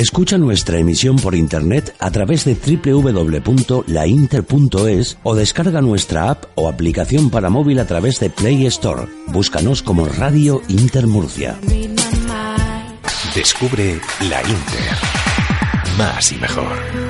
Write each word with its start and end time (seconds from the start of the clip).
Escucha 0.00 0.38
nuestra 0.38 0.78
emisión 0.78 1.16
por 1.16 1.34
internet 1.34 1.94
a 1.98 2.10
través 2.10 2.46
de 2.46 2.54
www.lainter.es 2.54 5.18
o 5.22 5.34
descarga 5.34 5.82
nuestra 5.82 6.30
app 6.30 6.44
o 6.54 6.70
aplicación 6.70 7.28
para 7.28 7.50
móvil 7.50 7.78
a 7.80 7.84
través 7.84 8.18
de 8.18 8.30
Play 8.30 8.64
Store. 8.64 9.02
Búscanos 9.26 9.82
como 9.82 10.06
Radio 10.06 10.62
Inter 10.68 11.06
Murcia. 11.06 11.60
Descubre 13.34 14.00
la 14.22 14.40
Inter. 14.40 14.96
Más 15.98 16.32
y 16.32 16.36
mejor. 16.36 17.09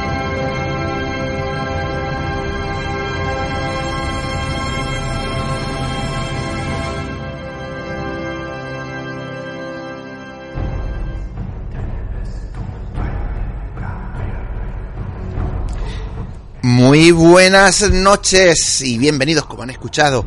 Muy 16.71 17.11
buenas 17.11 17.81
noches 17.91 18.79
y 18.81 18.97
bienvenidos, 18.97 19.45
como 19.45 19.63
han 19.63 19.71
escuchado, 19.71 20.25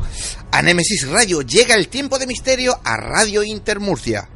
a 0.51 0.61
Nemesis 0.61 1.09
Radio. 1.09 1.41
Llega 1.41 1.73
el 1.73 1.87
tiempo 1.87 2.19
de 2.19 2.27
misterio 2.27 2.79
a 2.83 2.97
Radio 2.97 3.41
Intermurcia. 3.41 4.29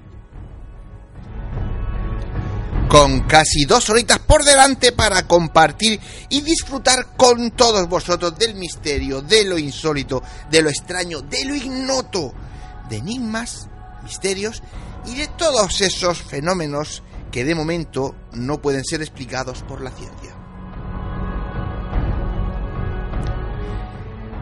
Con 2.87 3.27
casi 3.27 3.65
dos 3.65 3.91
horitas 3.91 4.17
por 4.17 4.43
delante 4.43 4.91
para 4.91 5.27
compartir 5.27 5.99
y 6.29 6.41
disfrutar 6.41 7.15
con 7.15 7.51
todos 7.51 7.87
vosotros 7.87 8.35
del 8.39 8.55
misterio, 8.55 9.21
de 9.21 9.45
lo 9.45 9.59
insólito, 9.59 10.23
de 10.49 10.63
lo 10.63 10.69
extraño, 10.69 11.21
de 11.21 11.45
lo 11.45 11.53
ignoto, 11.53 12.33
de 12.89 12.97
enigmas, 12.97 13.67
misterios 14.03 14.63
y 15.05 15.13
de 15.13 15.27
todos 15.27 15.79
esos 15.81 16.23
fenómenos 16.23 17.03
que 17.31 17.45
de 17.45 17.53
momento 17.53 18.15
no 18.33 18.59
pueden 18.59 18.83
ser 18.83 19.03
explicados 19.03 19.61
por 19.61 19.81
la 19.81 19.91
ciencia. 19.91 20.38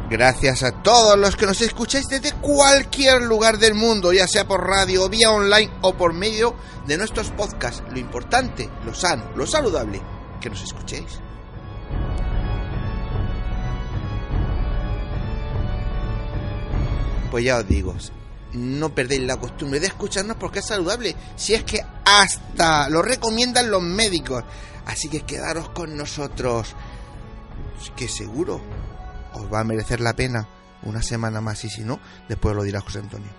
Gracias 0.09 0.63
a 0.63 0.71
todos 0.71 1.19
los 1.19 1.35
que 1.35 1.45
nos 1.45 1.59
escucháis 1.59 2.07
desde 2.07 2.31
cualquier 2.31 3.21
lugar 3.23 3.57
del 3.57 3.73
mundo, 3.73 4.13
ya 4.13 4.25
sea 4.25 4.47
por 4.47 4.65
radio, 4.65 5.09
vía 5.09 5.31
online 5.31 5.69
o 5.81 5.97
por 5.97 6.13
medio 6.13 6.55
de 6.85 6.97
nuestros 6.97 7.29
podcasts. 7.31 7.83
Lo 7.91 7.99
importante, 7.99 8.69
lo 8.85 8.93
sano, 8.93 9.29
lo 9.35 9.45
saludable, 9.45 10.01
que 10.39 10.49
nos 10.49 10.63
escuchéis. 10.63 11.19
Pues 17.29 17.43
ya 17.43 17.57
os 17.57 17.67
digo, 17.67 17.93
no 18.53 18.95
perdéis 18.95 19.23
la 19.23 19.35
costumbre 19.35 19.81
de 19.81 19.87
escucharnos 19.87 20.37
porque 20.37 20.59
es 20.59 20.67
saludable. 20.67 21.17
Si 21.35 21.53
es 21.53 21.65
que 21.65 21.85
hasta 22.05 22.87
lo 22.87 23.01
recomiendan 23.01 23.69
los 23.69 23.81
médicos. 23.81 24.45
Así 24.85 25.09
que 25.09 25.23
quedaros 25.23 25.67
con 25.71 25.97
nosotros. 25.97 26.73
Que 27.97 28.07
seguro 28.07 28.61
os 29.37 29.53
va 29.53 29.61
a 29.61 29.63
merecer 29.63 29.99
la 30.01 30.13
pena 30.13 30.47
una 30.83 31.01
semana 31.01 31.41
más 31.41 31.63
y 31.65 31.69
si 31.69 31.81
no, 31.81 31.99
después 32.27 32.55
lo 32.55 32.63
dirá 32.63 32.81
José 32.81 32.99
Antonio. 32.99 33.29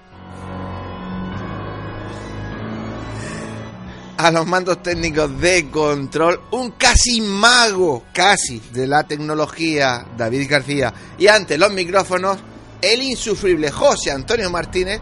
A 4.19 4.33
los 4.33 4.47
mandos 4.49 4.83
técnicos 4.83 5.41
de 5.41 5.71
control, 5.71 6.41
un 6.51 6.73
casi 6.73 7.21
mago, 7.21 8.05
casi, 8.13 8.59
de 8.73 8.87
la 8.89 9.05
tecnología, 9.05 10.05
David 10.17 10.51
García. 10.51 10.93
Y 11.17 11.29
ante 11.29 11.57
los 11.57 11.73
micrófonos, 11.73 12.39
el 12.83 13.03
insufrible 13.03 13.71
José 13.71 14.11
Antonio 14.11 14.51
Martínez 14.51 15.01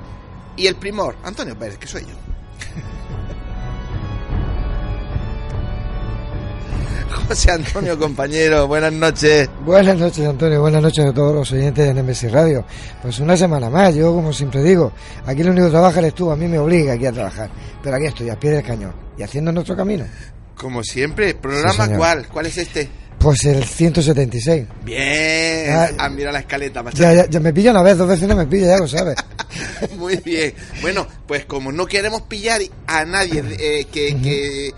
y 0.54 0.66
el 0.66 0.76
primor, 0.76 1.16
Antonio 1.24 1.58
Pérez, 1.58 1.78
que 1.78 1.86
soy 1.86 2.02
yo. 2.02 2.25
José 7.28 7.52
Antonio, 7.52 7.98
compañero, 7.98 8.66
buenas 8.66 8.92
noches. 8.92 9.48
Buenas 9.64 9.96
noches, 9.96 10.26
Antonio, 10.26 10.60
buenas 10.60 10.82
noches 10.82 11.04
a 11.06 11.12
todos 11.12 11.34
los 11.34 11.52
oyentes 11.52 11.94
de 11.94 12.02
NMS 12.02 12.30
Radio. 12.32 12.64
Pues 13.02 13.18
una 13.20 13.36
semana 13.36 13.70
más, 13.70 13.94
yo 13.94 14.12
como 14.12 14.32
siempre 14.32 14.62
digo, 14.62 14.92
aquí 15.24 15.42
lo 15.42 15.50
único 15.52 15.66
que 15.66 15.72
trabaja 15.72 15.98
eres 16.00 16.14
tú, 16.14 16.30
a 16.30 16.36
mí 16.36 16.46
me 16.46 16.58
obliga 16.58 16.94
aquí 16.94 17.06
a 17.06 17.12
trabajar, 17.12 17.50
pero 17.82 17.96
aquí 17.96 18.06
estoy, 18.06 18.30
a 18.30 18.38
pie 18.38 18.50
del 18.50 18.62
cañón, 18.62 18.94
y 19.16 19.22
haciendo 19.22 19.52
nuestro 19.52 19.76
camino. 19.76 20.04
Como 20.56 20.82
siempre, 20.82 21.34
¿programa 21.34 21.88
cuál? 21.96 22.26
¿Cuál 22.28 22.46
es 22.46 22.58
este? 22.58 22.88
Pues 23.18 23.44
el 23.44 23.64
176. 23.64 24.66
Bien. 24.84 25.70
Ah, 25.70 25.88
ah, 25.98 26.08
mira 26.08 26.30
la 26.30 26.40
escaleta, 26.40 26.82
macho. 26.82 26.98
Ya, 26.98 27.26
ya, 27.28 27.40
me 27.40 27.52
pilla 27.52 27.70
una 27.70 27.82
vez, 27.82 27.96
dos 27.96 28.08
veces 28.08 28.28
no 28.28 28.36
me 28.36 28.46
pilla, 28.46 28.68
ya 28.68 28.78
lo 28.78 28.86
sabes. 28.86 29.16
Muy 29.98 30.16
bien. 30.16 30.54
Bueno, 30.82 31.06
pues 31.26 31.44
como 31.46 31.72
no 31.72 31.86
queremos 31.86 32.22
pillar 32.22 32.60
a 32.86 33.04
nadie 33.04 33.42
eh, 33.58 33.86
que, 33.90 34.16
que, 34.22 34.74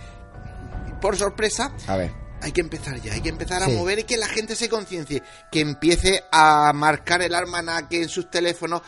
por 1.01 1.17
sorpresa, 1.17 1.73
a 1.87 1.97
ver 1.97 2.29
hay 2.41 2.53
que 2.53 2.61
empezar 2.61 3.01
ya, 3.01 3.13
hay 3.13 3.21
que 3.21 3.29
empezar 3.29 3.63
a 3.63 3.69
mover 3.69 4.01
y 4.01 4.05
que 4.05 4.17
la 4.17 4.29
gente 4.29 4.55
se 4.55 4.69
conciencie, 4.69 5.23
que 5.51 5.61
empiece 5.61 6.23
a 6.31 6.73
marcar 6.75 7.23
el 7.23 7.35
almanaque 7.35 8.03
en 8.03 8.09
sus 8.09 8.31
teléfonos. 8.31 8.83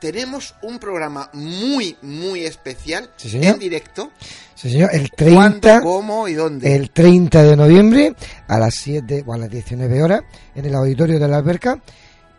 Tenemos 0.00 0.54
un 0.62 0.78
programa 0.78 1.30
muy, 1.32 1.96
muy 2.02 2.44
especial 2.44 3.10
en 3.22 3.58
directo. 3.58 4.10
Sí, 4.54 4.70
señor. 4.70 4.90
El 4.92 5.10
30. 5.10 5.80
cómo 5.80 6.28
y 6.28 6.34
dónde? 6.34 6.74
El 6.74 6.90
30 6.90 7.42
de 7.42 7.56
noviembre 7.56 8.14
a 8.48 8.58
las 8.58 8.74
7 8.74 9.24
o 9.26 9.32
a 9.32 9.38
las 9.38 9.50
19 9.50 10.02
horas 10.02 10.22
en 10.54 10.66
el 10.66 10.74
auditorio 10.74 11.18
de 11.18 11.28
la 11.28 11.38
alberca 11.38 11.80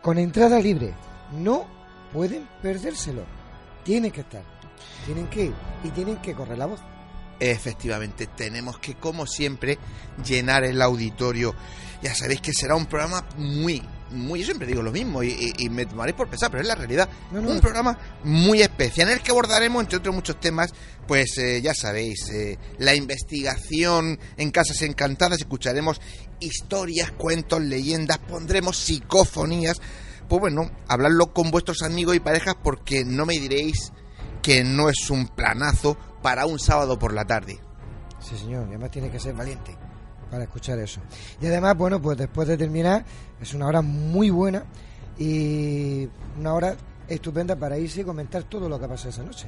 con 0.01 0.17
entrada 0.19 0.59
libre. 0.59 0.93
No 1.31 1.65
pueden 2.13 2.47
perdérselo. 2.61 3.23
Tienen 3.83 4.11
que 4.11 4.21
estar. 4.21 4.43
Tienen 5.05 5.27
que 5.27 5.45
ir 5.45 5.53
y 5.83 5.89
tienen 5.89 6.17
que 6.17 6.33
correr 6.33 6.57
la 6.57 6.67
voz. 6.67 6.81
Efectivamente, 7.39 8.27
tenemos 8.27 8.79
que, 8.79 8.95
como 8.95 9.27
siempre, 9.27 9.77
llenar 10.25 10.63
el 10.63 10.81
auditorio. 10.81 11.53
Ya 12.01 12.13
sabéis 12.15 12.41
que 12.41 12.53
será 12.53 12.75
un 12.75 12.85
programa 12.85 13.27
muy, 13.37 13.81
muy, 14.11 14.39
yo 14.39 14.45
siempre 14.45 14.67
digo 14.67 14.81
lo 14.81 14.91
mismo 14.91 15.23
y, 15.23 15.53
me 15.69 15.85
tomaréis 15.85 16.15
por 16.15 16.29
pesar, 16.29 16.51
pero 16.51 16.61
es 16.61 16.67
la 16.67 16.75
realidad. 16.75 17.09
un 17.31 17.59
programa 17.59 17.97
muy 18.23 18.61
especial 18.61 19.09
en 19.09 19.15
el 19.15 19.21
que 19.21 19.31
abordaremos, 19.31 19.81
entre 19.81 19.97
otros 19.97 20.15
muchos 20.15 20.39
temas, 20.39 20.71
pues 21.07 21.37
eh, 21.37 21.61
ya 21.61 21.73
sabéis, 21.73 22.29
eh, 22.29 22.57
la 22.77 22.95
investigación 22.95 24.19
en 24.37 24.51
Casas 24.51 24.81
Encantadas, 24.83 25.39
escucharemos 25.39 25.99
historias, 26.39 27.11
cuentos, 27.11 27.61
leyendas, 27.61 28.19
pondremos 28.19 28.77
psicofonías. 28.77 29.81
Pues 30.29 30.39
bueno, 30.39 30.71
hablarlo 30.87 31.33
con 31.33 31.51
vuestros 31.51 31.81
amigos 31.83 32.15
y 32.15 32.19
parejas 32.19 32.55
porque 32.63 33.05
no 33.05 33.25
me 33.25 33.33
diréis 33.33 33.91
que 34.41 34.63
no 34.63 34.89
es 34.89 35.09
un 35.09 35.27
planazo 35.27 35.97
para 36.25 36.47
un 36.47 36.57
sábado 36.57 36.97
por 36.97 37.13
la 37.13 37.23
tarde. 37.23 37.59
Sí, 38.19 38.35
señor, 38.35 38.63
y 38.65 38.69
además 38.69 38.89
tiene 38.89 39.11
que 39.11 39.19
ser 39.19 39.35
valiente 39.35 39.77
para 40.31 40.45
escuchar 40.45 40.79
eso. 40.79 40.99
Y 41.39 41.45
además, 41.45 41.77
bueno, 41.77 42.01
pues 42.01 42.17
después 42.17 42.47
de 42.47 42.57
terminar, 42.57 43.05
es 43.39 43.53
una 43.53 43.67
hora 43.67 43.83
muy 43.83 44.31
buena 44.31 44.63
y 45.19 46.09
una 46.39 46.55
hora 46.55 46.75
estupenda 47.07 47.55
para 47.55 47.77
irse 47.77 48.01
y 48.01 48.03
comentar 48.03 48.41
todo 48.41 48.67
lo 48.67 48.79
que 48.79 48.85
ha 48.85 48.87
pasado 48.87 49.09
esa 49.09 49.21
noche. 49.21 49.45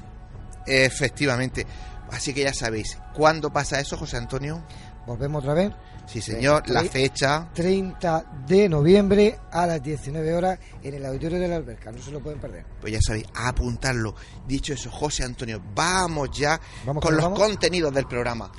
Efectivamente. 0.68 1.66
Así 2.12 2.32
que 2.32 2.44
ya 2.44 2.54
sabéis, 2.54 3.00
¿cuándo 3.12 3.52
pasa 3.52 3.80
eso, 3.80 3.98
José 3.98 4.18
Antonio? 4.18 4.62
Volvemos 5.08 5.42
otra 5.42 5.56
vez. 5.56 5.74
Sí, 6.08 6.22
señor, 6.22 6.70
la 6.70 6.84
fecha. 6.86 7.50
30 7.54 8.44
de 8.48 8.70
noviembre 8.70 9.38
a 9.52 9.68
las 9.68 9.84
19 9.84 10.34
horas 10.34 10.58
en 10.82 10.94
el 10.94 11.06
auditorio 11.06 11.38
de 11.38 11.48
la 11.50 11.58
alberca. 11.58 11.92
No 11.92 12.02
se 12.02 12.12
lo 12.12 12.22
pueden 12.22 12.40
perder. 12.40 12.66
Pues 12.80 12.94
ya 12.94 13.00
sabéis, 13.06 13.26
a 13.34 13.50
apuntarlo. 13.50 14.16
Dicho 14.48 14.74
eso, 14.74 14.90
José 14.90 15.24
Antonio, 15.26 15.62
vamos 15.76 16.30
ya 16.32 16.60
Vamos 16.86 17.04
con 17.04 17.14
los 17.14 17.24
vamos. 17.24 17.40
contenidos 17.40 17.94
del 17.94 18.08
programa. 18.08 18.50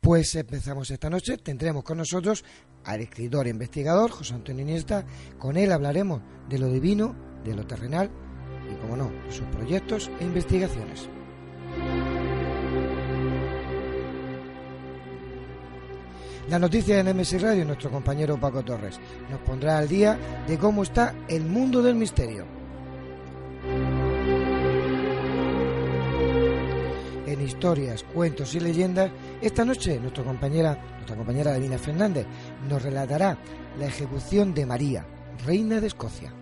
Pues 0.00 0.34
empezamos 0.36 0.90
esta 0.90 1.10
noche. 1.10 1.36
Tendremos 1.38 1.84
con 1.84 1.98
nosotros 1.98 2.44
al 2.84 3.00
escritor 3.00 3.46
e 3.46 3.50
investigador 3.50 4.10
José 4.10 4.34
Antonio 4.34 4.62
Iniesta. 4.62 5.04
Con 5.38 5.56
él 5.56 5.72
hablaremos 5.72 6.22
de 6.48 6.58
lo 6.58 6.68
divino, 6.68 7.14
de 7.44 7.54
lo 7.54 7.66
terrenal 7.66 8.10
y, 8.72 8.76
como 8.80 8.96
no, 8.96 9.10
de 9.10 9.32
sus 9.32 9.46
proyectos 9.48 10.10
e 10.20 10.24
investigaciones. 10.24 11.08
La 16.48 16.58
noticia 16.58 16.96
de 16.96 17.04
Nemesis 17.04 17.42
Radio, 17.42 17.62
nuestro 17.66 17.90
compañero 17.90 18.40
Paco 18.40 18.62
Torres, 18.64 18.98
nos 19.30 19.38
pondrá 19.40 19.76
al 19.76 19.86
día 19.86 20.18
de 20.46 20.56
cómo 20.56 20.82
está 20.82 21.14
el 21.28 21.44
mundo 21.44 21.82
del 21.82 21.94
misterio. 21.94 22.46
En 27.26 27.42
historias, 27.42 28.02
cuentos 28.02 28.54
y 28.54 28.60
leyendas, 28.60 29.10
esta 29.42 29.62
noche 29.62 30.00
nuestra 30.00 30.24
compañera, 30.24 30.78
nuestra 30.94 31.16
compañera 31.16 31.52
Davina 31.52 31.76
Fernández 31.76 32.26
nos 32.66 32.82
relatará 32.82 33.36
la 33.78 33.84
ejecución 33.84 34.54
de 34.54 34.64
María, 34.64 35.06
reina 35.44 35.82
de 35.82 35.88
Escocia. 35.88 36.32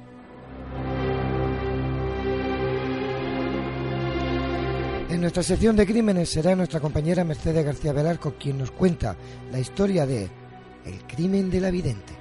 En 5.16 5.22
nuestra 5.22 5.42
sección 5.42 5.74
de 5.74 5.86
crímenes 5.86 6.28
será 6.28 6.54
nuestra 6.54 6.78
compañera 6.78 7.24
Mercedes 7.24 7.64
García 7.64 7.94
Velarco 7.94 8.34
quien 8.38 8.58
nos 8.58 8.70
cuenta 8.70 9.16
la 9.50 9.58
historia 9.58 10.04
de 10.04 10.28
El 10.84 11.06
crimen 11.06 11.48
de 11.48 11.58
la 11.58 11.70
vidente. 11.70 12.12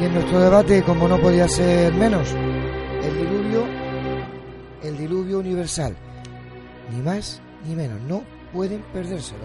Y 0.00 0.04
en 0.06 0.14
nuestro 0.14 0.40
debate, 0.40 0.82
como 0.84 1.06
no 1.06 1.20
podía 1.20 1.46
ser 1.48 1.92
menos, 1.92 2.30
el 2.32 3.18
diluvio, 3.18 3.66
el 4.82 4.96
diluvio 4.96 5.40
universal. 5.40 5.94
Ni 6.90 7.02
más 7.02 7.42
ni 7.68 7.74
menos, 7.74 8.00
no 8.08 8.22
pueden 8.54 8.80
perdérselo. 8.94 9.44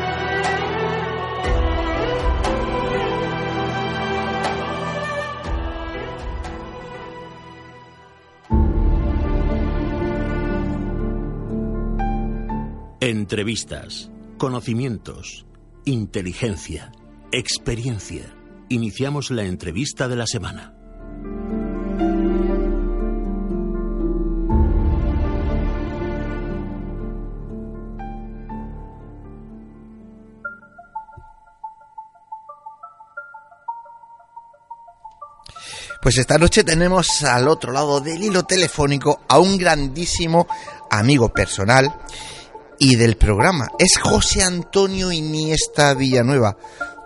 Entrevistas, 13.03 14.11
conocimientos, 14.37 15.47
inteligencia, 15.85 16.91
experiencia. 17.31 18.31
Iniciamos 18.69 19.31
la 19.31 19.43
entrevista 19.43 20.07
de 20.07 20.15
la 20.15 20.27
semana. 20.27 20.75
Pues 36.03 36.19
esta 36.19 36.37
noche 36.37 36.63
tenemos 36.63 37.23
al 37.23 37.47
otro 37.47 37.71
lado 37.71 37.99
del 37.99 38.21
hilo 38.21 38.43
telefónico 38.43 39.21
a 39.27 39.39
un 39.39 39.57
grandísimo 39.57 40.47
amigo 40.91 41.29
personal 41.29 41.91
y 42.83 42.95
del 42.95 43.15
programa. 43.15 43.67
Es 43.77 43.99
José 43.99 44.41
Antonio 44.41 45.11
Iniesta 45.11 45.93
Villanueva, 45.93 46.57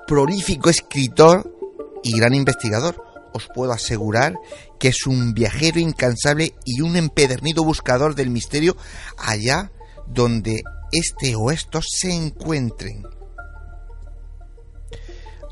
prolífico 0.08 0.70
escritor 0.70 1.54
y 2.02 2.18
gran 2.18 2.34
investigador. 2.34 3.04
Os 3.34 3.50
puedo 3.54 3.74
asegurar 3.74 4.36
que 4.80 4.88
es 4.88 5.06
un 5.06 5.34
viajero 5.34 5.82
incansable 5.82 6.56
y 6.64 6.80
un 6.80 6.96
empedernido 6.96 7.66
buscador 7.66 8.16
del 8.16 8.30
misterio 8.30 8.78
allá 9.18 9.70
donde 10.08 10.64
este 10.94 11.36
o 11.36 11.52
estos 11.52 11.88
se 11.90 12.14
encuentren. 12.14 13.06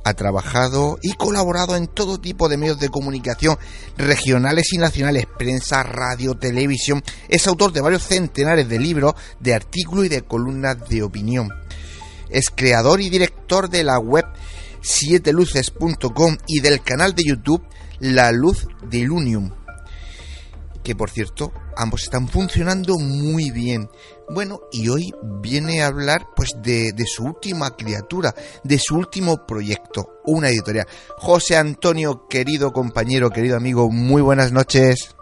Ha 0.04 0.14
trabajado 0.16 0.98
y 1.02 1.14
colaborado 1.14 1.76
en 1.76 1.88
todo 1.88 2.20
tipo 2.20 2.50
de 2.50 2.58
medios 2.58 2.80
de 2.80 2.90
comunicación 2.90 3.58
regionales 3.98 4.74
y 4.74 4.78
nacionales, 4.78 5.26
prensa, 5.38 5.82
radio, 5.84 6.36
televisión. 6.36 7.02
Es 7.30 7.48
autor 7.48 7.72
de 7.72 7.82
varios 7.82 8.04
centenares 8.04 8.68
de 8.68 8.80
libros, 8.80 9.14
de 9.40 9.54
artículos 9.54 10.06
y 10.06 10.10
de 10.10 10.22
columnas 10.24 10.78
de 10.90 11.04
opinión. 11.04 11.50
Es 12.30 12.50
creador 12.50 13.00
y 13.00 13.10
director 13.10 13.70
de 13.70 13.84
la 13.84 14.00
web 14.00 14.26
sieteluces.com 14.82 16.38
y 16.48 16.60
del 16.60 16.82
canal 16.82 17.16
de 17.16 17.24
YouTube 17.26 17.64
La 18.00 18.32
Luz 18.32 18.68
de 18.90 19.00
Ilunium. 19.00 19.52
Que 20.84 20.96
por 20.96 21.10
cierto, 21.10 21.54
ambos 21.78 22.04
están 22.04 22.28
funcionando 22.28 22.98
muy 23.00 23.52
bien. 23.52 23.88
Bueno, 24.30 24.62
y 24.72 24.90
hoy 24.90 25.12
viene 25.42 25.84
a 25.84 25.88
hablar 25.88 26.22
pues 26.36 26.52
de, 26.62 26.92
de 26.94 27.06
su 27.06 27.26
última 27.26 27.76
criatura, 27.76 28.34
de 28.64 28.78
su 28.80 28.98
último 28.98 29.46
proyecto, 29.46 30.20
una 30.26 30.50
editorial. 30.50 30.86
José 31.18 31.58
Antonio, 31.58 32.28
querido 32.30 32.72
compañero, 32.72 33.30
querido 33.30 33.58
amigo, 33.58 33.90
muy 33.92 34.22
buenas 34.22 34.52
noches. 34.52 35.16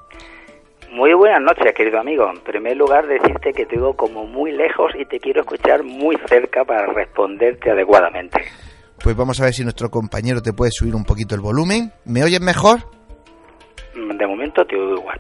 Muy 0.92 1.14
buenas 1.14 1.42
noches, 1.42 1.74
querido 1.74 2.00
amigo. 2.00 2.30
En 2.30 2.42
primer 2.42 2.76
lugar, 2.78 3.08
decirte 3.08 3.54
que 3.54 3.66
te 3.66 3.76
digo 3.76 3.96
como 3.96 4.26
muy 4.26 4.52
lejos 4.52 4.92
y 5.00 5.06
te 5.06 5.20
quiero 5.20 5.42
escuchar 5.42 5.84
muy 5.84 6.18
cerca 6.28 6.64
para 6.66 6.86
responderte 6.94 7.72
adecuadamente. 7.72 8.42
Pues 9.02 9.16
vamos 9.16 9.42
a 9.42 9.46
ver 9.46 9.54
si 9.54 9.64
nuestro 9.64 9.90
compañero 9.90 10.42
te 10.42 10.54
puede 10.54 10.70
subir 10.72 10.94
un 10.94 11.06
poquito 11.06 11.34
el 11.34 11.42
volumen. 11.42 11.92
¿Me 12.06 12.24
oyes 12.24 12.42
mejor? 12.42 12.82
De 13.96 14.28
momento 14.28 14.64
te 14.66 14.76
oigo 14.76 15.00
igual. 15.00 15.20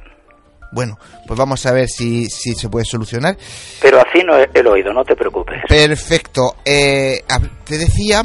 Bueno, 0.71 0.97
pues 1.27 1.37
vamos 1.37 1.65
a 1.65 1.71
ver 1.71 1.87
si, 1.87 2.25
si 2.25 2.53
se 2.53 2.69
puede 2.69 2.85
solucionar. 2.85 3.37
Pero 3.81 3.99
así 3.99 4.23
no 4.23 4.37
he 4.37 4.49
el 4.53 4.67
oído, 4.67 4.93
no 4.93 5.03
te 5.03 5.15
preocupes. 5.15 5.61
Perfecto. 5.67 6.57
Eh, 6.63 7.23
te 7.65 7.77
decía 7.77 8.23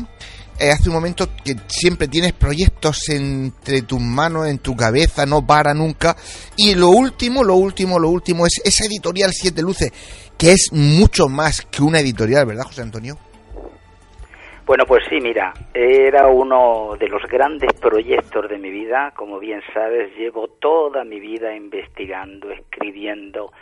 eh, 0.58 0.70
hace 0.70 0.88
un 0.88 0.94
momento 0.94 1.28
que 1.44 1.54
siempre 1.66 2.08
tienes 2.08 2.32
proyectos 2.32 3.10
entre 3.10 3.82
tus 3.82 4.00
manos, 4.00 4.46
en 4.46 4.58
tu 4.58 4.74
cabeza, 4.74 5.26
no 5.26 5.46
para 5.46 5.74
nunca. 5.74 6.16
Y 6.56 6.74
lo 6.74 6.88
último, 6.88 7.44
lo 7.44 7.56
último, 7.56 7.98
lo 7.98 8.08
último 8.08 8.46
es 8.46 8.60
esa 8.64 8.86
editorial 8.86 9.32
Siete 9.34 9.60
Luces, 9.60 9.92
que 10.38 10.52
es 10.52 10.68
mucho 10.72 11.28
más 11.28 11.60
que 11.60 11.82
una 11.82 12.00
editorial, 12.00 12.46
¿verdad, 12.46 12.64
José 12.64 12.82
Antonio? 12.82 13.18
Bueno, 14.66 14.84
pues 14.84 15.04
sí, 15.08 15.20
mira, 15.20 15.52
era 15.72 16.26
uno 16.26 16.96
de 16.98 17.08
los 17.08 17.22
grandes 17.22 17.72
proyectos 17.74 18.48
de 18.48 18.58
mi 18.58 18.70
vida. 18.70 19.12
Como 19.14 19.38
bien 19.38 19.62
sabes, 19.72 20.12
llevo 20.16 20.48
toda 20.48 21.04
mi 21.04 21.20
vida 21.20 21.54
investigando, 21.54 22.50
escribiendo, 22.50 23.52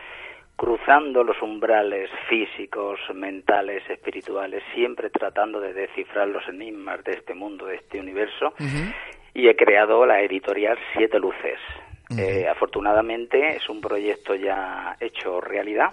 cruzando 0.56 1.22
los 1.22 1.36
umbrales 1.42 2.08
físicos, 2.26 2.98
mentales, 3.14 3.82
espirituales, 3.90 4.62
siempre 4.74 5.10
tratando 5.10 5.60
de 5.60 5.74
descifrar 5.74 6.28
los 6.28 6.48
enigmas 6.48 7.04
de 7.04 7.12
este 7.12 7.34
mundo, 7.34 7.66
de 7.66 7.76
este 7.76 8.00
universo. 8.00 8.54
Y 9.34 9.46
he 9.46 9.56
creado 9.56 10.06
la 10.06 10.22
editorial 10.22 10.78
Siete 10.96 11.18
Luces. 11.18 11.58
Eh, 12.16 12.48
afortunadamente 12.48 13.56
es 13.56 13.68
un 13.68 13.82
proyecto 13.82 14.34
ya 14.36 14.96
hecho 14.98 15.38
realidad. 15.42 15.90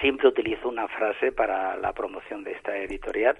Siempre 0.00 0.28
utilizo 0.28 0.68
una 0.68 0.86
frase 0.86 1.32
para 1.32 1.76
la 1.78 1.92
promoción 1.92 2.44
de 2.44 2.52
esta 2.52 2.76
editorial 2.76 3.36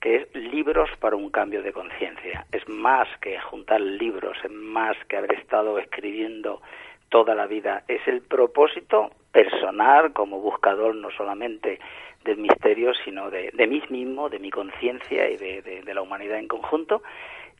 que 0.00 0.16
es 0.16 0.34
libros 0.34 0.90
para 1.00 1.16
un 1.16 1.30
cambio 1.30 1.62
de 1.62 1.72
conciencia. 1.72 2.46
Es 2.52 2.68
más 2.68 3.08
que 3.20 3.38
juntar 3.40 3.80
libros, 3.80 4.36
es 4.44 4.50
más 4.50 4.96
que 5.08 5.16
haber 5.16 5.32
estado 5.34 5.78
escribiendo 5.78 6.60
toda 7.08 7.34
la 7.34 7.46
vida. 7.46 7.84
Es 7.88 8.06
el 8.06 8.22
propósito 8.22 9.10
personal 9.32 10.12
como 10.12 10.40
buscador 10.40 10.94
no 10.94 11.10
solamente 11.10 11.78
del 12.24 12.38
misterio, 12.38 12.92
sino 13.04 13.30
de, 13.30 13.52
mí 13.66 13.82
mismo, 13.90 14.28
de 14.28 14.38
mi 14.38 14.50
conciencia 14.50 15.28
y 15.28 15.36
de, 15.36 15.82
la 15.94 16.02
humanidad 16.02 16.38
en 16.38 16.48
conjunto. 16.48 17.02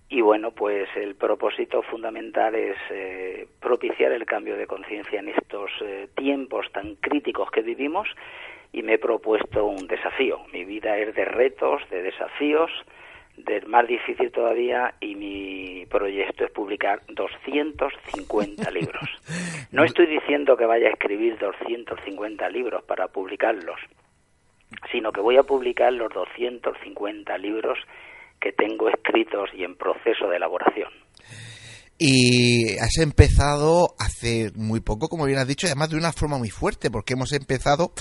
Y 0.08 0.20
bueno, 0.20 0.50
pues 0.50 0.88
el 0.96 1.14
propósito 1.14 1.82
fundamental 1.82 2.54
es 2.54 2.76
eh, 2.90 3.46
propiciar 3.60 4.12
el 4.12 4.26
cambio 4.26 4.56
de 4.56 4.66
conciencia 4.66 5.18
en 5.20 5.30
estos 5.30 5.70
eh, 5.80 6.08
tiempos 6.14 6.70
tan 6.72 6.96
críticos 6.96 7.50
que 7.50 7.62
vivimos 7.62 8.08
y 8.74 8.82
me 8.82 8.94
he 8.94 8.98
propuesto 8.98 9.66
un 9.66 9.86
desafío. 9.86 10.40
Mi 10.52 10.64
vida 10.64 10.98
es 10.98 11.14
de 11.14 11.24
retos, 11.24 11.80
de 11.90 12.02
desafíos, 12.02 12.70
del 13.36 13.66
más 13.66 13.86
difícil 13.86 14.32
todavía 14.32 14.94
y 15.00 15.14
mi 15.14 15.86
proyecto 15.86 16.44
es 16.44 16.50
publicar 16.50 17.00
250 17.08 18.70
libros. 18.72 19.08
No 19.70 19.84
estoy 19.84 20.06
diciendo 20.06 20.56
que 20.56 20.66
vaya 20.66 20.88
a 20.88 20.90
escribir 20.90 21.38
250 21.38 22.48
libros 22.48 22.82
para 22.82 23.06
publicarlos, 23.06 23.78
sino 24.90 25.12
que 25.12 25.20
voy 25.20 25.36
a 25.36 25.44
publicar 25.44 25.92
los 25.92 26.12
250 26.12 27.38
libros 27.38 27.78
que 28.40 28.52
tengo 28.52 28.88
escritos 28.88 29.50
y 29.54 29.62
en 29.62 29.76
proceso 29.76 30.28
de 30.28 30.36
elaboración. 30.36 31.03
Y 31.96 32.76
has 32.78 32.96
empezado 32.98 33.94
hace 33.98 34.50
muy 34.56 34.80
poco, 34.80 35.08
como 35.08 35.26
bien 35.26 35.38
has 35.38 35.46
dicho, 35.46 35.68
además 35.68 35.90
de 35.90 35.96
una 35.96 36.12
forma 36.12 36.38
muy 36.38 36.50
fuerte, 36.50 36.90
porque 36.90 37.12
hemos 37.12 37.32
empezado, 37.32 37.92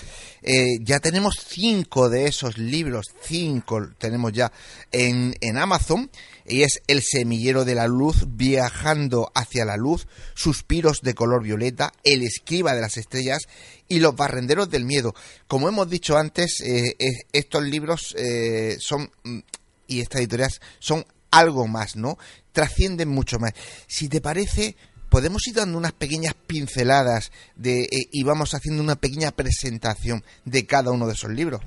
eh, 0.41 0.65
ya 0.81 0.99
tenemos 0.99 1.35
cinco 1.47 2.09
de 2.09 2.25
esos 2.25 2.57
libros, 2.57 3.13
cinco 3.21 3.89
tenemos 3.99 4.31
ya 4.33 4.51
en, 4.91 5.35
en 5.41 5.57
Amazon, 5.57 6.09
y 6.45 6.63
es 6.63 6.81
El 6.87 7.03
semillero 7.03 7.65
de 7.65 7.75
la 7.75 7.87
luz, 7.87 8.25
Viajando 8.27 9.31
hacia 9.35 9.63
la 9.63 9.77
luz, 9.77 10.07
Suspiros 10.33 11.01
de 11.01 11.13
color 11.13 11.43
violeta, 11.43 11.93
El 12.03 12.23
escriba 12.23 12.73
de 12.73 12.81
las 12.81 12.97
estrellas 12.97 13.43
y 13.87 13.99
Los 13.99 14.15
barrenderos 14.15 14.71
del 14.71 14.85
miedo. 14.85 15.13
Como 15.47 15.69
hemos 15.69 15.87
dicho 15.87 16.17
antes, 16.17 16.61
eh, 16.61 16.95
estos 17.31 17.63
libros 17.63 18.15
eh, 18.17 18.75
son, 18.79 19.11
mm, 19.23 19.39
y 19.85 20.01
estas 20.01 20.21
editoriales 20.21 20.61
son 20.79 21.05
algo 21.33 21.67
más, 21.67 21.95
¿no? 21.97 22.15
Trascienden 22.53 23.09
mucho 23.09 23.39
más. 23.39 23.53
Si 23.87 24.09
te 24.09 24.21
parece, 24.21 24.75
podemos 25.09 25.45
ir 25.47 25.55
dando 25.55 25.77
unas 25.77 25.93
pequeñas 25.93 26.33
pinceladas 26.33 27.31
de, 27.55 27.83
eh, 27.83 28.09
y 28.11 28.23
vamos 28.23 28.53
haciendo 28.53 28.81
una 28.81 28.95
pequeña 28.95 29.29
presentación 29.29 30.21
de 30.45 30.65
cada 30.65 30.91
uno 30.91 31.05
de 31.05 31.13
esos 31.13 31.31
libros. 31.31 31.61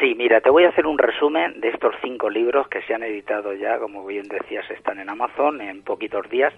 Sí, 0.00 0.14
mira, 0.14 0.40
te 0.40 0.50
voy 0.50 0.64
a 0.64 0.68
hacer 0.68 0.86
un 0.86 0.96
resumen 0.96 1.60
de 1.60 1.68
estos 1.68 1.92
cinco 2.02 2.30
libros 2.30 2.68
que 2.68 2.80
se 2.82 2.94
han 2.94 3.02
editado 3.02 3.52
ya, 3.52 3.78
como 3.78 4.06
bien 4.06 4.28
decías, 4.28 4.64
están 4.70 5.00
en 5.00 5.10
Amazon 5.10 5.60
en 5.60 5.82
poquitos 5.82 6.28
días, 6.30 6.54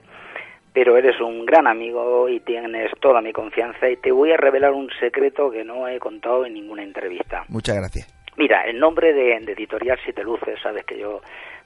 pero 0.75 0.97
eres 0.97 1.19
un 1.21 1.47
gran 1.47 1.66
amigo 1.66 2.28
y 2.28 2.40
tienes 2.40 2.92
toda 3.00 3.23
mi 3.23 3.33
confianza 3.33 3.88
y 3.88 3.97
te 3.97 4.12
voy 4.12 4.33
a 4.33 4.37
revelar 4.37 4.73
un 4.73 4.90
secreto 5.00 5.50
que 5.50 5.64
no 5.64 5.88
he 5.88 5.99
contado 5.99 6.45
en 6.45 6.54
ninguna 6.54 6.83
entrevista. 6.83 7.45
Muchas 7.49 7.76
gracias. 7.76 8.07
Mira, 8.37 8.62
el 8.66 8.78
nombre 8.78 9.12
de, 9.12 9.38
de 9.40 9.52
Editorial 9.52 9.99
Siete 10.04 10.23
Luces, 10.23 10.59
sabes 10.62 10.85
que 10.85 10.99
yo 10.99 11.21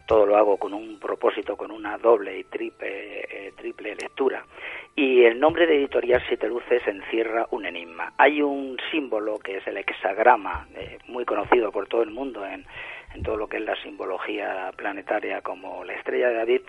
todo 0.06 0.26
lo 0.26 0.37
hago 0.37 0.56
con 0.56 0.75
un 0.75 0.99
propósito, 0.99 1.56
con 1.56 1.70
una 1.70 1.99
doble 1.99 2.38
y 2.38 2.44
triple, 2.44 3.20
eh, 3.20 3.52
triple 3.56 3.94
lectura. 3.94 4.44
Y 4.96 5.25
el 5.25 5.40
nombre 5.40 5.66
de 5.66 5.76
Editorial 5.76 6.23
Siete 6.28 6.49
Luces 6.49 6.87
encierra 6.87 7.46
un 7.50 7.66
enigma. 7.66 8.12
Hay 8.16 8.42
un 8.42 8.76
símbolo 8.90 9.38
que 9.38 9.56
es 9.56 9.66
el 9.66 9.76
hexagrama, 9.76 10.68
eh, 10.76 10.99
muy 11.08 11.25
conocido 11.25 11.73
por 11.73 11.88
todo 11.88 12.02
el 12.02 12.11
mundo 12.11 12.44
en, 12.46 12.64
en, 13.14 13.23
todo 13.23 13.37
lo 13.37 13.49
que 13.49 13.56
es 13.56 13.64
la 13.64 13.80
simbología 13.82 14.70
planetaria 14.76 15.40
como 15.40 15.84
la 15.84 15.94
estrella 15.94 16.28
de 16.28 16.34
David, 16.34 16.61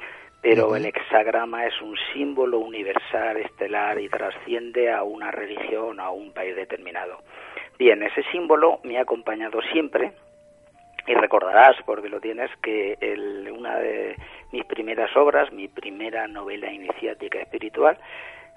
pero 0.42 0.76
el 0.76 0.86
hexagrama 0.86 1.66
es 1.66 1.80
un 1.82 1.96
símbolo 2.14 2.60
universal, 2.60 3.38
estelar 3.38 4.00
y 4.00 4.10
trasciende 4.10 4.92
a 4.92 5.04
una 5.04 5.32
religión, 5.32 6.00
a 6.00 6.10
un 6.10 6.32
país 6.34 6.56
determinado. 6.56 7.20
Bien, 7.78 8.02
ese 8.04 8.24
símbolo 8.32 8.80
me 8.84 8.98
ha 8.98 9.02
acompañado 9.02 9.60
siempre 9.72 10.14
y 11.08 11.14
recordarás, 11.14 11.76
porque 11.86 12.10
lo 12.10 12.20
tienes, 12.20 12.50
que 12.62 12.98
el, 13.00 13.50
una 13.52 13.78
de 13.80 14.16
mis 14.52 14.66
primeras 14.66 15.16
obras, 15.16 15.52
mi 15.52 15.68
primera 15.68 16.28
novela 16.28 16.72
iniciática 16.72 17.40
espiritual, 17.40 17.98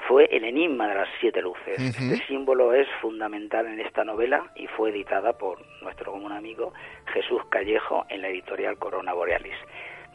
fue 0.06 0.28
El 0.30 0.44
Enigma 0.44 0.88
de 0.88 0.94
las 0.94 1.08
Siete 1.20 1.42
Luces. 1.42 1.78
Este 1.78 2.24
símbolo 2.26 2.72
es 2.72 2.86
fundamental 3.00 3.66
en 3.66 3.80
esta 3.80 4.04
novela 4.04 4.44
y 4.54 4.66
fue 4.68 4.90
editada 4.90 5.32
por 5.36 5.58
nuestro 5.82 6.12
común 6.12 6.32
amigo 6.32 6.72
Jesús 7.12 7.42
Callejo 7.50 8.06
en 8.08 8.22
la 8.22 8.28
editorial 8.28 8.78
Corona 8.78 9.12
Borealis. 9.12 9.56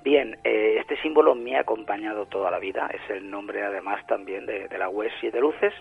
Bien, 0.03 0.37
eh, 0.43 0.77
este 0.79 0.97
símbolo 1.01 1.35
me 1.35 1.55
ha 1.55 1.61
acompañado 1.61 2.25
toda 2.25 2.49
la 2.49 2.59
vida, 2.59 2.89
es 2.93 3.09
el 3.09 3.29
nombre 3.29 3.61
además 3.63 4.05
también 4.07 4.45
de, 4.45 4.67
de 4.67 4.77
la 4.77 4.89
web 4.89 5.11
Siete 5.19 5.39
Luces 5.39 5.73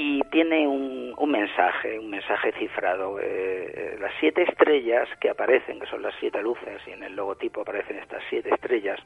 y 0.00 0.20
tiene 0.30 0.68
un, 0.68 1.12
un, 1.16 1.30
mensaje, 1.32 1.98
un 1.98 2.08
mensaje 2.08 2.52
cifrado. 2.52 3.18
Eh, 3.18 3.24
eh, 3.24 3.96
las 3.98 4.12
siete 4.20 4.42
estrellas 4.42 5.08
que 5.20 5.28
aparecen, 5.28 5.80
que 5.80 5.86
son 5.86 6.02
las 6.02 6.14
siete 6.20 6.40
luces, 6.40 6.80
y 6.86 6.92
en 6.92 7.02
el 7.02 7.16
logotipo 7.16 7.62
aparecen 7.62 7.98
estas 7.98 8.22
siete 8.30 8.54
estrellas, 8.54 9.00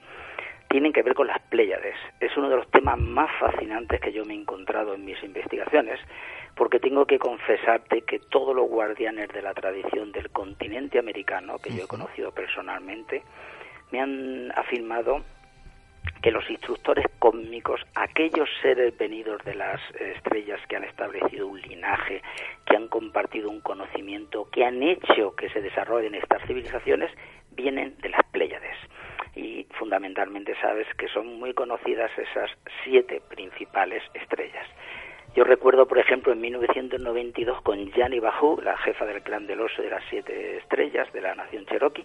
tienen 0.69 0.93
que 0.93 1.03
ver 1.03 1.15
con 1.15 1.29
las 1.29 1.41
Pléyades. 1.49 1.97
Es 2.21 2.37
uno 2.37 2.51
de 2.51 2.57
los 2.57 2.71
temas 2.71 2.99
más 2.99 3.31
fascinantes 3.41 4.03
que 4.03 4.13
yo 4.13 4.27
me 4.27 4.35
he 4.35 4.37
encontrado 4.37 4.93
en 4.93 5.07
mis 5.07 5.23
investigaciones, 5.25 5.99
porque 6.57 6.79
tengo 6.79 7.07
que 7.07 7.19
confesarte 7.19 8.03
que 8.03 8.19
todos 8.19 8.55
los 8.55 8.69
guardianes 8.69 9.29
de 9.29 9.41
la 9.41 9.55
tradición 9.55 10.13
del 10.13 10.29
continente 10.29 10.99
americano, 10.99 11.57
que 11.57 11.71
yo 11.71 11.85
he 11.85 11.89
conocido 11.89 12.33
personalmente, 12.33 13.23
me 13.93 14.01
han 14.03 14.53
afirmado 14.55 15.23
que 16.23 16.31
los 16.31 16.49
instructores 16.49 17.07
cósmicos, 17.19 17.81
aquellos 17.95 18.49
seres 18.61 18.97
venidos 18.97 19.43
de 19.45 19.55
las 19.55 19.81
estrellas 19.95 20.61
que 20.69 20.77
han 20.77 20.85
establecido 20.85 21.47
un 21.49 21.61
linaje, 21.61 22.23
que 22.65 22.77
han 22.77 22.89
compartido 22.89 23.51
un 23.51 23.61
conocimiento, 23.61 24.49
que 24.51 24.65
han 24.65 24.83
hecho 24.83 25.35
que 25.37 25.49
se 25.51 25.61
desarrollen 25.61 26.15
estas 26.15 26.43
civilizaciones, 26.47 27.11
vienen 27.51 27.97
de 27.99 28.09
las 28.11 28.23
Pléyades. 28.31 28.77
Y 29.35 29.67
fundamentalmente 29.79 30.55
sabes 30.61 30.87
que 30.97 31.09
son 31.09 31.39
muy 31.39 31.55
conocidas 31.55 32.11
esas 32.17 32.51
siete 32.85 33.21
principales 33.29 34.03
estrellas. 34.15 34.67
Yo 35.35 35.45
recuerdo, 35.45 35.89
por 35.89 35.99
ejemplo, 35.99 36.33
en 36.33 36.41
1992 36.43 37.63
con 37.63 37.91
Yani 37.93 38.21
Bahu, 38.21 38.61
la 38.61 38.77
jefa 38.77 39.07
del 39.07 39.23
clan 39.23 39.47
del 39.47 39.63
oso 39.63 39.81
de 39.81 39.89
las 39.89 40.05
siete 40.11 40.59
estrellas 40.59 41.11
de 41.15 41.23
la 41.23 41.35
nación 41.35 41.65
cherokee, 41.65 42.05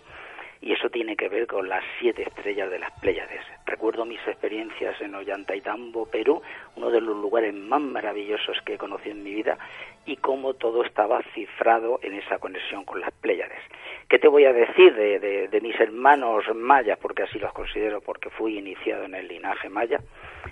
y 0.62 0.74
eso 0.74 0.90
tiene 0.90 1.16
que 1.16 1.30
ver 1.30 1.48
con 1.48 1.68
las 1.70 1.84
siete 2.00 2.24
estrellas 2.24 2.70
de 2.70 2.80
las 2.80 2.92
Pléyades. 3.00 3.42
Recuerdo 3.66 4.06
mis 4.06 4.20
experiencias 4.28 5.00
en 5.02 5.16
Ollantaytambo, 5.16 6.06
Perú, 6.08 6.42
uno 6.76 6.90
de 6.90 7.02
los 7.02 7.16
lugares 7.16 7.54
más 7.54 7.82
maravillosos 7.82 8.58
que 8.66 8.76
he 8.76 8.78
conocido 8.78 9.16
en 9.16 9.24
mi 9.24 9.34
vida, 9.34 9.58
y 10.06 10.16
cómo 10.16 10.54
todo 10.54 10.84
estaba 10.84 11.22
cifrado 11.34 12.00
en 12.02 12.14
esa 12.14 12.40
conexión 12.40 12.86
con 12.86 13.02
las 13.02 13.12
Pléyades. 13.12 13.60
¿Qué 14.08 14.20
te 14.20 14.30
voy 14.30 14.46
a 14.46 14.54
decir 14.54 14.96
de, 14.96 15.50
de, 15.50 15.62
mis 15.62 15.78
hermanos 15.80 16.46
mayas? 16.56 16.98
Porque 16.98 17.24
así 17.24 17.38
los 17.40 17.52
considero, 17.52 18.00
porque 18.00 18.30
fui 18.30 18.58
iniciado 18.58 19.04
en 19.04 19.16
el 19.16 19.28
linaje 19.28 19.68
maya, 19.68 20.00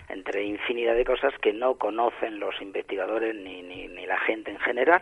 entre 0.10 0.44
infinidad 0.44 0.94
de 0.94 1.06
cosas 1.06 1.34
que 1.40 1.54
no 1.54 1.76
conocen 1.76 2.40
los 2.40 2.62
investigadores 2.62 3.34
ni, 3.34 3.62
ni, 3.62 3.88
ni 3.88 4.06
la 4.06 4.20
gente 4.20 4.52
en 4.52 4.60
general 4.60 5.02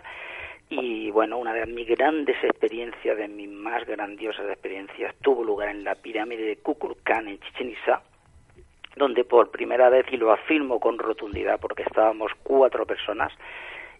y 0.69 1.11
bueno, 1.11 1.37
una 1.37 1.53
de 1.53 1.65
mis 1.65 1.87
grandes 1.87 2.35
experiencias, 2.43 3.17
de 3.17 3.27
mis 3.27 3.49
más 3.49 3.85
grandiosas 3.85 4.49
experiencias, 4.49 5.13
tuvo 5.21 5.43
lugar 5.43 5.69
en 5.69 5.83
la 5.83 5.95
pirámide 5.95 6.43
de 6.43 6.57
Kukulcán 6.57 7.27
en 7.27 7.39
Chichen 7.39 7.69
Itza, 7.69 8.01
donde 8.95 9.23
por 9.23 9.51
primera 9.51 9.89
vez, 9.89 10.05
y 10.11 10.17
lo 10.17 10.31
afirmo 10.31 10.79
con 10.79 10.97
rotundidad 10.97 11.59
porque 11.59 11.83
estábamos 11.83 12.31
cuatro 12.43 12.85
personas 12.85 13.31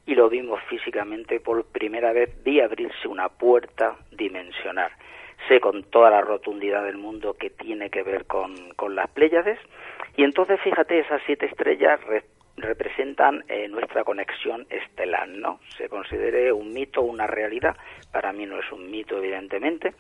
y 0.06 0.16
lo 0.16 0.30
vimos 0.30 0.62
físicamente, 0.68 1.40
por 1.40 1.64
primera 1.66 2.12
vez 2.12 2.32
vi 2.44 2.60
abrirse 2.60 3.08
una 3.08 3.30
puerta 3.30 3.96
dimensional. 4.12 4.92
Sé 5.48 5.60
con 5.60 5.84
toda 5.84 6.10
la 6.10 6.22
rotundidad 6.22 6.84
del 6.84 6.98
mundo 6.98 7.34
que 7.34 7.50
tiene 7.50 7.90
que 7.90 8.04
ver 8.04 8.26
con, 8.26 8.74
con 8.76 8.96
las 8.96 9.10
Pléyades 9.10 9.60
y 10.16 10.24
entonces 10.24 10.60
fíjate, 10.62 11.00
esas 11.00 11.22
siete 11.26 11.46
estrellas 11.48 12.00
representan 12.58 13.44
eh, 13.48 13.68
nuestra 13.68 14.04
conexión 14.04 14.66
estelar, 14.70 15.28
¿no? 15.28 15.60
Se 15.78 15.90
considere 15.90 16.52
un 16.52 16.74
mito 16.74 17.02
o 17.02 17.06
una 17.06 17.28
realidad, 17.28 17.76
para 18.12 18.32
mí 18.32 18.46
no 18.46 18.60
es 18.60 18.72
un 18.72 18.90
mito, 18.90 19.18
evidentemente, 19.18 19.94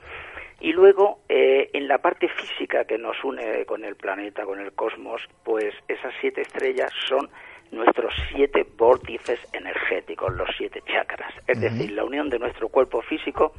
Y 0.59 0.71
luego, 0.71 1.19
eh, 1.27 1.69
en 1.73 1.87
la 1.89 1.97
parte 1.97 2.29
física 2.29 2.85
que 2.85 2.97
nos 2.97 3.21
une 3.23 3.65
con 3.65 3.83
el 3.83 3.95
planeta, 3.95 4.45
con 4.45 4.61
el 4.61 4.71
cosmos, 4.71 5.21
pues 5.43 5.73
esas 5.89 6.13
siete 6.21 6.41
estrellas 6.41 6.91
son 7.07 7.29
nuestros 7.71 8.13
siete 8.31 8.65
vórtices 8.77 9.39
energéticos, 9.51 10.33
los 10.33 10.47
siete 10.55 10.81
chakras, 10.85 11.33
es 11.47 11.59
decir, 11.59 11.91
la 11.91 12.05
unión 12.05 12.29
de 12.29 12.39
nuestro 12.39 12.69
cuerpo 12.69 13.01
físico 13.01 13.53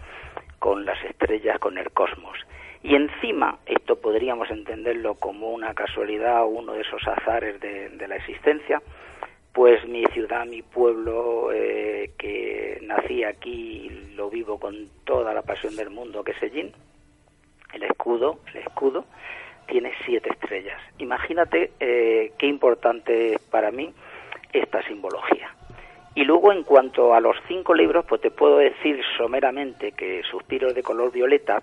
con 0.59 0.87
las 0.87 1.03
estrellas, 1.05 1.59
con 1.59 1.77
el 1.77 1.91
cosmos. 1.91 2.39
Y 2.85 2.95
encima, 2.97 3.61
esto 3.65 3.97
podríamos 3.97 4.51
entenderlo 4.51 5.15
como 5.15 5.49
una 5.53 5.73
casualidad 5.73 6.43
o 6.43 6.49
uno 6.49 6.75
de 6.75 6.83
esos 6.83 7.01
azares 7.09 7.59
de, 7.59 8.07
la 8.07 8.17
existencia, 8.17 8.83
pues 9.55 9.89
mi 9.89 10.05
ciudad, 10.13 10.45
mi 10.45 10.61
pueblo, 10.61 11.51
eh, 11.51 12.11
que 12.19 12.81
nací 12.83 13.25
aquí 13.25 13.87
y 13.87 14.15
lo 14.15 14.29
vivo 14.29 14.61
con 14.61 14.91
toda 15.05 15.33
la 15.33 15.41
pasión 15.41 15.75
del 15.77 15.89
mundo, 15.89 16.23
que 16.23 16.33
es 16.33 16.43
Ellín, 16.43 16.73
el 17.73 17.85
escudo, 17.85 18.41
el 18.53 18.59
escudo 18.59 19.07
tiene 19.67 19.91
siete 20.05 20.29
estrellas. 20.29 20.79
Imagínate 20.99 21.73
eh, 21.81 22.33
qué 22.37 22.47
importante 22.47 23.37
es 23.37 23.41
para 23.41 23.71
mí 23.71 23.95
esta 24.53 24.83
simbología. 24.83 25.55
Y 26.15 26.25
luego, 26.25 26.53
en 26.53 26.65
cuanto 26.65 27.15
a 27.15 27.21
los 27.21 27.37
cinco 27.49 27.73
libros, 27.73 28.05
pues 28.07 28.21
te 28.21 28.31
puedo 28.31 28.59
decir 28.59 29.01
someramente 29.17 29.93
que 29.93 30.23
Suspiros 30.31 30.75
de 30.75 30.83
color 30.83 31.11
violeta 31.11 31.63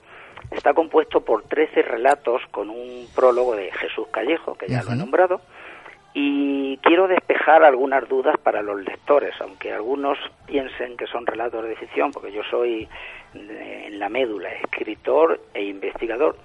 está 0.52 0.74
compuesto 0.74 1.22
por 1.22 1.44
trece 1.44 1.82
relatos 1.82 2.42
con 2.52 2.70
un 2.70 3.08
prólogo 3.16 3.56
de 3.56 3.72
Jesús 3.72 4.08
Callejo, 4.12 4.56
que 4.56 4.68
ya 4.68 4.84
lo 4.84 4.92
he 4.92 4.96
nombrado, 4.96 5.42
y 6.14 6.78
quiero 6.78 7.08
despejar 7.08 7.64
algunas 7.64 8.08
dudas 8.10 8.38
para 8.38 8.62
los 8.62 8.84
lectores, 8.84 9.34
aunque 9.40 9.72
algunos 9.72 10.18
piensen 10.46 10.98
que 10.98 11.08
son 11.08 11.26
relatos 11.26 11.64
de 11.64 11.76
ficción, 11.76 12.12
porque 12.12 12.34
yo 12.34 12.42
soy 12.50 12.88
eh, 13.34 13.84
en 13.88 13.98
la 13.98 14.10
médula 14.10 14.50
escritor 14.54 15.40
e 15.54 15.64
investigador. 15.64 16.36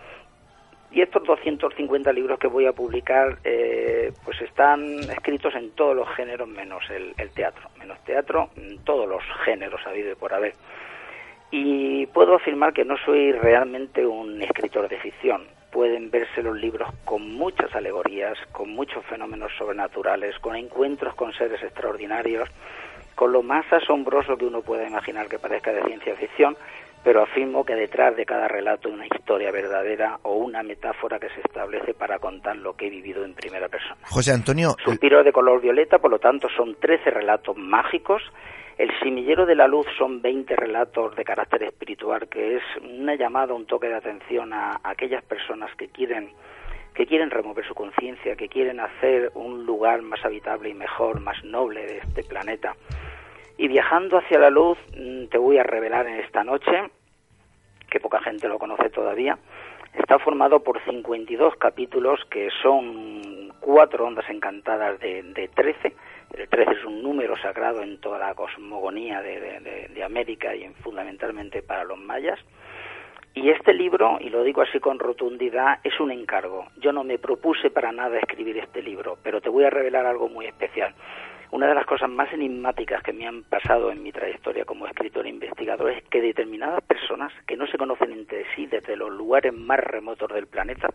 Y 0.93 1.03
estos 1.03 1.25
250 1.25 2.13
libros 2.13 2.39
que 2.39 2.47
voy 2.47 2.67
a 2.67 2.73
publicar, 2.73 3.39
eh, 3.43 4.13
pues 4.25 4.41
están 4.41 5.01
escritos 5.01 5.53
en 5.57 5.73
todos 5.73 5.97
los 5.97 6.09
géneros 6.15 6.49
menos 6.49 6.89
el, 6.91 7.13
el 7.19 7.31
teatro, 7.31 7.69
menos 7.77 8.03
teatro, 8.05 8.51
en 8.57 8.79
todos 8.85 9.09
los 9.09 9.23
géneros 9.45 9.81
habido 9.85 10.13
y 10.13 10.15
por 10.15 10.33
haber. 10.33 10.55
Y 11.51 12.07
puedo 12.07 12.35
afirmar 12.35 12.73
que 12.73 12.85
no 12.85 12.97
soy 13.05 13.33
realmente 13.33 14.05
un 14.05 14.43
escritor 14.43 14.89
de 14.89 14.99
ficción 14.99 15.43
pueden 15.77 16.11
verse 16.11 16.43
los 16.43 16.57
libros 16.57 16.89
con 17.05 17.35
muchas 17.35 17.75
alegorías, 17.75 18.39
con 18.51 18.71
muchos 18.71 19.05
fenómenos 19.05 19.53
sobrenaturales, 19.59 20.39
con 20.39 20.57
encuentros 20.57 21.15
con 21.15 21.35
seres 21.35 21.63
extraordinarios, 21.63 22.49
con 23.15 23.31
lo 23.31 23.43
más 23.43 23.71
asombroso 23.71 24.39
que 24.39 24.47
uno 24.47 24.63
pueda 24.63 24.89
imaginar 24.89 25.29
que 25.29 25.39
parezca 25.39 25.75
de 25.75 25.83
ciencia 25.83 26.17
ficción, 26.17 26.57
pero 27.05 27.23
afirmo 27.23 27.63
que 27.63 27.75
detrás 27.75 28.17
de 28.17 28.25
cada 28.25 28.49
relato 28.49 28.89
hay 28.89 28.95
una 28.95 29.05
historia 29.05 29.51
verdadera 29.51 30.19
o 30.23 30.37
una 30.37 30.63
metáfora 30.63 31.19
que 31.19 31.29
se 31.29 31.43
establece 31.43 31.93
para 31.93 32.19
contar 32.21 32.57
lo 32.57 32.75
que 32.75 32.87
he 32.87 32.91
vivido 32.91 33.23
en 33.27 33.35
primera 33.35 33.69
persona. 33.69 33.97
José 34.05 34.33
Antonio. 34.33 34.77
Suspiro 34.83 35.23
de 35.23 35.31
color 35.31 35.61
violeta, 35.61 35.99
por 35.99 36.11
lo 36.11 36.19
tanto, 36.19 36.49
son 36.57 36.75
13 36.81 37.11
relatos 37.11 37.55
mágicos 37.55 38.23
el 38.79 38.91
Simillero 39.01 39.47
de 39.47 39.55
la 39.55 39.67
Luz 39.67 39.87
son 39.97 40.21
20 40.21 40.55
relatos 40.55 41.17
de 41.17 41.25
carácter 41.25 41.63
espiritual, 41.63 42.29
que 42.29 42.57
es 42.57 42.63
una 42.83 43.15
llamada, 43.15 43.55
un 43.55 43.67
toque 43.67 43.89
de 43.89 43.95
atención 43.95 44.53
a, 44.53 44.81
aquellas 44.85 45.25
personas 45.25 45.75
que 45.77 45.89
quieren 45.89 46.31
que 46.95 47.07
quieren 47.07 47.31
remover 47.31 47.67
su 47.67 47.75
conciencia, 47.75 48.37
que 48.37 48.49
quieren 48.49 48.81
hacer 48.81 49.31
un 49.35 49.67
lugar 49.67 50.01
más 50.01 50.25
habitable 50.25 50.71
y 50.71 50.75
mejor, 50.75 51.21
más 51.21 51.45
noble 51.45 51.85
de 51.85 51.99
este 51.99 52.23
planeta. 52.23 52.75
Y 53.59 53.69
viajando 53.69 54.17
hacia 54.17 54.39
la 54.39 54.49
luz, 54.49 54.79
mm, 54.97 55.27
te 55.27 55.37
voy 55.37 55.59
a 55.59 55.63
revelar 55.63 56.07
en 56.07 56.21
esta 56.21 56.43
noche, 56.43 56.91
que 57.91 58.01
poca 58.01 58.21
gente 58.21 58.49
lo 58.49 58.59
conoce 58.59 58.89
todavía, 58.89 59.39
está 59.93 60.19
formado 60.19 60.61
por 60.61 60.83
52 60.85 61.57
capítulos 61.57 62.19
que 62.31 62.49
son 62.63 63.53
cuatro 63.61 64.07
ondas 64.07 64.29
encantadas 64.31 64.99
de, 64.99 65.23
de 65.23 65.49
13 65.49 65.95
el 66.37 66.49
13 66.49 66.71
es 66.73 66.85
un 66.85 67.03
número 67.03 67.35
sagrado 67.39 67.83
en 67.83 67.99
toda 67.99 68.19
la 68.19 68.35
cosmogonía 68.35 69.23
de, 69.23 70.05
América 70.05 70.55
y 70.55 70.69
fundamentalmente 70.83 71.63
para 71.63 71.83
los 71.83 71.99
mayas. 71.99 72.39
Y 73.35 73.51
este 73.51 73.75
libro, 73.75 74.19
y 74.21 74.29
lo 74.29 74.45
digo 74.45 74.63
así 74.63 74.79
con 74.79 74.99
rotundidad, 74.99 75.81
es 75.83 75.99
un 75.99 76.13
encargo. 76.13 76.67
Yo 76.77 76.93
no 76.93 77.03
me 77.05 77.19
propuse 77.19 77.71
para 77.71 77.91
nada 77.91 78.19
escribir 78.19 78.59
este 78.59 78.83
libro, 78.83 79.19
pero 79.23 79.41
te 79.41 79.49
voy 79.49 79.65
a 79.65 79.71
revelar 79.71 80.07
algo 80.07 80.29
muy 80.29 80.47
especial. 80.47 80.95
Una 81.51 81.67
de 81.67 81.75
las 81.75 81.87
cosas 81.87 82.09
más 82.09 82.33
enigmáticas 82.33 83.03
que 83.03 83.13
me 83.13 83.27
han 83.27 83.43
pasado 83.43 83.91
en 83.91 84.03
mi 84.03 84.13
trayectoria 84.13 84.65
como 84.65 84.87
escritor 84.87 85.27
e 85.27 85.31
investigador 85.31 85.91
es 85.91 86.05
que 86.05 86.21
determinadas 86.21 86.83
personas 86.85 87.33
que 87.47 87.57
no 87.57 87.67
se 87.67 87.79
conocen 87.79 88.13
entre 88.13 88.45
sí 88.55 88.67
desde 88.67 88.97
los 88.97 89.11
lugares 89.11 89.53
más 89.53 89.81
remotos 89.81 90.33
del 90.33 90.47
planeta 90.47 90.89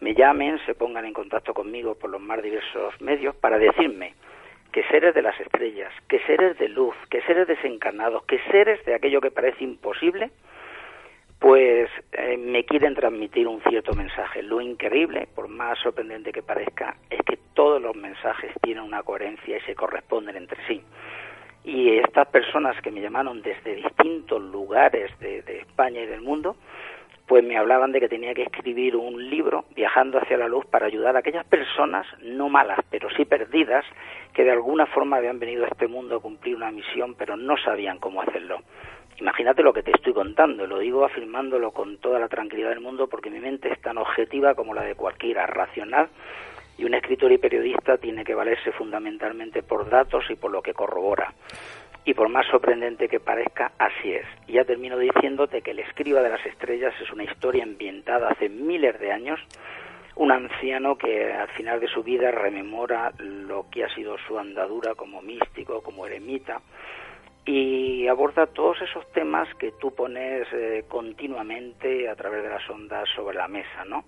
me 0.00 0.14
llamen, 0.14 0.58
se 0.66 0.74
pongan 0.74 1.04
en 1.04 1.12
contacto 1.12 1.54
conmigo 1.54 1.94
por 1.94 2.10
los 2.10 2.20
más 2.20 2.42
diversos 2.42 3.00
medios 3.00 3.36
para 3.36 3.58
decirme 3.58 4.14
que 4.72 4.82
seres 4.84 5.14
de 5.14 5.22
las 5.22 5.38
estrellas, 5.38 5.92
que 6.08 6.18
seres 6.20 6.58
de 6.58 6.68
luz, 6.68 6.96
que 7.10 7.20
seres 7.22 7.46
desencarnados, 7.46 8.24
que 8.24 8.38
seres 8.50 8.84
de 8.84 8.94
aquello 8.94 9.20
que 9.20 9.30
parece 9.30 9.62
imposible, 9.62 10.30
pues 11.38 11.90
eh, 12.12 12.36
me 12.38 12.64
quieren 12.64 12.94
transmitir 12.94 13.46
un 13.48 13.60
cierto 13.62 13.94
mensaje. 13.94 14.42
Lo 14.42 14.60
increíble, 14.60 15.28
por 15.34 15.48
más 15.48 15.78
sorprendente 15.80 16.32
que 16.32 16.42
parezca, 16.42 16.96
es 17.10 17.20
que 17.22 17.38
todos 17.52 17.82
los 17.82 17.94
mensajes 17.96 18.52
tienen 18.62 18.84
una 18.84 19.02
coherencia 19.02 19.58
y 19.58 19.60
se 19.60 19.74
corresponden 19.74 20.36
entre 20.36 20.58
sí. 20.66 20.82
Y 21.64 21.98
estas 21.98 22.28
personas 22.28 22.80
que 22.80 22.90
me 22.90 23.00
llamaron 23.00 23.42
desde 23.42 23.74
distintos 23.74 24.40
lugares 24.40 25.10
de 25.20 25.58
España 25.60 26.00
y 26.00 26.06
del 26.06 26.22
mundo, 26.22 26.56
pues 27.32 27.44
me 27.44 27.56
hablaban 27.56 27.92
de 27.92 28.00
que 28.00 28.10
tenía 28.10 28.34
que 28.34 28.42
escribir 28.42 28.94
un 28.94 29.30
libro 29.30 29.64
viajando 29.74 30.18
hacia 30.18 30.36
la 30.36 30.48
luz 30.48 30.66
para 30.66 30.84
ayudar 30.84 31.16
a 31.16 31.20
aquellas 31.20 31.46
personas 31.46 32.06
no 32.20 32.50
malas, 32.50 32.80
pero 32.90 33.08
sí 33.16 33.24
perdidas, 33.24 33.86
que 34.34 34.44
de 34.44 34.50
alguna 34.50 34.84
forma 34.84 35.16
habían 35.16 35.38
venido 35.38 35.64
a 35.64 35.68
este 35.68 35.88
mundo 35.88 36.16
a 36.16 36.20
cumplir 36.20 36.56
una 36.56 36.70
misión, 36.70 37.14
pero 37.14 37.38
no 37.38 37.56
sabían 37.56 37.96
cómo 37.96 38.20
hacerlo. 38.20 38.58
Imagínate 39.18 39.62
lo 39.62 39.72
que 39.72 39.82
te 39.82 39.92
estoy 39.92 40.12
contando, 40.12 40.66
lo 40.66 40.78
digo 40.78 41.06
afirmándolo 41.06 41.70
con 41.70 41.96
toda 41.96 42.18
la 42.18 42.28
tranquilidad 42.28 42.68
del 42.68 42.80
mundo 42.80 43.06
porque 43.06 43.30
mi 43.30 43.40
mente 43.40 43.72
es 43.72 43.80
tan 43.80 43.96
objetiva 43.96 44.54
como 44.54 44.74
la 44.74 44.82
de 44.82 44.94
cualquiera, 44.94 45.46
racional, 45.46 46.10
y 46.76 46.84
un 46.84 46.92
escritor 46.92 47.32
y 47.32 47.38
periodista 47.38 47.96
tiene 47.96 48.24
que 48.24 48.34
valerse 48.34 48.72
fundamentalmente 48.72 49.62
por 49.62 49.88
datos 49.88 50.24
y 50.28 50.34
por 50.34 50.50
lo 50.50 50.60
que 50.60 50.74
corrobora 50.74 51.32
y 52.04 52.14
por 52.14 52.28
más 52.28 52.46
sorprendente 52.46 53.08
que 53.08 53.20
parezca, 53.20 53.72
así 53.78 54.12
es. 54.12 54.26
Y 54.48 54.54
ya 54.54 54.64
termino 54.64 54.98
diciéndote 54.98 55.62
que 55.62 55.70
El 55.70 55.78
escriba 55.78 56.20
de 56.20 56.30
las 56.30 56.44
estrellas 56.44 56.94
es 57.00 57.10
una 57.12 57.24
historia 57.24 57.62
ambientada 57.62 58.28
hace 58.28 58.48
miles 58.48 58.98
de 58.98 59.12
años, 59.12 59.40
un 60.16 60.32
anciano 60.32 60.96
que 60.96 61.32
al 61.32 61.48
final 61.48 61.80
de 61.80 61.88
su 61.88 62.02
vida 62.02 62.30
rememora 62.30 63.12
lo 63.18 63.66
que 63.70 63.84
ha 63.84 63.94
sido 63.94 64.16
su 64.26 64.38
andadura 64.38 64.94
como 64.94 65.22
místico, 65.22 65.82
como 65.82 66.06
eremita, 66.06 66.60
y 67.44 68.06
aborda 68.08 68.46
todos 68.46 68.80
esos 68.82 69.10
temas 69.12 69.48
que 69.56 69.72
tú 69.80 69.94
pones 69.94 70.46
eh, 70.52 70.84
continuamente 70.88 72.08
a 72.08 72.14
través 72.14 72.42
de 72.42 72.50
las 72.50 72.68
ondas 72.68 73.08
sobre 73.14 73.36
la 73.36 73.48
mesa, 73.48 73.84
¿no? 73.84 74.04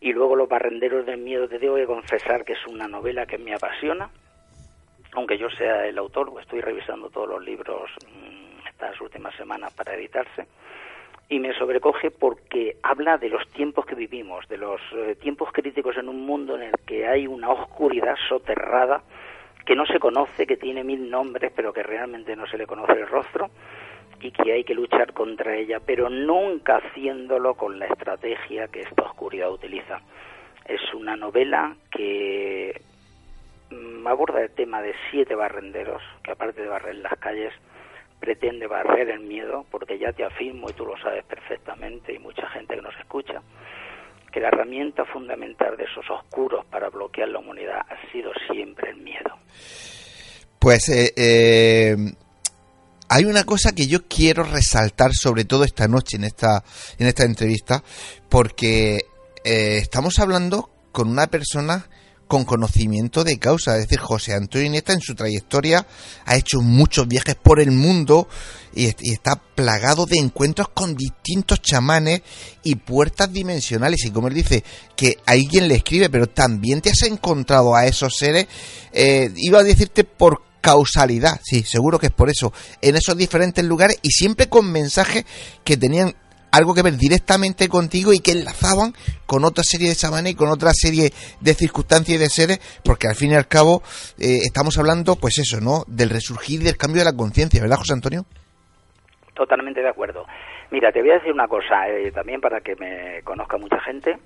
Y 0.00 0.12
luego 0.12 0.36
Los 0.36 0.48
barrenderos 0.48 1.06
del 1.06 1.18
miedo, 1.18 1.48
te 1.48 1.58
debo 1.58 1.76
que 1.76 1.86
confesar 1.86 2.44
que 2.44 2.52
es 2.52 2.66
una 2.66 2.86
novela 2.86 3.26
que 3.26 3.38
me 3.38 3.54
apasiona, 3.54 4.10
aunque 5.14 5.38
yo 5.38 5.48
sea 5.50 5.86
el 5.86 5.98
autor, 5.98 6.32
estoy 6.40 6.60
revisando 6.60 7.10
todos 7.10 7.28
los 7.28 7.44
libros 7.44 7.90
mm, 8.06 8.66
estas 8.68 9.00
últimas 9.00 9.34
semanas 9.36 9.72
para 9.74 9.94
editarse, 9.94 10.46
y 11.28 11.38
me 11.38 11.54
sobrecoge 11.54 12.10
porque 12.10 12.76
habla 12.82 13.16
de 13.16 13.28
los 13.28 13.48
tiempos 13.48 13.86
que 13.86 13.94
vivimos, 13.94 14.46
de 14.48 14.58
los 14.58 14.80
eh, 14.94 15.16
tiempos 15.16 15.50
críticos 15.52 15.96
en 15.96 16.08
un 16.08 16.26
mundo 16.26 16.56
en 16.56 16.62
el 16.62 16.74
que 16.86 17.06
hay 17.06 17.26
una 17.26 17.50
oscuridad 17.50 18.16
soterrada 18.28 19.02
que 19.64 19.74
no 19.74 19.86
se 19.86 19.98
conoce, 19.98 20.46
que 20.46 20.58
tiene 20.58 20.84
mil 20.84 21.10
nombres, 21.10 21.50
pero 21.56 21.72
que 21.72 21.82
realmente 21.82 22.36
no 22.36 22.46
se 22.46 22.58
le 22.58 22.66
conoce 22.66 22.92
el 22.92 23.08
rostro 23.08 23.50
y 24.20 24.30
que 24.30 24.52
hay 24.52 24.64
que 24.64 24.74
luchar 24.74 25.12
contra 25.12 25.56
ella, 25.56 25.80
pero 25.84 26.10
nunca 26.10 26.76
haciéndolo 26.76 27.54
con 27.54 27.78
la 27.78 27.86
estrategia 27.86 28.68
que 28.68 28.80
esta 28.80 29.02
oscuridad 29.02 29.50
utiliza. 29.50 30.00
Es 30.66 30.80
una 30.94 31.16
novela 31.16 31.76
que 31.90 32.80
aborda 34.06 34.42
el 34.42 34.50
tema 34.50 34.80
de 34.82 34.94
siete 35.10 35.34
barrenderos, 35.34 36.02
que 36.22 36.32
aparte 36.32 36.62
de 36.62 36.68
barrer 36.68 36.96
las 36.96 37.18
calles, 37.18 37.52
pretende 38.20 38.66
barrer 38.66 39.10
el 39.10 39.20
miedo, 39.20 39.66
porque 39.70 39.98
ya 39.98 40.12
te 40.12 40.24
afirmo, 40.24 40.70
y 40.70 40.72
tú 40.72 40.86
lo 40.86 40.96
sabes 40.98 41.24
perfectamente, 41.24 42.14
y 42.14 42.18
mucha 42.18 42.48
gente 42.50 42.74
que 42.76 42.82
nos 42.82 42.96
escucha, 42.98 43.42
que 44.32 44.40
la 44.40 44.48
herramienta 44.48 45.04
fundamental 45.04 45.76
de 45.76 45.84
esos 45.84 46.04
oscuros 46.10 46.64
para 46.66 46.88
bloquear 46.88 47.28
la 47.28 47.38
humanidad 47.38 47.80
ha 47.88 48.10
sido 48.10 48.32
siempre 48.50 48.90
el 48.90 48.96
miedo. 48.96 49.38
Pues 50.58 50.88
eh, 50.88 51.12
eh, 51.16 51.96
hay 53.08 53.24
una 53.26 53.44
cosa 53.44 53.72
que 53.74 53.86
yo 53.86 54.08
quiero 54.08 54.44
resaltar 54.44 55.12
sobre 55.12 55.44
todo 55.44 55.64
esta 55.64 55.86
noche 55.86 56.16
en 56.16 56.24
esta, 56.24 56.64
en 56.98 57.06
esta 57.06 57.24
entrevista, 57.24 57.82
porque 58.28 59.02
eh, 59.44 59.78
estamos 59.78 60.18
hablando 60.18 60.70
con 60.90 61.08
una 61.08 61.26
persona 61.26 61.86
con 62.26 62.44
conocimiento 62.44 63.24
de 63.24 63.38
causa. 63.38 63.76
Es 63.76 63.82
decir, 63.82 63.98
José 63.98 64.34
Antonio 64.34 64.66
Iniesta 64.66 64.92
en 64.92 65.00
su 65.00 65.14
trayectoria 65.14 65.86
ha 66.24 66.36
hecho 66.36 66.60
muchos 66.60 67.06
viajes 67.06 67.34
por 67.36 67.60
el 67.60 67.70
mundo 67.70 68.28
y, 68.74 68.86
y 68.86 69.12
está 69.12 69.36
plagado 69.36 70.06
de 70.06 70.18
encuentros 70.18 70.68
con 70.68 70.96
distintos 70.96 71.62
chamanes 71.62 72.22
y 72.62 72.76
puertas 72.76 73.32
dimensionales. 73.32 74.04
Y 74.04 74.10
como 74.10 74.28
él 74.28 74.34
dice, 74.34 74.64
que 74.96 75.18
alguien 75.26 75.68
le 75.68 75.76
escribe, 75.76 76.10
pero 76.10 76.28
también 76.28 76.80
te 76.80 76.90
has 76.90 77.02
encontrado 77.02 77.74
a 77.74 77.86
esos 77.86 78.16
seres, 78.16 78.46
eh, 78.92 79.30
iba 79.36 79.60
a 79.60 79.64
decirte 79.64 80.04
por 80.04 80.42
causalidad, 80.64 81.40
sí, 81.44 81.62
seguro 81.62 81.98
que 81.98 82.06
es 82.06 82.12
por 82.12 82.30
eso, 82.30 82.50
en 82.80 82.96
esos 82.96 83.18
diferentes 83.18 83.62
lugares 83.62 83.98
y 84.00 84.08
siempre 84.08 84.48
con 84.48 84.72
mensajes 84.72 85.26
que 85.62 85.76
tenían 85.76 86.16
algo 86.56 86.74
que 86.74 86.82
ver 86.82 86.96
directamente 86.96 87.68
contigo 87.68 88.12
y 88.12 88.20
que 88.20 88.32
enlazaban 88.32 88.92
con 89.26 89.44
otra 89.44 89.64
serie 89.64 89.88
de 89.88 89.94
chamanes 89.94 90.32
y 90.32 90.36
con 90.36 90.48
otra 90.48 90.70
serie 90.72 91.10
de 91.40 91.54
circunstancias 91.54 92.16
y 92.16 92.20
de 92.20 92.28
seres, 92.28 92.80
porque 92.84 93.08
al 93.08 93.16
fin 93.16 93.32
y 93.32 93.34
al 93.34 93.48
cabo 93.48 93.82
eh, 94.18 94.46
estamos 94.46 94.78
hablando, 94.78 95.16
pues 95.16 95.38
eso, 95.38 95.60
¿no? 95.60 95.84
Del 95.88 96.10
resurgir 96.10 96.60
del 96.60 96.76
cambio 96.76 97.00
de 97.00 97.10
la 97.10 97.16
conciencia, 97.16 97.60
¿verdad, 97.60 97.78
José 97.78 97.94
Antonio? 97.94 98.22
Totalmente 99.34 99.80
de 99.80 99.88
acuerdo. 99.88 100.26
Mira, 100.70 100.92
te 100.92 101.00
voy 101.00 101.10
a 101.10 101.14
decir 101.14 101.32
una 101.32 101.48
cosa, 101.48 101.88
eh, 101.88 102.12
también 102.12 102.40
para 102.40 102.60
que 102.60 102.76
me 102.76 103.20
conozca 103.22 103.56
mucha 103.58 103.80
gente, 103.80 104.16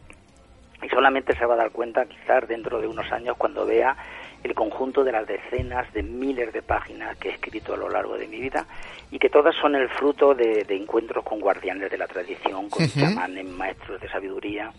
y 0.82 0.88
solamente 0.88 1.36
se 1.36 1.46
va 1.46 1.54
a 1.54 1.58
dar 1.58 1.70
cuenta 1.70 2.04
quizás 2.04 2.46
dentro 2.46 2.80
de 2.80 2.86
unos 2.86 3.10
años 3.10 3.36
cuando 3.36 3.66
vea 3.66 3.96
el 4.42 4.54
conjunto 4.54 5.04
de 5.04 5.12
las 5.12 5.26
decenas 5.26 5.92
de 5.92 6.02
miles 6.02 6.52
de 6.52 6.62
páginas 6.62 7.16
que 7.16 7.28
he 7.28 7.32
escrito 7.32 7.74
a 7.74 7.76
lo 7.76 7.88
largo 7.88 8.16
de 8.16 8.26
mi 8.26 8.40
vida 8.40 8.66
y 9.10 9.18
que 9.18 9.28
todas 9.28 9.54
son 9.56 9.74
el 9.74 9.88
fruto 9.88 10.34
de, 10.34 10.64
encuentros 10.68 11.24
con 11.24 11.40
guardianes 11.40 11.90
de 11.90 11.98
la 11.98 12.06
tradición, 12.06 12.68
con 12.68 12.86
chamanes, 12.88 13.46
maestros 13.46 14.00
de 14.00 14.08
sabiduría, 14.08 14.72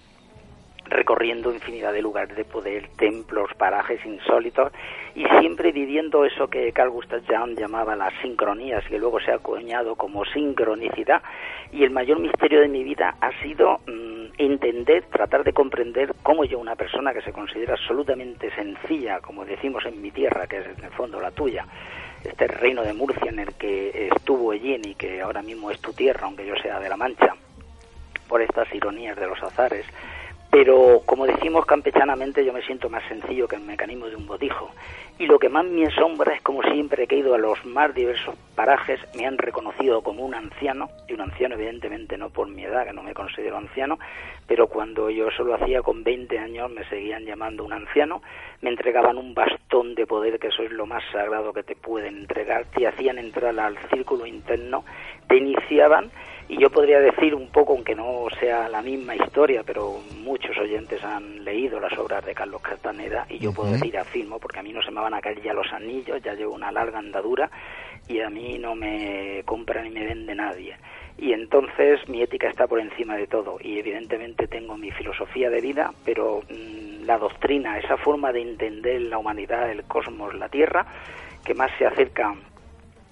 recorriendo 0.89 1.53
infinidad 1.53 1.93
de 1.93 2.01
lugares 2.01 2.35
de 2.35 2.45
poder, 2.45 2.87
templos, 2.97 3.51
parajes 3.57 4.03
insólitos 4.05 4.71
y 5.15 5.25
siempre 5.39 5.71
viviendo 5.71 6.25
eso 6.25 6.47
que 6.47 6.71
Carl 6.71 6.89
Gustav 6.89 7.21
Jung 7.27 7.57
llamaba 7.57 7.95
las 7.95 8.13
sincronías, 8.21 8.83
que 8.87 8.99
luego 8.99 9.19
se 9.19 9.31
ha 9.31 9.35
acuñado 9.35 9.95
como 9.95 10.25
sincronicidad. 10.25 11.21
Y 11.71 11.83
el 11.83 11.91
mayor 11.91 12.19
misterio 12.19 12.61
de 12.61 12.67
mi 12.67 12.83
vida 12.83 13.15
ha 13.21 13.31
sido 13.41 13.79
mm, 13.87 14.31
entender, 14.37 15.03
tratar 15.11 15.43
de 15.43 15.53
comprender 15.53 16.13
cómo 16.23 16.43
yo, 16.45 16.59
una 16.59 16.75
persona 16.75 17.13
que 17.13 17.21
se 17.21 17.33
considera 17.33 17.73
absolutamente 17.73 18.53
sencilla, 18.55 19.19
como 19.19 19.45
decimos 19.45 19.85
en 19.85 20.01
mi 20.01 20.11
tierra, 20.11 20.47
que 20.47 20.59
es 20.59 20.65
en 20.77 20.83
el 20.83 20.91
fondo 20.91 21.19
la 21.19 21.31
tuya, 21.31 21.65
este 22.23 22.47
reino 22.47 22.83
de 22.83 22.93
Murcia 22.93 23.29
en 23.29 23.39
el 23.39 23.53
que 23.53 24.09
estuvo 24.13 24.53
Ellín 24.53 24.81
y 24.85 24.95
que 24.95 25.21
ahora 25.21 25.41
mismo 25.41 25.71
es 25.71 25.79
tu 25.79 25.93
tierra, 25.93 26.25
aunque 26.25 26.45
yo 26.45 26.55
sea 26.55 26.79
de 26.79 26.89
La 26.89 26.97
Mancha, 26.97 27.35
por 28.27 28.41
estas 28.41 28.73
ironías 28.73 29.17
de 29.17 29.27
los 29.27 29.41
azares, 29.41 29.85
pero 30.51 31.01
como 31.05 31.27
decimos 31.27 31.65
campechanamente, 31.65 32.43
yo 32.43 32.51
me 32.53 32.63
siento 32.63 32.89
más 32.89 33.03
sencillo 33.07 33.47
que 33.47 33.55
el 33.55 33.61
mecanismo 33.61 34.07
de 34.07 34.15
un 34.15 34.25
botijo. 34.25 34.71
Y 35.19 35.27
lo 35.27 35.37
que 35.37 35.49
más 35.49 35.65
me 35.65 35.85
asombra 35.85 36.33
es 36.33 36.41
como 36.41 36.63
siempre 36.63 37.05
que 37.05 37.15
he 37.15 37.19
ido 37.19 37.35
a 37.35 37.37
los 37.37 37.63
más 37.65 37.93
diversos 37.93 38.35
parajes, 38.55 38.99
me 39.15 39.27
han 39.27 39.37
reconocido 39.37 40.01
como 40.01 40.25
un 40.25 40.33
anciano, 40.33 40.89
y 41.07 41.13
un 41.13 41.21
anciano 41.21 41.55
evidentemente 41.55 42.17
no 42.17 42.29
por 42.29 42.47
mi 42.47 42.63
edad, 42.63 42.85
que 42.85 42.93
no 42.93 43.03
me 43.03 43.13
considero 43.13 43.57
anciano, 43.57 43.99
pero 44.47 44.67
cuando 44.67 45.09
yo 45.09 45.29
solo 45.31 45.53
hacía 45.53 45.83
con 45.83 46.03
20 46.03 46.39
años 46.39 46.71
me 46.71 46.83
seguían 46.85 47.25
llamando 47.25 47.63
un 47.63 47.73
anciano, 47.73 48.21
me 48.61 48.71
entregaban 48.71 49.17
un 49.17 49.35
bastón 49.35 49.93
de 49.93 50.07
poder, 50.07 50.39
que 50.39 50.47
eso 50.47 50.63
es 50.63 50.71
lo 50.71 50.87
más 50.87 51.03
sagrado 51.11 51.53
que 51.53 51.63
te 51.63 51.75
pueden 51.75 52.17
entregar, 52.17 52.65
te 52.65 52.87
hacían 52.87 53.19
entrar 53.19 53.59
al 53.59 53.77
círculo 53.89 54.25
interno, 54.25 54.83
te 55.27 55.37
iniciaban 55.37 56.09
y 56.49 56.57
yo 56.57 56.71
podría 56.71 56.99
decir 56.99 57.35
un 57.35 57.47
poco, 57.49 57.73
aunque 57.73 57.93
no 57.93 58.25
sea 58.39 58.67
la 58.69 58.81
misma 58.81 59.15
historia, 59.15 59.61
pero 59.63 59.99
muchos 60.23 60.57
oyentes 60.57 61.01
han 61.03 61.45
leído 61.45 61.79
las 61.79 61.95
obras 61.95 62.25
de 62.25 62.33
Carlos 62.33 62.59
Castaneda 62.63 63.27
y 63.29 63.37
yo 63.37 63.53
puedo 63.53 63.71
decir 63.71 63.95
afirmo, 63.99 64.39
porque 64.39 64.57
a 64.57 64.63
mí 64.63 64.73
no 64.73 64.81
se 64.81 64.89
me 64.89 64.99
van 64.99 65.13
a 65.13 65.21
caer 65.21 65.43
ya 65.43 65.53
los 65.53 65.71
anillos, 65.71 66.23
ya 66.23 66.33
llevo 66.33 66.55
una 66.55 66.71
larga 66.71 66.97
andadura 66.97 67.51
y 68.07 68.21
a 68.21 68.31
mí 68.31 68.57
no 68.57 68.73
me 68.73 69.43
compra 69.45 69.83
ni 69.83 69.91
me 69.91 70.03
vende 70.03 70.33
nadie. 70.33 70.75
Y 71.19 71.33
entonces 71.33 71.99
mi 72.09 72.23
ética 72.23 72.49
está 72.49 72.65
por 72.65 72.79
encima 72.79 73.15
de 73.15 73.27
todo 73.27 73.59
y 73.61 73.77
evidentemente 73.77 74.47
tengo 74.47 74.75
mi 74.75 74.89
filosofía 74.89 75.51
de 75.51 75.61
vida, 75.61 75.93
pero 76.03 76.41
mm, 76.49 77.05
la 77.05 77.19
doctrina, 77.19 77.77
esa 77.77 77.97
forma 77.97 78.31
de 78.33 78.41
entender 78.41 79.01
la 79.01 79.19
humanidad, 79.19 79.69
el 79.69 79.83
cosmos, 79.83 80.33
la 80.33 80.49
Tierra, 80.49 80.87
que 81.45 81.53
más 81.53 81.69
se 81.77 81.85
acerca 81.85 82.33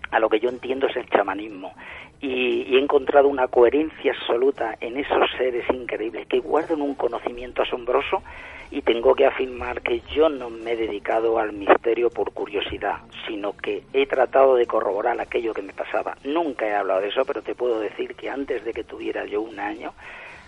a 0.10 0.20
lo 0.20 0.30
que 0.30 0.40
yo 0.40 0.50
entiendo 0.50 0.88
es 0.88 0.96
el 0.96 1.08
chamanismo 1.10 1.74
y, 2.22 2.76
he 2.76 2.80
encontrado 2.80 3.28
una 3.28 3.48
coherencia 3.48 4.14
absoluta 4.14 4.76
en 4.82 4.98
esos 4.98 5.30
seres 5.38 5.66
increíbles 5.70 6.28
que 6.28 6.40
guardan 6.40 6.82
un 6.82 6.96
conocimiento 6.96 7.62
asombroso 7.62 8.24
y 8.70 8.82
tengo 8.82 9.16
que 9.16 9.26
afirmar 9.26 9.82
que 9.82 10.02
yo 10.14 10.28
no 10.28 10.50
me 10.50 10.74
he 10.74 10.76
dedicado 10.76 11.40
al 11.40 11.54
misterio 11.54 12.10
por 12.10 12.34
curiosidad, 12.34 12.98
sino 13.26 13.56
que 13.56 13.84
he 13.94 14.06
tratado 14.08 14.56
de 14.56 14.66
corroborar 14.66 15.20
aquello 15.22 15.54
que 15.54 15.62
me 15.62 15.74
pasaba. 15.74 16.18
Nunca 16.24 16.68
he 16.68 16.74
hablado 16.74 17.02
de 17.02 17.10
eso, 17.10 17.24
pero 17.24 17.42
te 17.42 17.56
puedo 17.56 17.80
decir 17.80 18.16
que 18.16 18.30
antes 18.30 18.66
de 18.66 18.74
que 18.74 18.84
tuviera 18.84 19.26
yo 19.26 19.42
un 19.42 19.60
año, 19.60 19.94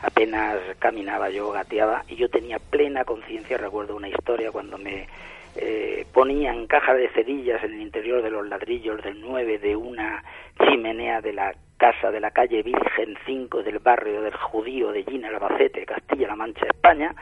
apenas 0.01 0.58
caminaba 0.79 1.29
yo, 1.29 1.51
gateaba, 1.51 2.03
y 2.10 2.15
yo 2.15 2.29
tenía 2.29 2.60
plena 2.60 3.05
conciencia, 3.05 3.58
recuerdo 3.58 3.95
una 3.95 4.10
historia 4.10 4.51
cuando 4.51 4.77
me 4.77 5.08
eh, 5.55 6.05
ponían 6.13 6.67
cajas 6.67 6.97
de 6.97 7.10
cerillas 7.10 7.63
en 7.63 7.73
el 7.73 7.82
interior 7.82 8.21
de 8.21 8.29
los 8.29 8.47
ladrillos 8.47 9.01
del 9.01 9.19
9 9.19 9.58
de 9.58 9.75
una 9.75 10.23
chimenea 10.60 11.22
de 11.22 11.34
la 11.34 11.54
casa 11.78 12.12
de 12.12 12.19
la 12.19 12.32
calle 12.32 12.62
Virgen 12.62 13.17
5 13.26 13.63
del 13.63 13.80
barrio 13.80 14.22
del 14.22 14.36
Judío 14.36 14.91
de 14.91 15.04
Gina, 15.04 15.30
Albacete, 15.30 15.86
Castilla-La 15.86 16.36
Mancha, 16.36 16.65
España, 16.65 17.15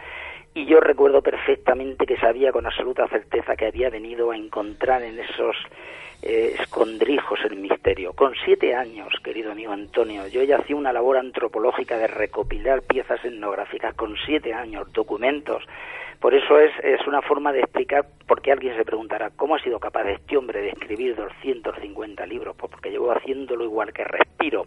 y 0.53 0.65
yo 0.65 0.79
recuerdo 0.79 1.21
perfectamente 1.21 2.07
que 2.07 2.17
sabía 2.17 2.51
con 2.51 2.65
absoluta 2.65 3.07
certeza 3.07 3.55
que 3.55 3.67
había 3.67 3.91
venido 3.91 4.31
a 4.31 4.35
encontrar 4.35 5.03
en 5.03 5.19
esos 5.19 5.55
eh, 6.23 6.55
escondrijos 6.59 7.39
el 7.45 7.57
misterio. 7.57 8.13
Con 8.13 8.33
siete 8.43 8.73
años, 8.73 9.13
querido 9.23 9.51
amigo 9.51 9.71
Antonio, 9.71 10.27
yo 10.27 10.41
ya 10.41 10.57
hacía 10.57 10.75
una 10.75 10.91
labor 10.91 11.17
antropológica 11.17 11.97
de 11.99 12.07
recopilar 12.07 12.81
piezas 12.81 13.23
etnográficas 13.23 13.93
con 13.93 14.15
siete 14.25 14.51
años, 14.51 14.91
documentos, 14.93 15.63
por 16.19 16.33
eso 16.33 16.59
es, 16.59 16.71
es 16.83 17.05
una 17.07 17.21
forma 17.21 17.53
de 17.53 17.59
explicar 17.59 18.05
por 18.27 18.41
qué 18.41 18.51
alguien 18.51 18.75
se 18.75 18.85
preguntará 18.85 19.29
cómo 19.35 19.55
ha 19.55 19.59
sido 19.59 19.79
capaz 19.79 20.07
este 20.09 20.35
hombre 20.35 20.61
de 20.61 20.69
escribir 20.69 21.15
250 21.15 22.25
libros, 22.25 22.55
pues 22.57 22.71
porque 22.71 22.89
llevo 22.89 23.11
haciéndolo 23.11 23.63
igual 23.63 23.93
que 23.93 24.03
respiro. 24.03 24.65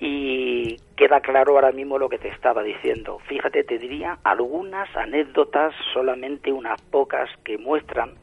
Y 0.00 0.76
queda 0.96 1.20
claro 1.20 1.52
ahora 1.54 1.70
mismo 1.70 1.98
lo 1.98 2.08
que 2.08 2.18
te 2.18 2.28
estaba 2.28 2.62
diciendo. 2.62 3.18
Fíjate, 3.26 3.64
te 3.64 3.78
diría 3.78 4.18
algunas 4.24 4.94
anécdotas, 4.96 5.74
solamente 5.92 6.50
unas 6.50 6.80
pocas 6.82 7.28
que 7.44 7.58
muestran 7.58 8.14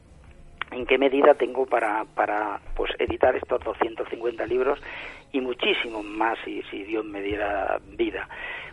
en 0.72 0.86
qué 0.86 0.98
medida 0.98 1.34
tengo 1.34 1.66
para, 1.66 2.04
para 2.14 2.60
pues 2.74 2.90
editar 2.98 3.36
estos 3.36 3.62
250 3.62 4.46
libros 4.46 4.80
y 5.30 5.40
muchísimos 5.40 6.04
más 6.04 6.38
si, 6.44 6.62
si 6.70 6.82
Dios 6.84 7.04
me 7.04 7.20
diera 7.20 7.78
vida 7.96 8.28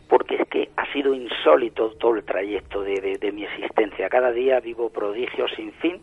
porque 0.10 0.36
es 0.36 0.48
que 0.50 0.70
ha 0.76 0.92
sido 0.92 1.14
insólito 1.14 1.92
todo 1.92 2.16
el 2.16 2.24
trayecto 2.24 2.82
de, 2.82 3.32
mi 3.32 3.44
existencia. 3.44 4.10
Cada 4.10 4.32
día 4.32 4.60
vivo 4.60 4.90
prodigios 4.90 5.52
sin 5.56 5.72
fin 5.74 6.02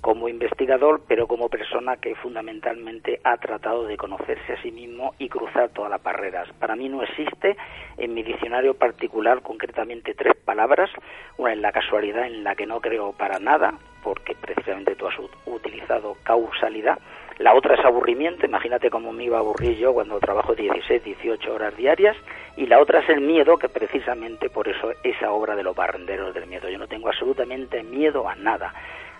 como 0.00 0.28
investigador, 0.28 1.00
pero 1.08 1.26
como 1.26 1.48
persona 1.48 1.96
que 1.96 2.14
fundamentalmente 2.16 3.20
ha 3.24 3.38
tratado 3.38 3.86
de 3.86 3.96
conocerse 3.96 4.52
a 4.52 4.60
sí 4.60 4.70
mismo 4.70 5.14
y 5.18 5.30
cruzar 5.30 5.70
todas 5.70 5.90
las 5.90 6.02
barreras. 6.02 6.46
Para 6.58 6.76
mí 6.76 6.90
no 6.90 7.02
existe 7.02 7.56
en 7.96 8.12
mi 8.12 8.22
diccionario 8.22 8.74
particular 8.74 9.40
concretamente 9.40 10.12
tres 10.12 10.34
palabras. 10.44 10.90
Una 11.38 11.54
es 11.54 11.58
la 11.58 11.72
casualidad 11.72 12.26
en 12.26 12.44
la 12.44 12.54
que 12.54 12.66
no 12.66 12.80
creo 12.82 13.12
para 13.12 13.38
nada, 13.38 13.78
porque 14.02 14.34
precisamente 14.34 14.94
tú 14.96 15.06
has 15.06 15.14
utilizado 15.46 16.16
causalidad 16.24 16.98
la 17.38 17.52
otra 17.54 17.74
es 17.74 17.84
aburrimiento, 17.84 18.46
imagínate 18.46 18.90
cómo 18.90 19.12
me 19.12 19.24
iba 19.24 19.38
a 19.38 19.40
aburrir 19.40 19.76
yo 19.76 19.92
cuando 19.92 20.20
trabajo 20.20 20.54
16, 20.54 21.02
18 21.02 21.52
horas 21.52 21.76
diarias. 21.76 22.16
Y 22.56 22.66
la 22.66 22.80
otra 22.80 23.00
es 23.00 23.08
el 23.08 23.20
miedo, 23.20 23.58
que 23.58 23.68
precisamente 23.68 24.48
por 24.48 24.68
eso 24.68 24.92
esa 25.02 25.32
obra 25.32 25.56
de 25.56 25.64
los 25.64 25.74
barrenderos 25.74 26.32
del 26.32 26.46
miedo. 26.46 26.68
Yo 26.68 26.78
no 26.78 26.86
tengo 26.86 27.08
absolutamente 27.08 27.82
miedo 27.82 28.28
a 28.28 28.36
nada, 28.36 28.72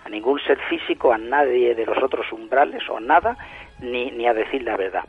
a 0.05 0.09
ningún 0.09 0.39
ser 0.39 0.57
físico, 0.69 1.11
a 1.11 1.17
nadie 1.17 1.75
de 1.75 1.85
los 1.85 2.01
otros 2.01 2.31
umbrales 2.31 2.83
o 2.89 3.01
nada, 3.01 3.35
ni, 3.81 4.11
ni 4.11 4.27
a 4.27 4.33
decir 4.33 4.63
la 4.63 4.77
verdad. 4.77 5.03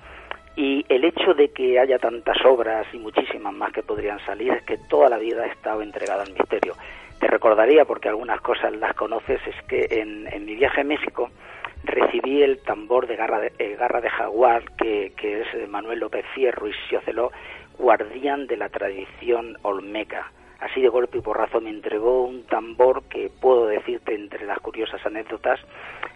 Y 0.57 0.85
el 0.89 1.05
hecho 1.05 1.35
de 1.35 1.51
que 1.53 1.79
haya 1.79 1.99
tantas 1.99 2.45
obras 2.45 2.87
y 2.93 2.99
muchísimas 2.99 3.55
más 3.55 3.73
que 3.73 3.85
podrían 3.85 4.19
salir 4.27 4.53
es 4.53 4.65
que 4.65 4.79
toda 4.89 5.09
la 5.09 5.19
vida 5.19 5.47
he 5.47 5.51
estado 5.51 5.81
entregada 5.83 6.25
al 6.25 6.33
misterio. 6.33 6.75
Te 7.21 7.29
recordaría, 7.29 7.85
porque 7.85 8.09
algunas 8.09 8.41
cosas 8.41 8.75
las 8.77 8.95
conoces, 8.95 9.41
es 9.47 9.63
que 9.69 9.87
en, 9.91 10.27
en 10.33 10.45
mi 10.45 10.57
viaje 10.57 10.81
a 10.81 10.85
México, 10.85 11.31
recibí 11.87 12.43
el 12.43 12.59
tambor 12.59 13.07
de 13.07 13.17
garra 13.17 13.41
de, 13.41 13.53
eh, 13.59 13.77
garra 13.77 14.01
de 14.01 14.11
jaguar, 14.11 14.65
que, 14.77 15.13
es 15.23 15.69
Manuel 15.69 16.01
López 16.01 16.25
Fierro 16.35 16.69
y 16.69 16.75
Sioceló, 16.89 17.31
guardián 17.79 18.47
de 18.47 18.57
la 18.57 18.69
tradición 18.69 19.57
olmeca. 19.63 20.33
así 20.61 20.81
de 20.81 20.89
golpe 20.89 21.19
y 21.19 21.21
porrazo 21.21 21.61
me 21.61 21.71
entregó 21.71 22.25
un 22.25 22.45
tambor 22.45 23.05
que 23.05 23.31
puedo 23.41 23.67
decirte 23.67 24.15
entre 24.15 24.47
las 24.47 24.59
curiosas 24.61 25.05
anécdotas 25.05 25.61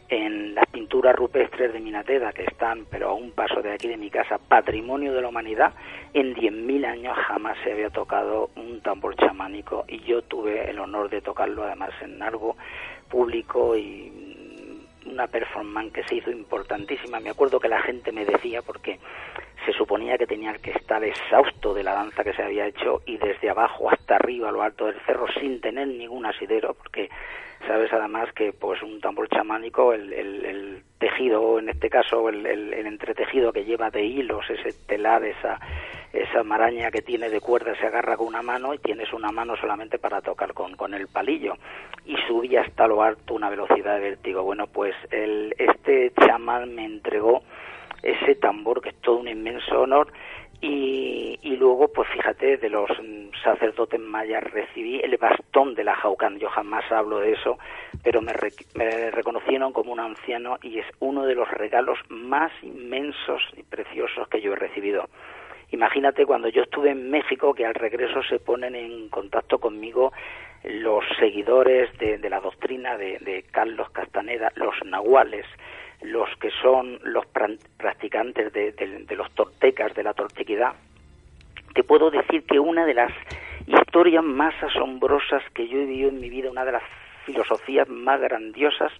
en 0.08 0.54
las 0.54 0.66
pinturas 0.66 1.14
rupestres 1.14 1.72
de 1.72 1.78
Minateda 1.78 2.32
que 2.32 2.44
están 2.44 2.86
pero 2.90 3.10
a 3.10 3.14
un 3.14 3.32
paso 3.32 3.60
de 3.60 3.72
aquí 3.72 3.86
de 3.86 3.98
mi 3.98 4.10
casa 4.10 4.38
patrimonio 4.38 5.12
de 5.12 5.20
la 5.20 5.28
humanidad 5.28 5.74
en 6.14 6.34
10.000 6.34 6.86
años 6.86 7.16
jamás 7.28 7.58
se 7.62 7.72
había 7.72 7.90
tocado 7.90 8.48
un 8.56 8.80
tambor 8.80 9.14
chamánico 9.16 9.84
y 9.86 10.00
yo 10.00 10.22
tuve 10.22 10.70
el 10.70 10.78
honor 10.78 11.10
de 11.10 11.20
tocarlo 11.20 11.64
además 11.64 11.90
en 12.00 12.22
algo 12.22 12.56
público 13.10 13.76
y 13.76 14.29
una 15.06 15.26
performance 15.26 15.92
que 15.92 16.04
se 16.04 16.16
hizo 16.16 16.30
importantísima. 16.30 17.20
Me 17.20 17.30
acuerdo 17.30 17.60
que 17.60 17.68
la 17.68 17.82
gente 17.82 18.12
me 18.12 18.24
decía, 18.24 18.62
porque 18.62 18.98
se 19.64 19.72
suponía 19.72 20.16
que 20.16 20.26
tenía 20.26 20.52
que 20.54 20.70
estar 20.70 21.02
exhausto 21.04 21.74
de 21.74 21.82
la 21.82 21.94
danza 21.94 22.24
que 22.24 22.32
se 22.32 22.42
había 22.42 22.66
hecho 22.66 23.02
y 23.06 23.18
desde 23.18 23.50
abajo 23.50 23.90
hasta 23.90 24.16
arriba, 24.16 24.48
a 24.48 24.52
lo 24.52 24.62
alto 24.62 24.86
del 24.86 25.00
cerro, 25.06 25.26
sin 25.40 25.60
tener 25.60 25.88
ningún 25.88 26.26
asidero, 26.26 26.74
porque 26.74 27.10
sabes 27.66 27.92
además 27.92 28.32
que 28.32 28.52
pues 28.52 28.82
un 28.82 29.00
tambor 29.00 29.28
chamánico, 29.28 29.92
el, 29.92 30.12
el, 30.12 30.82
tejido, 30.98 31.58
en 31.58 31.70
este 31.70 31.88
caso 31.88 32.28
el, 32.28 32.44
el, 32.46 32.86
entretejido 32.86 33.52
que 33.52 33.64
lleva 33.64 33.90
de 33.90 34.04
hilos, 34.04 34.44
ese 34.50 34.72
telar, 34.86 35.24
esa, 35.24 35.58
esa 36.12 36.42
maraña 36.42 36.90
que 36.90 37.02
tiene 37.02 37.28
de 37.30 37.40
cuerda 37.40 37.74
se 37.76 37.86
agarra 37.86 38.16
con 38.16 38.26
una 38.26 38.42
mano 38.42 38.74
y 38.74 38.78
tienes 38.78 39.12
una 39.12 39.30
mano 39.30 39.56
solamente 39.56 39.98
para 39.98 40.20
tocar 40.20 40.54
con, 40.54 40.74
con 40.76 40.94
el 40.94 41.08
palillo 41.08 41.54
y 42.04 42.16
subía 42.26 42.62
hasta 42.62 42.86
lo 42.86 43.02
alto 43.02 43.34
una 43.34 43.50
velocidad 43.50 43.94
de 43.94 44.00
vértigo. 44.00 44.42
Bueno, 44.42 44.66
pues 44.66 44.94
el, 45.10 45.54
este 45.58 46.12
chamán 46.26 46.74
me 46.74 46.84
entregó 46.84 47.42
ese 48.02 48.34
tambor 48.34 48.80
que 48.80 48.90
es 48.90 48.96
todo 48.96 49.18
un 49.18 49.28
inmenso 49.28 49.80
honor 49.80 50.12
y, 50.62 51.38
y, 51.40 51.56
luego, 51.56 51.88
pues 51.88 52.06
fíjate, 52.10 52.58
de 52.58 52.68
los 52.68 52.90
sacerdotes 53.42 53.98
mayas 53.98 54.44
recibí 54.44 55.00
el 55.00 55.16
bastón 55.16 55.74
de 55.74 55.84
la 55.84 55.94
Jaucán. 55.94 56.38
Yo 56.38 56.50
jamás 56.50 56.84
hablo 56.92 57.18
de 57.18 57.32
eso, 57.32 57.58
pero 58.02 58.20
me, 58.20 58.34
me, 58.74 59.10
reconocieron 59.10 59.72
como 59.72 59.92
un 59.92 60.00
anciano 60.00 60.58
y 60.62 60.78
es 60.78 60.86
uno 60.98 61.24
de 61.24 61.34
los 61.34 61.50
regalos 61.50 61.98
más 62.10 62.52
inmensos 62.62 63.42
y 63.56 63.62
preciosos 63.62 64.28
que 64.28 64.42
yo 64.42 64.52
he 64.52 64.56
recibido. 64.56 65.08
Imagínate 65.72 66.26
cuando 66.26 66.48
yo 66.48 66.62
estuve 66.62 66.90
en 66.90 67.10
México 67.10 67.54
que 67.54 67.64
al 67.64 67.74
regreso 67.74 68.22
se 68.22 68.38
ponen 68.38 68.74
en 68.74 69.08
contacto 69.08 69.58
conmigo 69.58 70.12
los 70.64 71.04
seguidores 71.18 71.96
de, 71.98 72.18
de 72.18 72.30
la 72.30 72.40
doctrina 72.40 72.96
de, 72.96 73.18
de 73.20 73.44
Carlos 73.50 73.88
Castaneda, 73.90 74.52
los 74.56 74.74
nahuales, 74.84 75.46
los 76.02 76.28
que 76.36 76.50
son 76.62 76.98
los 77.02 77.24
practicantes 77.76 78.52
de, 78.52 79.06
los 79.16 79.30
tortecas, 79.32 79.94
de 79.94 80.02
la 80.02 80.14
tortequidad, 80.14 80.74
te 81.74 81.84
puedo 81.84 82.10
decir 82.10 82.44
que 82.44 82.58
una 82.58 82.86
de 82.86 82.94
las 82.94 83.12
historias 83.66 84.24
más 84.24 84.54
asombrosas 84.62 85.42
que 85.54 85.68
yo 85.68 85.78
he 85.78 85.84
vivido 85.84 86.08
en 86.08 86.20
mi 86.20 86.30
vida, 86.30 86.50
una 86.50 86.64
de 86.64 86.72
las 86.72 86.82
filosofías 87.26 87.88
más 87.88 88.20
grandiosas 88.20 88.92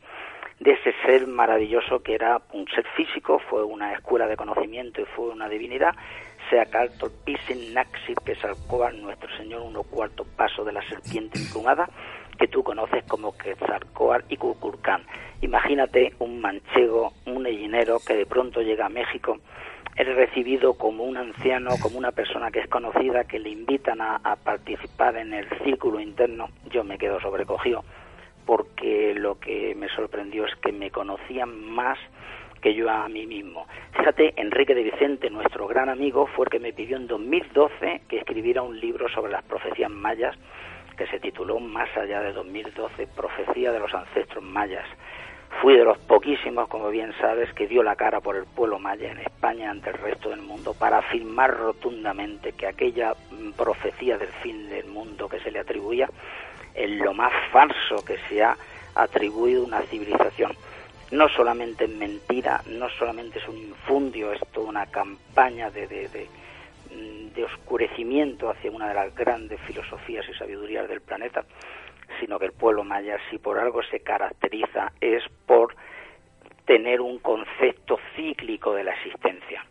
de 0.61 0.73
ese 0.73 0.95
ser 1.05 1.27
maravilloso 1.27 2.03
que 2.03 2.15
era 2.15 2.41
un 2.53 2.67
ser 2.69 2.87
físico, 2.95 3.39
fue 3.39 3.65
una 3.65 3.95
escuela 3.95 4.27
de 4.27 4.37
conocimiento 4.37 5.01
y 5.01 5.07
fue 5.07 5.31
una 5.31 5.49
divinidad, 5.49 5.95
sea 6.51 6.67
Caltor 6.67 7.13
Pisen 7.25 7.73
Naxi 7.73 8.15
Pesalcoa, 8.25 8.91
nuestro 8.91 9.29
Señor, 9.37 9.63
uno 9.63 9.85
cuarto 9.85 10.25
paso 10.37 10.65
de 10.65 10.73
la 10.73 10.87
serpiente 10.89 11.39
emplumada, 11.39 11.89
que 12.39 12.49
tú 12.49 12.63
conoces 12.63 13.05
como 13.05 13.37
Quetzalcoatl 13.37 14.33
y 14.33 14.37
Cuculcán. 14.37 15.03
Imagínate 15.41 16.13
un 16.19 16.41
manchego, 16.41 17.13
un 17.27 17.47
hellinero 17.47 17.99
que 18.05 18.15
de 18.17 18.27
pronto 18.27 18.61
llega 18.61 18.87
a 18.87 18.91
México, 18.91 19.39
es 19.97 20.07
recibido 20.07 20.75
como 20.75 21.05
un 21.05 21.17
anciano, 21.17 21.71
como 21.81 21.99
una 21.99 22.13
persona 22.13 22.51
que 22.51 22.61
es 22.61 22.69
conocida, 22.69 23.25
que 23.25 23.39
le 23.39 23.51
invitan 23.51 24.01
a, 24.01 24.19
participar 24.43 25.17
en 25.17 25.35
el 25.35 25.47
círculo 25.63 26.01
interno. 26.01 26.49
Yo 26.71 26.85
me 26.85 26.99
quedo 26.99 27.21
sobrecogido 27.21 27.85
porque 28.47 29.15
lo 29.15 29.39
que 29.39 29.75
me 29.77 29.89
sorprendió 29.89 30.47
es 30.47 30.55
que 30.57 30.73
me 30.73 30.91
conocían 30.91 31.55
más 31.71 31.99
que 32.61 32.75
yo 32.75 32.91
a 32.91 33.09
mí 33.09 33.27
mismo. 33.27 33.67
Fíjate, 33.97 34.35
Enrique 34.37 34.75
de 34.75 34.83
Vicente, 34.83 35.31
nuestro 35.31 35.67
gran 35.67 35.89
amigo, 35.89 36.27
fue 36.27 36.45
el 36.45 36.51
que 36.51 36.61
me 36.61 36.73
pidió 36.73 36.97
en 36.97 37.07
2012 37.07 38.03
que 38.09 38.19
escribiera 38.19 38.63
un 38.63 38.79
libro 38.79 39.09
sobre 39.09 39.33
las 39.33 39.45
profecías 39.45 39.91
mayas 39.91 40.37
que 40.97 41.07
se 41.07 41.19
tituló 41.19 41.59
Más 41.59 41.89
allá 41.97 42.21
de 42.21 42.33
2012, 42.35 43.07
Profecía 43.17 43.73
de 43.73 43.81
los 43.81 43.95
Ancestros 43.95 44.45
Mayas. 44.45 44.85
Fui 45.63 45.75
de 45.75 45.85
los 45.85 45.99
poquísimos, 45.99 46.69
como 46.69 46.91
bien 46.91 47.13
sabes, 47.19 47.53
que 47.55 47.67
dio 47.67 47.83
la 47.83 47.97
cara 47.97 48.21
por 48.21 48.37
el 48.37 48.45
pueblo 48.45 48.79
maya 48.79 49.11
en 49.11 49.19
España 49.19 49.71
ante 49.71 49.91
el 49.91 49.97
resto 49.97 50.29
del 50.29 50.43
mundo 50.43 50.75
para 50.75 50.99
afirmar 50.99 51.57
rotundamente 51.57 52.53
que 52.53 52.67
aquella 52.67 53.15
mm, 53.31 53.53
profecía 53.53 54.19
del 54.19 54.29
fin 54.43 54.69
del 54.69 54.87
mundo 54.87 55.27
que 55.29 55.41
se 55.41 55.51
le 55.51 55.59
atribuía 55.59 56.09
es 56.75 56.91
lo 56.91 57.15
más 57.15 57.33
falso 57.51 58.05
que 58.05 58.19
se 58.29 58.43
ha 58.43 58.57
atribuido 58.95 59.63
a 59.63 59.67
una 59.67 59.81
civilización. 59.83 60.53
No 61.11 61.29
solamente 61.29 61.85
es 61.85 61.91
mentira, 61.91 62.63
no 62.67 62.89
solamente 62.91 63.39
es 63.39 63.49
un 63.49 63.57
infundio, 63.57 64.33
es 64.33 64.41
toda 64.53 64.69
una 64.69 64.87
campaña 64.87 65.71
de, 65.71 65.87
de, 65.87 66.09
de 66.09 66.29
Mm, 66.91 67.33
de 67.35 67.45
oscurecimiento 67.45 68.51
hacia 68.51 68.71
una 68.71 68.89
de 68.89 68.95
las 68.95 69.15
grandes 69.15 69.61
filosofías 69.61 70.29
y 70.29 70.35
sabidurías 70.35 70.89
del 70.89 71.01
planeta, 71.01 71.45
sino 72.19 72.39
que 72.39 72.47
el 72.47 72.53
pueblo 72.53 72.83
maya, 72.83 73.17
si 73.31 73.39
por 73.39 73.59
algo 73.59 73.81
se 73.85 74.01
caracteriza, 74.01 74.93
es 75.01 75.23
por 75.47 75.77
tener 76.65 77.01
un 77.01 77.19
concepto 77.19 77.99
cíclico 78.17 78.75
de 78.75 78.85
la 78.85 78.93
existencia. 78.95 79.65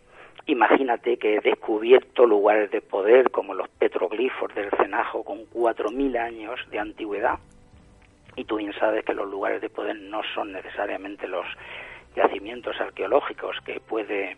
Imagínate 0.45 1.17
que 1.17 1.35
he 1.35 1.41
descubierto 1.41 2.25
lugares 2.25 2.71
de 2.71 2.81
poder 2.81 3.31
como 3.31 3.53
los 3.53 3.67
petroglifos 3.67 4.55
del 4.55 4.71
Cenajo 4.71 5.23
con 5.23 5.39
4.000 5.49 6.17
años 6.17 6.59
de 6.71 6.79
antigüedad. 6.79 7.37
Y 8.35 8.45
tú 8.45 8.57
bien 8.57 8.73
sabes 8.73 9.03
que 9.03 9.13
los 9.13 9.29
lugares 9.29 9.61
de 9.61 9.69
poder 9.69 9.95
no 9.95 10.21
son 10.33 10.51
necesariamente 10.51 11.27
los 11.27 11.45
yacimientos 12.15 12.79
arqueológicos 12.79 13.57
que 13.65 13.79
puede 13.79 14.37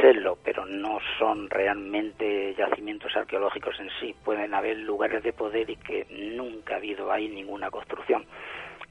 serlo, 0.00 0.38
pero 0.44 0.64
no 0.66 0.98
son 1.18 1.50
realmente 1.50 2.54
yacimientos 2.54 3.16
arqueológicos 3.16 3.78
en 3.80 3.90
sí. 4.00 4.14
Pueden 4.24 4.54
haber 4.54 4.78
lugares 4.78 5.22
de 5.22 5.32
poder 5.32 5.68
y 5.70 5.76
que 5.76 6.06
nunca 6.10 6.74
ha 6.74 6.76
habido 6.78 7.10
ahí 7.10 7.28
ninguna 7.28 7.70
construcción. 7.70 8.24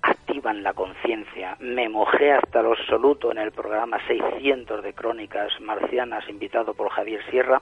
Activan 0.02 0.64
la 0.64 0.74
conciencia. 0.74 1.56
Me 1.60 1.88
mojé 1.88 2.32
hasta 2.32 2.62
lo 2.62 2.74
absoluto 2.74 3.32
en 3.32 3.38
el 3.38 3.52
programa 3.52 4.00
600 4.08 4.84
de 4.84 4.94
Crónicas 4.94 5.52
Marcianas, 5.62 6.28
invitado 6.28 6.74
por 6.74 6.90
Javier 6.90 7.24
Sierra, 7.30 7.62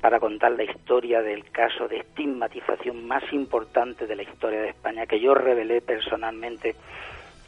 para 0.00 0.20
contar 0.20 0.52
la 0.52 0.64
historia 0.64 1.22
del 1.22 1.50
caso 1.50 1.88
de 1.88 1.98
estigmatización 1.98 3.06
más 3.06 3.24
importante 3.32 4.06
de 4.06 4.16
la 4.16 4.22
historia 4.22 4.60
de 4.60 4.68
España, 4.68 5.06
que 5.06 5.20
yo 5.20 5.34
revelé 5.34 5.80
personalmente 5.80 6.76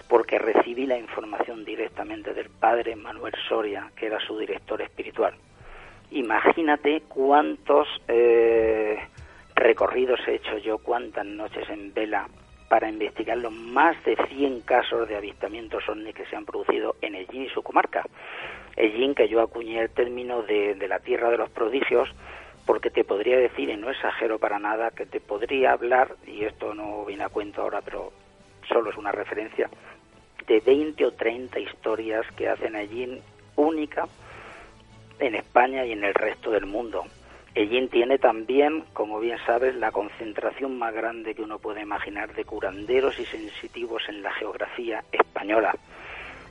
porque 0.08 0.38
recibí 0.38 0.86
la 0.86 0.98
información 0.98 1.64
directamente 1.64 2.34
del 2.34 2.50
padre 2.50 2.96
Manuel 2.96 3.32
Soria, 3.48 3.90
que 3.94 4.06
era 4.06 4.18
su 4.18 4.36
director 4.36 4.82
espiritual. 4.82 5.34
Imagínate 6.10 7.02
cuántos 7.08 7.86
eh, 8.08 8.98
recorridos 9.54 10.18
he 10.26 10.34
hecho 10.34 10.58
yo, 10.58 10.78
cuántas 10.78 11.24
noches 11.24 11.70
en 11.70 11.94
vela 11.94 12.26
para 12.68 12.88
investigar 12.88 13.38
los 13.38 13.52
más 13.52 14.02
de 14.04 14.16
100 14.28 14.62
casos 14.62 15.08
de 15.08 15.16
avistamientos 15.16 15.88
ovnis 15.88 16.14
que 16.14 16.26
se 16.26 16.34
han 16.34 16.44
producido 16.44 16.96
en 17.00 17.14
Ellín 17.14 17.44
y 17.44 17.48
su 17.50 17.62
comarca. 17.62 18.04
Ellín, 18.76 19.14
que 19.14 19.28
yo 19.28 19.40
acuñé 19.40 19.80
el 19.80 19.90
término 19.90 20.42
de, 20.42 20.74
de 20.74 20.88
la 20.88 20.98
tierra 20.98 21.30
de 21.30 21.38
los 21.38 21.50
prodigios, 21.50 22.08
porque 22.66 22.90
te 22.90 23.04
podría 23.04 23.38
decir, 23.38 23.68
y 23.68 23.76
no 23.76 23.90
exagero 23.90 24.38
para 24.38 24.58
nada, 24.58 24.90
que 24.90 25.06
te 25.06 25.20
podría 25.20 25.72
hablar, 25.72 26.16
y 26.26 26.44
esto 26.44 26.74
no 26.74 27.04
viene 27.04 27.24
a 27.24 27.28
cuento 27.28 27.62
ahora, 27.62 27.80
pero 27.82 28.12
solo 28.68 28.90
es 28.90 28.96
una 28.96 29.12
referencia, 29.12 29.68
de 30.46 30.60
20 30.60 31.04
o 31.06 31.12
30 31.12 31.58
historias 31.60 32.26
que 32.36 32.48
hacen 32.48 32.76
allí 32.76 33.20
única 33.56 34.06
en 35.18 35.34
España 35.34 35.84
y 35.84 35.92
en 35.92 36.04
el 36.04 36.14
resto 36.14 36.50
del 36.50 36.66
mundo. 36.66 37.04
Ellín 37.54 37.88
tiene 37.88 38.18
también, 38.18 38.84
como 38.92 39.18
bien 39.18 39.38
sabes, 39.44 39.74
la 39.74 39.90
concentración 39.90 40.78
más 40.78 40.94
grande 40.94 41.34
que 41.34 41.42
uno 41.42 41.58
puede 41.58 41.82
imaginar 41.82 42.32
de 42.34 42.44
curanderos 42.44 43.18
y 43.18 43.24
sensitivos 43.24 44.02
en 44.08 44.22
la 44.22 44.32
geografía 44.32 45.02
española. 45.10 45.74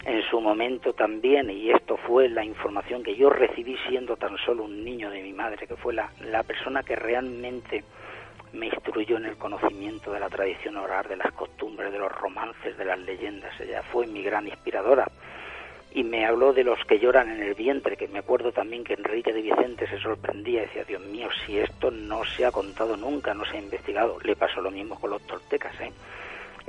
En 0.06 0.24
su 0.24 0.40
momento 0.40 0.94
también, 0.94 1.50
y 1.50 1.72
esto 1.72 1.98
fue 1.98 2.30
la 2.30 2.44
información 2.44 3.04
que 3.04 3.16
yo 3.16 3.30
recibí 3.30 3.78
siendo 3.88 4.16
tan 4.16 4.38
solo 4.38 4.64
un 4.64 4.84
niño 4.84 5.10
de 5.10 5.22
mi 5.22 5.34
madre, 5.34 5.68
que 5.68 5.76
fue 5.76 5.94
la, 5.94 6.10
la 6.22 6.42
persona 6.44 6.84
que 6.84 6.96
realmente 6.96 7.84
me 8.54 8.68
instruyó 8.68 9.18
en 9.18 9.26
el 9.26 9.38
conocimiento 9.38 10.12
de 10.12 10.20
la 10.20 10.30
tradición 10.30 10.78
oral, 10.78 11.06
de 11.08 11.18
las 11.18 11.32
costumbres, 11.34 11.92
de 11.92 12.00
los 12.00 12.12
romances, 12.12 12.78
de 12.78 12.86
las 12.86 12.98
leyendas. 13.00 13.60
Ella 13.60 13.84
fue 13.84 14.08
mi 14.08 14.24
gran 14.24 14.48
inspiradora. 14.48 15.06
Y 15.92 16.04
me 16.04 16.26
habló 16.26 16.54
de 16.54 16.64
los 16.64 16.80
que 16.86 17.00
lloran 17.00 17.30
en 17.32 17.42
el 17.42 17.56
vientre, 17.56 17.98
que 17.98 18.08
me 18.08 18.20
acuerdo 18.20 18.52
también 18.52 18.84
que 18.84 18.94
Enrique 18.94 19.34
de 19.34 19.42
Vicente 19.42 19.88
se 19.88 20.00
sorprendía 20.00 20.62
y 20.62 20.66
decía, 20.66 20.84
Dios 20.84 21.02
mío, 21.02 21.30
si 21.46 21.58
esto 21.58 21.90
no 21.92 22.24
se 22.24 22.46
ha 22.46 22.52
contado 22.52 22.96
nunca, 22.96 23.34
no 23.34 23.44
se 23.46 23.58
ha 23.58 23.62
investigado. 23.62 24.18
Le 24.24 24.36
pasó 24.36 24.62
lo 24.62 24.72
mismo 24.72 25.00
con 25.00 25.10
los 25.10 25.22
toltecas, 25.24 25.80
¿eh? 25.82 25.92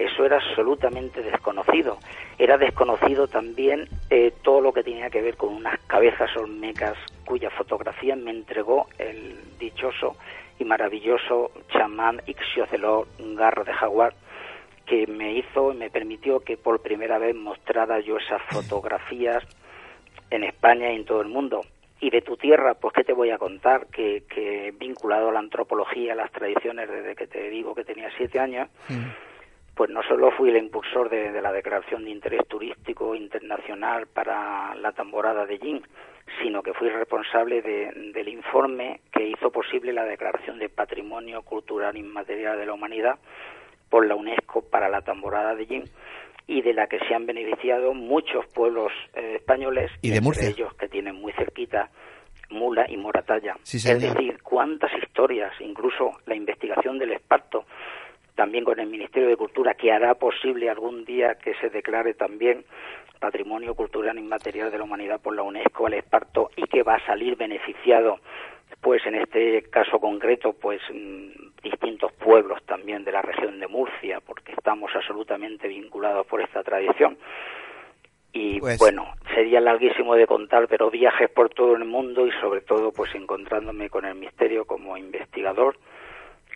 Eso 0.00 0.24
era 0.24 0.38
absolutamente 0.38 1.20
desconocido. 1.20 1.98
Era 2.38 2.56
desconocido 2.56 3.28
también 3.28 3.86
eh, 4.08 4.32
todo 4.42 4.62
lo 4.62 4.72
que 4.72 4.82
tenía 4.82 5.10
que 5.10 5.20
ver 5.20 5.36
con 5.36 5.54
unas 5.54 5.78
cabezas 5.80 6.34
olmecas 6.38 6.96
cuya 7.26 7.50
fotografía 7.50 8.16
me 8.16 8.30
entregó 8.30 8.86
el 8.96 9.36
dichoso 9.58 10.16
y 10.58 10.64
maravilloso 10.64 11.50
chamán 11.68 12.22
Ixioceló 12.24 13.08
Garro 13.18 13.62
de 13.62 13.74
Jaguar, 13.74 14.14
que 14.86 15.06
me 15.06 15.34
hizo 15.34 15.70
y 15.70 15.76
me 15.76 15.90
permitió 15.90 16.40
que 16.40 16.56
por 16.56 16.80
primera 16.80 17.18
vez 17.18 17.36
mostrara 17.36 18.00
yo 18.00 18.16
esas 18.16 18.40
fotografías 18.48 19.44
en 20.30 20.44
España 20.44 20.90
y 20.90 20.96
en 20.96 21.04
todo 21.04 21.20
el 21.20 21.28
mundo. 21.28 21.60
Y 22.00 22.08
de 22.08 22.22
tu 22.22 22.38
tierra, 22.38 22.72
pues 22.72 22.94
qué 22.94 23.04
te 23.04 23.12
voy 23.12 23.28
a 23.28 23.36
contar, 23.36 23.88
que, 23.88 24.22
que 24.34 24.72
vinculado 24.78 25.28
a 25.28 25.32
la 25.32 25.40
antropología, 25.40 26.14
a 26.14 26.16
las 26.16 26.32
tradiciones 26.32 26.88
desde 26.88 27.14
que 27.14 27.26
te 27.26 27.50
digo 27.50 27.74
que 27.74 27.84
tenía 27.84 28.08
siete 28.16 28.40
años, 28.40 28.70
pues 29.80 29.88
no 29.88 30.02
solo 30.02 30.30
fui 30.32 30.50
el 30.50 30.58
impulsor 30.58 31.08
de, 31.08 31.40
la 31.40 31.50
declaración 31.52 32.04
de 32.04 32.10
interés 32.10 32.46
turístico 32.46 33.14
internacional 33.14 34.06
para 34.08 34.74
la 34.74 34.92
temporada 34.92 35.46
de 35.46 35.58
Yin, 35.58 35.80
sino 36.42 36.62
que 36.62 36.74
fui 36.74 36.90
responsable 36.90 37.62
del 37.62 38.28
informe 38.28 39.00
que 39.10 39.26
hizo 39.26 39.50
posible 39.50 39.94
la 39.94 40.04
declaración 40.04 40.58
de 40.58 40.68
Patrimonio 40.68 41.40
Cultural 41.40 41.96
Inmaterial 41.96 42.58
de 42.58 42.66
la 42.66 42.74
Humanidad 42.74 43.18
por 43.88 44.06
la 44.06 44.16
UNESCO 44.16 44.60
para 44.68 44.90
la 44.90 45.00
temporada 45.00 45.54
de 45.54 45.64
Jin 45.64 45.84
y 46.46 46.60
de 46.60 46.74
la 46.74 46.86
que 46.86 46.98
se 46.98 47.14
han 47.14 47.24
beneficiado 47.24 47.94
muchos 47.94 48.44
pueblos 48.52 48.92
eh, 49.14 49.36
españoles 49.36 49.90
y 50.02 50.10
de 50.10 50.20
Murcia. 50.20 50.50
ellos 50.50 50.74
que 50.74 50.90
tienen 50.90 51.14
muy 51.14 51.32
cerquita 51.32 51.88
Mula 52.50 52.84
y 52.86 52.98
Moratalla. 52.98 53.56
es 53.62 53.82
decir, 53.82 54.42
cuántas 54.42 54.90
historias, 55.02 55.52
incluso 55.60 56.10
la 56.26 56.34
investigación 56.34 56.98
del 56.98 57.12
esparto, 57.12 57.64
también 58.34 58.64
con 58.64 58.78
el 58.80 58.88
Ministerio 58.88 59.28
de 59.28 59.36
Cultura, 59.36 59.74
que 59.74 59.92
hará 59.92 60.14
posible 60.14 60.70
algún 60.70 61.04
día 61.04 61.36
que 61.36 61.54
se 61.54 61.68
declare 61.70 62.14
también 62.14 62.64
Patrimonio 63.18 63.74
Cultural 63.74 64.18
Inmaterial 64.18 64.70
de 64.70 64.78
la 64.78 64.84
Humanidad 64.84 65.20
por 65.20 65.34
la 65.36 65.42
UNESCO 65.42 65.86
al 65.86 65.94
esparto 65.94 66.50
y 66.56 66.62
que 66.64 66.82
va 66.82 66.94
a 66.94 67.06
salir 67.06 67.36
beneficiado 67.36 68.18
pues 68.80 69.04
en 69.04 69.14
este 69.16 69.62
caso 69.64 69.98
concreto, 69.98 70.54
pues 70.54 70.80
mm, 70.92 71.60
distintos 71.62 72.12
pueblos 72.12 72.62
también 72.64 73.04
de 73.04 73.12
la 73.12 73.20
región 73.20 73.58
de 73.58 73.68
Murcia, 73.68 74.20
porque 74.20 74.52
estamos 74.52 74.90
absolutamente 74.94 75.68
vinculados 75.68 76.26
por 76.26 76.40
esta 76.40 76.62
tradición. 76.62 77.18
Y 78.32 78.60
Pues- 78.60 78.78
bueno, 78.78 79.12
sería 79.34 79.60
larguísimo 79.60 80.14
de 80.14 80.26
contar, 80.26 80.66
pero 80.68 80.90
viajes 80.90 81.28
por 81.30 81.50
todo 81.50 81.74
el 81.74 81.84
mundo 81.84 82.26
y 82.26 82.32
sobre 82.40 82.60
todo 82.60 82.92
pues 82.92 83.14
encontrándome 83.14 83.90
con 83.90 84.04
el 84.04 84.14
misterio 84.14 84.64
como 84.64 84.96
investigador, 84.96 85.76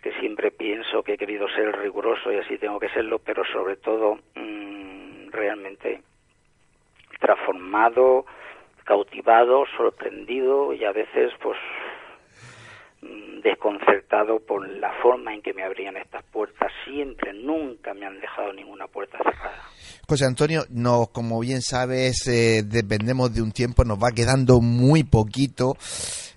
que 0.05 0.13
siempre 0.19 0.51
pienso 0.51 1.01
que 1.01 1.13
he 1.13 1.17
querido 1.17 1.47
ser 1.49 1.75
riguroso 1.79 2.31
y 2.31 2.37
así 2.37 2.59
tengo 2.59 2.79
que 2.79 2.89
serlo, 2.89 3.17
pero 3.17 3.43
sobre 3.51 3.75
todo 3.77 4.19
mm, 4.35 5.31
realmente 5.31 6.03
transformado, 7.19 8.27
cautivado, 8.83 9.63
sorprendido 9.75 10.73
y 10.75 10.85
a 10.85 10.91
veces 10.91 11.31
pues 11.41 11.57
mm, 13.01 13.41
desconcertado 13.41 14.39
por 14.41 14.69
la 14.77 14.93
forma 15.01 15.33
en 15.33 15.41
que 15.41 15.55
me 15.55 15.63
abrían 15.63 15.97
estas 15.97 16.23
puertas. 16.25 16.71
Siempre, 16.83 17.33
nunca 17.33 17.95
me 17.95 18.05
han 18.05 18.19
dejado 18.19 18.53
ninguna 18.53 18.85
puerta 18.85 19.17
cerrada. 19.17 19.63
José 20.07 20.25
Antonio, 20.25 20.65
no, 20.69 21.07
como 21.11 21.39
bien 21.39 21.63
sabes, 21.63 22.27
eh, 22.27 22.61
dependemos 22.63 23.33
de 23.33 23.41
un 23.41 23.51
tiempo, 23.51 23.83
nos 23.83 23.97
va 23.97 24.11
quedando 24.11 24.61
muy 24.61 25.03
poquito 25.03 25.77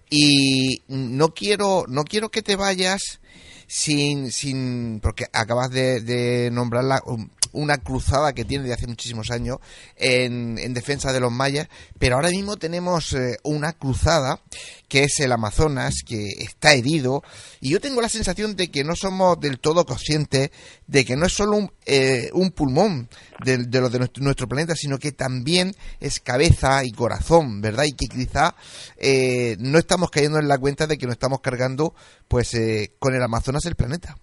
y 0.09 0.81
no 0.89 1.35
quiero, 1.35 1.85
no 1.87 2.05
quiero 2.05 2.31
que 2.31 2.41
te 2.41 2.57
vayas 2.57 3.21
sin, 3.69 4.33
sin, 4.33 4.99
porque 5.01 5.27
acabas 5.33 5.71
de, 5.71 6.01
de 6.01 6.51
nombrar 6.51 6.83
la- 6.85 7.03
um, 7.07 7.29
una 7.59 7.79
cruzada 7.79 8.33
que 8.33 8.45
tiene 8.45 8.65
de 8.65 8.73
hace 8.73 8.87
muchísimos 8.87 9.31
años 9.31 9.59
en, 9.97 10.59
en 10.59 10.75
defensa 10.75 11.13
de 11.13 11.21
los 11.21 11.33
mayas, 11.33 11.69
pero 11.99 12.17
ahora 12.17 12.31
mismo 12.31 12.57
tenemos 12.57 13.13
eh, 13.13 13.37
una 13.43 13.73
cruzada 13.73 14.41
que 14.89 15.05
es 15.05 15.21
el 15.21 15.33
Amazonas, 15.33 15.97
que 16.07 16.29
está 16.39 16.73
herido, 16.73 17.23
y 17.61 17.71
yo 17.71 17.81
tengo 17.81 18.01
la 18.01 18.09
sensación 18.09 18.57
de 18.57 18.71
que 18.71 18.85
no 18.85 18.97
somos 18.97 19.39
del 19.39 19.59
todo 19.59 19.85
conscientes 19.85 20.51
de 20.87 21.05
que 21.05 21.17
no 21.17 21.27
es 21.27 21.35
solo 21.35 21.57
un, 21.57 21.73
eh, 21.85 22.31
un 22.33 22.51
pulmón 22.51 23.09
de, 23.45 23.59
de 23.59 23.81
lo 23.81 23.91
de 23.91 23.99
nuestro, 23.99 24.25
nuestro 24.25 24.49
planeta, 24.49 24.75
sino 24.75 24.99
que 24.99 25.13
también 25.13 25.75
es 26.01 26.21
cabeza 26.21 26.85
y 26.85 26.93
corazón, 26.93 27.61
¿verdad? 27.61 27.85
Y 27.85 27.93
que 27.93 28.07
quizá 28.07 28.55
eh, 28.97 29.57
no 29.61 29.79
estamos 29.79 30.11
cayendo 30.11 30.39
en 30.39 30.49
la 30.49 30.59
cuenta 30.59 30.87
de 30.87 30.97
que 30.97 31.07
nos 31.07 31.15
estamos 31.15 31.41
cargando, 31.41 31.95
pues, 32.27 32.55
eh, 32.55 32.95
con 32.99 33.15
el 33.15 33.23
Amazonas 33.23 33.67
el 33.67 33.75
planeta. 33.75 34.17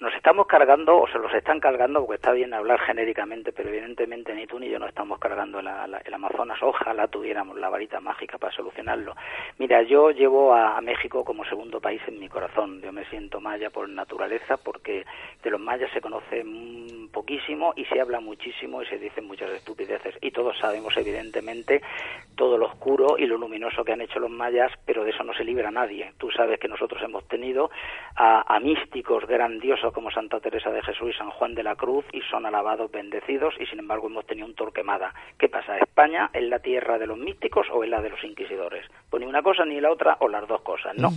Nos 0.00 0.14
estamos 0.14 0.46
cargando, 0.46 0.96
o 0.96 1.06
se 1.08 1.18
los 1.18 1.30
están 1.34 1.60
cargando, 1.60 2.00
porque 2.00 2.14
está 2.14 2.32
bien 2.32 2.54
hablar 2.54 2.80
genéricamente, 2.80 3.52
pero 3.52 3.68
evidentemente 3.68 4.34
ni 4.34 4.46
tú 4.46 4.58
ni 4.58 4.70
yo 4.70 4.78
no 4.78 4.86
estamos 4.86 5.18
cargando 5.18 5.60
la- 5.60 6.00
el 6.02 6.14
Amazonas. 6.14 6.58
Ojalá 6.62 7.06
tuviéramos 7.08 7.58
la 7.58 7.68
varita 7.68 8.00
mágica 8.00 8.38
para 8.38 8.50
solucionarlo. 8.50 9.14
Mira, 9.58 9.82
yo 9.82 10.10
llevo 10.10 10.54
a, 10.54 10.80
México 10.80 11.22
como 11.22 11.44
segundo 11.44 11.78
país 11.82 12.00
en 12.08 12.18
mi 12.18 12.30
corazón. 12.30 12.80
Yo 12.80 12.90
me 12.90 13.04
siento 13.10 13.42
maya 13.42 13.68
por 13.68 13.86
naturaleza, 13.90 14.56
porque 14.56 15.04
de 15.42 15.50
los 15.50 15.60
mayas 15.60 15.90
se 15.92 16.00
conoce 16.00 16.42
poquísimo 17.12 17.74
y 17.76 17.84
se 17.84 18.00
habla 18.00 18.20
muchísimo 18.20 18.80
y 18.80 18.86
se 18.86 18.96
dicen 18.98 19.26
muchas 19.26 19.50
estupideces. 19.50 20.16
Y 20.22 20.30
todos 20.30 20.56
sabemos, 20.58 20.96
evidentemente, 20.96 21.82
todo 22.36 22.56
lo 22.56 22.66
oscuro 22.66 23.18
y 23.18 23.26
lo 23.26 23.36
luminoso 23.36 23.84
que 23.84 23.92
han 23.92 24.00
hecho 24.00 24.18
los 24.18 24.30
mayas, 24.30 24.72
pero 24.86 25.04
de 25.04 25.10
eso 25.10 25.22
no 25.24 25.34
se 25.34 25.44
libra 25.44 25.70
nadie. 25.70 26.14
Tú 26.16 26.30
sabes 26.30 26.58
que 26.58 26.68
nosotros 26.68 27.02
hemos 27.02 27.28
tenido 27.28 27.70
a 28.16 28.58
místicos 28.60 29.26
grandiosos 29.26 29.89
como 29.92 30.10
Santa 30.10 30.40
Teresa 30.40 30.70
de 30.70 30.82
Jesús 30.82 31.10
y 31.14 31.18
San 31.18 31.30
Juan 31.30 31.54
de 31.54 31.62
la 31.62 31.76
Cruz 31.76 32.04
y 32.12 32.20
son 32.22 32.46
alabados, 32.46 32.90
bendecidos 32.90 33.54
y 33.58 33.66
sin 33.66 33.78
embargo 33.78 34.06
hemos 34.06 34.26
tenido 34.26 34.46
un 34.46 34.54
Torquemada. 34.54 35.14
¿Qué 35.38 35.48
pasa? 35.48 35.78
¿España 35.78 36.30
es 36.32 36.44
la 36.44 36.58
tierra 36.58 36.98
de 36.98 37.06
los 37.06 37.18
místicos 37.18 37.66
o 37.72 37.84
es 37.84 37.90
la 37.90 38.00
de 38.00 38.10
los 38.10 38.22
inquisidores? 38.24 38.86
Pues 39.08 39.20
ni 39.22 39.26
una 39.26 39.42
cosa 39.42 39.64
ni 39.64 39.80
la 39.80 39.90
otra 39.90 40.16
o 40.20 40.28
las 40.28 40.46
dos 40.46 40.60
cosas, 40.62 40.96
¿no? 40.96 41.10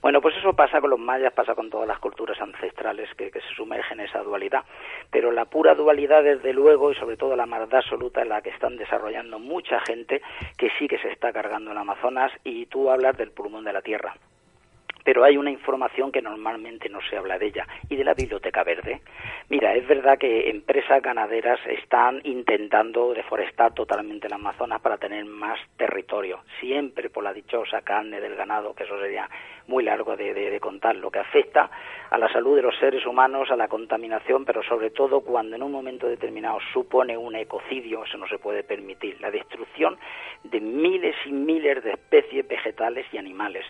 Bueno, 0.00 0.20
pues 0.20 0.36
eso 0.36 0.52
pasa 0.54 0.80
con 0.80 0.90
los 0.90 0.98
mayas, 0.98 1.32
pasa 1.32 1.54
con 1.54 1.70
todas 1.70 1.88
las 1.88 1.98
culturas 1.98 2.40
ancestrales 2.40 3.08
que, 3.16 3.30
que 3.30 3.40
se 3.40 3.54
sumergen 3.54 4.00
en 4.00 4.06
esa 4.06 4.22
dualidad. 4.22 4.64
Pero 5.10 5.30
la 5.32 5.44
pura 5.44 5.74
dualidad, 5.74 6.22
desde 6.22 6.52
luego, 6.52 6.92
y 6.92 6.94
sobre 6.94 7.16
todo 7.16 7.36
la 7.36 7.46
maldad 7.46 7.80
absoluta, 7.80 8.22
es 8.22 8.28
la 8.28 8.42
que 8.42 8.50
están 8.50 8.76
desarrollando 8.76 9.38
mucha 9.38 9.80
gente 9.80 10.22
que 10.56 10.70
sí 10.78 10.88
que 10.88 10.98
se 10.98 11.10
está 11.10 11.32
cargando 11.32 11.70
en 11.70 11.78
Amazonas 11.78 12.32
y 12.44 12.66
tú 12.66 12.90
hablas 12.90 13.16
del 13.16 13.32
pulmón 13.32 13.64
de 13.64 13.72
la 13.72 13.82
tierra 13.82 14.14
pero 15.04 15.24
hay 15.24 15.36
una 15.36 15.50
información 15.50 16.12
que 16.12 16.22
normalmente 16.22 16.88
no 16.88 17.00
se 17.08 17.16
habla 17.16 17.38
de 17.38 17.46
ella 17.46 17.66
y 17.88 17.96
de 17.96 18.04
la 18.04 18.14
biblioteca 18.14 18.62
verde. 18.64 19.00
Mira, 19.48 19.74
es 19.74 19.86
verdad 19.86 20.18
que 20.18 20.50
empresas 20.50 21.02
ganaderas 21.02 21.58
están 21.66 22.20
intentando 22.24 23.12
deforestar 23.14 23.74
totalmente 23.74 24.26
el 24.26 24.32
Amazonas 24.32 24.80
para 24.80 24.98
tener 24.98 25.24
más 25.24 25.58
territorio, 25.76 26.40
siempre 26.60 27.10
por 27.10 27.24
la 27.24 27.32
dichosa 27.32 27.82
carne 27.82 28.20
del 28.20 28.36
ganado, 28.36 28.74
que 28.74 28.84
eso 28.84 28.98
sería 29.00 29.28
muy 29.66 29.84
largo 29.84 30.16
de, 30.16 30.34
de- 30.34 30.60
contar, 30.60 30.96
lo 30.96 31.10
que 31.10 31.18
afecta 31.20 31.70
a 32.10 32.18
la 32.18 32.28
salud 32.32 32.56
de 32.56 32.62
los 32.62 32.76
seres 32.78 33.06
humanos, 33.06 33.50
a 33.50 33.56
la 33.56 33.68
contaminación, 33.68 34.44
pero 34.44 34.62
sobre 34.62 34.90
todo 34.90 35.20
cuando 35.22 35.56
en 35.56 35.62
un 35.62 35.72
momento 35.72 36.06
determinado 36.06 36.58
supone 36.72 37.16
un 37.16 37.34
ecocidio, 37.36 38.04
eso 38.04 38.18
no 38.18 38.26
se 38.28 38.38
puede 38.38 38.62
permitir, 38.62 39.18
la 39.20 39.30
destrucción 39.30 39.96
de 40.44 40.60
miles 40.60 41.14
y 41.24 41.32
miles 41.32 41.82
de 41.84 41.92
especies 41.92 42.46
vegetales 42.46 43.06
y 43.12 43.18
animales. 43.18 43.64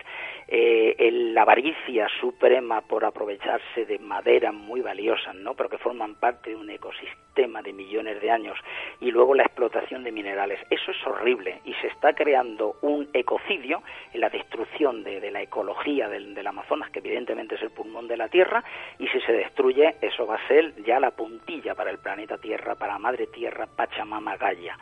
Eh, 0.53 1.11
la 1.33 1.43
avaricia 1.43 2.09
suprema 2.21 2.81
por 2.81 3.05
aprovecharse 3.05 3.85
de 3.85 4.01
maderas 4.01 4.53
muy 4.53 4.81
valiosas, 4.81 5.33
¿no? 5.37 5.55
pero 5.55 5.69
que 5.69 5.79
forman 5.79 6.17
parte 6.17 6.51
de 6.51 6.57
un 6.57 6.69
ecosistema 6.69 7.63
de 7.63 7.73
millones 7.73 8.21
de 8.21 8.33
años, 8.33 8.59
y 9.01 9.13
luego 9.13 9.35
la 9.35 9.45
explotación 9.45 10.03
de 10.03 10.11
minerales. 10.11 10.59
Eso 10.69 10.91
es 10.91 11.07
horrible 11.07 11.61
y 11.65 11.73
se 11.75 11.87
está 11.87 12.15
creando 12.15 12.75
un 12.83 13.09
ecocidio 13.13 13.85
en 14.13 14.23
la 14.23 14.29
destrucción 14.29 15.05
de, 15.05 15.31
la 15.31 15.41
ecología 15.41 16.09
del, 16.09 16.35
del 16.35 16.47
Amazonas, 16.49 16.91
que 16.91 16.99
evidentemente 16.99 17.55
es 17.55 17.63
el 17.63 17.71
pulmón 17.71 18.09
de 18.09 18.17
la 18.17 18.29
Tierra, 18.29 18.65
y 18.99 19.07
si 19.07 19.21
se 19.21 19.33
destruye, 19.33 19.95
eso 20.01 20.27
va 20.27 20.35
a 20.35 20.49
ser 20.49 20.75
ya 20.83 20.99
la 20.99 21.13
puntilla 21.13 21.77
para 21.77 21.93
el 21.93 21.99
planeta 21.99 22.39
Tierra, 22.39 22.75
para 22.75 22.99
Madre 22.99 23.29
Tierra, 23.29 23.69
Pachamama 23.69 24.37
Gaia. 24.37 24.77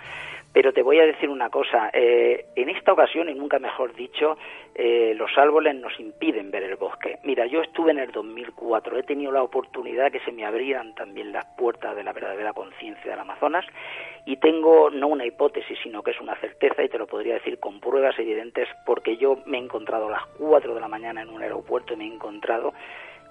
Pero 0.59 0.73
te 0.73 0.83
voy 0.83 0.99
a 0.99 1.07
decir 1.07 1.31
una 1.31 1.51
cosa, 1.51 1.89
eh, 1.93 2.47
en 2.57 2.69
esta 2.69 2.93
ocasión, 2.93 3.29
y 3.29 3.35
nunca 3.35 3.61
mejor 3.61 3.95
dicho, 3.95 4.37
eh, 4.75 5.15
los 5.15 5.31
árboles 5.39 5.77
nos 5.77 6.01
impiden 6.01 6.51
ver 6.51 6.65
el 6.65 6.75
bosque. 6.75 7.21
Mira, 7.23 7.47
yo 7.47 7.63
estuve 7.63 7.93
en 7.93 8.01
el 8.01 8.11
2004, 8.11 8.99
he 8.99 9.05
tenido 9.05 9.31
la 9.31 9.45
oportunidad 9.45 10.11
que 10.11 10.19
se 10.19 10.33
me 10.33 10.45
abrieran 10.45 10.97
también 10.97 11.31
las 11.31 11.47
puertas 11.57 11.95
de 11.95 12.03
la 12.03 12.13
verdadera 12.13 12.55
conciencia 12.55 13.09
del 13.09 13.21
Amazonas 13.21 13.65
y 14.27 14.39
tengo 14.39 14.91
no 14.91 15.07
una 15.07 15.27
hipótesis, 15.27 15.79
sino 15.81 16.03
que 16.03 16.11
es 16.11 16.21
una 16.21 16.35
certeza 16.41 16.83
y 16.83 16.89
te 16.89 16.99
lo 16.99 17.07
podría 17.07 17.35
decir 17.35 17.61
con 17.61 17.79
pruebas 17.79 18.19
evidentes 18.19 18.67
porque 18.85 19.17
yo 19.17 19.39
me 19.47 19.59
he 19.59 19.61
encontrado 19.61 20.09
a 20.09 20.11
las 20.11 20.27
4 20.41 20.75
de 20.75 20.81
la 20.81 20.89
mañana 20.89 21.23
en 21.23 21.29
un 21.29 21.41
aeropuerto 21.41 21.95
y 21.95 21.99
me 21.99 22.05
he 22.05 22.13
encontrado 22.13 22.75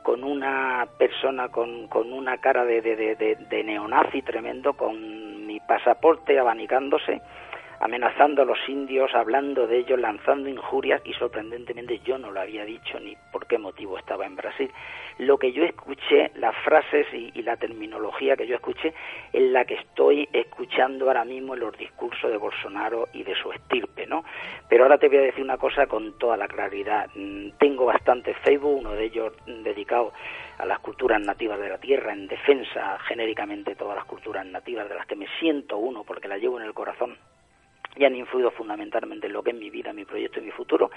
con 0.08 0.24
una 0.24 0.88
persona 0.98 1.50
con, 1.50 1.88
con 1.88 2.14
una 2.14 2.38
cara 2.38 2.64
de, 2.64 2.82
de, 2.82 2.96
de, 2.96 3.36
de- 3.36 3.64
neonazi 3.66 4.22
tremendo, 4.22 4.72
con 4.72 5.46
mi 5.46 5.60
pasaporte 5.60 6.40
abanicándose, 6.40 7.20
amenazando 7.80 8.42
a 8.42 8.46
los 8.46 8.58
indios, 8.68 9.14
hablando 9.14 9.68
de 9.68 9.80
ellos, 9.80 10.00
lanzando 10.00 10.50
injurias 10.50 11.02
y 11.06 11.14
sorprendentemente 11.14 12.00
yo 12.00 12.18
no 12.18 12.32
lo 12.32 12.42
había 12.42 12.66
dicho 12.66 13.00
ni 13.00 13.16
por 13.32 13.46
qué 13.48 13.58
motivo 13.58 13.98
estaba 13.98 14.26
en 14.26 14.36
Brasil. 14.36 14.72
Lo 15.20 15.38
que 15.38 15.52
yo 15.52 15.64
escuché, 15.64 16.32
las 16.36 16.56
frases 16.64 17.08
y, 17.14 17.42
la 17.42 17.58
terminología 17.58 18.36
que 18.36 18.46
yo 18.46 18.56
escuché, 18.56 18.94
es 19.32 19.42
la 19.52 19.66
que 19.66 19.76
estoy 19.76 20.28
escuchando 20.34 21.08
ahora 21.08 21.24
mismo 21.24 21.54
en 21.54 21.62
los 21.62 21.78
discursos 21.78 22.30
de 22.30 22.38
Bolsonaro 22.38 23.08
y 23.14 23.24
de 23.24 23.36
su 23.36 23.52
estirpe, 23.52 24.06
¿no? 24.06 24.24
Pero 24.70 24.84
ahora 24.84 24.98
te 24.98 25.08
voy 25.08 25.18
a 25.18 25.22
decir 25.22 25.44
una 25.44 25.58
cosa 25.58 25.88
con 25.88 26.18
toda 26.18 26.38
la 26.38 26.48
claridad. 26.48 27.10
Mm, 27.16 27.52
Tengo 27.58 27.86
bastante 27.86 28.34
Facebook, 28.36 28.80
uno 28.80 28.92
de 28.92 29.06
ellos 29.06 29.34
dedicado 29.46 30.14
a 30.58 30.66
las 30.66 30.80
culturas 30.80 31.22
nativas 31.22 31.60
de 31.60 31.70
la 31.70 31.78
tierra, 31.78 32.14
en 32.14 32.28
defensa 32.28 32.98
genéricamente 33.08 33.72
de 33.72 33.76
todas 33.76 33.96
las 33.96 34.06
culturas 34.06 34.46
nativas 34.46 34.90
de 34.90 34.96
las 34.96 35.06
que 35.08 35.16
me 35.16 35.28
siento 35.40 35.78
uno 35.78 36.04
porque 36.04 36.28
las 36.28 36.40
llevo 36.40 36.60
en 36.60 36.66
el 36.66 36.74
corazón 36.74 37.18
y 37.98 38.06
han 38.06 38.16
influido 38.16 38.52
fundamentalmente 38.52 39.28
en 39.28 39.34
lo 39.34 39.44
que 39.44 39.52
es 39.52 39.58
mi 39.58 39.70
vida, 39.70 39.94
mi 39.94 40.06
proyecto 40.06 40.40
y 40.40 40.44
mi 40.44 40.52
futuro, 40.52 40.92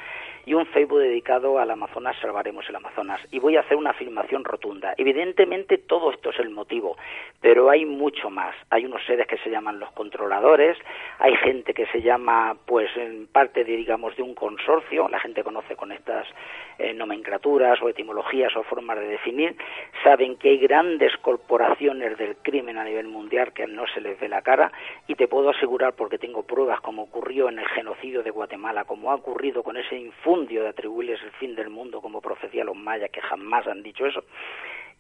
y 0.45 0.55
un 0.55 0.67
Facebook 0.67 1.01
dedicado 1.01 1.59
al 1.59 1.71
Amazonas, 1.71 2.17
Salvaremos 2.21 2.69
el 2.69 2.77
Amazonas. 2.77 3.21
Y 3.31 3.39
voy 3.39 3.57
a 3.57 3.61
hacer 3.61 3.77
una 3.77 3.91
afirmación 3.91 4.45
rotunda. 4.45 4.95
Evidentemente 4.97 5.79
todo 5.79 6.11
esto 6.13 6.31
es 6.31 6.39
el 6.41 6.51
motivo, 6.51 6.97
pero 7.41 7.71
hay 7.71 7.85
mucho 7.85 8.31
más. 8.31 8.55
Hay 8.71 8.85
unos 8.85 9.05
seres 9.07 9.27
que 9.27 9.39
se 9.39 9.51
llaman 9.51 9.81
los 9.81 9.91
controladores, 9.93 10.77
hay 11.19 11.35
gente 11.37 11.75
que 11.75 11.87
se 11.87 12.03
llama, 12.03 12.57
pues, 12.67 12.95
en 12.97 13.27
parte, 13.27 13.65
de, 13.65 13.77
digamos, 13.77 14.17
de 14.17 14.23
un 14.23 14.35
consorcio, 14.35 15.09
la 15.09 15.21
gente 15.21 15.43
conoce 15.43 15.77
con 15.77 15.93
estas 15.93 16.27
eh, 16.79 16.95
nomenclaturas 16.95 17.81
o 17.83 17.89
etimologías 17.89 18.55
o 18.57 18.63
formas 18.63 18.99
de 18.99 19.07
definir, 19.07 19.57
saben 20.03 20.37
que 20.37 20.51
hay 20.51 20.59
grandes 20.59 21.17
corporaciones 21.19 22.17
del 22.17 22.37
crimen 22.37 22.79
a 22.79 22.85
nivel 22.85 23.07
mundial 23.07 23.53
que 23.53 23.67
no 23.67 23.87
se 23.89 24.01
les 24.01 24.19
ve 24.19 24.29
la 24.29 24.43
cara, 24.43 24.73
y 25.07 25.15
te 25.15 25.29
puedo 25.29 25.51
asegurar, 25.51 25.95
porque 25.95 26.19
tengo 26.19 26.43
pruebas 26.43 26.81
como 26.91 27.05
ocurrió 27.05 27.49
en 27.49 27.61
el 27.61 27.69
genocidio 27.69 28.25
de 28.25 28.33
Guatemala, 28.33 28.83
como 28.83 29.13
ha 29.13 29.15
ocurrido 29.15 29.63
con 29.63 29.77
ese 29.77 29.97
infundio 29.97 30.65
de 30.65 30.71
atribuirles 30.71 31.23
el 31.23 31.31
fin 31.31 31.55
del 31.55 31.71
mundo 31.71 32.01
como 32.01 32.21
profecía 32.21 32.63
a 32.63 32.65
los 32.65 32.75
mayas, 32.75 33.13
que 33.13 33.21
jamás 33.21 33.65
han 33.69 33.85
dicho 33.85 34.07
eso, 34.07 34.25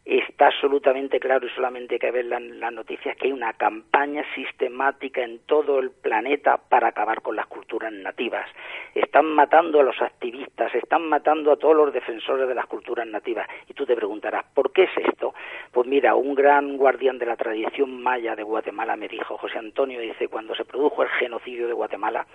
está 0.04 0.46
absolutamente 0.46 1.20
claro 1.20 1.46
y 1.46 1.50
solamente 1.50 1.94
hay 1.94 1.98
que 1.98 2.10
ver 2.10 2.24
las 2.24 2.42
la 2.42 2.70
noticias 2.70 3.16
que 3.16 3.26
hay 3.26 3.32
una 3.32 3.52
campaña 3.52 4.24
sistemática 4.34 5.22
en 5.22 5.40
todo 5.40 5.78
el 5.78 5.90
planeta 5.90 6.56
para 6.56 6.88
acabar 6.88 7.20
con 7.20 7.36
las 7.36 7.46
culturas 7.46 7.92
nativas. 7.92 8.46
Están 8.94 9.26
matando 9.26 9.80
a 9.80 9.84
los 9.84 10.00
activistas, 10.00 10.74
están 10.74 11.08
matando 11.08 11.52
a 11.52 11.56
todos 11.56 11.76
los 11.76 11.92
defensores 11.92 12.48
de 12.48 12.54
las 12.54 12.66
culturas 12.66 13.06
nativas. 13.06 13.46
Y 13.68 13.74
tú 13.74 13.84
te 13.84 13.94
preguntarás, 13.94 14.44
¿por 14.54 14.72
qué 14.72 14.84
es 14.84 15.08
esto? 15.08 15.34
Pues 15.72 15.86
mira, 15.86 16.14
un 16.14 16.34
gran 16.34 16.76
guardián 16.76 17.18
de 17.18 17.26
la 17.26 17.36
tradición 17.36 18.02
maya 18.02 18.34
de 18.34 18.42
Guatemala 18.42 18.96
me 18.96 19.08
dijo, 19.08 19.36
José 19.36 19.58
Antonio 19.58 20.00
dice, 20.00 20.28
cuando 20.28 20.54
se 20.54 20.64
produjo 20.64 21.02
el 21.02 21.08
genocidio 21.10 21.66
de 21.66 21.72
Guatemala, 21.74 22.26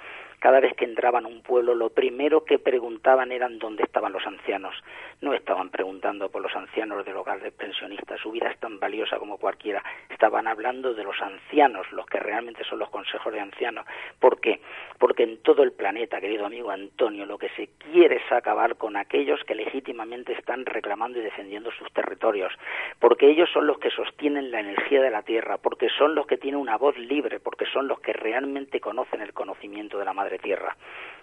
cada 0.45 0.59
vez 0.59 0.75
que 0.75 0.85
entraban 0.85 1.25
a 1.25 1.27
un 1.27 1.41
pueblo, 1.41 1.73
lo 1.73 1.89
primero 1.89 2.45
que 2.45 2.59
preguntaban 2.59 3.31
eran 3.31 3.57
dónde 3.57 3.81
estaban 3.81 4.13
los 4.13 4.27
ancianos. 4.27 4.75
No 5.19 5.33
estaban 5.33 5.71
preguntando 5.71 6.29
por 6.29 6.43
los 6.43 6.55
ancianos 6.55 7.03
del 7.03 7.17
hogar 7.17 7.41
de 7.41 7.51
pensionistas, 7.51 8.19
su 8.19 8.29
vida 8.29 8.51
es 8.51 8.59
tan 8.59 8.79
valiosa 8.79 9.17
como 9.17 9.39
cualquiera. 9.39 9.83
Estaban 10.07 10.45
hablando 10.45 10.93
de 10.93 11.03
los 11.03 11.19
ancianos, 11.19 11.91
los 11.91 12.05
que 12.05 12.19
realmente 12.19 12.63
son 12.63 12.77
los 12.77 12.91
consejos 12.91 13.33
de 13.33 13.39
ancianos. 13.39 13.87
¿Por 14.19 14.39
qué? 14.39 14.61
Porque 14.99 15.23
en 15.23 15.41
todo 15.41 15.63
el 15.63 15.71
planeta, 15.71 16.21
querido 16.21 16.45
amigo 16.45 16.69
Antonio, 16.69 17.25
lo 17.25 17.39
que 17.39 17.49
se 17.55 17.69
quiere 17.79 18.17
es 18.17 18.31
acabar 18.31 18.75
con 18.75 18.97
aquellos 18.97 19.43
que 19.45 19.55
legítimamente 19.55 20.33
están 20.33 20.63
reclamando 20.67 21.17
y 21.17 21.23
defendiendo 21.23 21.71
sus 21.71 21.91
territorios, 21.91 22.53
porque 22.99 23.27
ellos 23.31 23.49
son 23.51 23.65
los 23.65 23.79
que 23.79 23.89
sostienen 23.89 24.51
la 24.51 24.59
energía 24.59 25.01
de 25.01 25.09
la 25.09 25.23
tierra, 25.23 25.57
porque 25.57 25.89
son 25.97 26.13
los 26.13 26.27
que 26.27 26.37
tienen 26.37 26.61
una 26.61 26.77
voz 26.77 26.95
libre, 26.99 27.39
porque 27.39 27.65
son 27.65 27.87
los 27.87 27.99
que 27.99 28.13
realmente 28.13 28.79
conocen 28.79 29.21
el 29.21 29.33
conocimiento 29.33 29.97
de 29.97 30.05
la 30.05 30.13
madre 30.13 30.34
tierra. 30.39 30.75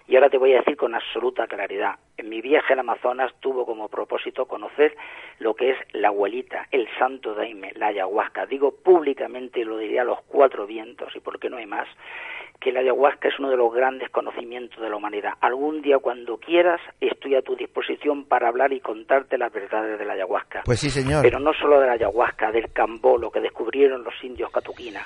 Y 0.07 0.15
ahora 0.15 0.29
te 0.29 0.37
voy 0.37 0.53
a 0.53 0.57
decir 0.57 0.75
con 0.75 0.93
absoluta 0.95 1.47
claridad, 1.47 1.95
en 2.17 2.29
mi 2.29 2.41
viaje 2.41 2.73
al 2.73 2.79
Amazonas 2.79 3.31
tuvo 3.39 3.65
como 3.65 3.87
propósito 3.87 4.45
conocer 4.45 4.95
lo 5.39 5.55
que 5.55 5.71
es 5.71 5.77
la 5.93 6.09
abuelita, 6.09 6.67
el 6.71 6.87
santo 6.99 7.33
daime, 7.33 7.71
la 7.75 7.87
ayahuasca. 7.87 8.45
Digo 8.45 8.71
públicamente 8.71 9.61
y 9.61 9.63
lo 9.63 9.77
diría 9.77 10.01
a 10.01 10.05
los 10.05 10.21
cuatro 10.27 10.67
vientos, 10.67 11.15
y 11.15 11.19
porque 11.19 11.49
no 11.49 11.57
hay 11.57 11.65
más, 11.65 11.87
que 12.59 12.71
la 12.71 12.79
ayahuasca 12.79 13.27
es 13.27 13.39
uno 13.39 13.49
de 13.49 13.57
los 13.57 13.73
grandes 13.73 14.09
conocimientos 14.09 14.79
de 14.81 14.89
la 14.89 14.95
humanidad. 14.95 15.33
Algún 15.41 15.81
día, 15.81 15.99
cuando 15.99 16.37
quieras, 16.37 16.79
estoy 17.01 17.35
a 17.35 17.41
tu 17.41 17.55
disposición 17.55 18.25
para 18.25 18.47
hablar 18.47 18.71
y 18.71 18.79
contarte 18.79 19.37
las 19.37 19.51
verdades 19.51 19.99
de 19.99 20.05
la 20.05 20.13
ayahuasca. 20.13 20.61
Pues 20.63 20.79
sí, 20.79 20.89
señor. 20.89 21.23
Pero 21.23 21.39
no 21.39 21.53
solo 21.53 21.79
de 21.79 21.87
la 21.87 21.93
ayahuasca, 21.93 22.51
del 22.51 22.71
cambó, 22.71 23.17
lo 23.17 23.31
que 23.31 23.41
descubrieron 23.41 24.03
los 24.03 24.13
indios 24.23 24.49
catuquina, 24.49 25.01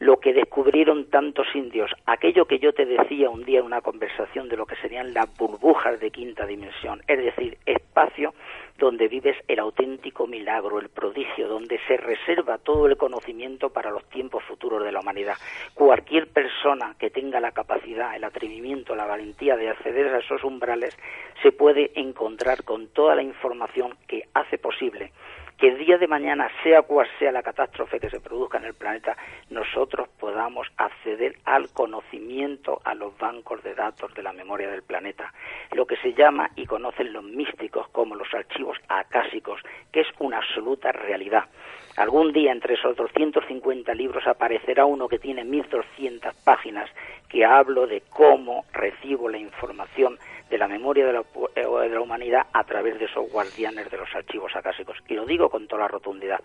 lo 0.00 0.20
que 0.20 0.34
descubrieron 0.34 1.06
tantos 1.06 1.46
indios, 1.54 1.90
aquello 2.04 2.44
que 2.44 2.58
yo 2.58 2.72
te 2.72 2.84
decía 2.84 3.30
un 3.30 3.44
día 3.44 3.60
en 3.60 3.66
una 3.66 3.80
conversación 3.80 4.37
de 4.46 4.56
lo 4.56 4.66
que 4.66 4.76
serían 4.76 5.14
las 5.14 5.34
burbujas 5.36 5.98
de 5.98 6.10
quinta 6.10 6.44
dimensión, 6.44 7.02
es 7.08 7.18
decir, 7.18 7.56
espacio 7.64 8.34
donde 8.78 9.08
vives 9.08 9.36
el 9.48 9.58
auténtico 9.58 10.26
milagro, 10.26 10.78
el 10.78 10.88
prodigio, 10.88 11.48
donde 11.48 11.80
se 11.88 11.96
reserva 11.96 12.58
todo 12.58 12.86
el 12.86 12.96
conocimiento 12.96 13.70
para 13.70 13.90
los 13.90 14.08
tiempos 14.08 14.44
futuros 14.44 14.84
de 14.84 14.92
la 14.92 15.00
humanidad. 15.00 15.34
Cualquier 15.74 16.28
persona 16.28 16.94
que 16.98 17.10
tenga 17.10 17.40
la 17.40 17.50
capacidad, 17.50 18.14
el 18.14 18.22
atrevimiento, 18.22 18.94
la 18.94 19.06
valentía 19.06 19.56
de 19.56 19.70
acceder 19.70 20.14
a 20.14 20.18
esos 20.18 20.44
umbrales, 20.44 20.96
se 21.42 21.50
puede 21.50 21.90
encontrar 21.96 22.62
con 22.62 22.88
toda 22.88 23.16
la 23.16 23.22
información 23.22 23.96
que 24.06 24.28
hace 24.34 24.58
posible 24.58 25.10
que 25.58 25.74
día 25.74 25.98
de 25.98 26.06
mañana, 26.06 26.48
sea 26.62 26.82
cual 26.82 27.08
sea 27.18 27.32
la 27.32 27.42
catástrofe 27.42 27.98
que 27.98 28.08
se 28.08 28.20
produzca 28.20 28.58
en 28.58 28.64
el 28.64 28.74
planeta, 28.74 29.16
nosotros 29.50 30.08
podamos 30.20 30.68
acceder 30.76 31.36
al 31.44 31.68
conocimiento, 31.70 32.80
a 32.84 32.94
los 32.94 33.18
bancos 33.18 33.62
de 33.64 33.74
datos 33.74 34.14
de 34.14 34.22
la 34.22 34.32
memoria 34.32 34.70
del 34.70 34.84
planeta, 34.84 35.34
lo 35.72 35.84
que 35.84 35.96
se 35.96 36.14
llama 36.14 36.48
y 36.54 36.64
conocen 36.64 37.12
los 37.12 37.24
místicos 37.24 37.88
como 37.88 38.14
los 38.14 38.32
archivos 38.32 38.78
acásicos, 38.88 39.60
que 39.90 40.02
es 40.02 40.06
una 40.20 40.38
absoluta 40.38 40.92
realidad. 40.92 41.46
Algún 41.98 42.32
día 42.32 42.52
entre 42.52 42.74
esos 42.74 42.94
250 42.94 43.92
libros 43.94 44.24
aparecerá 44.28 44.84
uno 44.84 45.08
que 45.08 45.18
tiene 45.18 45.42
1200 45.42 46.32
páginas 46.44 46.88
que 47.28 47.44
hablo 47.44 47.88
de 47.88 48.02
cómo 48.08 48.64
recibo 48.72 49.28
la 49.28 49.38
información 49.38 50.16
de 50.48 50.58
la 50.58 50.68
memoria 50.68 51.04
de 51.04 51.12
la, 51.12 51.24
de 51.56 51.88
la, 51.88 52.00
humanidad 52.00 52.46
a 52.52 52.62
través 52.62 53.00
de 53.00 53.06
esos 53.06 53.28
guardianes 53.32 53.90
de 53.90 53.96
los 53.96 54.14
archivos 54.14 54.54
acásicos. 54.54 54.96
Y 55.08 55.14
lo 55.14 55.26
digo 55.26 55.50
con 55.50 55.66
toda 55.66 55.82
la 55.82 55.88
rotundidad. 55.88 56.38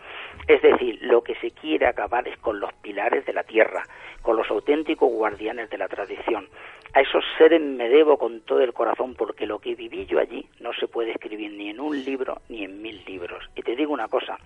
Es 0.47 0.63
decir, 0.63 0.97
lo 1.03 1.21
que 1.21 1.35
se 1.35 1.51
quiere 1.51 1.85
acabar 1.85 2.27
es 2.27 2.37
con 2.39 2.59
los 2.59 2.73
pilares 2.81 3.23
de 3.27 3.33
la 3.33 3.43
tierra, 3.43 3.83
con 4.23 4.35
los 4.35 4.49
auténticos 4.49 5.11
guardianes 5.11 5.69
de 5.69 5.77
la 5.77 5.87
tradición. 5.87 6.47
A 6.95 7.01
esos 7.01 7.23
seres 7.37 7.61
me 7.61 7.89
debo 7.89 8.17
con 8.17 8.41
todo 8.41 8.61
el 8.61 8.73
corazón 8.73 9.15
porque 9.15 9.47
lo 9.47 9.59
que 9.59 9.73
viví 9.73 10.05
yo 10.05 10.19
allí 10.19 10.47
no 10.59 10.73
se 10.73 10.87
puede 10.87 11.11
escribir 11.11 11.51
ni 11.53 11.69
en 11.69 11.79
un 11.79 12.03
libro 12.03 12.41
ni 12.49 12.63
en 12.63 12.81
mil 12.81 13.03
libros. 13.05 13.49
Y 13.55 13.63
te 13.63 13.75
digo 13.75 13.93
una 13.93 14.07
cosa, 14.07 14.37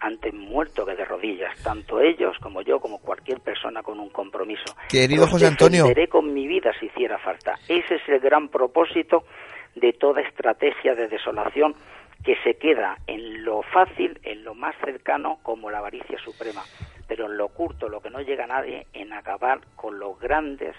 antes 0.00 0.34
muerto 0.54 0.86
que 0.86 0.94
de 0.94 1.04
rodillas, 1.04 1.52
tanto 1.64 2.00
ellos 2.00 2.36
como 2.40 2.62
yo, 2.62 2.78
como 2.78 2.98
cualquier 2.98 3.40
persona 3.40 3.82
con 3.82 3.98
un 3.98 4.08
compromiso. 4.10 4.76
Querido 4.88 5.26
José 5.26 5.48
Antonio. 5.48 5.86
con 6.08 6.32
mi 6.32 6.46
vida 6.46 6.70
si 6.78 6.86
hiciera 6.86 7.18
falta. 7.18 7.56
Ese 7.68 7.96
es 7.96 8.02
el 8.08 8.20
gran 8.20 8.48
propósito 8.48 9.24
de 9.74 9.92
toda 9.94 10.20
estrategia 10.22 10.94
de 10.94 11.08
desolación 11.08 11.74
que 12.24 12.36
se 12.44 12.54
queda 12.54 12.96
en 13.08 13.44
lo 13.44 13.62
fácil, 13.62 14.20
en 14.22 14.44
lo 14.44 14.54
más 14.54 14.76
cercano, 14.84 15.40
como 15.42 15.70
la 15.70 15.78
avaricia 15.78 16.16
suprema, 16.24 16.62
pero 17.08 17.26
en 17.26 17.36
lo 17.36 17.48
curto, 17.48 17.88
lo 17.88 18.00
que 18.00 18.10
no 18.10 18.20
llega 18.20 18.44
a 18.44 18.46
nadie, 18.46 18.86
en 18.92 19.12
acabar 19.12 19.58
con 19.74 19.98
los 19.98 20.18
grandes 20.20 20.76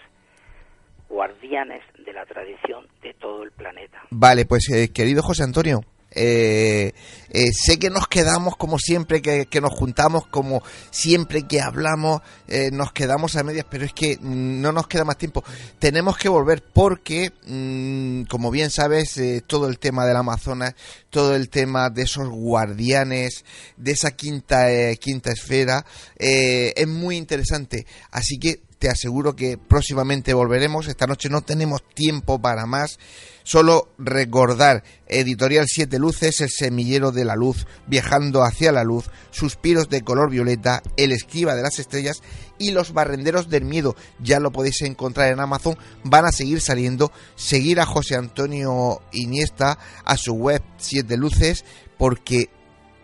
guardianes 1.09 1.83
de 1.99 2.13
la 2.13 2.25
tradición 2.25 2.87
de 3.01 3.13
todo 3.13 3.43
el 3.43 3.51
planeta. 3.51 4.01
Vale, 4.09 4.45
pues 4.45 4.69
eh, 4.71 4.91
querido 4.93 5.21
José 5.21 5.43
Antonio, 5.43 5.81
eh, 6.15 6.93
eh, 7.29 7.51
sé 7.51 7.77
que 7.77 7.89
nos 7.89 8.07
quedamos 8.07 8.55
como 8.55 8.79
siempre 8.79 9.21
que, 9.21 9.61
nos 9.61 9.73
juntamos, 9.73 10.25
como 10.27 10.63
siempre 10.89 11.43
que 11.43 11.59
hablamos, 11.59 12.21
eh, 12.47 12.69
nos 12.71 12.93
quedamos 12.93 13.35
a 13.35 13.43
medias, 13.43 13.65
pero 13.69 13.83
es 13.83 13.93
que 13.93 14.17
no 14.21 14.71
nos 14.71 14.87
queda 14.87 15.03
más 15.03 15.17
tiempo. 15.17 15.43
Tenemos 15.77 16.17
que 16.17 16.29
volver 16.29 16.63
porque, 16.63 17.31
mmm, 17.45 18.23
como 18.23 18.51
bien 18.51 18.69
sabes, 18.69 19.19
todo 19.45 19.67
el 19.67 19.77
tema 19.79 20.05
del 20.05 20.15
Amazonas, 20.15 20.75
todo 21.09 21.35
el 21.35 21.49
tema 21.49 21.89
de 21.89 22.03
esos 22.03 22.29
guardianes, 22.29 23.43
de 23.75 23.91
esa 23.91 24.11
quinta, 24.11 24.67
quinta 24.95 25.31
esfera, 25.31 25.85
es 26.17 26.87
muy 26.87 27.17
interesante. 27.17 27.85
Así 28.11 28.39
que 28.39 28.64
te 28.79 28.89
aseguro 28.89 29.35
que 29.35 29.57
próximamente 29.57 30.33
volveremos. 30.33 30.87
Esta 30.87 31.07
noche 31.07 31.29
no 31.29 31.41
tenemos 31.41 31.81
tiempo 31.93 32.39
para 32.39 32.65
más. 32.65 32.99
Solo 33.43 33.89
recordar, 33.97 34.83
Editorial 35.07 35.65
Siete 35.67 35.99
Luces, 35.99 36.41
El 36.41 36.49
Semillero 36.49 37.11
de 37.11 37.25
la 37.25 37.35
Luz, 37.35 37.67
Viajando 37.85 38.43
hacia 38.43 38.71
la 38.71 38.83
Luz, 38.83 39.09
Suspiros 39.29 39.87
de 39.87 40.01
color 40.01 40.31
violeta, 40.31 40.81
El 40.97 41.11
Esquiva 41.11 41.55
de 41.55 41.61
las 41.61 41.77
Estrellas 41.77 42.21
y 42.57 42.71
Los 42.71 42.93
Barrenderos 42.93 43.49
del 43.49 43.65
Miedo. 43.65 43.95
Ya 44.19 44.39
lo 44.39 44.51
podéis 44.51 44.81
encontrar 44.81 45.31
en 45.31 45.39
Amazon, 45.39 45.77
van 46.03 46.25
a 46.25 46.31
seguir 46.31 46.59
saliendo. 46.59 47.11
Seguir 47.35 47.79
a 47.79 47.85
José 47.85 48.15
Antonio 48.15 49.01
Iniesta, 49.11 49.77
a 50.03 50.17
su 50.17 50.33
web 50.33 50.63
Siete 50.77 51.17
Luces, 51.17 51.65
porque 51.97 52.49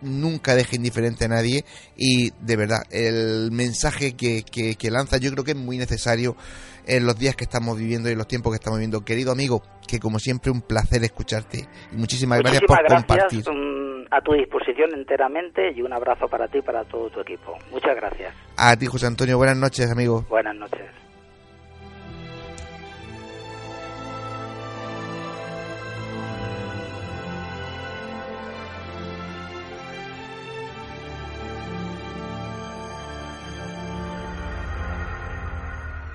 nunca 0.02 0.54
deje 0.54 0.76
indiferente 0.76 1.24
a 1.24 1.28
nadie 1.28 1.64
y 1.96 2.30
de 2.40 2.56
verdad 2.56 2.82
el 2.90 3.50
mensaje 3.52 4.16
que, 4.16 4.42
que, 4.42 4.74
que 4.74 4.90
lanza 4.90 5.18
yo 5.18 5.30
creo 5.30 5.44
que 5.44 5.52
es 5.52 5.56
muy 5.56 5.78
necesario 5.78 6.36
en 6.86 7.06
los 7.06 7.18
días 7.18 7.36
que 7.36 7.44
estamos 7.44 7.78
viviendo 7.78 8.08
y 8.08 8.12
en 8.12 8.18
los 8.18 8.26
tiempos 8.26 8.52
que 8.52 8.56
estamos 8.56 8.78
viviendo. 8.78 9.04
Querido 9.04 9.32
amigo, 9.32 9.62
que 9.86 9.98
como 9.98 10.18
siempre 10.18 10.50
un 10.50 10.62
placer 10.62 11.02
escucharte 11.04 11.68
y 11.92 11.96
muchísimas, 11.96 12.40
gracias 12.40 12.62
por 12.66 12.84
compartir. 12.86 13.44
Mm, 13.48 14.06
a 14.10 14.20
tu 14.20 14.32
disposición 14.32 14.94
enteramente 14.94 15.72
y 15.74 15.82
un 15.82 15.92
abrazo 15.92 16.28
para 16.28 16.48
ti 16.48 16.58
y 16.58 16.62
para 16.62 16.84
todo 16.84 17.08
tu 17.10 17.20
equipo. 17.20 17.56
Muchas 17.70 17.96
gracias. 17.96 18.34
A 18.56 18.76
ti, 18.76 18.86
José 18.86 19.06
Antonio. 19.06 19.36
Buenas 19.38 19.56
noches, 19.56 19.90
amigo. 19.90 20.24
Buenas 20.28 20.54
noches. 20.56 21.01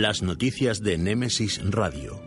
Las 0.00 0.22
noticias 0.22 0.80
de 0.80 0.96
Némesis 0.96 1.60
Radio. 1.60 2.22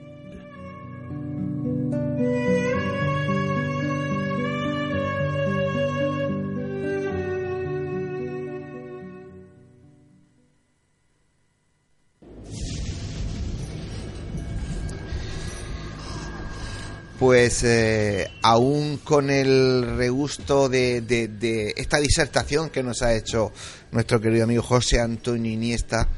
Pues 17.18 17.64
eh, 17.64 18.28
aún 18.42 18.98
con 18.98 19.30
el 19.30 19.96
regusto 19.96 20.68
de, 20.68 21.00
de, 21.00 21.30
de 21.30 21.74
esta 21.78 22.00
disertación 22.02 22.70
que 22.70 22.84
nos 22.84 23.02
ha 23.02 23.16
hecho 23.16 23.54
nuestro 23.94 24.20
querido 24.20 24.44
amigo 24.44 24.62
José 24.62 25.00
Antonio 25.00 25.54
Iniesta, 25.54 26.10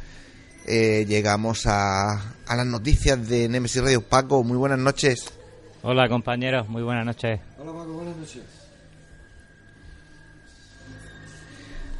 eh, 0.65 1.05
llegamos 1.07 1.65
a, 1.65 2.13
a, 2.47 2.55
las 2.55 2.65
noticias 2.65 3.27
de 3.27 3.49
Nemesis 3.49 3.81
Radio. 3.81 4.01
Paco, 4.01 4.43
muy 4.43 4.57
buenas 4.57 4.79
noches. 4.79 5.33
Hola 5.81 6.07
compañeros, 6.07 6.67
muy 6.69 6.81
buenas 6.81 7.05
noches. 7.05 7.39
Hola 7.57 7.71
Paco, 7.73 7.93
buenas 7.93 8.15
noches. 8.17 8.41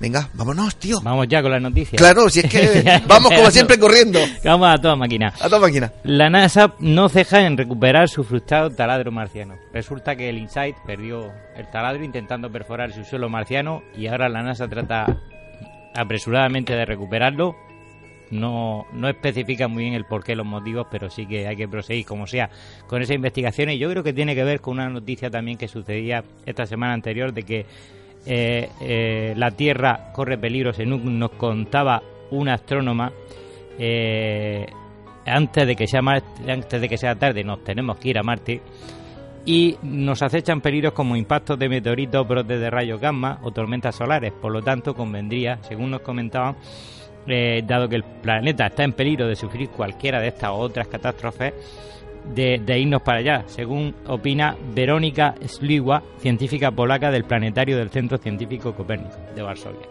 Venga, 0.04 0.28
vámonos, 0.34 0.76
tío. 0.76 1.00
Vamos 1.02 1.30
ya 1.30 1.42
con 1.42 1.52
las 1.52 1.62
noticias. 1.62 1.98
Claro, 1.98 2.30
si 2.30 2.42
es 2.42 2.52
que 2.52 3.02
vamos 3.08 3.32
como 3.32 3.50
siempre 3.50 3.80
corriendo. 3.80 4.20
Vamos 4.44 4.68
a 4.68 4.78
toda 4.78 4.98
máquina. 4.98 5.34
A 5.40 5.48
toda 5.48 5.62
máquina. 5.62 5.94
La 6.04 6.30
NASA 6.30 6.74
no 6.80 7.08
ceja 7.08 7.46
en 7.46 7.56
recuperar 7.56 8.10
su 8.10 8.26
frustrado 8.26 8.70
taladro 8.72 9.14
marciano. 9.14 9.56
Resulta 9.72 10.18
que 10.18 10.28
el 10.28 10.40
InSight 10.40 10.76
perdió 10.86 11.32
el 11.56 11.70
taladro 11.72 12.04
intentando 12.04 12.52
perforar 12.52 12.92
su 12.92 13.06
suelo 13.06 13.30
marciano 13.30 13.82
y 13.96 14.08
ahora 14.08 14.28
la 14.28 14.44
NASA 14.44 14.68
trata 14.68 15.06
apresuradamente 15.96 16.74
de 16.74 16.86
recuperarlo 16.86 17.56
no, 18.34 18.86
no 18.94 19.08
especifica 19.08 19.68
muy 19.68 19.84
bien 19.84 19.94
el 19.94 20.06
porqué, 20.06 20.36
los 20.36 20.46
motivos, 20.46 20.88
pero 20.92 21.10
sí 21.10 21.26
que 21.26 21.48
hay 21.48 21.56
que 21.56 21.68
proseguir 21.68 22.06
como 22.06 22.28
sea 22.28 22.50
con 22.88 23.02
esa 23.02 23.14
investigación. 23.14 23.70
Y 23.70 23.78
yo 23.78 23.90
creo 23.90 24.04
que 24.04 24.14
tiene 24.14 24.36
que 24.36 24.44
ver 24.44 24.60
con 24.60 24.74
una 24.74 24.90
noticia 24.90 25.30
también 25.30 25.58
que 25.58 25.68
sucedía 25.68 26.24
esta 26.46 26.66
semana 26.66 26.94
anterior 26.94 27.34
de 27.34 27.44
que 27.44 27.66
eh, 28.26 28.70
eh, 28.82 29.34
la 29.38 29.52
Tierra 29.52 30.12
corre 30.14 30.38
peligro, 30.38 30.74
según 30.74 31.20
nos 31.20 31.32
contaba 31.32 32.02
una 32.32 32.56
astrónoma. 32.56 33.12
Eh, 33.78 34.66
antes 35.26 35.66
de 35.66 35.76
que 35.76 35.88
sea 35.88 36.02
antes 36.02 36.82
de 36.82 36.90
que 36.90 36.98
sea 36.98 37.16
tarde 37.16 37.46
nos 37.46 37.64
tenemos 37.64 37.98
que 37.98 38.10
ir 38.10 38.20
a 38.20 38.24
Marte 38.24 38.62
y 39.46 39.78
nos 39.82 40.22
acechan 40.22 40.62
peligros 40.62 40.94
como 40.94 41.16
impactos 41.16 41.60
de 41.60 41.70
meteoritos, 41.70 42.28
brotes 42.28 42.60
de 42.60 42.70
rayos 42.70 43.00
gamma 43.00 43.40
o 43.44 43.52
tormentas 43.52 43.96
solares. 43.96 44.32
Por 44.32 44.52
lo 44.52 44.62
tanto, 44.62 44.94
convendría, 44.94 45.60
según 45.64 45.92
nos 45.92 46.02
comentaban, 46.02 46.56
eh, 47.28 47.64
dado 47.66 47.88
que 47.88 47.96
el 47.96 48.04
planeta 48.04 48.68
está 48.68 48.84
en 48.84 48.94
peligro 48.94 49.28
de 49.28 49.36
sufrir 49.36 49.70
cualquiera 49.70 50.20
de 50.20 50.30
estas 50.30 50.52
otras 50.54 50.88
catástrofes, 50.88 51.54
de, 52.34 52.62
de, 52.66 52.80
irnos 52.80 53.02
para 53.02 53.20
allá, 53.20 53.44
según 53.48 53.94
opina 54.08 54.56
Verónica 54.74 55.36
Sliwa, 55.46 56.02
científica 56.20 56.72
polaca 56.72 57.12
del 57.12 57.26
planetario 57.26 57.78
del 57.78 57.90
Centro 57.90 58.18
Científico 58.18 58.74
Copérnico 58.74 59.18
de 59.36 59.42
Varsovia. 59.42 59.88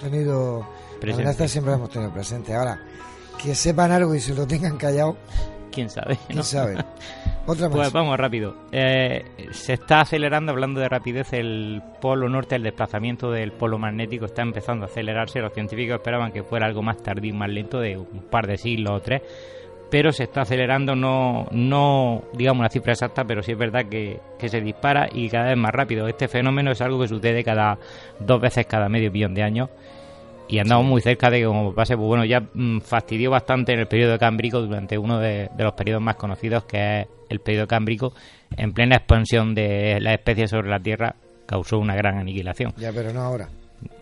Tenido, 0.00 0.66
la 1.02 1.48
siempre 1.48 1.70
la 1.70 1.76
hemos 1.76 1.90
tenido 1.90 2.12
presente. 2.12 2.54
Ahora, 2.54 2.80
que 3.42 3.54
sepan 3.54 3.90
algo 3.90 4.14
y 4.14 4.20
se 4.20 4.34
lo 4.34 4.46
tengan 4.46 4.76
callado, 4.76 5.16
quién 5.76 5.90
sabe. 5.90 6.18
¿Quién 6.26 6.42
sabe? 6.42 6.76
Otra 7.46 7.68
más. 7.68 7.76
Pues 7.76 7.92
vamos 7.92 8.16
rápido. 8.16 8.56
Eh, 8.72 9.22
se 9.50 9.74
está 9.74 10.00
acelerando, 10.00 10.50
hablando 10.50 10.80
de 10.80 10.88
rapidez, 10.88 11.34
el 11.34 11.82
polo 12.00 12.28
norte, 12.28 12.56
el 12.56 12.62
desplazamiento 12.62 13.30
del 13.30 13.52
polo 13.52 13.78
magnético 13.78 14.24
está 14.24 14.42
empezando 14.42 14.86
a 14.86 14.88
acelerarse. 14.88 15.40
Los 15.40 15.52
científicos 15.52 15.96
esperaban 15.96 16.32
que 16.32 16.42
fuera 16.42 16.66
algo 16.66 16.82
más 16.82 16.96
tardío, 17.02 17.34
más 17.34 17.50
lento, 17.50 17.78
de 17.78 17.98
un 17.98 18.22
par 18.30 18.46
de 18.46 18.56
siglos 18.56 18.94
o 18.94 19.00
tres. 19.00 19.22
Pero 19.90 20.10
se 20.10 20.24
está 20.24 20.40
acelerando, 20.40 20.96
no, 20.96 21.46
no 21.52 22.22
digamos 22.32 22.60
una 22.60 22.70
cifra 22.70 22.92
exacta, 22.92 23.24
pero 23.24 23.42
sí 23.42 23.52
es 23.52 23.58
verdad 23.58 23.84
que, 23.88 24.18
que 24.36 24.48
se 24.48 24.60
dispara 24.60 25.08
y 25.12 25.28
cada 25.28 25.48
vez 25.48 25.56
más 25.56 25.70
rápido. 25.72 26.08
Este 26.08 26.26
fenómeno 26.26 26.72
es 26.72 26.80
algo 26.80 27.00
que 27.00 27.06
sucede 27.06 27.44
cada 27.44 27.78
dos 28.18 28.40
veces 28.40 28.66
cada 28.66 28.88
medio 28.88 29.12
billón 29.12 29.34
de 29.34 29.44
años 29.44 29.68
y 30.48 30.58
andamos 30.58 30.86
muy 30.86 31.00
cerca 31.00 31.30
de 31.30 31.40
que 31.40 31.46
como 31.46 31.74
pase, 31.74 31.96
pues 31.96 32.06
bueno, 32.06 32.24
ya 32.24 32.40
mm, 32.40 32.80
fastidió 32.80 33.30
bastante 33.30 33.72
en 33.72 33.80
el 33.80 33.88
periodo 33.88 34.18
cámbrico 34.18 34.60
durante 34.60 34.96
uno 34.98 35.18
de, 35.18 35.50
de, 35.56 35.64
los 35.64 35.72
periodos 35.74 36.02
más 36.02 36.16
conocidos, 36.16 36.64
que 36.64 37.00
es 37.00 37.08
el 37.28 37.40
periodo 37.40 37.66
cámbrico, 37.66 38.12
en 38.56 38.72
plena 38.72 38.96
expansión 38.96 39.54
de 39.54 39.98
las 40.00 40.14
especies 40.14 40.50
sobre 40.50 40.68
la 40.68 40.78
Tierra, 40.78 41.16
causó 41.46 41.78
una 41.78 41.94
gran 41.94 42.18
aniquilación. 42.18 42.72
Ya, 42.76 42.92
pero 42.92 43.12
no 43.12 43.20
ahora. 43.20 43.48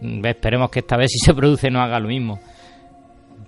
Mm, 0.01 0.25
esperemos 0.27 0.71
que 0.71 0.81
esta 0.81 0.97
vez 0.97 1.11
si 1.13 1.19
se 1.19 1.35
produce 1.35 1.71
no 1.71 1.81
haga 1.81 1.99
lo 1.99 2.09
mismo. 2.09 2.41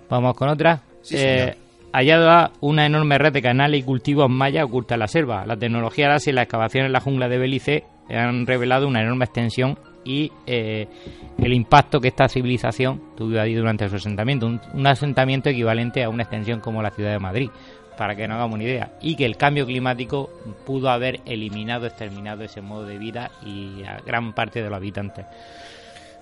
Vamos 0.09 0.35
con 0.35 0.49
otra. 0.49 0.81
Sí, 1.01 1.15
eh, 1.17 1.55
hallada 1.91 2.51
una 2.61 2.85
enorme 2.85 3.17
red 3.17 3.33
de 3.33 3.41
canales 3.41 3.79
y 3.79 3.83
cultivos 3.83 4.29
mayas 4.29 4.65
oculta 4.65 4.95
en 4.95 4.99
la 4.99 5.07
selva. 5.07 5.45
La 5.45 5.57
tecnología 5.57 6.09
láser 6.09 6.33
y 6.33 6.35
la 6.35 6.43
excavación 6.43 6.85
en 6.85 6.93
la 6.93 6.99
jungla 6.99 7.27
de 7.27 7.37
Belice 7.37 7.83
han 8.09 8.45
revelado 8.45 8.87
una 8.87 9.01
enorme 9.01 9.25
extensión 9.25 9.77
y 10.07 10.31
eh, 10.45 10.87
el 11.37 11.53
impacto 11.53 11.99
que 11.99 12.07
esta 12.07 12.29
civilización 12.29 13.01
tuvo 13.17 13.37
ahí 13.41 13.53
durante 13.53 13.89
su 13.89 13.97
asentamiento. 13.97 14.47
Un, 14.47 14.61
un, 14.73 14.87
asentamiento 14.87 15.49
equivalente 15.49 16.01
a 16.01 16.09
una 16.09 16.23
extensión 16.23 16.61
como 16.61 16.81
la 16.81 16.91
ciudad 16.91 17.11
de 17.11 17.19
Madrid, 17.19 17.49
para 17.97 18.15
que 18.15 18.25
no 18.25 18.35
hagamos 18.35 18.55
una 18.55 18.63
idea. 18.63 18.93
Y 19.01 19.17
que 19.17 19.25
el 19.25 19.35
cambio 19.35 19.65
climático 19.65 20.29
pudo 20.65 20.89
haber 20.89 21.19
eliminado, 21.25 21.87
exterminado 21.87 22.45
ese 22.45 22.61
modo 22.61 22.85
de 22.85 22.97
vida 22.97 23.31
y 23.45 23.83
a 23.83 23.99
gran 24.05 24.33
parte 24.33 24.63
de 24.63 24.69
los 24.69 24.77
habitantes. 24.77 25.25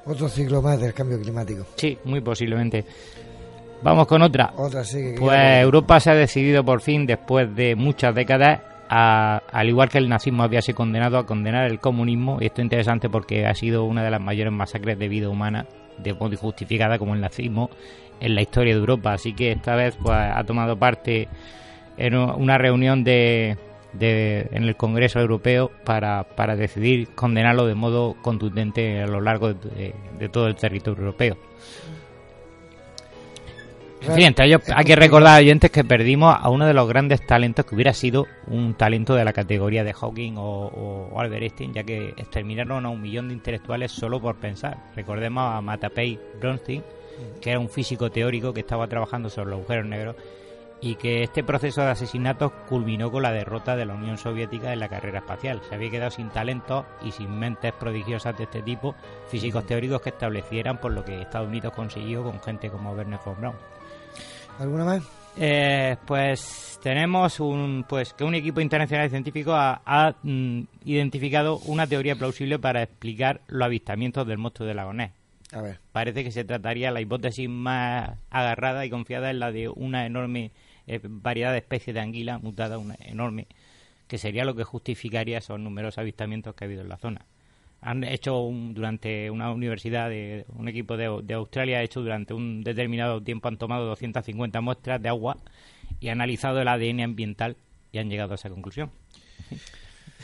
Otro 0.04 0.28
ciclo 0.30 0.64
más 0.64 0.80
del 0.82 0.94
cambio 0.94 1.22
climático. 1.22 1.68
Sí, 1.76 1.98
muy 2.06 2.22
posiblemente. 2.22 2.84
Vamos 3.84 4.08
con 4.08 4.24
otra. 4.24 4.52
Otra 4.58 4.84
sí. 4.84 5.14
Que 5.14 5.20
pues 5.20 5.62
Europa 5.62 6.00
se 6.00 6.10
ha 6.10 6.16
decidido 6.16 6.66
por 6.66 6.82
fin, 6.82 7.06
después 7.06 7.56
de 7.56 7.76
muchas 7.76 8.16
décadas, 8.16 8.62
a, 8.90 9.42
al 9.52 9.70
igual 9.70 9.90
que 9.90 9.98
el 9.98 10.10
nazismo 10.10 10.44
había 10.44 10.62
sido 10.62 10.76
condenado 10.76 11.18
a 11.18 11.26
condenar 11.26 11.70
el 11.70 11.80
comunismo, 11.80 12.38
y 12.42 12.46
esto 12.46 12.62
es 12.62 12.66
interesante 12.66 13.10
porque 13.10 13.46
ha 13.46 13.54
sido 13.54 13.84
una 13.86 14.04
de 14.04 14.12
las 14.12 14.22
mayores 14.22 14.54
masacres 14.54 14.98
de 15.00 15.08
vida 15.08 15.30
humana, 15.30 15.66
de 15.98 16.14
modo 16.14 16.34
injustificada 16.34 16.98
como 16.98 17.14
el 17.16 17.22
nazismo, 17.22 17.70
en 18.20 18.36
la 18.36 18.42
historia 18.42 18.74
de 18.74 18.80
Europa. 18.80 19.14
Así 19.14 19.34
que 19.34 19.52
esta 19.52 19.76
vez 19.76 19.98
pues, 20.02 20.16
ha 20.16 20.44
tomado 20.44 20.78
parte 20.78 21.28
en 21.98 22.16
una 22.16 22.58
reunión 22.58 23.04
de, 23.04 23.58
de, 23.94 24.48
en 24.52 24.64
el 24.64 24.76
Congreso 24.76 25.20
Europeo 25.20 25.72
para, 25.84 26.24
para 26.24 26.56
decidir 26.56 27.10
condenarlo 27.16 27.66
de 27.66 27.76
modo 27.76 28.16
contundente 28.22 29.02
a 29.02 29.08
lo 29.08 29.22
largo 29.22 29.54
de, 29.54 29.96
de 30.20 30.30
todo 30.30 30.48
el 30.48 30.56
territorio 30.56 31.06
europeo. 31.06 31.38
En 34.08 34.36
hay 34.38 34.86
que 34.86 34.96
recordar, 34.96 35.40
oyentes, 35.40 35.72
que 35.72 35.84
perdimos 35.84 36.36
a 36.40 36.50
uno 36.50 36.66
de 36.66 36.74
los 36.74 36.88
grandes 36.88 37.26
talentos 37.26 37.66
que 37.66 37.76
hubiera 37.76 37.94
sido 37.94 38.28
un 38.48 38.76
talento 38.76 39.16
de 39.16 39.26
la 39.26 39.34
categoría 39.34 39.84
de 39.84 39.94
Hawking 39.94 40.36
o, 40.38 40.68
o 41.12 41.20
Albert 41.20 41.44
Einstein, 41.44 41.74
ya 41.74 41.84
que 41.84 42.10
exterminaron 42.10 42.86
a 42.86 42.90
un 42.90 43.02
millón 43.02 43.30
de 43.30 43.34
intelectuales 43.34 43.92
solo 43.92 44.22
por 44.22 44.36
pensar. 44.36 44.78
Recordemos 44.96 45.44
a 45.44 45.62
Matapei 45.62 46.20
Bronstein, 46.40 46.84
que 47.42 47.50
era 47.50 47.60
un 47.60 47.70
físico 47.70 48.12
teórico 48.12 48.54
que 48.54 48.62
estaba 48.62 48.88
trabajando 48.88 49.30
sobre 49.30 49.52
los 49.52 49.60
agujeros 49.60 49.86
negros 49.86 50.16
y 50.82 50.96
que 50.96 51.24
este 51.24 51.44
proceso 51.44 51.82
de 51.82 51.88
asesinatos 51.88 52.52
culminó 52.70 53.12
con 53.12 53.24
la 53.24 53.32
derrota 53.32 53.76
de 53.76 53.86
la 53.86 53.96
Unión 53.96 54.18
Soviética 54.18 54.72
en 54.72 54.80
la 54.80 54.90
carrera 54.90 55.20
espacial. 55.20 55.62
Se 55.68 55.76
había 55.76 55.90
quedado 55.90 56.12
sin 56.12 56.30
talentos 56.30 56.86
y 57.04 57.12
sin 57.12 57.38
mentes 57.38 57.74
prodigiosas 57.74 58.38
de 58.38 58.44
este 58.44 58.62
tipo, 58.62 58.94
físicos 59.28 59.66
teóricos 59.66 60.02
que 60.02 60.10
establecieran 60.10 60.80
por 60.80 60.92
lo 60.92 61.04
que 61.04 61.22
Estados 61.22 61.48
Unidos 61.48 61.74
consiguió 61.74 62.24
con 62.24 62.40
gente 62.42 62.70
como 62.70 62.92
Werner 62.92 63.20
von 63.26 63.36
Braun. 63.40 63.75
¿Alguna 64.60 64.86
más? 64.86 65.04
Eh, 65.38 65.98
pues 66.06 66.80
tenemos 66.82 67.40
un 67.42 67.86
pues 67.88 68.14
que 68.14 68.24
un 68.24 68.36
equipo 68.36 68.62
internacional 68.62 69.08
de 69.08 69.10
científicos 69.10 69.54
ha, 69.58 69.82
ha, 69.86 70.16
mm, 70.24 70.62
identificado 70.86 71.58
una 71.66 71.88
teoría 71.88 72.16
plausible 72.16 72.58
para 72.58 72.84
explicar 72.84 73.42
los 73.48 73.66
avistamientos 73.66 74.26
del 74.26 74.38
monstruo 74.38 74.68
de 74.68 74.76
Lagonés. 74.76 75.12
A 75.52 75.62
ver. 75.62 75.80
Parece 75.92 76.24
que 76.24 76.32
se 76.32 76.44
trataría 76.46 76.92
la 76.92 77.02
hipótesis 77.02 77.50
más 77.50 78.18
agarrada 78.30 78.86
y 78.86 78.90
confiada 78.90 79.30
en 79.30 79.40
la 79.40 79.52
de 79.52 79.68
una 79.70 80.06
enorme 80.06 80.52
eh, 80.88 81.00
variedad 81.04 81.52
de 81.52 81.60
especies 81.60 81.94
de 81.94 82.00
anguila 82.00 82.40
mutada, 82.40 82.78
una 82.78 82.96
enorme, 83.00 83.48
que 84.08 84.18
sería 84.18 84.46
lo 84.46 84.56
que 84.56 84.64
justificaría 84.64 85.40
esos 85.40 85.60
numerosos 85.60 86.00
avistamientos 86.00 86.56
que 86.56 86.64
ha 86.64 86.68
habido 86.68 86.82
en 86.82 86.90
la 86.90 86.98
zona. 86.98 87.26
Han 87.86 88.04
hecho 88.04 88.40
un- 88.42 88.74
durante 88.74 89.30
una 89.30 89.52
universidad, 89.52 90.10
de 90.10 90.46
un 90.58 90.68
equipo 90.68 90.98
de, 90.98 91.06
Australia 91.36 91.78
ha 91.78 91.84
hecho 91.84 92.02
durante 92.02 92.34
un 92.34 92.64
determinado 92.64 93.22
tiempo, 93.22 93.48
han 93.48 93.58
tomado 93.58 93.86
250 93.86 94.60
muestras 94.60 95.00
de 95.00 95.10
agua 95.10 95.38
y 96.00 96.08
han 96.08 96.18
analizado 96.20 96.60
el 96.60 96.68
ADN 96.68 97.04
ambiental 97.04 97.56
y 97.92 98.00
han 98.00 98.10
llegado 98.10 98.32
a 98.32 98.36
esa 98.36 98.50
conclusión. 98.50 98.90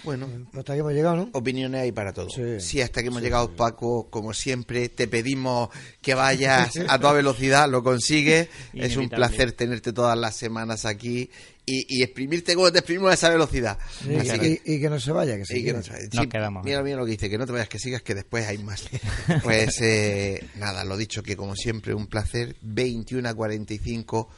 Bueno, 0.04 0.28
Hasta 0.54 0.74
aquí 0.74 0.80
hemos 0.80 0.93
llegado, 0.93 1.16
¿no? 1.16 1.30
opiniones 1.34 1.82
hay 1.82 1.91
para 1.91 2.12
todo. 2.14 2.30
Sí. 2.30 2.60
Sí, 2.60 2.82
hasta 2.82 3.02
que 3.02 3.10
hemos 3.10 3.22
llegado, 3.22 3.52
Paco, 3.56 4.10
como 4.10 4.34
siempre, 4.34 4.89
te 4.89 5.08
pedimos 5.08 5.70
que 6.02 6.14
vayas 6.16 6.76
a 6.88 6.97
toda 6.99 7.14
velocidad, 7.14 7.70
lo 7.70 7.84
consigues. 7.84 8.49
es 8.74 8.97
un 8.97 9.10
placer 9.10 9.52
tenerte 9.52 9.93
todas 9.93 10.18
las 10.18 10.36
semanas 10.36 10.86
aquí 10.86 11.30
y, 11.66 11.86
y 11.99 12.02
exprimirte 12.04 12.56
como 12.56 12.72
te 12.72 12.80
exprimimos 12.80 13.12
a 13.12 13.14
esa 13.14 13.30
velocidad. 13.30 13.78
Sí, 14.04 14.16
Así 14.16 14.30
y, 14.36 14.39
que- 14.39 14.62
y 14.66 14.80
que 14.82 14.89
no 14.89 14.99
se 14.99 15.12
vaya, 15.12 15.38
que 15.38 15.45
se 15.45 15.60
y 15.60 15.64
que 15.64 15.74
no 15.74 15.84
se- 15.84 15.91
Nos 16.14 16.24
sí, 16.24 16.28
quedamos. 16.28 16.66
Mira, 16.66 16.82
mira 16.82 16.97
lo 16.97 17.06
que 17.06 17.12
dice, 17.12 17.30
que 17.30 17.38
no 17.38 17.45
te 17.45 17.52
vayas, 17.52 17.70
que 17.70 17.78
sigas, 17.78 18.02
que 18.02 18.16
después 18.16 18.47
hay 18.47 18.58
más. 18.58 18.84
Pues 19.43 19.80
eh, 19.82 20.43
nada, 20.56 20.84
lo 20.84 20.97
dicho, 20.97 21.22
que 21.22 21.36
como 21.38 21.56
siempre, 21.56 21.93
un 21.93 22.08
placer. 22.08 22.56
21 22.64 23.30
a 23.30 23.34
45, 23.36 24.30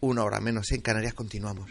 una 0.00 0.24
hora 0.24 0.40
menos 0.40 0.72
en 0.72 0.80
Canarias, 0.80 1.14
continuamos. 1.14 1.70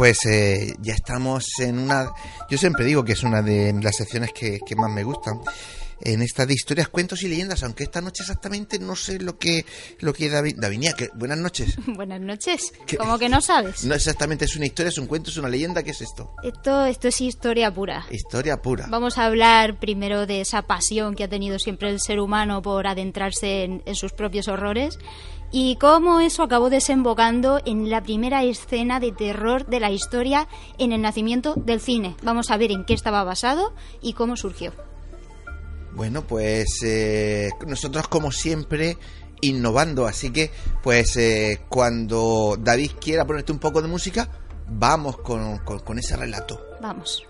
Pues 0.00 0.24
eh, 0.24 0.74
ya 0.80 0.94
estamos 0.94 1.46
en 1.58 1.78
una... 1.78 2.10
Yo 2.48 2.56
siempre 2.56 2.86
digo 2.86 3.04
que 3.04 3.12
es 3.12 3.22
una 3.22 3.42
de 3.42 3.74
las 3.82 3.96
secciones 3.96 4.32
que, 4.32 4.58
que 4.66 4.74
más 4.74 4.90
me 4.90 5.04
gustan. 5.04 5.38
En 6.00 6.22
esta 6.22 6.46
de 6.46 6.54
historias, 6.54 6.88
cuentos 6.88 7.22
y 7.22 7.28
leyendas, 7.28 7.62
aunque 7.64 7.82
esta 7.84 8.00
noche 8.00 8.22
exactamente 8.22 8.78
no 8.78 8.96
sé 8.96 9.18
lo 9.20 9.36
que 9.38 9.66
lo 9.98 10.14
que 10.14 10.32
Davi- 10.32 10.54
Davinia, 10.56 10.94
que 10.94 11.10
buenas 11.14 11.36
noches. 11.36 11.76
Buenas 11.86 12.18
noches. 12.22 12.72
¿Qué? 12.86 12.96
¿Cómo 12.96 13.18
que 13.18 13.28
no 13.28 13.42
sabes? 13.42 13.84
No 13.84 13.94
exactamente 13.94 14.46
es 14.46 14.56
una 14.56 14.64
historia, 14.64 14.88
es 14.88 14.96
un 14.96 15.06
cuento, 15.06 15.28
es 15.28 15.36
una 15.36 15.50
leyenda, 15.50 15.82
¿qué 15.82 15.90
es 15.90 16.00
esto? 16.00 16.32
Esto, 16.42 16.86
esto 16.86 17.08
es 17.08 17.20
historia 17.20 17.70
pura. 17.70 18.06
Historia 18.10 18.62
pura. 18.62 18.86
Vamos 18.88 19.18
a 19.18 19.26
hablar 19.26 19.78
primero 19.78 20.24
de 20.26 20.40
esa 20.40 20.62
pasión 20.62 21.14
que 21.14 21.24
ha 21.24 21.28
tenido 21.28 21.58
siempre 21.58 21.90
el 21.90 22.00
ser 22.00 22.20
humano 22.20 22.62
por 22.62 22.86
adentrarse 22.86 23.64
en, 23.64 23.82
en 23.84 23.94
sus 23.94 24.12
propios 24.12 24.48
horrores 24.48 24.98
y 25.52 25.76
cómo 25.76 26.20
eso 26.20 26.42
acabó 26.42 26.70
desembocando 26.70 27.60
en 27.64 27.90
la 27.90 28.02
primera 28.02 28.42
escena 28.44 29.00
de 29.00 29.12
terror 29.12 29.66
de 29.66 29.80
la 29.80 29.90
historia 29.90 30.48
en 30.78 30.92
el 30.92 31.02
nacimiento 31.02 31.54
del 31.56 31.80
cine. 31.80 32.16
Vamos 32.22 32.50
a 32.50 32.56
ver 32.56 32.70
en 32.70 32.84
qué 32.84 32.94
estaba 32.94 33.24
basado 33.24 33.72
y 34.00 34.12
cómo 34.12 34.36
surgió. 34.36 34.72
Bueno, 35.94 36.22
pues 36.26 36.82
eh, 36.84 37.50
nosotros 37.66 38.06
como 38.08 38.30
siempre 38.30 38.96
innovando, 39.40 40.06
así 40.06 40.30
que 40.30 40.50
pues 40.82 41.16
eh, 41.16 41.62
cuando 41.68 42.56
David 42.58 42.92
quiera 43.00 43.24
ponerte 43.26 43.50
un 43.52 43.58
poco 43.58 43.82
de 43.82 43.88
música, 43.88 44.28
vamos 44.68 45.16
con, 45.18 45.58
con- 45.58 45.80
con 45.80 45.98
ese 45.98 46.16
relato. 46.16 46.60
Vamos. 46.80 47.24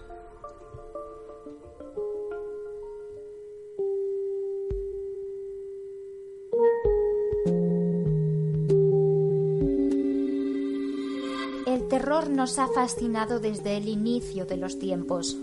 Nos 12.29 12.59
ha 12.59 12.69
fascinado 12.69 13.41
desde 13.41 13.77
el 13.77 13.89
inicio 13.89 14.45
de 14.45 14.57
los 14.57 14.79
tiempos. 14.79 15.37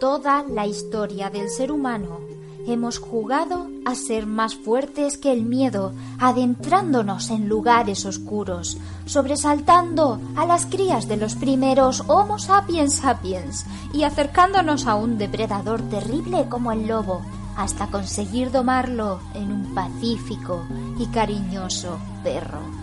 Toda 0.00 0.44
la 0.48 0.66
historia 0.66 1.30
del 1.30 1.48
ser 1.48 1.70
humano 1.70 2.20
hemos 2.66 2.98
jugado 2.98 3.68
a 3.84 3.94
ser 3.94 4.26
más 4.26 4.54
fuertes 4.54 5.18
que 5.18 5.32
el 5.32 5.42
miedo, 5.42 5.92
adentrándonos 6.18 7.30
en 7.30 7.48
lugares 7.48 8.04
oscuros, 8.06 8.78
sobresaltando 9.06 10.20
a 10.36 10.46
las 10.46 10.66
crías 10.66 11.08
de 11.08 11.16
los 11.16 11.34
primeros 11.34 12.02
Homo 12.08 12.38
sapiens 12.38 12.94
sapiens 12.94 13.66
y 13.92 14.04
acercándonos 14.04 14.86
a 14.86 14.94
un 14.94 15.18
depredador 15.18 15.82
terrible 15.82 16.46
como 16.48 16.72
el 16.72 16.86
lobo, 16.86 17.22
hasta 17.56 17.88
conseguir 17.88 18.50
domarlo 18.50 19.20
en 19.34 19.52
un 19.52 19.74
pacífico 19.74 20.64
y 20.98 21.06
cariñoso 21.06 21.98
perro. 22.22 22.81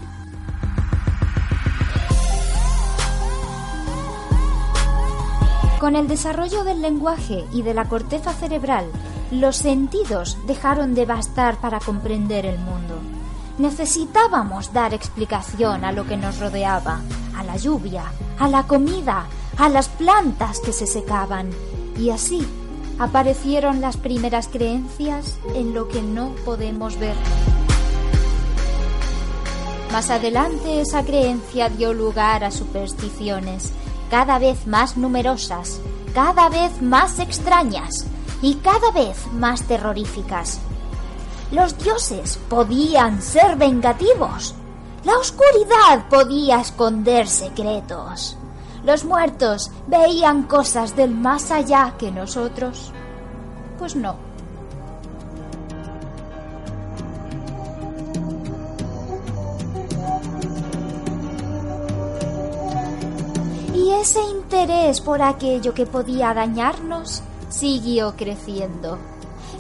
Con 5.80 5.96
el 5.96 6.10
desarrollo 6.10 6.66
del 6.66 6.82
lenguaje 6.82 7.46
y 7.54 7.62
de 7.62 7.74
la 7.74 7.86
corteza 7.86 8.34
cerebral, 8.34 8.86
los 9.32 9.56
sentidos 9.56 10.38
dejaron 10.46 10.94
de 10.94 11.06
bastar 11.06 11.56
para 11.62 11.80
comprender 11.80 12.46
el 12.46 12.60
mundo. 12.60 12.96
Necesitábamos 13.58 14.74
dar 14.74 14.94
explicación 14.94 15.86
a 15.86 15.94
lo 15.94 16.06
que 16.06 16.18
nos 16.18 16.38
rodeaba, 16.40 17.00
a 17.34 17.44
la 17.46 17.56
lluvia, 17.56 18.04
a 18.40 18.50
la 18.50 18.64
comida, 18.64 19.28
a 19.58 19.70
las 19.70 19.88
plantas 19.88 20.60
que 20.60 20.74
se 20.74 20.86
secaban. 20.86 21.50
Y 21.98 22.10
así 22.10 22.46
aparecieron 22.98 23.80
las 23.80 23.96
primeras 23.96 24.50
creencias 24.50 25.38
en 25.56 25.74
lo 25.74 25.88
que 25.88 26.02
no 26.02 26.36
podemos 26.44 27.00
ver. 27.00 27.16
Más 29.94 30.10
adelante 30.10 30.82
esa 30.82 31.04
creencia 31.04 31.70
dio 31.70 31.94
lugar 31.94 32.44
a 32.44 32.52
supersticiones, 32.52 33.72
cada 34.10 34.40
vez 34.40 34.68
más 34.68 34.98
numerosas, 34.98 35.80
cada 36.14 36.50
vez 36.50 36.82
más 36.82 37.20
extrañas 37.20 38.06
y 38.42 38.56
cada 38.56 38.92
vez 38.92 39.28
más 39.34 39.64
terroríficas. 39.64 40.60
Los 41.52 41.78
dioses 41.78 42.40
podían 42.50 43.22
ser 43.22 43.56
vengativos. 43.56 44.56
La 45.04 45.18
oscuridad 45.18 46.08
podía 46.10 46.60
esconder 46.62 47.28
secretos. 47.28 48.38
Los 48.84 49.04
muertos 49.04 49.72
veían 49.88 50.44
cosas 50.44 50.96
del 50.96 51.12
más 51.12 51.52
allá 51.52 51.96
que 51.98 52.12
nosotros. 52.12 52.92
Pues 53.78 53.96
no. 53.96 54.29
Interés 64.62 65.00
por 65.00 65.22
aquello 65.22 65.74
que 65.74 65.86
podía 65.86 66.34
dañarnos 66.34 67.22
siguió 67.48 68.16
creciendo. 68.18 68.98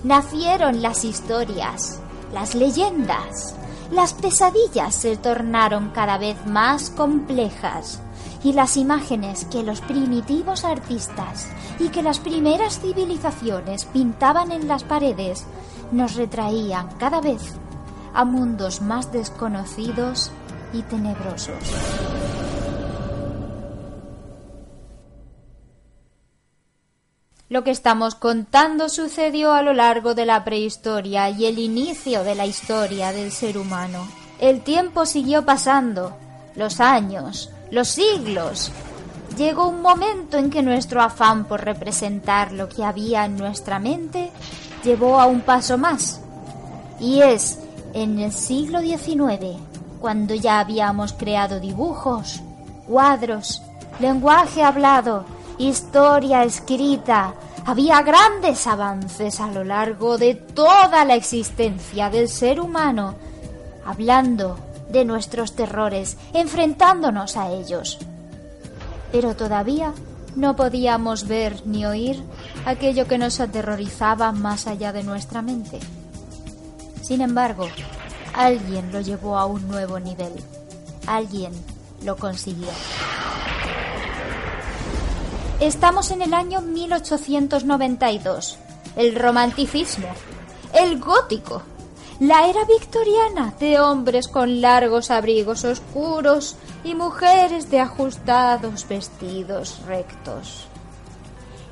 Nacieron 0.04 0.82
las 0.82 1.06
historias, 1.06 2.02
las 2.34 2.54
leyendas, 2.54 3.56
las 3.92 4.14
pesadillas 4.14 4.94
se 4.94 5.16
tornaron 5.16 5.92
cada 5.92 6.18
vez 6.18 6.46
más 6.46 6.90
complejas 6.90 8.02
y 8.44 8.52
las 8.52 8.76
imágenes 8.76 9.46
que 9.46 9.64
los 9.64 9.80
primitivos 9.80 10.66
artistas 10.66 11.48
y 11.80 11.88
que 11.90 12.04
las 12.04 12.20
primeras 12.20 12.82
civilizaciones 12.82 13.86
pintaban 13.86 14.52
en 14.52 14.68
las 14.68 14.84
paredes 14.84 15.46
nos 15.94 16.16
retraían 16.16 16.90
cada 16.98 17.22
vez 17.22 17.54
a 18.14 18.26
mundos 18.26 18.82
más 18.82 19.14
desconocidos 19.14 20.32
y 20.74 20.82
tenebrosos. 20.82 21.64
Lo 27.50 27.64
que 27.64 27.72
estamos 27.72 28.14
contando 28.14 28.90
sucedió 28.90 29.54
a 29.54 29.64
lo 29.64 29.74
largo 29.74 30.14
de 30.14 30.28
la 30.28 30.44
prehistoria 30.44 31.32
y 31.32 31.48
el 31.48 31.58
inicio 31.58 32.24
de 32.24 32.36
la 32.36 32.46
historia 32.46 33.12
del 33.12 33.32
ser 33.32 33.58
humano. 33.58 34.08
El 34.40 34.62
tiempo 34.62 35.08
siguió 35.08 35.44
pasando, 35.44 36.16
los 36.56 36.80
años, 36.80 37.50
los 37.72 37.88
siglos. 37.88 38.72
Llegó 39.36 39.68
un 39.68 39.82
momento 39.82 40.38
en 40.38 40.52
que 40.52 40.62
nuestro 40.62 41.02
afán 41.02 41.46
por 41.46 41.66
representar 41.66 42.52
lo 42.52 42.70
que 42.70 42.84
había 42.84 43.26
en 43.26 43.36
nuestra 43.36 43.80
mente 43.80 44.30
llevó 44.84 45.20
a 45.20 45.26
un 45.26 45.42
paso 45.42 45.80
más. 45.80 46.22
Y 47.00 47.22
es 47.22 47.58
en 47.94 48.20
el 48.20 48.32
siglo 48.32 48.80
XIX, 48.80 49.58
cuando 50.00 50.36
ya 50.36 50.60
habíamos 50.60 51.14
creado 51.14 51.60
dibujos, 51.60 52.42
cuadros, 52.88 53.64
lenguaje 54.00 54.62
hablado, 54.62 55.26
historia 55.60 56.44
escrita, 56.44 57.36
había 57.66 58.02
grandes 58.02 58.66
avances 58.66 59.40
a 59.40 59.52
lo 59.52 59.64
largo 59.64 60.18
de 60.18 60.34
toda 60.34 61.06
la 61.06 61.16
existencia 61.16 62.10
del 62.10 62.28
ser 62.28 62.60
humano, 62.60 63.16
hablando 63.86 64.58
de 64.90 65.06
nuestros 65.06 65.56
terrores, 65.56 66.18
enfrentándonos 66.34 67.38
a 67.38 67.52
ellos. 67.52 68.00
Pero 69.12 69.36
todavía 69.36 69.94
no 70.36 70.56
podíamos 70.56 71.28
ver 71.28 71.66
ni 71.66 71.86
oír 71.86 72.24
aquello 72.66 73.08
que 73.08 73.18
nos 73.18 73.40
aterrorizaba 73.40 74.32
más 74.32 74.66
allá 74.66 74.94
de 74.94 75.04
nuestra 75.04 75.42
mente. 75.42 75.80
Sin 77.02 77.22
embargo, 77.22 77.68
alguien 78.34 78.92
lo 78.92 79.02
llevó 79.02 79.38
a 79.38 79.46
un 79.46 79.68
nuevo 79.68 80.00
nivel. 80.00 80.34
Alguien 81.08 81.52
lo 82.04 82.16
consiguió. 82.16 82.70
Estamos 85.60 86.12
en 86.12 86.22
el 86.22 86.34
año 86.34 86.62
1892. 86.62 88.58
El 88.96 89.14
romanticismo. 89.14 90.08
El 90.74 91.02
gótico. 91.02 91.64
La 92.22 92.48
era 92.48 92.64
victoriana 92.64 93.54
de 93.60 93.78
hombres 93.82 94.30
con 94.30 94.62
largos 94.62 95.12
abrigos 95.12 95.66
oscuros 95.66 96.56
y 96.86 96.96
mujeres 96.96 97.70
de 97.70 97.82
ajustados 97.82 98.88
vestidos 98.88 99.82
rectos. 99.86 100.66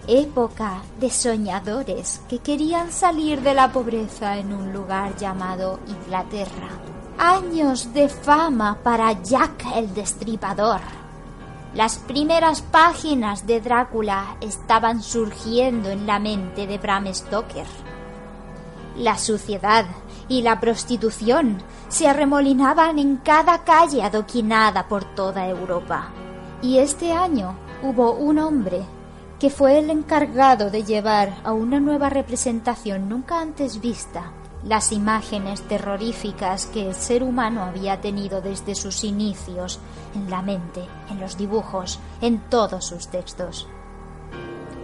Época 0.05 0.81
de 0.99 1.09
soñadores 1.09 2.19
que 2.27 2.39
querían 2.39 2.91
salir 2.91 3.41
de 3.41 3.53
la 3.53 3.71
pobreza 3.71 4.37
en 4.37 4.51
un 4.51 4.73
lugar 4.73 5.15
llamado 5.15 5.79
Inglaterra. 5.87 6.71
Años 7.17 7.93
de 7.93 8.09
fama 8.09 8.79
para 8.83 9.23
Jack 9.23 9.65
el 9.75 9.93
Destripador 9.93 11.06
las 11.73 11.97
primeras 11.97 12.61
páginas 12.61 13.45
de 13.45 13.61
Drácula 13.61 14.37
estaban 14.41 15.03
surgiendo 15.03 15.89
en 15.89 16.07
la 16.07 16.19
mente 16.19 16.65
de 16.65 16.77
Bram 16.77 17.13
Stoker. 17.13 17.67
La 18.95 19.17
suciedad 19.17 19.85
y 20.27 20.41
la 20.41 20.59
prostitución 20.59 21.61
se 21.87 22.07
arremolinaban 22.07 22.99
en 22.99 23.17
cada 23.17 23.63
calle 23.63 24.01
adoquinada 24.01 24.87
por 24.87 25.03
toda 25.03 25.47
Europa. 25.47 26.09
Y 26.61 26.79
este 26.79 27.11
año 27.11 27.55
hubo 27.83 28.13
un 28.13 28.39
hombre 28.39 28.81
que 29.39 29.49
fue 29.49 29.77
el 29.77 29.89
encargado 29.89 30.71
de 30.71 30.83
llevar 30.83 31.35
a 31.43 31.53
una 31.53 31.79
nueva 31.79 32.09
representación 32.09 33.07
nunca 33.07 33.39
antes 33.39 33.79
vista 33.79 34.31
las 34.67 34.91
imágenes 34.91 35.61
terroríficas 35.61 36.65
que 36.65 36.87
el 36.87 36.95
ser 36.95 37.23
humano 37.23 37.63
había 37.63 38.01
tenido 38.01 38.41
desde 38.41 38.75
sus 38.75 39.03
inicios 39.03 39.79
en 40.13 40.29
la 40.29 40.41
mente, 40.41 40.85
en 41.09 41.19
los 41.19 41.37
dibujos, 41.37 41.99
en 42.21 42.39
todos 42.49 42.85
sus 42.85 43.07
textos. 43.07 43.67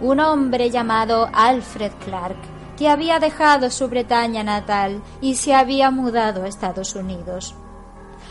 Un 0.00 0.20
hombre 0.20 0.70
llamado 0.70 1.28
Alfred 1.32 1.92
Clark, 2.04 2.36
que 2.78 2.88
había 2.88 3.18
dejado 3.18 3.70
su 3.70 3.88
Bretaña 3.88 4.42
natal 4.42 5.02
y 5.20 5.34
se 5.34 5.54
había 5.54 5.90
mudado 5.90 6.44
a 6.44 6.48
Estados 6.48 6.94
Unidos. 6.94 7.54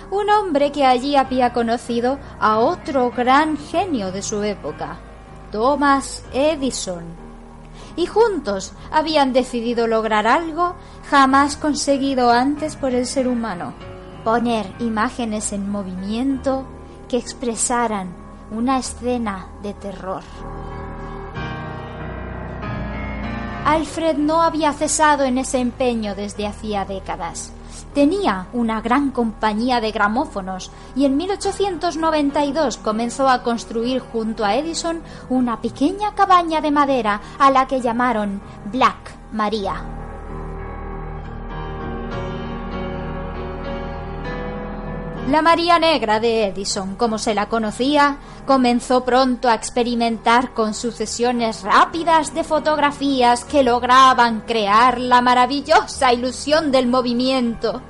Un 0.09 0.29
hombre 0.29 0.71
que 0.71 0.85
allí 0.85 1.15
había 1.15 1.53
conocido 1.53 2.19
a 2.39 2.59
otro 2.59 3.11
gran 3.11 3.57
genio 3.57 4.11
de 4.11 4.21
su 4.21 4.43
época, 4.43 4.97
Thomas 5.51 6.25
Edison, 6.33 7.23
y 7.95 8.05
juntos 8.05 8.73
habían 8.91 9.33
decidido 9.33 9.87
lograr 9.87 10.27
algo 10.27 10.75
jamás 11.09 11.57
conseguido 11.57 12.31
antes 12.31 12.75
por 12.75 12.93
el 12.93 13.05
ser 13.05 13.27
humano, 13.27 13.73
poner 14.23 14.65
imágenes 14.79 15.51
en 15.53 15.69
movimiento 15.69 16.65
que 17.07 17.17
expresaran 17.17 18.15
una 18.51 18.77
escena 18.77 19.47
de 19.61 19.73
terror. 19.73 20.23
Alfred 23.65 24.17
no 24.17 24.41
había 24.41 24.73
cesado 24.73 25.23
en 25.23 25.37
ese 25.37 25.59
empeño 25.59 26.15
desde 26.15 26.47
hacía 26.47 26.83
décadas. 26.83 27.53
Tenía 27.93 28.47
una 28.51 28.81
gran 28.81 29.11
compañía 29.11 29.79
de 29.79 29.91
gramófonos 29.91 30.71
y 30.95 31.05
en 31.05 31.15
1892 31.15 32.77
comenzó 32.77 33.29
a 33.29 33.41
construir 33.41 33.99
junto 34.01 34.43
a 34.43 34.55
Edison 34.55 35.01
una 35.29 35.61
pequeña 35.61 36.13
cabaña 36.13 36.59
de 36.59 36.71
madera 36.71 37.21
a 37.39 37.51
la 37.51 37.67
que 37.67 37.81
llamaron 37.81 38.41
Black 38.71 39.15
Maria. 39.31 40.02
La 45.30 45.41
María 45.41 45.80
Negra 45.80 46.19
de 46.19 46.47
Edison, 46.47 46.95
como 46.95 47.17
se 47.17 47.34
la 47.34 47.47
conocía, 47.47 48.17
comenzó 48.45 49.03
pronto 49.03 49.49
a 49.49 49.55
experimentar 49.55 50.53
con 50.53 50.74
sucesiones 50.74 51.63
rápidas 51.63 52.36
de 52.36 52.43
fotografías 52.43 53.43
que 53.45 53.63
lograban 53.63 54.41
crear 54.41 54.99
la 54.99 55.21
maravillosa 55.21 56.13
ilusión 56.13 56.71
del 56.71 56.88
movimiento. 56.88 57.82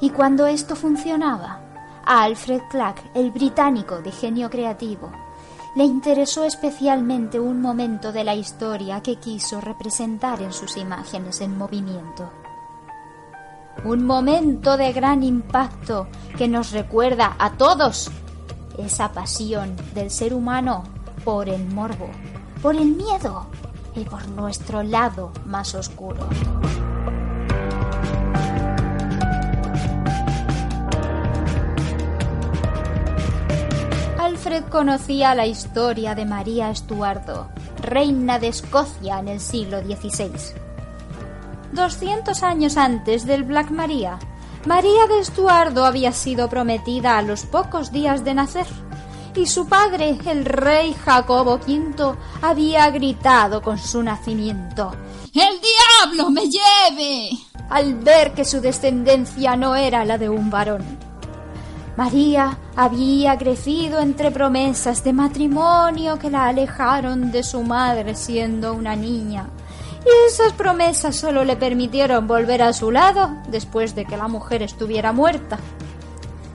Y 0.00 0.10
cuando 0.10 0.46
esto 0.46 0.76
funcionaba, 0.76 1.67
a 2.08 2.22
Alfred 2.22 2.62
Clark, 2.70 3.10
el 3.14 3.30
británico 3.30 4.00
de 4.00 4.10
genio 4.10 4.48
creativo, 4.48 5.12
le 5.76 5.84
interesó 5.84 6.42
especialmente 6.42 7.38
un 7.38 7.60
momento 7.60 8.12
de 8.12 8.24
la 8.24 8.34
historia 8.34 9.02
que 9.02 9.16
quiso 9.16 9.60
representar 9.60 10.40
en 10.40 10.54
sus 10.54 10.78
imágenes 10.78 11.42
en 11.42 11.58
movimiento. 11.58 12.32
Un 13.84 14.06
momento 14.06 14.78
de 14.78 14.90
gran 14.94 15.22
impacto 15.22 16.08
que 16.38 16.48
nos 16.48 16.72
recuerda 16.72 17.36
a 17.38 17.52
todos 17.52 18.10
esa 18.78 19.12
pasión 19.12 19.76
del 19.94 20.10
ser 20.10 20.32
humano 20.32 20.84
por 21.24 21.50
el 21.50 21.66
morbo, 21.68 22.08
por 22.62 22.74
el 22.74 22.96
miedo 22.96 23.48
y 23.94 24.04
por 24.04 24.26
nuestro 24.28 24.82
lado 24.82 25.30
más 25.44 25.74
oscuro. 25.74 26.26
Alfred 34.38 34.66
conocía 34.70 35.34
la 35.34 35.46
historia 35.46 36.14
de 36.14 36.24
María 36.24 36.70
Estuardo, 36.70 37.48
reina 37.82 38.38
de 38.38 38.46
Escocia 38.46 39.18
en 39.18 39.26
el 39.26 39.40
siglo 39.40 39.80
XVI. 39.80 40.30
200 41.72 42.44
años 42.44 42.76
antes 42.76 43.26
del 43.26 43.42
Black 43.42 43.72
Maria, 43.72 44.20
María 44.64 45.08
de 45.08 45.18
Estuardo 45.18 45.84
había 45.84 46.12
sido 46.12 46.48
prometida 46.48 47.18
a 47.18 47.22
los 47.22 47.46
pocos 47.46 47.90
días 47.90 48.22
de 48.22 48.34
nacer, 48.34 48.66
y 49.34 49.46
su 49.46 49.66
padre, 49.66 50.16
el 50.24 50.44
rey 50.44 50.94
Jacobo 51.04 51.54
V, 51.54 52.16
había 52.40 52.88
gritado 52.90 53.60
con 53.60 53.76
su 53.76 54.04
nacimiento 54.04 54.92
¡El 55.34 55.58
diablo 55.60 56.30
me 56.30 56.42
lleve! 56.42 57.30
al 57.70 57.96
ver 57.96 58.34
que 58.34 58.44
su 58.44 58.60
descendencia 58.60 59.56
no 59.56 59.74
era 59.74 60.04
la 60.04 60.16
de 60.16 60.28
un 60.28 60.48
varón. 60.48 61.07
María 61.98 62.56
había 62.76 63.36
crecido 63.38 63.98
entre 63.98 64.30
promesas 64.30 65.02
de 65.02 65.12
matrimonio 65.12 66.16
que 66.16 66.30
la 66.30 66.46
alejaron 66.46 67.32
de 67.32 67.42
su 67.42 67.64
madre 67.64 68.14
siendo 68.14 68.72
una 68.72 68.94
niña. 68.94 69.48
Y 70.06 70.28
esas 70.28 70.52
promesas 70.52 71.16
solo 71.16 71.42
le 71.42 71.56
permitieron 71.56 72.28
volver 72.28 72.62
a 72.62 72.72
su 72.72 72.92
lado 72.92 73.32
después 73.48 73.96
de 73.96 74.04
que 74.04 74.16
la 74.16 74.28
mujer 74.28 74.62
estuviera 74.62 75.12
muerta. 75.12 75.58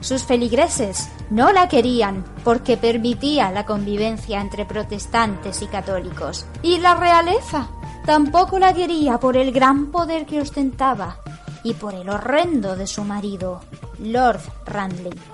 Sus 0.00 0.24
feligreses 0.24 1.10
no 1.28 1.52
la 1.52 1.68
querían 1.68 2.24
porque 2.42 2.78
permitía 2.78 3.50
la 3.50 3.66
convivencia 3.66 4.40
entre 4.40 4.64
protestantes 4.64 5.60
y 5.60 5.66
católicos. 5.66 6.46
Y 6.62 6.78
la 6.78 6.94
realeza 6.94 7.68
tampoco 8.06 8.58
la 8.58 8.72
quería 8.72 9.18
por 9.18 9.36
el 9.36 9.52
gran 9.52 9.90
poder 9.90 10.24
que 10.24 10.40
ostentaba 10.40 11.18
y 11.62 11.74
por 11.74 11.92
el 11.92 12.08
horrendo 12.08 12.76
de 12.76 12.86
su 12.86 13.04
marido, 13.04 13.60
Lord 13.98 14.40
Ranley. 14.64 15.33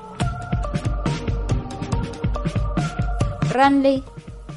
Ranley, 3.50 4.04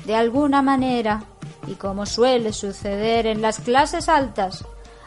de 0.05 0.15
alguna 0.15 0.61
manera, 0.61 1.23
y 1.67 1.73
como 1.75 2.05
suele 2.05 2.53
suceder 2.53 3.25
en 3.25 3.41
las 3.41 3.59
clases 3.59 4.07
altas, 4.07 4.63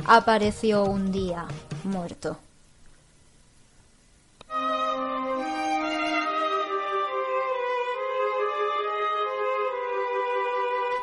apareció 0.07 0.85
un 0.85 1.13
día 1.13 1.47
muerto. 1.85 2.39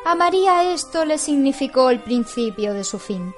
A 0.06 0.14
María 0.14 0.70
esto 0.74 1.06
le 1.06 1.16
significó 1.16 1.88
el 1.88 2.00
principio 2.00 2.74
de 2.74 2.84
su 2.84 2.98
fin. 2.98 3.34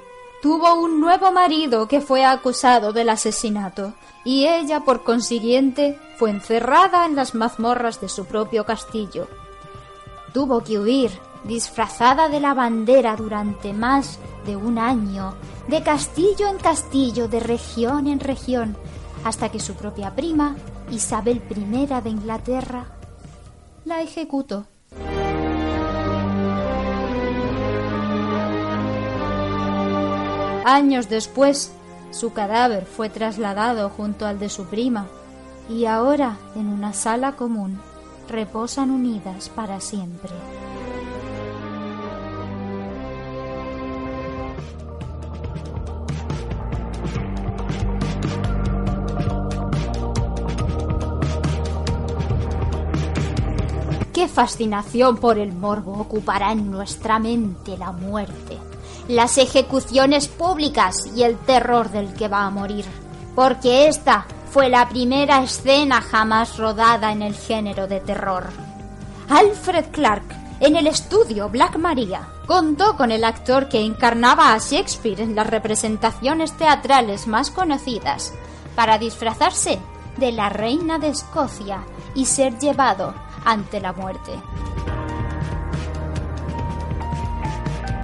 Tuvo 0.47 0.75
un 0.75 1.01
nuevo 1.01 1.33
marido 1.33 1.89
que 1.89 2.01
fue 2.01 2.25
acusado 2.25 2.93
del 2.93 3.09
asesinato, 3.09 3.95
y 4.25 4.47
ella, 4.47 4.85
por 4.85 5.03
consiguiente, 5.03 5.99
fue 6.19 6.31
encerrada 6.31 7.05
en 7.05 7.17
las 7.17 7.35
mazmorras 7.35 8.01
de 8.01 8.09
su 8.09 8.27
propio 8.27 8.65
castillo. 8.65 9.27
Tuvo 10.33 10.63
que 10.63 10.79
huir, 10.79 11.11
disfrazada 11.43 12.29
de 12.29 12.39
la 12.39 12.55
bandera 12.55 13.17
durante 13.17 13.73
más 13.73 14.21
de 14.47 14.55
un 14.55 14.79
año, 14.79 15.35
de 15.67 15.83
castillo 15.83 16.47
en 16.47 16.59
castillo, 16.59 17.27
de 17.27 17.41
región 17.41 18.07
en 18.07 18.21
región, 18.21 18.77
hasta 19.25 19.49
que 19.49 19.59
su 19.59 19.75
propia 19.75 20.15
prima, 20.15 20.55
Isabel 20.93 21.43
I 21.51 21.87
de 21.87 22.09
Inglaterra, 22.09 22.87
la 23.85 24.01
ejecutó. 24.01 24.69
Años 30.69 31.09
después, 31.09 31.71
su 32.11 32.33
cadáver 32.33 32.87
fue 32.87 33.09
trasladado 33.09 33.89
junto 33.89 34.27
al 34.27 34.41
de 34.41 34.49
su 34.49 34.64
prima 34.64 35.07
y 35.71 35.85
ahora, 35.85 36.39
en 36.57 36.67
una 36.67 36.93
sala 36.93 37.37
común, 37.37 37.79
reposan 38.29 38.91
unidas 38.91 39.49
para 39.49 39.79
siempre. 39.81 40.33
¿Qué 54.12 54.27
fascinación 54.27 55.19
por 55.19 55.39
el 55.39 55.53
morbo 55.53 55.93
ocupará 55.93 56.51
en 56.51 56.73
nuestra 56.73 57.21
mente 57.21 57.79
la 57.79 57.93
muerte? 57.93 58.59
Las 59.09 59.39
ejecuciones 59.39 60.29
públicas 60.29 60.95
y 61.15 61.23
el 61.23 61.39
terror 61.39 61.91
del 61.91 62.13
que 62.15 62.29
va 62.29 62.45
a 62.45 62.51
morir. 62.51 62.85
Porque 63.35 63.89
esta 63.89 64.27
fue 64.51 64.69
la 64.69 64.89
primera 64.89 65.43
escena 65.43 66.01
jamás 66.01 66.57
rodada 66.57 67.13
en 67.13 67.23
el 67.23 67.35
género 67.35 67.87
de 67.87 68.01
terror. 68.01 68.49
Alfred 69.29 69.87
Clark, 69.91 70.25
en 70.61 70.77
el 70.77 70.87
estudio 70.87 71.49
Black 71.49 71.77
Maria, 71.77 72.29
contó 72.47 72.97
con 72.97 73.13
el 73.13 73.25
actor 73.25 73.69
que 73.69 73.81
encarnaba 73.81 74.55
a 74.55 74.59
Shakespeare 74.59 75.21
en 75.21 75.35
las 75.35 75.47
representaciones 75.47 76.57
teatrales 76.57 77.27
más 77.27 77.51
conocidas, 77.51 78.33
para 78.75 78.99
disfrazarse 78.99 79.79
de 80.17 80.33
la 80.33 80.49
reina 80.49 80.99
de 80.99 81.09
Escocia 81.09 81.83
y 82.15 82.27
ser 82.27 82.59
llevado 82.59 83.15
ante 83.45 83.81
la 83.81 83.93
muerte. 83.93 84.33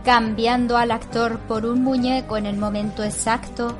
Cambiando 0.05 0.77
al 0.77 0.91
actor 0.91 1.39
por 1.41 1.65
un 1.65 1.83
muñeco 1.83 2.37
en 2.37 2.47
el 2.47 2.57
momento 2.57 3.03
exacto, 3.03 3.75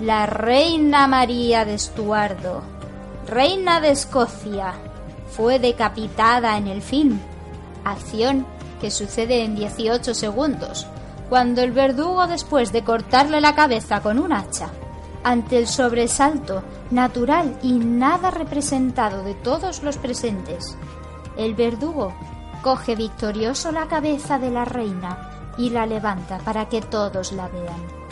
la 0.00 0.26
reina 0.26 1.06
María 1.06 1.64
de 1.64 1.74
Estuardo, 1.74 2.62
reina 3.26 3.80
de 3.80 3.90
Escocia, 3.90 4.74
fue 5.30 5.58
decapitada 5.58 6.58
en 6.58 6.66
el 6.66 6.82
film, 6.82 7.18
acción 7.84 8.46
que 8.80 8.90
sucede 8.90 9.44
en 9.44 9.54
18 9.54 10.14
segundos, 10.14 10.86
cuando 11.30 11.62
el 11.62 11.72
verdugo 11.72 12.26
después 12.26 12.72
de 12.72 12.84
cortarle 12.84 13.40
la 13.40 13.54
cabeza 13.54 14.00
con 14.00 14.18
un 14.18 14.32
hacha, 14.32 14.68
ante 15.24 15.56
el 15.56 15.66
sobresalto 15.66 16.62
natural 16.90 17.56
y 17.62 17.72
nada 17.72 18.30
representado 18.30 19.22
de 19.22 19.34
todos 19.34 19.82
los 19.82 19.96
presentes, 19.96 20.76
el 21.38 21.54
verdugo 21.54 22.12
coge 22.62 22.94
victorioso 22.94 23.72
la 23.72 23.86
cabeza 23.86 24.38
de 24.38 24.50
la 24.50 24.64
reina 24.64 25.31
y 25.58 25.70
la 25.70 25.86
levanta 25.86 26.38
para 26.38 26.68
que 26.68 26.80
todos 26.80 27.32
la 27.32 27.48
vean. 27.48 28.02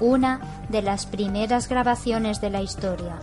Una 0.00 0.40
de 0.68 0.82
las 0.82 1.06
primeras 1.06 1.68
grabaciones 1.68 2.40
de 2.40 2.50
la 2.50 2.62
historia. 2.62 3.20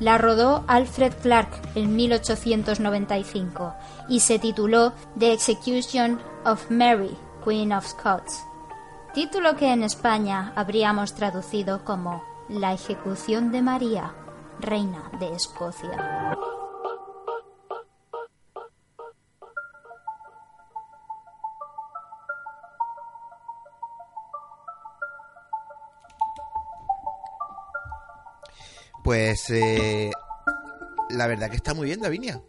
La 0.00 0.18
rodó 0.18 0.64
Alfred 0.66 1.12
Clark 1.22 1.50
en 1.74 1.94
1895 1.94 3.74
y 4.08 4.20
se 4.20 4.38
tituló 4.38 4.92
The 5.18 5.32
Execution 5.32 6.20
of 6.44 6.70
Mary, 6.70 7.16
Queen 7.44 7.72
of 7.72 7.86
Scots, 7.86 8.44
título 9.14 9.56
que 9.56 9.72
en 9.72 9.82
España 9.82 10.52
habríamos 10.56 11.14
traducido 11.14 11.84
como 11.84 12.24
La 12.48 12.72
ejecución 12.72 13.52
de 13.52 13.62
María, 13.62 14.12
reina 14.58 15.10
de 15.20 15.34
Escocia. 15.34 16.36
Pues 29.02 29.50
eh, 29.50 30.10
la 31.10 31.26
verdad 31.26 31.50
que 31.50 31.56
está 31.56 31.74
muy 31.74 31.86
bien, 31.86 32.00
Davinia. 32.00 32.40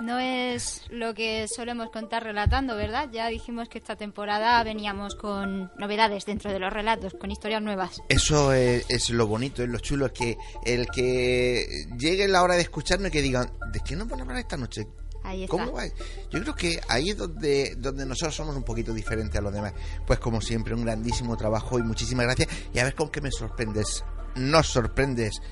No 0.00 0.18
es 0.18 0.84
lo 0.88 1.12
que 1.12 1.46
solemos 1.46 1.90
contar 1.90 2.24
relatando, 2.24 2.74
¿verdad? 2.74 3.10
Ya 3.12 3.28
dijimos 3.28 3.68
que 3.68 3.76
esta 3.76 3.96
temporada 3.96 4.62
veníamos 4.64 5.14
con 5.14 5.70
novedades 5.76 6.24
dentro 6.24 6.50
de 6.50 6.58
los 6.58 6.72
relatos, 6.72 7.12
con 7.20 7.30
historias 7.30 7.60
nuevas. 7.60 8.00
Eso 8.08 8.54
es, 8.54 9.10
lo 9.10 9.26
bonito, 9.26 9.62
es 9.62 9.68
lo 9.68 9.78
chulo, 9.78 10.06
es 10.06 10.12
que 10.12 10.38
el 10.64 10.86
que 10.86 11.86
llegue 11.98 12.28
la 12.28 12.42
hora 12.42 12.54
de 12.54 12.62
escucharnos 12.62 13.08
y 13.08 13.12
que 13.12 13.20
digan, 13.20 13.52
¿de 13.72 13.80
qué 13.80 13.94
nos 13.94 14.08
van 14.08 14.20
a 14.20 14.22
hablar 14.22 14.38
esta 14.38 14.56
noche? 14.56 14.88
Ahí 15.22 15.44
está. 15.44 15.50
¿Cómo 15.50 15.72
va? 15.72 15.84
Yo 16.30 16.40
creo 16.40 16.54
que 16.54 16.80
ahí 16.88 17.10
es 17.10 17.18
donde, 17.18 17.74
donde 17.76 18.06
nosotros 18.06 18.34
somos 18.34 18.56
un 18.56 18.62
poquito 18.62 18.94
diferentes 18.94 19.38
a 19.38 19.42
los 19.42 19.52
demás. 19.52 19.74
Pues 20.06 20.18
como 20.18 20.40
siempre, 20.40 20.74
un 20.74 20.82
grandísimo 20.82 21.36
trabajo 21.36 21.78
y 21.78 21.82
muchísimas 21.82 22.24
gracias. 22.24 22.48
Y 22.72 22.78
a 22.78 22.84
ver 22.84 22.94
con 22.94 23.10
qué 23.10 23.20
me 23.20 23.30
sorprendes. 23.30 24.02
Nos 24.34 24.68
sorprendes 24.68 25.42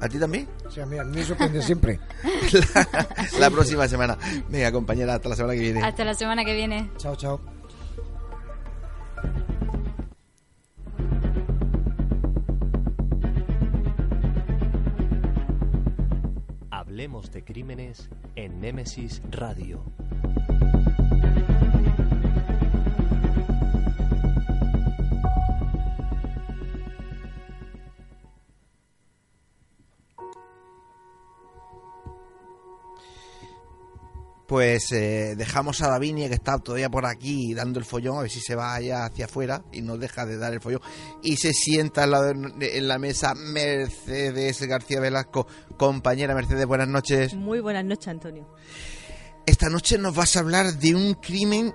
¿A 0.00 0.08
ti 0.08 0.18
también? 0.18 0.48
Sí, 0.68 0.80
a 0.80 0.86
mí, 0.86 0.96
me 0.96 1.24
sorprende 1.24 1.62
siempre. 1.62 2.00
la, 3.38 3.50
próxima 3.50 3.88
semana. 3.88 4.18
Venga, 4.48 4.72
compañera, 4.72 5.14
hasta 5.14 5.28
la 5.28 5.36
semana 5.36 5.54
que 5.54 5.60
viene. 5.60 5.82
Hasta 5.82 6.04
la 6.04 6.14
semana 6.14 6.44
que 6.44 6.54
viene. 6.54 6.90
Chao, 6.96 7.16
chao. 7.16 7.40
Hablemos 16.70 17.32
de 17.32 17.44
crímenes 17.44 18.10
en 18.36 18.60
Némesis 18.60 19.22
Radio. 19.30 19.84
Pues 34.46 34.92
eh, 34.92 35.34
dejamos 35.36 35.80
a 35.80 35.88
Davinia 35.88 36.28
que 36.28 36.34
está 36.34 36.58
todavía 36.58 36.90
por 36.90 37.06
aquí 37.06 37.54
dando 37.54 37.78
el 37.78 37.84
follón, 37.84 38.18
a 38.18 38.22
ver 38.22 38.30
si 38.30 38.40
se 38.40 38.54
va 38.54 38.74
allá 38.74 39.06
hacia 39.06 39.24
afuera 39.24 39.64
y 39.72 39.80
no 39.80 39.96
deja 39.96 40.26
de 40.26 40.36
dar 40.36 40.52
el 40.52 40.60
follón. 40.60 40.80
Y 41.22 41.36
se 41.36 41.52
sienta 41.52 42.04
en 42.04 42.88
la 42.88 42.98
mesa 42.98 43.34
Mercedes 43.34 44.62
García 44.62 45.00
Velasco. 45.00 45.46
Compañera 45.76 46.34
Mercedes, 46.34 46.66
buenas 46.66 46.88
noches. 46.88 47.34
Muy 47.34 47.60
buenas 47.60 47.84
noches, 47.84 48.08
Antonio. 48.08 48.46
Esta 49.46 49.68
noche 49.68 49.98
nos 49.98 50.14
vas 50.14 50.36
a 50.36 50.40
hablar 50.40 50.74
de 50.74 50.94
un 50.94 51.14
crimen 51.14 51.74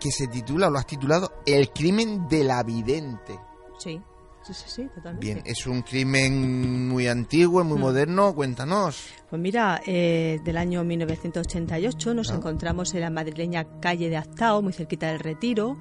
que 0.00 0.10
se 0.10 0.26
titula, 0.26 0.68
o 0.68 0.70
lo 0.70 0.78
has 0.78 0.86
titulado, 0.86 1.42
El 1.44 1.70
crimen 1.70 2.26
de 2.28 2.44
la 2.44 2.62
vidente. 2.62 3.38
Sí. 3.78 4.00
Sí, 4.42 4.54
sí, 4.54 4.64
sí, 4.68 4.88
totalmente. 4.94 5.26
Bien, 5.26 5.42
es 5.44 5.66
un 5.66 5.82
crimen 5.82 6.88
muy 6.88 7.06
antiguo, 7.08 7.62
muy 7.62 7.76
Mm. 7.78 7.80
moderno, 7.80 8.34
cuéntanos. 8.34 9.08
Pues 9.28 9.40
mira, 9.40 9.80
eh, 9.86 10.40
del 10.44 10.56
año 10.56 10.82
1988 10.82 12.14
nos 12.14 12.30
Ah. 12.30 12.36
encontramos 12.36 12.94
en 12.94 13.00
la 13.02 13.10
madrileña 13.10 13.66
calle 13.80 14.08
de 14.08 14.16
Actao, 14.16 14.62
muy 14.62 14.72
cerquita 14.72 15.08
del 15.08 15.20
Retiro. 15.20 15.76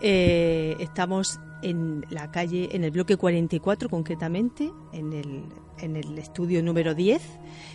Eh, 0.00 0.76
estamos 0.80 1.38
en 1.62 2.04
la 2.10 2.30
calle, 2.30 2.68
en 2.72 2.84
el 2.84 2.90
bloque 2.90 3.16
44 3.16 3.88
concretamente, 3.88 4.70
en 4.92 5.12
el, 5.12 5.44
en 5.78 5.96
el 5.96 6.18
estudio 6.18 6.62
número 6.62 6.94
10, 6.94 7.22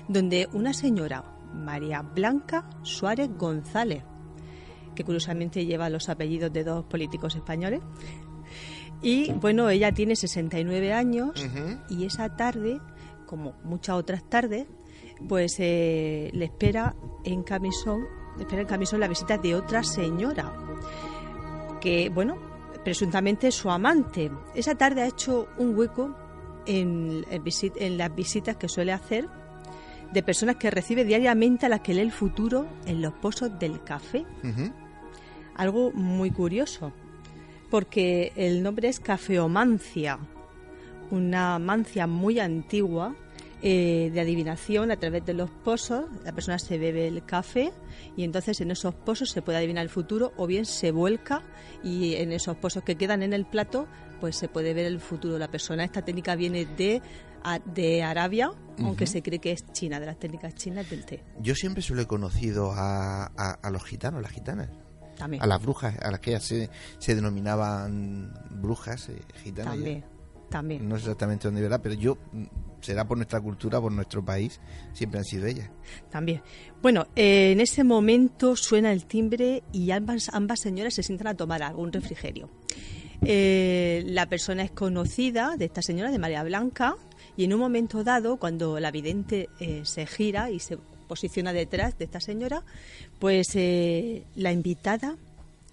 donde 0.09 0.49
una 0.53 0.73
señora, 0.73 1.23
María 1.53 2.01
Blanca 2.01 2.69
Suárez 2.83 3.29
González, 3.37 4.03
que 4.95 5.03
curiosamente 5.03 5.65
lleva 5.65 5.89
los 5.89 6.09
apellidos 6.09 6.51
de 6.53 6.63
dos 6.63 6.85
políticos 6.85 7.35
españoles, 7.35 7.81
y 9.07 9.31
bueno, 9.33 9.69
ella 9.69 9.91
tiene 9.91 10.15
69 10.15 10.93
años 10.93 11.29
Ujú. 11.43 11.77
y 11.89 12.05
esa 12.05 12.35
tarde, 12.35 12.79
como 13.25 13.53
muchas 13.63 13.95
otras 13.95 14.23
tardes, 14.29 14.65
pues 15.27 15.55
eh, 15.59 16.29
le 16.33 16.45
espera 16.45 16.95
en 17.23 17.43
camisón, 17.43 18.05
le 18.37 18.43
espera 18.43 18.61
en 18.63 18.67
camisón 18.67 18.99
la 18.99 19.07
visita 19.07 19.37
de 19.37 19.55
otra 19.55 19.83
señora, 19.83 20.51
que 21.81 22.09
bueno, 22.09 22.35
presuntamente 22.83 23.47
es 23.47 23.55
su 23.55 23.69
amante. 23.69 24.31
Esa 24.55 24.75
tarde 24.75 25.01
ha 25.01 25.07
hecho 25.07 25.47
un 25.57 25.77
hueco 25.77 26.15
en, 26.65 27.25
en 27.29 27.43
visi- 27.43 27.73
en 27.77 27.97
las 27.97 28.13
visitas 28.13 28.57
que 28.57 28.67
suele 28.67 28.91
hacer 28.91 29.27
de 30.11 30.23
personas 30.23 30.55
que 30.57 30.69
recibe 30.71 31.03
diariamente 31.03 31.65
a 31.65 31.69
las 31.69 31.81
que 31.81 31.93
lee 31.93 32.01
el 32.01 32.11
futuro 32.11 32.65
en 32.85 33.01
los 33.01 33.13
pozos 33.13 33.57
del 33.59 33.83
café 33.83 34.25
algo 35.55 35.91
muy 35.93 36.31
curioso, 36.31 36.91
porque 37.75 38.31
el 38.37 38.63
nombre 38.63 38.87
es 38.87 39.01
cafeomancia, 39.01 40.17
una 41.11 41.59
mancia 41.59 42.07
muy 42.07 42.39
antigua 42.39 43.13
eh, 43.61 44.11
de 44.13 44.21
adivinación 44.21 44.91
a 44.91 44.95
través 44.95 45.25
de 45.25 45.33
los 45.33 45.49
pozos. 45.49 46.05
La 46.23 46.31
persona 46.31 46.57
se 46.57 46.77
bebe 46.77 47.05
el 47.05 47.25
café 47.25 47.73
y 48.15 48.23
entonces 48.23 48.61
en 48.61 48.71
esos 48.71 48.95
pozos 48.95 49.29
se 49.29 49.41
puede 49.41 49.57
adivinar 49.57 49.83
el 49.83 49.89
futuro 49.89 50.31
o 50.37 50.47
bien 50.47 50.65
se 50.65 50.91
vuelca 50.91 51.43
y 51.83 52.13
en 52.13 52.31
esos 52.31 52.55
pozos 52.55 52.81
que 52.81 52.95
quedan 52.95 53.23
en 53.23 53.33
el 53.33 53.45
plato 53.45 53.87
pues 54.21 54.37
se 54.37 54.47
puede 54.47 54.73
ver 54.73 54.85
el 54.85 55.01
futuro 55.01 55.33
de 55.33 55.41
la 55.41 55.51
persona. 55.51 55.83
Esta 55.83 56.01
técnica 56.01 56.37
viene 56.37 56.65
de, 56.65 57.01
de 57.73 58.03
Arabia, 58.03 58.51
aunque 58.79 59.05
se 59.05 59.21
cree 59.21 59.39
que 59.39 59.51
es 59.51 59.69
china, 59.73 59.99
de 59.99 60.05
las 60.05 60.17
técnicas 60.17 60.55
chinas 60.55 60.89
del 60.89 61.03
té. 61.03 61.25
Yo 61.41 61.55
siempre 61.55 61.81
solo 61.83 62.03
he 62.03 62.07
conocido 62.07 62.71
a, 62.71 63.25
a, 63.25 63.59
a 63.61 63.69
los 63.69 63.83
gitanos, 63.83 64.21
las 64.21 64.31
gitanas. 64.31 64.69
También. 65.17 65.41
A 65.41 65.47
las 65.47 65.61
brujas, 65.61 65.97
a 65.99 66.11
las 66.11 66.19
que 66.19 66.39
se, 66.39 66.69
se 66.97 67.15
denominaban 67.15 68.33
brujas 68.49 69.09
eh, 69.09 69.21
gitanas. 69.43 69.75
También, 69.75 70.03
también. 70.49 70.89
No 70.89 70.95
sé 70.97 71.03
exactamente 71.03 71.47
dónde 71.47 71.61
verá, 71.61 71.81
pero 71.81 71.95
yo, 71.95 72.17
mm, 72.31 72.43
será 72.81 73.07
por 73.07 73.17
nuestra 73.17 73.39
cultura, 73.41 73.79
por 73.79 73.91
nuestro 73.91 74.23
país, 74.23 74.59
siempre 74.93 75.19
han 75.19 75.25
sido 75.25 75.47
ellas. 75.47 75.69
También. 76.09 76.41
Bueno, 76.81 77.07
eh, 77.15 77.51
en 77.51 77.61
ese 77.61 77.83
momento 77.83 78.55
suena 78.55 78.91
el 78.91 79.05
timbre 79.05 79.63
y 79.71 79.91
ambas, 79.91 80.29
ambas 80.33 80.59
señoras 80.59 80.93
se 80.93 81.03
sientan 81.03 81.27
a 81.27 81.35
tomar 81.35 81.63
algún 81.63 81.91
refrigerio. 81.91 82.49
Eh, 83.21 84.03
la 84.05 84.27
persona 84.27 84.63
es 84.63 84.71
conocida 84.71 85.55
de 85.57 85.65
esta 85.65 85.81
señora, 85.81 86.11
de 86.11 86.19
María 86.19 86.43
Blanca, 86.43 86.95
y 87.37 87.45
en 87.45 87.53
un 87.53 87.59
momento 87.59 88.03
dado, 88.03 88.37
cuando 88.37 88.79
la 88.79 88.91
vidente 88.91 89.49
eh, 89.59 89.81
se 89.83 90.05
gira 90.05 90.51
y 90.51 90.59
se 90.59 90.77
posiciona 91.05 91.53
detrás 91.53 91.97
de 91.97 92.05
esta 92.05 92.19
señora, 92.19 92.63
pues 93.19 93.47
eh, 93.55 94.23
la 94.35 94.51
invitada 94.51 95.17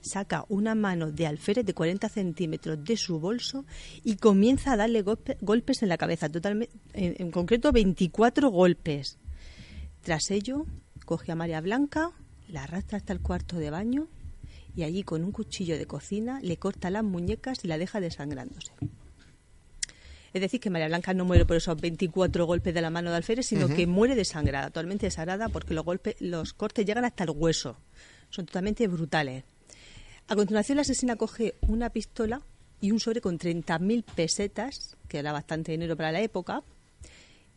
saca 0.00 0.44
una 0.48 0.74
mano 0.74 1.12
de 1.12 1.26
alférez 1.26 1.64
de 1.64 1.74
40 1.74 2.08
centímetros 2.08 2.82
de 2.82 2.96
su 2.96 3.20
bolso 3.20 3.64
y 4.02 4.16
comienza 4.16 4.72
a 4.72 4.76
darle 4.76 5.04
golpe- 5.04 5.36
golpes 5.40 5.82
en 5.82 5.88
la 5.88 5.96
cabeza, 5.98 6.28
en, 6.44 6.68
en 6.92 7.30
concreto 7.30 7.70
24 7.72 8.50
golpes. 8.50 9.18
Tras 10.02 10.30
ello, 10.32 10.66
coge 11.04 11.30
a 11.30 11.36
María 11.36 11.60
Blanca, 11.60 12.10
la 12.48 12.64
arrastra 12.64 12.98
hasta 12.98 13.12
el 13.12 13.20
cuarto 13.20 13.56
de 13.56 13.70
baño 13.70 14.08
y 14.74 14.82
allí 14.82 15.04
con 15.04 15.22
un 15.22 15.30
cuchillo 15.32 15.78
de 15.78 15.86
cocina 15.86 16.40
le 16.42 16.56
corta 16.56 16.90
las 16.90 17.04
muñecas 17.04 17.64
y 17.64 17.68
la 17.68 17.78
deja 17.78 18.00
desangrándose. 18.00 18.72
Es 20.32 20.40
decir, 20.40 20.60
que 20.60 20.70
María 20.70 20.88
Blanca 20.88 21.12
no 21.12 21.24
muere 21.24 21.44
por 21.44 21.56
esos 21.56 21.78
24 21.80 22.46
golpes 22.46 22.72
de 22.72 22.80
la 22.80 22.90
mano 22.90 23.10
de 23.10 23.16
alférez, 23.16 23.46
sino 23.46 23.68
que 23.68 23.86
muere 23.86 24.14
desangrada, 24.14 24.68
totalmente 24.68 25.06
desangrada, 25.06 25.48
porque 25.48 25.74
los 25.74 25.84
golpes, 25.84 26.16
los 26.20 26.54
cortes 26.54 26.86
llegan 26.86 27.04
hasta 27.04 27.24
el 27.24 27.30
hueso. 27.30 27.76
Son 28.30 28.46
totalmente 28.46 28.86
brutales. 28.88 29.44
A 30.28 30.34
continuación, 30.34 30.76
la 30.76 30.82
asesina 30.82 31.16
coge 31.16 31.54
una 31.68 31.90
pistola 31.90 32.40
y 32.80 32.90
un 32.92 33.00
sobre 33.00 33.20
con 33.20 33.38
30.000 33.38 34.04
pesetas, 34.04 34.96
que 35.08 35.18
era 35.18 35.32
bastante 35.32 35.72
dinero 35.72 35.96
para 35.96 36.12
la 36.12 36.20
época, 36.20 36.62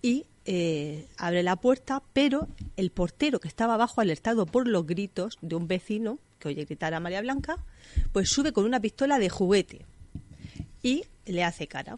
y 0.01 0.25
eh, 0.45 1.07
abre 1.17 1.41
la 1.41 1.55
puerta, 1.55 2.03
pero 2.13 2.47
el 2.75 2.91
portero 2.91 3.39
que 3.39 3.47
estaba 3.47 3.75
abajo, 3.75 4.01
alertado 4.01 4.45
por 4.45 4.67
los 4.67 4.85
gritos 4.85 5.37
de 5.41 5.55
un 5.55 5.67
vecino 5.67 6.19
que 6.39 6.49
oye 6.49 6.65
gritar 6.65 6.93
a 6.93 6.99
María 6.99 7.21
Blanca, 7.21 7.57
pues 8.11 8.29
sube 8.29 8.51
con 8.51 8.65
una 8.65 8.79
pistola 8.79 9.17
de 9.17 9.29
juguete 9.29 9.85
y 10.83 11.05
le 11.25 11.43
hace 11.43 11.67
cara. 11.67 11.97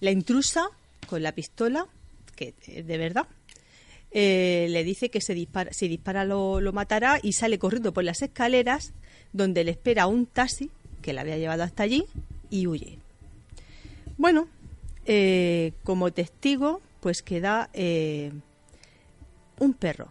La 0.00 0.10
intrusa, 0.10 0.68
con 1.06 1.22
la 1.22 1.32
pistola, 1.32 1.86
que 2.36 2.54
es 2.66 2.86
de 2.86 2.98
verdad, 2.98 3.26
eh, 4.10 4.68
le 4.70 4.84
dice 4.84 5.10
que 5.10 5.20
se 5.20 5.34
dispara, 5.34 5.72
si 5.72 5.88
dispara 5.88 6.24
lo, 6.24 6.60
lo 6.60 6.72
matará 6.72 7.18
y 7.22 7.32
sale 7.32 7.58
corriendo 7.58 7.92
por 7.92 8.04
las 8.04 8.22
escaleras 8.22 8.92
donde 9.32 9.64
le 9.64 9.72
espera 9.72 10.06
un 10.06 10.26
taxi 10.26 10.70
que 11.02 11.12
la 11.12 11.22
había 11.22 11.36
llevado 11.36 11.62
hasta 11.62 11.82
allí 11.82 12.04
y 12.50 12.66
huye. 12.66 12.98
Bueno, 14.16 14.48
eh, 15.06 15.72
como 15.84 16.12
testigo, 16.12 16.80
pues 17.00 17.22
queda 17.22 17.70
eh, 17.72 18.32
un 19.58 19.74
perro. 19.74 20.08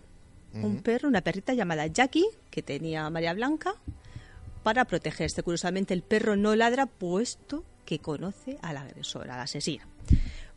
Un 0.54 0.82
perro, 0.82 1.08
una 1.08 1.22
perrita 1.22 1.54
llamada 1.54 1.86
Jackie, 1.86 2.26
que 2.50 2.64
tenía 2.64 3.08
María 3.12 3.34
Blanca, 3.36 3.76
para 4.64 4.86
protegerse. 4.86 5.44
Curiosamente, 5.44 5.94
el 5.94 6.02
perro 6.02 6.36
no 6.36 6.56
ladra, 6.56 6.88
puesto 6.88 7.64
que 7.88 8.00
conoce 8.00 8.58
a 8.62 8.74
la 8.74 8.82
agresora, 8.82 9.34
a 9.34 9.38
la 9.38 9.44
asesina. 9.44 9.88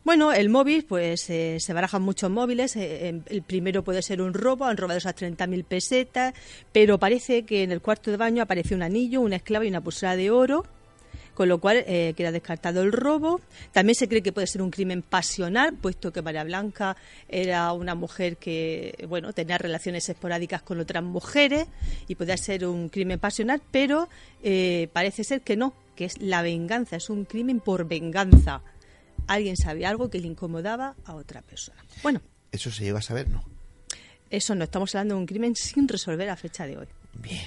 Bueno, 0.03 0.33
el 0.33 0.49
móvil, 0.49 0.83
pues 0.83 1.29
eh, 1.29 1.57
se 1.59 1.73
barajan 1.73 2.01
muchos 2.01 2.29
móviles. 2.29 2.75
eh, 2.75 3.07
em, 3.07 3.21
el 3.27 3.41
primero 3.41 3.83
puede 3.83 4.01
ser 4.01 4.21
un 4.21 4.33
robo, 4.33 4.65
han 4.65 4.75
robado 4.75 4.97
esas 4.97 5.15
30.000 5.15 5.63
pesetas, 5.63 6.33
pero 6.73 6.97
parece 6.97 7.43
que 7.43 7.63
en 7.63 7.71
el 7.71 7.81
cuarto 7.81 8.11
de 8.11 8.17
baño 8.17 8.43
apareció 8.43 8.75
un 8.75 8.83
anillo, 8.83 9.21
una 9.21 9.37
esclava 9.37 9.63
y 9.63 9.69
una 9.69 9.79
pulsera 9.79 10.17
de 10.17 10.29
oro, 10.29 10.65
con 11.35 11.47
lo 11.47 11.59
cual 11.59 11.83
eh, 11.87 12.13
queda 12.17 12.31
descartado 12.31 12.81
el 12.81 12.91
robo. 12.91 13.39
También 13.71 13.95
se 13.95 14.09
cree 14.09 14.21
que 14.21 14.33
puede 14.33 14.47
ser 14.47 14.61
un 14.61 14.71
crimen 14.71 15.01
pasional, 15.01 15.75
puesto 15.75 16.11
que 16.11 16.21
María 16.21 16.43
Blanca 16.43 16.97
era 17.29 17.71
una 17.71 17.95
mujer 17.95 18.37
que, 18.37 19.05
bueno, 19.07 19.31
tenía 19.33 19.57
relaciones 19.57 20.09
esporádicas 20.09 20.63
con 20.63 20.79
otras 20.79 21.03
mujeres 21.03 21.67
y 22.07 22.15
podía 22.15 22.35
ser 22.37 22.65
un 22.65 22.89
crimen 22.89 23.19
pasional, 23.19 23.61
pero 23.71 24.09
eh, 24.43 24.89
parece 24.93 25.23
ser 25.23 25.41
que 25.41 25.55
no, 25.55 25.73
que 26.01 26.05
es 26.05 26.19
la 26.19 26.41
venganza, 26.41 26.95
es 26.95 27.11
un 27.11 27.25
crimen 27.25 27.59
por 27.59 27.87
venganza. 27.87 28.63
Alguien 29.27 29.55
sabía 29.55 29.87
algo 29.87 30.09
que 30.09 30.19
le 30.19 30.25
incomodaba 30.25 30.95
a 31.05 31.13
otra 31.13 31.43
persona. 31.43 31.85
Bueno, 32.01 32.23
Eso 32.51 32.71
se 32.71 32.85
llega 32.85 32.97
a 32.97 33.03
saber, 33.03 33.29
¿no? 33.29 33.43
eso 34.31 34.55
no, 34.55 34.63
estamos 34.63 34.95
hablando 34.95 35.13
de 35.13 35.19
un 35.19 35.27
crimen 35.27 35.55
sin 35.55 35.87
resolver 35.87 36.27
a 36.31 36.35
fecha 36.35 36.65
de 36.65 36.79
hoy. 36.79 36.87
Bien. 37.13 37.43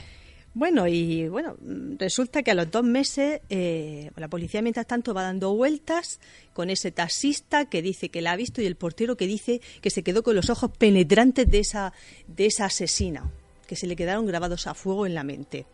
Bueno, 0.54 0.86
y 0.86 1.26
bueno, 1.26 1.56
resulta 1.98 2.44
que 2.44 2.52
a 2.52 2.54
los 2.54 2.70
dos 2.70 2.84
meses 2.84 3.40
eh, 3.48 4.12
la 4.14 4.28
policía 4.28 4.62
mientras 4.62 4.86
tanto 4.86 5.14
va 5.14 5.24
dando 5.24 5.52
vueltas 5.52 6.20
con 6.52 6.70
ese 6.70 6.92
taxista 6.92 7.64
que 7.64 7.82
dice 7.82 8.08
que 8.08 8.22
la 8.22 8.30
ha 8.30 8.36
visto 8.36 8.62
y 8.62 8.66
el 8.66 8.76
portero 8.76 9.16
que 9.16 9.26
dice 9.26 9.60
que 9.80 9.90
se 9.90 10.04
quedó 10.04 10.22
con 10.22 10.36
los 10.36 10.48
ojos 10.48 10.70
penetrantes 10.78 11.50
de 11.50 11.58
esa, 11.58 11.92
de 12.28 12.46
esa 12.46 12.66
asesina 12.66 13.32
que 13.64 13.76
se 13.76 13.86
le 13.86 13.96
quedaron 13.96 14.26
grabados 14.26 14.66
a 14.66 14.74
fuego 14.74 15.06
en 15.06 15.14
la 15.14 15.24
mente. 15.24 15.66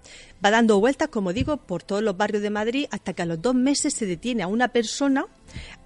Va 0.44 0.50
dando 0.50 0.80
vueltas, 0.80 1.08
como 1.08 1.32
digo, 1.32 1.56
por 1.58 1.82
todos 1.82 2.02
los 2.02 2.16
barrios 2.16 2.42
de 2.42 2.50
Madrid 2.50 2.86
hasta 2.90 3.12
que 3.12 3.22
a 3.22 3.26
los 3.26 3.40
dos 3.40 3.54
meses 3.54 3.94
se 3.94 4.06
detiene 4.06 4.42
a 4.42 4.46
una 4.46 4.68
persona. 4.68 5.26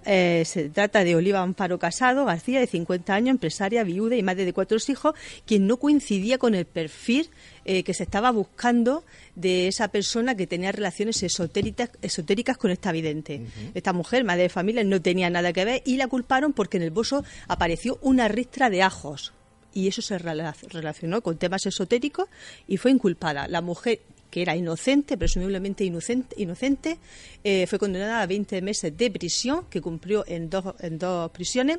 eh, 0.05 0.43
se 0.45 0.69
trata 0.69 1.03
de 1.03 1.15
Oliva 1.15 1.41
Amparo 1.41 1.79
Casado 1.79 2.25
García, 2.25 2.59
de 2.59 2.67
50 2.67 3.13
años, 3.13 3.31
empresaria, 3.31 3.83
viuda 3.83 4.15
y 4.15 4.21
madre 4.21 4.45
de 4.45 4.53
cuatro 4.53 4.77
hijos, 4.87 5.15
quien 5.45 5.65
no 5.65 5.77
coincidía 5.77 6.37
con 6.37 6.53
el 6.53 6.65
perfil 6.65 7.31
eh, 7.65 7.81
que 7.83 7.95
se 7.95 8.03
estaba 8.03 8.29
buscando 8.31 9.03
de 9.33 9.67
esa 9.67 9.87
persona 9.87 10.35
que 10.35 10.45
tenía 10.45 10.71
relaciones 10.71 11.23
esotéricas, 11.23 11.89
esotéricas 12.03 12.57
con 12.57 12.69
esta 12.69 12.91
vidente. 12.91 13.41
Esta 13.73 13.93
mujer, 13.93 14.23
madre 14.23 14.43
de 14.43 14.49
familia, 14.49 14.83
no 14.83 15.01
tenía 15.01 15.29
nada 15.31 15.51
que 15.51 15.65
ver 15.65 15.81
y 15.85 15.97
la 15.97 16.07
culparon 16.07 16.53
porque 16.53 16.77
en 16.77 16.83
el 16.83 16.91
bolso 16.91 17.23
apareció 17.47 17.97
una 18.01 18.27
ristra 18.27 18.69
de 18.69 18.83
ajos 18.83 19.33
y 19.75 19.87
eso 19.87 20.01
se 20.01 20.17
rela- 20.17 20.55
relacionó 20.69 21.21
con 21.21 21.37
temas 21.37 21.63
esotéricos 21.67 22.27
y 22.67 22.77
fue 22.77 22.89
inculpada. 22.89 23.47
La 23.47 23.61
mujer 23.61 23.99
que 24.31 24.41
era 24.41 24.55
inocente, 24.55 25.17
presumiblemente 25.17 25.83
inocente, 25.83 26.35
inocente 26.41 26.97
eh, 27.43 27.67
fue 27.67 27.77
condenada 27.77 28.21
a 28.21 28.25
20 28.25 28.61
meses 28.63 28.97
de 28.97 29.11
prisión, 29.11 29.65
que 29.69 29.81
cumplió 29.81 30.25
en 30.27 30.49
dos, 30.49 30.73
en 30.79 30.97
dos 30.97 31.29
prisiones, 31.31 31.77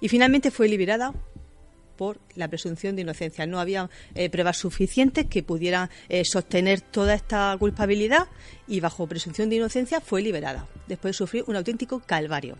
y 0.00 0.08
finalmente 0.08 0.50
fue 0.50 0.68
liberada 0.68 1.12
por 1.96 2.18
la 2.36 2.46
presunción 2.48 2.94
de 2.96 3.02
inocencia. 3.02 3.44
No 3.46 3.58
había 3.58 3.90
eh, 4.14 4.30
pruebas 4.30 4.56
suficientes 4.56 5.26
que 5.26 5.42
pudieran 5.42 5.90
eh, 6.08 6.24
sostener 6.24 6.80
toda 6.80 7.14
esta 7.14 7.54
culpabilidad 7.58 8.28
y 8.68 8.78
bajo 8.80 9.06
presunción 9.08 9.50
de 9.50 9.56
inocencia 9.56 10.00
fue 10.00 10.22
liberada, 10.22 10.66
después 10.86 11.14
de 11.14 11.18
sufrir 11.18 11.44
un 11.48 11.56
auténtico 11.56 12.00
calvario. 12.06 12.56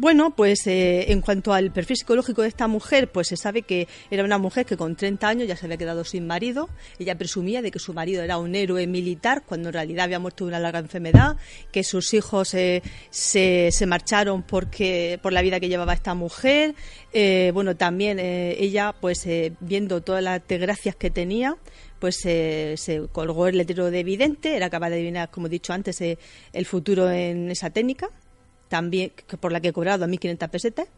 Bueno, 0.00 0.30
pues 0.30 0.64
eh, 0.68 1.10
en 1.10 1.20
cuanto 1.20 1.52
al 1.52 1.72
perfil 1.72 1.96
psicológico 1.96 2.42
de 2.42 2.48
esta 2.48 2.68
mujer, 2.68 3.10
pues 3.10 3.26
se 3.26 3.36
sabe 3.36 3.62
que 3.62 3.88
era 4.12 4.22
una 4.22 4.38
mujer 4.38 4.64
que 4.64 4.76
con 4.76 4.94
30 4.94 5.26
años 5.26 5.48
ya 5.48 5.56
se 5.56 5.66
había 5.66 5.76
quedado 5.76 6.04
sin 6.04 6.24
marido. 6.24 6.68
Ella 7.00 7.18
presumía 7.18 7.62
de 7.62 7.72
que 7.72 7.80
su 7.80 7.92
marido 7.92 8.22
era 8.22 8.38
un 8.38 8.54
héroe 8.54 8.86
militar 8.86 9.42
cuando 9.44 9.70
en 9.70 9.72
realidad 9.72 10.04
había 10.04 10.20
muerto 10.20 10.44
de 10.44 10.50
una 10.50 10.60
larga 10.60 10.78
enfermedad, 10.78 11.36
que 11.72 11.82
sus 11.82 12.14
hijos 12.14 12.54
eh, 12.54 12.80
se, 13.10 13.70
se, 13.72 13.86
marcharon 13.86 14.44
porque 14.44 15.18
por 15.20 15.32
la 15.32 15.42
vida 15.42 15.58
que 15.58 15.68
llevaba 15.68 15.94
esta 15.94 16.14
mujer. 16.14 16.76
Eh, 17.12 17.50
bueno, 17.52 17.74
también 17.74 18.20
ella, 18.20 18.94
pues 19.00 19.26
viendo 19.58 20.00
todas 20.00 20.22
las 20.22 20.46
desgracias 20.46 20.94
que 20.94 21.10
tenía, 21.10 21.56
pues 21.98 22.18
se 22.20 23.08
colgó 23.10 23.48
el 23.48 23.56
letrero 23.56 23.90
de 23.90 23.98
evidente, 23.98 24.54
era 24.54 24.70
capaz 24.70 24.90
de 24.90 24.94
adivinar, 24.94 25.28
como 25.32 25.48
he 25.48 25.50
dicho 25.50 25.72
antes, 25.72 26.00
el 26.00 26.66
futuro 26.66 27.10
en 27.10 27.50
esa 27.50 27.70
técnica 27.70 28.10
también 28.68 29.12
por 29.40 29.52
la 29.52 29.60
que 29.60 29.68
he 29.68 29.72
cobrado 29.72 30.06
2.500 30.06 30.48
pesetas 30.48 30.88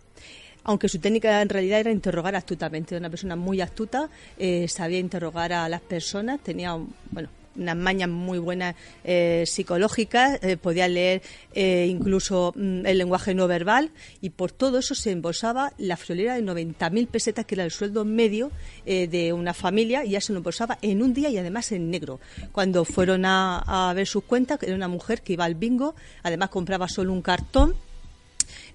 aunque 0.64 0.88
su 0.88 0.98
técnica 0.98 1.40
en 1.40 1.48
realidad 1.48 1.80
era 1.80 1.90
interrogar 1.90 2.36
astutamente. 2.36 2.96
Una 2.96 3.08
persona 3.08 3.34
muy 3.34 3.62
astuta, 3.62 4.10
eh, 4.38 4.68
sabía 4.68 4.98
interrogar 4.98 5.54
a 5.54 5.68
las 5.70 5.80
personas, 5.80 6.40
tenía, 6.40 6.76
bueno, 7.10 7.30
unas 7.56 7.76
mañas 7.76 8.08
muy 8.08 8.38
buenas 8.38 8.74
eh, 9.04 9.44
psicológicas, 9.46 10.42
eh, 10.42 10.56
podía 10.56 10.88
leer 10.88 11.22
incluso 11.54 12.52
mm, 12.56 12.86
el 12.86 12.98
lenguaje 12.98 13.34
no 13.34 13.46
verbal 13.48 13.90
y 14.20 14.30
por 14.30 14.52
todo 14.52 14.78
eso 14.78 14.94
se 14.94 15.10
embolsaba 15.10 15.72
la 15.78 15.96
friolera 15.96 16.34
de 16.34 16.42
90.000 16.42 17.08
pesetas, 17.08 17.44
que 17.44 17.54
era 17.54 17.64
el 17.64 17.70
sueldo 17.70 18.04
medio 18.04 18.50
de 18.84 19.32
una 19.32 19.54
familia, 19.54 20.04
y 20.04 20.10
ya 20.10 20.20
se 20.20 20.32
lo 20.32 20.38
embolsaba 20.38 20.78
en 20.82 21.02
un 21.02 21.12
día 21.12 21.28
y 21.30 21.38
además 21.38 21.72
en 21.72 21.90
negro. 21.90 22.20
Cuando 22.52 22.84
fueron 22.84 23.24
a, 23.24 23.90
a 23.90 23.92
ver 23.94 24.06
sus 24.06 24.24
cuentas, 24.24 24.62
era 24.62 24.74
una 24.74 24.88
mujer 24.88 25.22
que 25.22 25.34
iba 25.34 25.44
al 25.44 25.54
bingo, 25.54 25.94
además 26.22 26.50
compraba 26.50 26.88
solo 26.88 27.12
un 27.12 27.22
cartón 27.22 27.74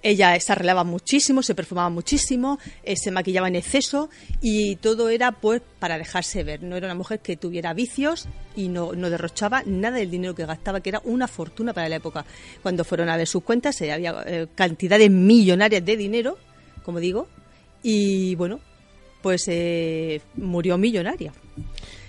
ella 0.01 0.39
se 0.39 0.51
arreglaba 0.51 0.83
muchísimo, 0.83 1.41
se 1.41 1.55
perfumaba 1.55 1.89
muchísimo, 1.89 2.59
eh, 2.83 2.95
se 2.95 3.11
maquillaba 3.11 3.47
en 3.47 3.55
exceso 3.55 4.09
y 4.41 4.75
todo 4.77 5.09
era 5.09 5.31
pues 5.31 5.61
para 5.79 5.97
dejarse 5.97 6.43
ver. 6.43 6.63
No 6.63 6.75
era 6.75 6.87
una 6.87 6.95
mujer 6.95 7.19
que 7.19 7.37
tuviera 7.37 7.73
vicios 7.73 8.27
y 8.55 8.67
no, 8.67 8.91
derrochaba 8.93 9.63
nada 9.65 9.97
del 9.97 10.11
dinero 10.11 10.35
que 10.35 10.45
gastaba, 10.45 10.81
que 10.81 10.89
era 10.89 11.01
una 11.03 11.27
fortuna 11.27 11.73
para 11.73 11.89
la 11.89 11.97
época. 11.97 12.25
Cuando 12.61 12.83
fueron 12.83 13.09
a 13.09 13.17
ver 13.17 13.27
sus 13.27 13.43
cuentas, 13.43 13.79
eh, 13.81 13.91
había 13.91 14.23
eh, 14.25 14.47
cantidades 14.55 15.09
millonarias 15.09 15.83
de 15.83 15.97
dinero, 15.97 16.37
como 16.83 16.99
digo, 16.99 17.27
y 17.83 18.35
bueno, 18.35 18.59
pues 19.21 19.49
murió 20.35 20.77
millonaria. 20.77 21.33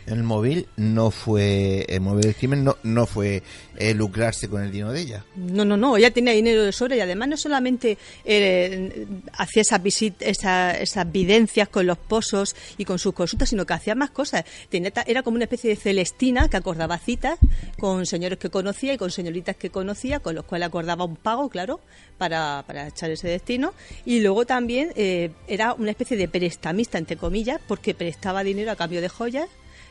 El 0.07 0.22
móvil 0.22 0.68
no 0.76 1.11
fue, 1.11 1.84
el 1.88 2.00
móvil 2.00 2.22
del 2.22 2.34
crimen 2.36 2.62
no, 2.62 2.76
no 2.84 3.07
fue 3.07 3.42
eh, 3.76 3.92
lucrarse 3.92 4.48
con 4.48 4.62
el 4.62 4.70
dinero 4.70 4.92
de 4.92 5.00
ella. 5.00 5.24
No, 5.34 5.64
no, 5.64 5.76
no, 5.76 5.96
ella 5.96 6.12
tenía 6.12 6.32
dinero 6.32 6.62
de 6.62 6.72
sobra 6.72 6.94
y 6.96 7.00
además 7.00 7.28
no 7.28 7.36
solamente 7.36 7.98
eh, 8.24 9.07
hacía 9.32 9.62
esas, 9.62 10.80
esas 10.80 11.12
videncias 11.12 11.68
con 11.68 11.86
los 11.86 11.98
pozos 11.98 12.54
y 12.78 12.84
con 12.84 13.00
sus 13.00 13.14
consultas, 13.14 13.48
sino 13.48 13.66
que 13.66 13.74
hacía 13.74 13.96
más 13.96 14.11
cosas. 14.11 14.44
Tenía, 14.68 14.92
era 15.07 15.24
como 15.24 15.34
una 15.34 15.44
especie 15.44 15.70
de 15.70 15.76
Celestina 15.76 16.48
que 16.48 16.57
acordaba 16.57 16.98
citas 16.98 17.38
con 17.78 18.07
señores 18.07 18.38
que 18.38 18.48
conocía 18.48 18.94
y 18.94 18.98
con 18.98 19.11
señoritas 19.11 19.57
que 19.57 19.70
conocía, 19.70 20.20
con 20.20 20.36
los 20.36 20.44
cuales 20.44 20.68
acordaba 20.68 21.04
un 21.04 21.16
pago, 21.16 21.48
claro, 21.48 21.80
para, 22.16 22.62
para 22.66 22.88
echar 22.88 23.11
ese 23.11 23.28
destino. 23.28 23.74
Y 24.04 24.20
luego 24.20 24.46
también 24.46 24.92
eh, 24.94 25.32
era 25.48 25.74
una 25.74 25.90
especie 25.90 26.16
de 26.16 26.28
prestamista, 26.28 26.98
entre 26.98 27.16
comillas, 27.16 27.61
porque 27.66 27.94
prestaba 27.94 28.44
dinero 28.44 28.70
a 28.70 28.76
cambio 28.76 29.00
de 29.00 29.09
joyas 29.09 29.48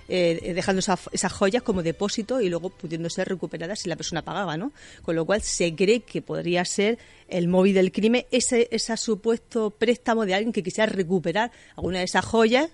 eh, 0.07 0.53
dejando 0.53 0.79
esas 0.79 1.33
joyas 1.33 1.63
como 1.63 1.81
depósito 1.81 2.41
y 2.41 2.49
luego 2.49 2.69
pudiendo 2.69 3.09
ser 3.09 3.27
recuperadas 3.27 3.79
si 3.79 3.89
la 3.89 3.95
persona 3.95 4.21
pagaba, 4.21 4.57
¿no? 4.57 4.71
Con 5.01 5.15
lo 5.15 5.25
cual 5.25 5.41
se 5.41 5.73
cree 5.75 6.01
que 6.01 6.21
podría 6.21 6.63
ser 6.65 6.99
el 7.27 7.47
móvil 7.47 7.73
del 7.73 7.91
crimen 7.91 8.25
ese, 8.31 8.67
ese 8.71 8.95
supuesto 8.97 9.71
préstamo 9.71 10.25
de 10.25 10.35
alguien 10.35 10.53
que 10.53 10.63
quisiera 10.63 10.91
recuperar 10.91 11.51
alguna 11.75 11.99
de 11.99 12.05
esas 12.05 12.25
joyas 12.25 12.69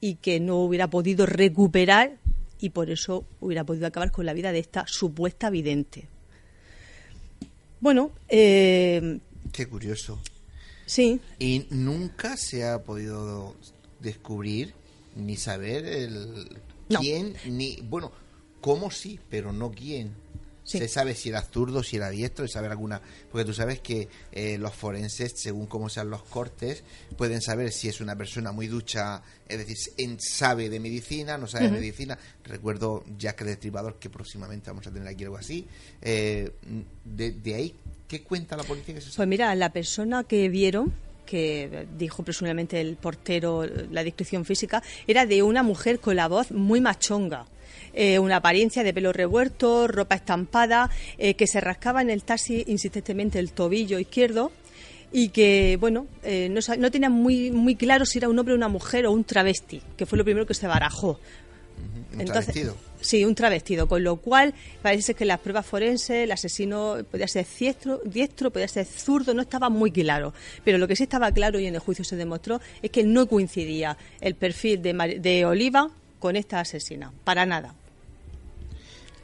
y 0.00 0.14
que 0.16 0.40
no 0.40 0.56
hubiera 0.56 0.88
podido 0.88 1.26
recuperar 1.26 2.16
y 2.60 2.70
por 2.70 2.90
eso 2.90 3.24
hubiera 3.40 3.64
podido 3.64 3.86
acabar 3.86 4.10
con 4.10 4.26
la 4.26 4.32
vida 4.32 4.52
de 4.52 4.58
esta 4.58 4.86
supuesta 4.86 5.50
vidente. 5.50 6.08
Bueno, 7.80 8.10
eh, 8.28 9.18
qué 9.52 9.66
curioso. 9.66 10.20
Sí. 10.86 11.20
Y 11.38 11.66
nunca 11.70 12.36
se 12.36 12.66
ha 12.66 12.82
podido 12.82 13.54
descubrir 14.00 14.74
ni 15.16 15.36
saber 15.36 15.86
el, 15.86 16.58
quién, 16.98 17.34
ni. 17.46 17.76
Bueno, 17.82 18.12
cómo 18.60 18.90
sí, 18.90 19.18
pero 19.28 19.52
no 19.52 19.70
quién. 19.70 20.14
Se 20.62 20.86
sabe 20.86 21.16
si 21.16 21.30
era 21.30 21.42
zurdo, 21.42 21.82
si 21.82 21.96
era 21.96 22.10
diestro, 22.10 22.44
y 22.44 22.48
saber 22.48 22.70
alguna. 22.70 23.02
Porque 23.32 23.44
tú 23.44 23.52
sabes 23.52 23.80
que 23.80 24.08
eh, 24.30 24.56
los 24.56 24.72
forenses, 24.72 25.32
según 25.34 25.66
cómo 25.66 25.88
sean 25.88 26.10
los 26.10 26.22
cortes, 26.22 26.84
pueden 27.16 27.40
saber 27.40 27.72
si 27.72 27.88
es 27.88 28.00
una 28.00 28.14
persona 28.14 28.52
muy 28.52 28.68
ducha, 28.68 29.20
es 29.48 29.58
decir, 29.58 29.76
sabe 30.20 30.68
de 30.68 30.78
medicina, 30.78 31.36
no 31.38 31.48
sabe 31.48 31.64
de 31.64 31.72
medicina. 31.72 32.16
Recuerdo 32.44 33.04
Jack 33.18 33.40
el 33.40 33.48
Destribador, 33.48 33.98
que 33.98 34.10
próximamente 34.10 34.70
vamos 34.70 34.86
a 34.86 34.92
tener 34.92 35.08
aquí 35.08 35.24
algo 35.24 35.38
así. 35.38 35.66
Eh, 36.02 36.52
de, 37.04 37.54
ahí, 37.54 37.74
¿qué 38.06 38.22
cuenta 38.22 38.56
la 38.56 38.62
policía 38.62 38.94
que 38.94 39.00
se 39.00 39.10
Pues 39.16 39.26
mira, 39.26 39.52
la 39.56 39.72
persona 39.72 40.22
que 40.22 40.48
vieron 40.48 40.94
que 41.30 41.86
dijo 41.96 42.24
presumiblemente 42.24 42.80
el 42.80 42.96
portero 42.96 43.64
la 43.64 44.02
descripción 44.02 44.44
física, 44.44 44.82
era 45.06 45.26
de 45.26 45.44
una 45.44 45.62
mujer 45.62 46.00
con 46.00 46.16
la 46.16 46.26
voz 46.26 46.50
muy 46.50 46.80
machonga. 46.80 47.46
Eh, 47.92 48.18
una 48.18 48.36
apariencia 48.36 48.82
de 48.82 48.92
pelo 48.92 49.12
revuelto, 49.12 49.86
ropa 49.86 50.16
estampada, 50.16 50.90
eh, 51.18 51.34
que 51.34 51.46
se 51.46 51.60
rascaba 51.60 52.02
en 52.02 52.10
el 52.10 52.24
taxi 52.24 52.64
insistentemente 52.66 53.38
el 53.38 53.52
tobillo 53.52 53.98
izquierdo 53.98 54.50
y 55.12 55.28
que, 55.30 55.76
bueno, 55.80 56.06
eh, 56.22 56.48
no, 56.50 56.60
no, 56.78 56.90
tenía 56.90 57.10
muy, 57.10 57.50
muy 57.50 57.76
claro 57.76 58.06
si 58.06 58.18
era 58.18 58.28
un 58.28 58.38
hombre, 58.38 58.54
una 58.54 58.68
mujer 58.68 59.06
o 59.06 59.12
un 59.12 59.24
travesti, 59.24 59.82
que 59.96 60.06
fue 60.06 60.18
lo 60.18 60.24
primero 60.24 60.46
que 60.46 60.54
se 60.54 60.66
barajó. 60.66 61.18
Entonces, 62.18 62.72
Sí, 63.00 63.24
un 63.24 63.34
travestido, 63.34 63.88
con 63.88 64.04
lo 64.04 64.16
cual 64.16 64.52
parece 64.82 65.14
que 65.14 65.24
las 65.24 65.40
pruebas 65.40 65.64
forenses, 65.64 66.24
el 66.24 66.32
asesino 66.32 66.98
podía 67.10 67.26
ser 67.26 67.46
diestro, 67.58 68.00
diestro, 68.04 68.50
podía 68.50 68.68
ser 68.68 68.84
zurdo, 68.84 69.32
no 69.32 69.40
estaba 69.40 69.70
muy 69.70 69.90
claro. 69.90 70.34
Pero 70.64 70.76
lo 70.76 70.86
que 70.86 70.96
sí 70.96 71.04
estaba 71.04 71.32
claro 71.32 71.58
y 71.58 71.66
en 71.66 71.74
el 71.74 71.80
juicio 71.80 72.04
se 72.04 72.16
demostró 72.16 72.60
es 72.82 72.90
que 72.90 73.02
no 73.02 73.26
coincidía 73.26 73.96
el 74.20 74.34
perfil 74.34 74.82
de, 74.82 75.18
de 75.18 75.46
Oliva 75.46 75.90
con 76.18 76.36
esta 76.36 76.60
asesina, 76.60 77.10
para 77.24 77.46
nada. 77.46 77.74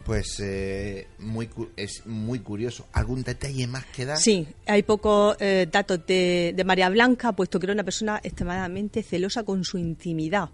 Pues 0.06 0.38
eh, 0.38 1.08
muy, 1.18 1.50
es 1.76 2.06
muy 2.06 2.38
curioso. 2.38 2.86
¿Algún 2.92 3.24
detalle 3.24 3.66
más 3.66 3.84
que 3.86 4.04
dar? 4.04 4.16
Sí, 4.16 4.46
hay 4.64 4.84
pocos 4.84 5.36
eh, 5.40 5.66
datos 5.70 6.06
de, 6.06 6.54
de 6.54 6.64
María 6.64 6.88
Blanca, 6.88 7.32
puesto 7.32 7.58
que 7.58 7.66
era 7.66 7.72
una 7.72 7.82
persona 7.82 8.20
extremadamente 8.22 9.02
celosa 9.02 9.42
con 9.42 9.64
su 9.64 9.78
intimidad 9.78 10.48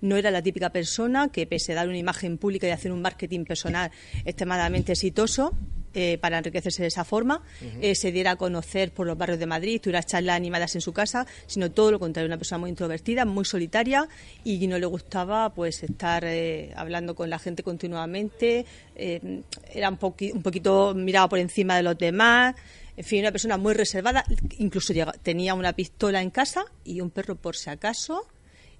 no 0.00 0.16
era 0.16 0.30
la 0.30 0.42
típica 0.42 0.70
persona 0.70 1.28
que, 1.28 1.46
pese 1.46 1.72
a 1.72 1.76
dar 1.76 1.88
una 1.88 1.98
imagen 1.98 2.38
pública 2.38 2.66
y 2.66 2.70
hacer 2.70 2.92
un 2.92 3.02
marketing 3.02 3.44
personal 3.44 3.90
extremadamente 4.24 4.92
exitoso, 4.92 5.52
eh, 5.94 6.18
para 6.20 6.38
enriquecerse 6.38 6.82
de 6.82 6.88
esa 6.88 7.04
forma, 7.04 7.42
eh, 7.80 7.94
se 7.94 8.12
diera 8.12 8.32
a 8.32 8.36
conocer 8.36 8.92
por 8.92 9.06
los 9.06 9.16
barrios 9.16 9.38
de 9.38 9.46
Madrid, 9.46 9.80
tuviera 9.80 10.02
charlas 10.02 10.36
animadas 10.36 10.74
en 10.74 10.80
su 10.80 10.92
casa, 10.92 11.26
sino 11.46 11.70
todo 11.70 11.90
lo 11.92 11.98
contrario, 11.98 12.26
una 12.26 12.38
persona 12.38 12.58
muy 12.58 12.70
introvertida, 12.70 13.24
muy 13.24 13.44
solitaria 13.44 14.08
y 14.44 14.66
no 14.66 14.78
le 14.78 14.86
gustaba 14.86 15.54
pues 15.54 15.82
estar 15.82 16.24
eh, 16.24 16.72
hablando 16.76 17.14
con 17.14 17.30
la 17.30 17.38
gente 17.38 17.62
continuamente, 17.62 18.66
era 18.94 19.88
un, 19.88 19.98
un 20.00 20.42
poquito 20.42 20.94
miraba 20.94 21.28
por 21.28 21.38
encima 21.38 21.76
de 21.76 21.82
los 21.82 21.98
demás. 21.98 22.54
En 22.96 23.04
fin, 23.04 23.20
una 23.20 23.32
persona 23.32 23.56
muy 23.56 23.74
reservada, 23.74 24.24
incluso 24.58 24.94
tenía 25.22 25.54
una 25.54 25.72
pistola 25.72 26.22
en 26.22 26.30
casa 26.30 26.64
y 26.84 27.00
un 27.00 27.10
perro 27.10 27.34
por 27.34 27.56
si 27.56 27.70
acaso, 27.70 28.26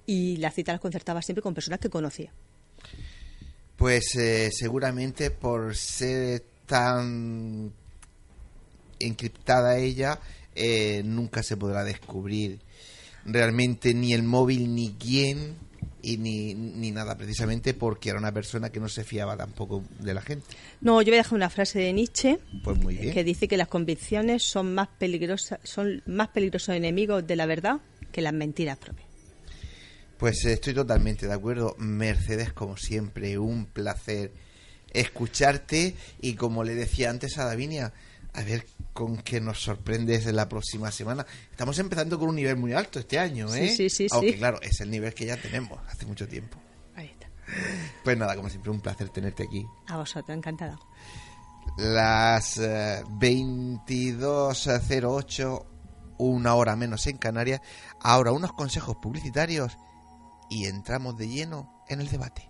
y 0.05 0.37
las 0.37 0.53
citas 0.53 0.73
las 0.73 0.81
concertaba 0.81 1.21
siempre 1.21 1.41
con 1.41 1.53
personas 1.53 1.79
que 1.79 1.89
conocía. 1.89 2.31
Pues 3.75 4.15
eh, 4.15 4.51
seguramente 4.51 5.31
por 5.31 5.75
ser 5.75 6.43
tan 6.65 7.71
encriptada 8.99 9.77
ella, 9.77 10.19
eh, 10.55 11.01
nunca 11.03 11.43
se 11.43 11.57
podrá 11.57 11.83
descubrir 11.83 12.59
realmente 13.25 13.93
ni 13.93 14.13
el 14.13 14.23
móvil 14.23 14.73
ni 14.73 14.93
quién 14.93 15.55
y 16.01 16.17
ni, 16.17 16.53
ni 16.53 16.91
nada, 16.91 17.17
precisamente 17.17 17.73
porque 17.73 18.09
era 18.09 18.19
una 18.19 18.31
persona 18.31 18.69
que 18.69 18.79
no 18.79 18.87
se 18.87 19.03
fiaba 19.03 19.35
tampoco 19.35 19.83
de 19.99 20.13
la 20.13 20.21
gente. 20.21 20.45
No, 20.81 21.01
yo 21.01 21.07
voy 21.07 21.15
a 21.15 21.23
dejar 21.23 21.33
una 21.33 21.49
frase 21.49 21.79
de 21.79 21.93
Nietzsche 21.93 22.37
pues 22.63 22.77
muy 22.77 22.95
bien. 22.95 23.13
que 23.13 23.23
dice 23.23 23.47
que 23.47 23.57
las 23.57 23.67
convicciones 23.67 24.43
son 24.43 24.75
más 24.75 24.87
peligrosas, 24.99 25.59
son 25.63 26.03
más 26.05 26.27
peligrosos 26.27 26.75
enemigos 26.75 27.25
de 27.25 27.35
la 27.35 27.47
verdad 27.47 27.79
que 28.11 28.21
las 28.21 28.33
mentiras 28.33 28.77
propias. 28.77 29.07
Pues 30.19 30.45
estoy 30.45 30.73
totalmente 30.73 31.27
de 31.27 31.33
acuerdo. 31.33 31.75
Mercedes, 31.77 32.53
como 32.53 32.77
siempre, 32.77 33.37
un 33.37 33.65
placer 33.65 34.31
escucharte 34.99 35.95
y 36.21 36.35
como 36.35 36.63
le 36.63 36.75
decía 36.75 37.09
antes 37.09 37.37
a 37.37 37.45
Davinia, 37.45 37.93
a 38.33 38.43
ver 38.43 38.65
con 38.93 39.17
qué 39.17 39.41
nos 39.41 39.61
sorprendes 39.61 40.25
la 40.25 40.47
próxima 40.49 40.91
semana. 40.91 41.25
Estamos 41.51 41.77
empezando 41.79 42.17
con 42.19 42.29
un 42.29 42.35
nivel 42.35 42.57
muy 42.57 42.73
alto 42.73 42.99
este 42.99 43.17
año, 43.19 43.53
¿eh? 43.53 43.69
Sí, 43.69 43.89
sí, 43.89 43.89
sí, 43.89 44.07
Aunque 44.11 44.31
sí. 44.33 44.37
claro, 44.37 44.59
es 44.61 44.79
el 44.81 44.89
nivel 44.91 45.13
que 45.13 45.25
ya 45.25 45.37
tenemos 45.37 45.79
hace 45.87 46.05
mucho 46.05 46.27
tiempo. 46.27 46.57
Ahí 46.95 47.07
está. 47.07 47.27
Pues 48.03 48.17
nada, 48.17 48.35
como 48.35 48.49
siempre, 48.49 48.71
un 48.71 48.81
placer 48.81 49.09
tenerte 49.09 49.43
aquí. 49.43 49.65
A 49.87 49.97
vosotros, 49.97 50.35
encantada. 50.35 50.77
Las 51.77 52.57
eh, 52.57 53.03
22.08, 53.05 55.65
una 56.17 56.55
hora 56.55 56.75
menos 56.75 57.05
en 57.07 57.17
Canarias. 57.17 57.61
Ahora 58.01 58.31
unos 58.31 58.53
consejos 58.53 58.95
publicitarios 59.01 59.77
y 60.49 60.65
entramos 60.65 61.17
de 61.17 61.27
lleno 61.27 61.83
en 61.87 62.01
el 62.01 62.09
debate. 62.09 62.49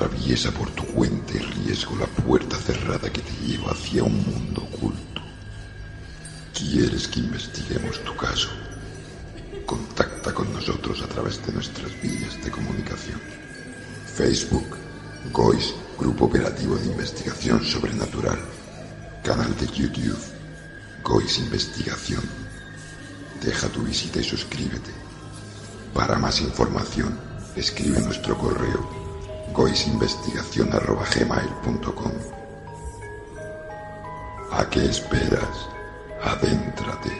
Atraviesa 0.00 0.50
por 0.50 0.70
tu 0.70 0.82
cuenta 0.86 1.34
y 1.34 1.40
riesgo 1.40 1.94
la 1.96 2.06
puerta 2.06 2.56
cerrada 2.56 3.12
que 3.12 3.20
te 3.20 3.32
lleva 3.46 3.72
hacia 3.72 4.02
un 4.02 4.16
mundo 4.16 4.62
oculto. 4.62 5.20
¿Quieres 6.54 7.06
que 7.06 7.20
investiguemos 7.20 8.02
tu 8.02 8.16
caso? 8.16 8.48
Contacta 9.66 10.32
con 10.32 10.50
nosotros 10.54 11.02
a 11.02 11.06
través 11.06 11.44
de 11.44 11.52
nuestras 11.52 11.92
vías 12.00 12.42
de 12.42 12.50
comunicación. 12.50 13.20
Facebook, 14.06 14.78
GOIS, 15.34 15.74
Grupo 15.98 16.24
Operativo 16.24 16.76
de 16.76 16.86
Investigación 16.86 17.62
Sobrenatural. 17.62 18.38
Canal 19.22 19.54
de 19.58 19.66
YouTube, 19.66 20.18
GOIS 21.04 21.40
Investigación. 21.40 22.22
Deja 23.44 23.68
tu 23.68 23.82
visita 23.82 24.18
y 24.18 24.24
suscríbete. 24.24 24.92
Para 25.92 26.18
más 26.18 26.40
información, 26.40 27.20
escribe 27.54 28.00
nuestro 28.00 28.38
correo 28.38 28.99
goisinvestigación.gmail.com 29.52 32.12
¿A 34.52 34.68
qué 34.68 34.84
esperas? 34.84 35.68
Adéntrate. 36.22 37.10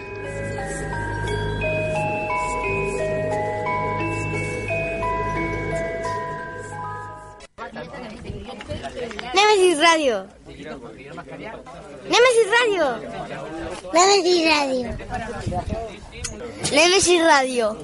Nemesis 9.35 9.78
Radio. 9.78 10.27
Nemesis 10.47 10.66
Radio. 10.98 11.55
Nemesis 12.09 12.48
Radio. 12.59 12.86
Nemesis 13.93 14.44
Radio. 14.44 14.89
Nemesis 16.73 17.23
Radio. 17.23 17.77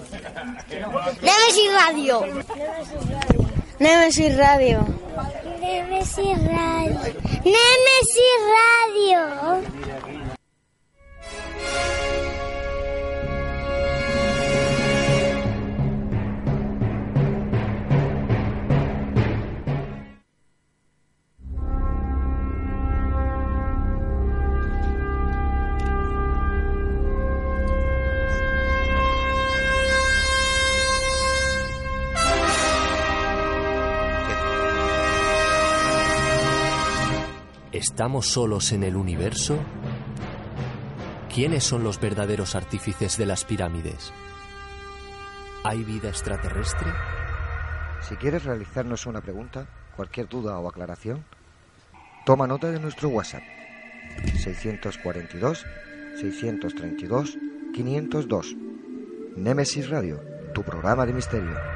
Nemesis 1.23 1.73
Radio. 1.73 2.17
Nemesis 3.79 4.37
Radio. 4.37 4.87
Nemesis 7.45 8.41
Radio. 8.57 9.21
¿Estamos 37.97 38.27
solos 38.27 38.73
en 38.73 38.83
el 38.83 38.95
universo? 38.95 39.59
¿Quiénes 41.35 41.65
son 41.65 41.83
los 41.83 41.99
verdaderos 41.99 42.55
artífices 42.55 43.17
de 43.17 43.25
las 43.25 43.47
pirámides? 43.47 44.13
¿Hay 45.65 45.83
vida 45.83 46.11
extraterrestre? 46.11 46.93
Si 48.03 48.17
quieres 48.17 48.45
realizarnos 48.45 49.07
una 49.07 49.23
pregunta, 49.23 49.67
cualquier 49.97 50.29
duda 50.29 50.59
o 50.59 50.69
aclaración, 50.69 51.25
toma 52.27 52.47
nota 52.47 52.71
de 52.71 52.81
nuestro 52.81 53.09
WhatsApp 53.09 53.45
642 54.45 55.65
632 56.21 57.39
502. 57.73 58.57
Nemesis 59.37 59.89
Radio, 59.89 60.21
tu 60.53 60.63
programa 60.63 61.07
de 61.07 61.15
misterio. 61.15 61.76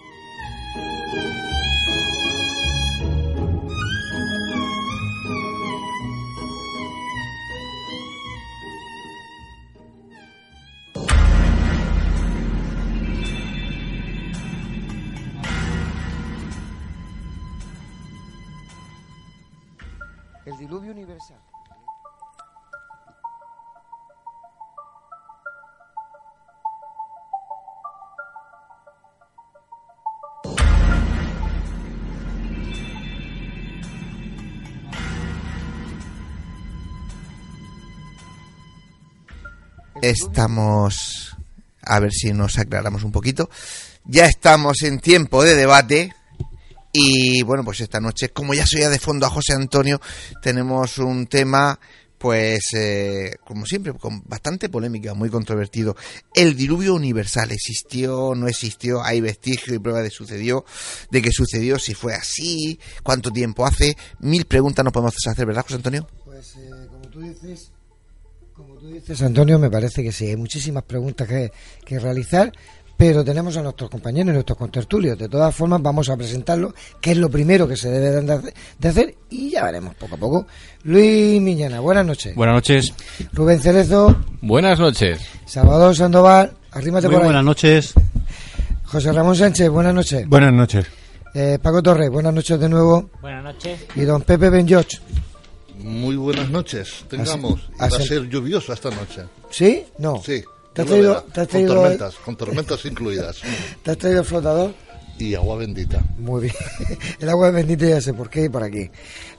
Estamos, 40.11 41.37
a 41.81 41.99
ver 42.01 42.11
si 42.11 42.33
nos 42.33 42.57
aclaramos 42.57 43.03
un 43.03 43.13
poquito. 43.13 43.49
Ya 44.03 44.25
estamos 44.25 44.81
en 44.81 44.99
tiempo 44.99 45.43
de 45.43 45.55
debate 45.55 46.13
Y 46.91 47.43
bueno, 47.43 47.63
pues 47.63 47.79
esta 47.79 48.01
noche, 48.01 48.29
como 48.29 48.53
ya 48.53 48.65
soy 48.65 48.81
de 48.81 48.99
fondo 48.99 49.25
a 49.25 49.29
José 49.29 49.53
Antonio, 49.53 50.01
tenemos 50.41 50.97
un 50.97 51.27
tema 51.27 51.79
pues 52.17 52.61
eh, 52.75 53.37
como 53.43 53.65
siempre, 53.65 53.93
con 53.93 54.21
bastante 54.27 54.69
polémica, 54.69 55.13
muy 55.15 55.29
controvertido. 55.29 55.95
El 56.35 56.55
diluvio 56.55 56.93
universal 56.93 57.51
existió, 57.51 58.35
no 58.35 58.47
existió, 58.47 59.01
hay 59.01 59.21
vestigio 59.21 59.73
y 59.73 59.79
prueba 59.79 60.03
de 60.03 60.11
sucedió, 60.11 60.63
de 61.09 61.21
que 61.21 61.31
sucedió, 61.31 61.79
si 61.79 61.95
fue 61.95 62.13
así, 62.13 62.79
cuánto 63.01 63.31
tiempo 63.31 63.65
hace, 63.65 63.97
mil 64.19 64.45
preguntas 64.45 64.83
nos 64.83 64.93
podemos 64.93 65.15
hacer, 65.25 65.47
¿verdad, 65.47 65.63
José 65.63 65.75
Antonio? 65.75 66.07
Pues 66.23 66.57
eh, 66.57 66.69
como 66.91 67.07
tú 67.09 67.21
dices, 67.21 67.71
como 68.55 68.75
tú 68.75 68.87
dices, 68.87 69.21
Antonio, 69.21 69.57
me 69.59 69.69
parece 69.69 70.03
que 70.03 70.11
sí, 70.11 70.27
hay 70.27 70.35
muchísimas 70.35 70.83
preguntas 70.83 71.27
que, 71.27 71.51
que 71.85 71.99
realizar, 71.99 72.51
pero 72.97 73.23
tenemos 73.23 73.57
a 73.57 73.63
nuestros 73.63 73.89
compañeros 73.89 74.29
y 74.29 74.33
nuestros 74.33 74.57
contertulios. 74.57 75.17
De 75.17 75.27
todas 75.27 75.55
formas, 75.55 75.81
vamos 75.81 76.09
a 76.09 76.17
presentarlo, 76.17 76.73
que 76.99 77.11
es 77.11 77.17
lo 77.17 77.29
primero 77.29 77.67
que 77.67 77.75
se 77.75 77.89
debe 77.89 78.41
de 78.79 78.87
hacer, 78.87 79.15
y 79.29 79.49
ya 79.49 79.63
veremos 79.65 79.95
poco 79.95 80.15
a 80.15 80.17
poco. 80.19 80.47
Luis 80.83 81.41
Miñana, 81.41 81.79
buenas 81.79 82.05
noches. 82.05 82.35
Buenas 82.35 82.55
noches. 82.55 82.93
Rubén 83.33 83.59
Cerezo. 83.59 84.15
Buenas 84.41 84.77
noches. 84.79 85.19
Salvador 85.45 85.95
Sandoval, 85.95 86.53
arrímate 86.71 87.07
Muy 87.07 87.15
por 87.15 87.21
ahí. 87.23 87.27
buenas 87.27 87.45
noches. 87.45 87.93
José 88.85 89.11
Ramón 89.13 89.35
Sánchez, 89.35 89.69
buenas 89.69 89.93
noches. 89.95 90.27
Buenas 90.27 90.53
noches. 90.53 90.85
Eh, 91.33 91.57
Paco 91.61 91.81
Torres, 91.81 92.09
buenas 92.11 92.33
noches 92.33 92.59
de 92.59 92.67
nuevo. 92.69 93.09
Buenas 93.21 93.43
noches. 93.43 93.79
Y 93.95 94.01
don 94.01 94.21
Pepe 94.21 94.49
Ben. 94.49 94.67
Muy 95.83 96.15
buenas 96.15 96.49
noches, 96.49 97.05
tengamos. 97.09 97.61
Va 97.79 97.85
a 97.87 97.89
ser 97.89 98.27
lluvioso 98.29 98.73
esta 98.73 98.89
noche. 98.89 99.23
¿Sí? 99.49 99.83
No. 99.97 100.21
Sí. 100.23 100.43
¿Te 100.73 100.83
has 100.83 100.87
traído- 100.87 101.09
verá, 101.15 101.33
te 101.33 101.41
has 101.41 101.47
traído- 101.47 101.73
Con 101.73 101.81
tormentas, 101.83 102.15
con 102.15 102.35
tormentas 102.37 102.85
incluidas. 102.85 103.41
¿Te 103.83 103.91
has 103.91 103.97
traído 103.97 104.19
el 104.21 104.25
flotador? 104.25 104.73
Y 105.19 105.35
agua 105.35 105.57
bendita. 105.57 106.01
Muy 106.17 106.43
bien. 106.43 106.55
El 107.19 107.29
agua 107.29 107.51
bendita 107.51 107.85
ya 107.85 108.01
sé 108.01 108.11
por 108.11 108.27
qué 108.29 108.45
y 108.45 108.49
por 108.49 108.63
aquí. 108.63 108.89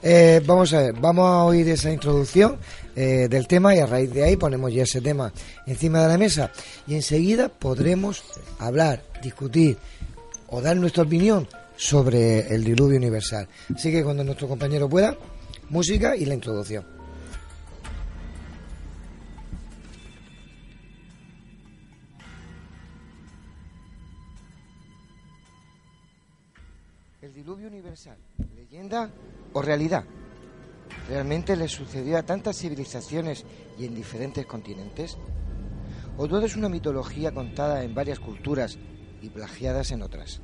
Eh, 0.01 0.41
vamos 0.45 0.71
a 0.73 0.81
ver, 0.81 0.93
vamos 0.93 1.25
a 1.25 1.43
oír 1.43 1.67
esa 1.67 1.91
introducción 1.91 2.57
eh, 2.95 3.27
del 3.29 3.47
tema 3.47 3.75
y 3.75 3.79
a 3.79 3.85
raíz 3.85 4.13
de 4.13 4.23
ahí 4.23 4.37
ponemos 4.37 4.71
ya 4.71 4.83
ese 4.83 5.01
tema 5.01 5.33
encima 5.67 6.03
de 6.03 6.07
la 6.07 6.17
mesa 6.17 6.51
y 6.87 6.93
enseguida 6.95 7.49
podremos 7.49 8.23
hablar, 8.59 9.03
discutir 9.21 9.77
o 10.47 10.61
dar 10.61 10.77
nuestra 10.77 11.03
opinión 11.03 11.49
sobre 11.75 12.53
el 12.53 12.63
diluvio 12.63 12.97
universal. 12.97 13.49
Así 13.75 13.91
que 13.91 14.03
cuando 14.05 14.23
nuestro 14.23 14.47
compañero 14.47 14.87
pueda, 14.87 15.17
música 15.73 16.15
y 16.15 16.23
la 16.25 16.35
introducción. 16.35 16.85
El 27.23 27.33
diluvio 27.33 27.69
universal, 27.69 28.17
leyenda 28.55 29.09
o 29.53 29.63
realidad. 29.63 30.03
¿Realmente 31.09 31.55
le 31.55 31.67
sucedió 31.67 32.19
a 32.19 32.23
tantas 32.23 32.55
civilizaciones 32.55 33.43
y 33.79 33.85
en 33.85 33.95
diferentes 33.95 34.45
continentes? 34.45 35.17
¿O 36.17 36.27
todo 36.27 36.45
es 36.45 36.55
una 36.55 36.69
mitología 36.69 37.31
contada 37.31 37.83
en 37.83 37.95
varias 37.95 38.19
culturas 38.19 38.77
y 39.23 39.29
plagiadas 39.29 39.89
en 39.89 40.03
otras? 40.03 40.39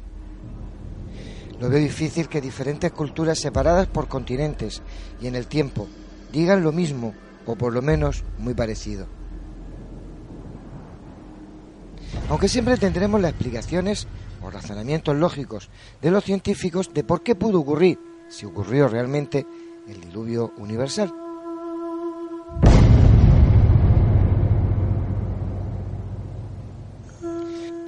Lo 1.60 1.70
veo 1.70 1.80
difícil 1.80 2.30
que 2.30 2.40
diferentes 2.40 2.92
culturas 2.92 3.38
separadas 3.38 3.88
por 3.88 4.08
continentes 4.08 4.82
y 5.22 5.28
en 5.28 5.36
el 5.36 5.48
tiempo 5.48 5.88
digan 6.32 6.64
lo 6.64 6.72
mismo 6.72 7.14
o 7.46 7.56
por 7.56 7.74
lo 7.74 7.82
menos 7.82 8.24
muy 8.38 8.54
parecido. 8.54 9.08
Aunque 12.30 12.48
siempre 12.48 12.78
tendremos 12.78 13.20
las 13.20 13.32
explicaciones 13.32 14.08
o 14.42 14.50
razonamientos 14.50 15.16
lógicos 15.16 15.70
de 16.02 16.12
los 16.12 16.24
científicos 16.24 16.94
de 16.94 17.04
por 17.04 17.24
qué 17.24 17.36
pudo 17.36 17.60
ocurrir, 17.60 18.00
si 18.30 18.46
ocurrió 18.46 18.88
realmente, 18.88 19.46
el 19.88 20.00
diluvio 20.00 20.54
universal. 20.58 21.19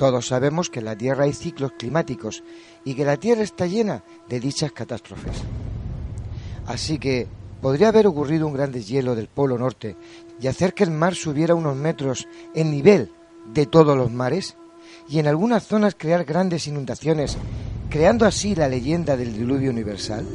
Todos 0.02 0.26
sabemos 0.26 0.72
que 0.72 0.80
en 0.80 0.86
la 0.86 0.96
Tierra 0.96 1.26
hay 1.26 1.34
ciclos 1.34 1.74
climáticos 1.78 2.44
y 2.84 2.96
que 2.96 3.06
la 3.06 3.18
Tierra 3.18 3.44
está 3.44 3.68
llena 3.68 4.02
de 4.28 4.40
dichas 4.40 4.72
catástrofes. 4.72 5.44
Así 6.66 6.98
que 6.98 7.28
podría 7.62 7.90
haber 7.90 8.08
ocurrido 8.08 8.48
un 8.48 8.54
gran 8.54 8.72
deshielo 8.72 9.14
del 9.14 9.28
Polo 9.28 9.60
Norte 9.60 9.96
y 10.42 10.48
hacer 10.48 10.74
que 10.74 10.86
el 10.86 10.90
mar 10.90 11.14
subiera 11.14 11.54
unos 11.54 11.76
metros 11.76 12.28
en 12.56 12.72
nivel 12.72 13.12
de 13.54 13.68
todos 13.68 13.96
los 13.96 14.12
mares 14.12 14.56
y 15.08 15.20
en 15.20 15.28
algunas 15.28 15.68
zonas 15.68 15.94
crear 15.96 16.26
grandes 16.26 16.66
inundaciones, 16.66 17.38
creando 17.92 18.26
así 18.26 18.56
la 18.56 18.68
leyenda 18.68 19.16
del 19.16 19.32
diluvio 19.32 19.70
universal. 19.70 20.26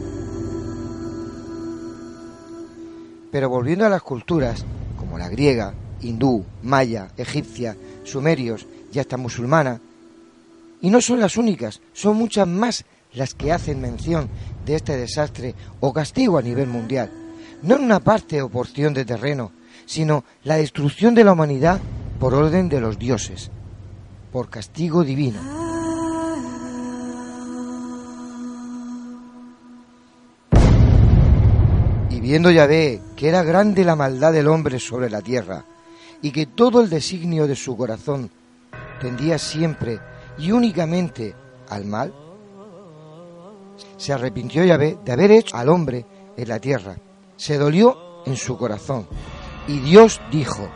Pero 3.32 3.48
volviendo 3.48 3.84
a 3.84 3.88
las 3.88 4.02
culturas, 4.02 4.64
como 4.96 5.18
la 5.18 5.28
griega, 5.28 5.74
hindú, 6.02 6.44
maya, 6.62 7.08
egipcia, 7.16 7.76
sumerios 8.04 8.64
y 8.92 8.98
hasta 8.98 9.16
musulmana, 9.16 9.80
y 10.80 10.90
no 10.90 11.00
son 11.00 11.20
las 11.20 11.36
únicas, 11.36 11.80
son 11.92 12.16
muchas 12.16 12.46
más 12.46 12.84
las 13.12 13.34
que 13.34 13.52
hacen 13.52 13.80
mención 13.80 14.28
de 14.64 14.76
este 14.76 14.96
desastre 14.96 15.54
o 15.80 15.92
castigo 15.92 16.38
a 16.38 16.42
nivel 16.42 16.68
mundial, 16.68 17.10
no 17.62 17.76
en 17.76 17.84
una 17.84 18.00
parte 18.00 18.42
o 18.42 18.48
porción 18.48 18.92
de 18.94 19.04
terreno, 19.04 19.52
sino 19.86 20.24
la 20.44 20.56
destrucción 20.56 21.14
de 21.14 21.24
la 21.24 21.32
humanidad 21.32 21.80
por 22.20 22.34
orden 22.34 22.68
de 22.68 22.80
los 22.80 22.98
dioses, 22.98 23.50
por 24.32 24.50
castigo 24.50 25.04
divino. 25.04 25.40
Y 32.10 32.20
viendo 32.20 32.50
Yahvé 32.50 33.00
que 33.16 33.28
era 33.28 33.42
grande 33.42 33.84
la 33.84 33.96
maldad 33.96 34.32
del 34.32 34.48
hombre 34.48 34.78
sobre 34.78 35.08
la 35.08 35.22
tierra, 35.22 35.64
y 36.22 36.30
que 36.30 36.46
todo 36.46 36.80
el 36.80 36.90
designio 36.90 37.46
de 37.46 37.56
su 37.56 37.76
corazón 37.76 38.30
tendía 39.00 39.38
siempre 39.38 40.00
y 40.38 40.52
únicamente 40.52 41.34
al 41.68 41.84
mal, 41.84 42.14
se 43.96 44.12
arrepintió 44.12 44.64
Yahvé 44.64 44.98
de 45.04 45.12
haber 45.12 45.30
hecho 45.30 45.56
al 45.56 45.68
hombre 45.68 46.06
en 46.36 46.48
la 46.48 46.58
tierra, 46.58 46.96
se 47.36 47.58
dolió 47.58 47.96
en 48.26 48.36
su 48.36 48.56
corazón, 48.56 49.06
y 49.68 49.80
Dios 49.80 50.20
dijo, 50.30 50.68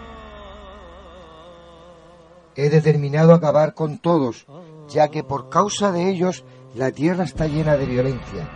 he 2.55 2.69
determinado 2.69 3.33
acabar 3.33 3.75
con 3.75 3.99
todos, 3.99 4.47
ya 4.89 5.09
que 5.09 5.23
por 5.23 5.49
causa 5.49 5.93
de 5.93 6.09
ellos 6.09 6.45
la 6.75 6.91
tierra 6.91 7.25
está 7.25 7.47
llena 7.47 7.77
de 7.77 7.87
violencia. 7.87 8.49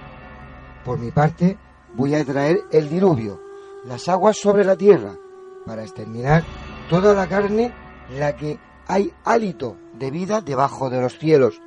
Por 0.85 0.99
mi 0.99 1.11
parte, 1.11 1.59
voy 1.95 2.15
a 2.15 2.24
traer 2.24 2.61
el 2.70 2.89
diluvio, 2.89 3.41
las 3.85 4.09
aguas 4.09 4.36
sobre 4.36 4.65
la 4.65 4.77
tierra, 4.77 5.16
para 5.66 5.82
exterminar 5.82 6.45
toda 6.91 7.15
la 7.15 7.27
carne 7.27 7.73
la 8.11 8.36
que 8.36 8.59
hay 8.86 9.12
hálito 9.24 9.77
de 9.98 10.11
vida 10.11 10.40
debajo 10.40 10.90
de 10.90 11.01
los 11.01 11.19
cielos. 11.19 11.61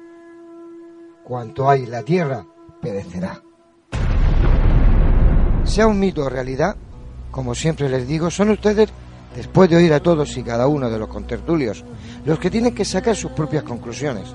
Cuanto 1.24 1.70
hay 1.70 1.84
en 1.84 1.92
la 1.92 2.04
tierra, 2.04 2.46
perecerá. 2.82 3.42
Sea 5.64 5.88
un 5.88 6.00
mito 6.00 6.24
o 6.24 6.30
realidad, 6.30 6.76
como 7.32 7.54
siempre 7.54 7.90
les 7.90 8.08
digo, 8.08 8.30
son 8.32 8.52
ustedes, 8.52 8.90
después 9.36 9.70
de 9.70 9.76
oír 9.76 9.94
a 9.94 10.00
todos 10.00 10.38
y 10.38 10.44
cada 10.44 10.68
uno 10.68 10.90
de 10.90 11.00
los 11.00 11.10
contertulios, 11.10 11.84
los 12.26 12.40
que 12.40 12.50
tienen 12.50 12.74
que 12.74 12.86
sacar 12.86 13.16
sus 13.16 13.32
propias 13.32 13.64
conclusiones. 13.64 14.34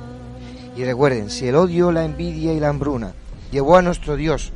Y 0.76 0.84
recuerden, 0.84 1.30
si 1.30 1.48
el 1.48 1.56
odio, 1.56 1.92
la 1.92 2.04
envidia 2.04 2.52
y 2.52 2.60
la 2.60 2.68
hambruna 2.68 3.14
llevó 3.50 3.76
a 3.76 3.82
nuestro 3.82 4.16
Dios 4.16 4.52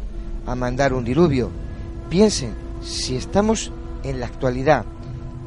a 0.47 0.55
mandar 0.55 0.93
un 0.93 1.05
diluvio, 1.05 1.51
piensen 2.11 2.55
si 2.83 3.17
estamos 3.17 3.73
en 4.03 4.21
la 4.21 4.27
actualidad 4.27 4.85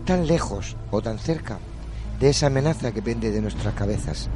tan 0.05 0.27
lejos 0.27 0.75
o 0.91 1.01
tan 1.01 1.19
cerca 1.19 1.59
de 2.19 2.29
esa 2.29 2.47
amenaza 2.47 2.91
que 2.91 3.01
pende 3.01 3.31
de 3.31 3.41
nuestras 3.41 3.73
cabezas. 3.73 4.29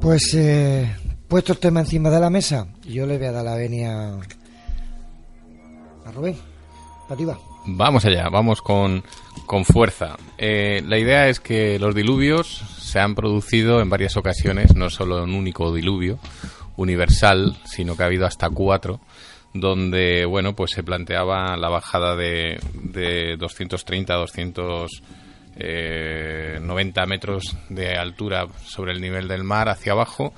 Pues 0.00 0.34
eh, 0.34 0.94
puesto 1.28 1.54
el 1.54 1.58
tema 1.58 1.80
encima 1.80 2.10
de 2.10 2.20
la 2.20 2.28
mesa, 2.28 2.66
yo 2.82 3.06
le 3.06 3.16
voy 3.16 3.26
a 3.26 3.32
dar 3.32 3.44
la 3.44 3.54
venia 3.54 4.18
a 6.04 6.12
Rubén. 6.12 6.36
Para 7.08 7.24
va. 7.24 7.53
Vamos 7.66 8.04
allá, 8.04 8.28
vamos 8.28 8.60
con, 8.60 9.02
con 9.46 9.64
fuerza. 9.64 10.18
Eh, 10.36 10.82
la 10.86 10.98
idea 10.98 11.28
es 11.28 11.40
que 11.40 11.78
los 11.78 11.94
diluvios 11.94 12.62
se 12.78 13.00
han 13.00 13.14
producido 13.14 13.80
en 13.80 13.88
varias 13.88 14.18
ocasiones, 14.18 14.74
no 14.74 14.90
solo 14.90 15.22
un 15.22 15.34
único 15.34 15.72
diluvio 15.72 16.18
universal, 16.76 17.56
sino 17.64 17.96
que 17.96 18.02
ha 18.02 18.06
habido 18.06 18.26
hasta 18.26 18.50
cuatro, 18.50 19.00
donde 19.54 20.26
bueno 20.26 20.54
pues 20.54 20.72
se 20.72 20.82
planteaba 20.82 21.56
la 21.56 21.70
bajada 21.70 22.16
de, 22.16 22.60
de 22.74 23.38
230 23.38 24.12
a 24.12 24.16
290 24.18 27.06
metros 27.06 27.56
de 27.70 27.96
altura 27.96 28.46
sobre 28.64 28.92
el 28.92 29.00
nivel 29.00 29.26
del 29.26 29.44
mar 29.44 29.70
hacia 29.70 29.92
abajo 29.92 30.34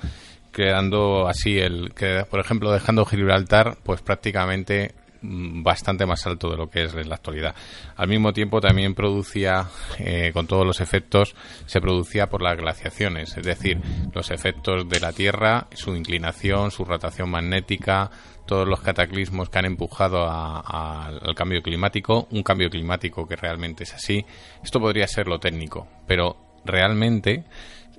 creando 0.51 1.27
así 1.27 1.57
el 1.57 1.91
por 2.29 2.39
ejemplo 2.39 2.71
dejando 2.71 3.03
Gibraltar 3.05 3.77
pues 3.83 4.01
prácticamente 4.01 4.93
bastante 5.21 6.05
más 6.05 6.25
alto 6.27 6.49
de 6.49 6.57
lo 6.57 6.69
que 6.69 6.83
es 6.83 6.93
en 6.93 7.09
la 7.09 7.15
actualidad. 7.15 7.55
Al 7.95 8.07
mismo 8.07 8.33
tiempo 8.33 8.59
también 8.61 8.95
producía, 8.95 9.65
eh, 9.99 10.31
con 10.33 10.47
todos 10.47 10.65
los 10.65 10.81
efectos, 10.81 11.35
se 11.65 11.81
producía 11.81 12.27
por 12.27 12.41
las 12.41 12.57
glaciaciones, 12.57 13.35
es 13.37 13.43
decir, 13.45 13.79
los 14.13 14.31
efectos 14.31 14.87
de 14.89 14.99
la 14.99 15.13
Tierra, 15.13 15.67
su 15.73 15.95
inclinación, 15.95 16.71
su 16.71 16.85
rotación 16.85 17.29
magnética, 17.29 18.09
todos 18.45 18.67
los 18.67 18.79
cataclismos 18.81 19.49
que 19.49 19.59
han 19.59 19.65
empujado 19.65 20.23
a- 20.25 21.07
al 21.07 21.35
cambio 21.35 21.61
climático, 21.61 22.27
un 22.31 22.43
cambio 22.43 22.69
climático 22.69 23.27
que 23.27 23.35
realmente 23.35 23.83
es 23.83 23.93
así. 23.93 24.25
Esto 24.63 24.79
podría 24.79 25.07
ser 25.07 25.27
lo 25.27 25.39
técnico, 25.39 25.87
pero 26.07 26.37
realmente 26.63 27.43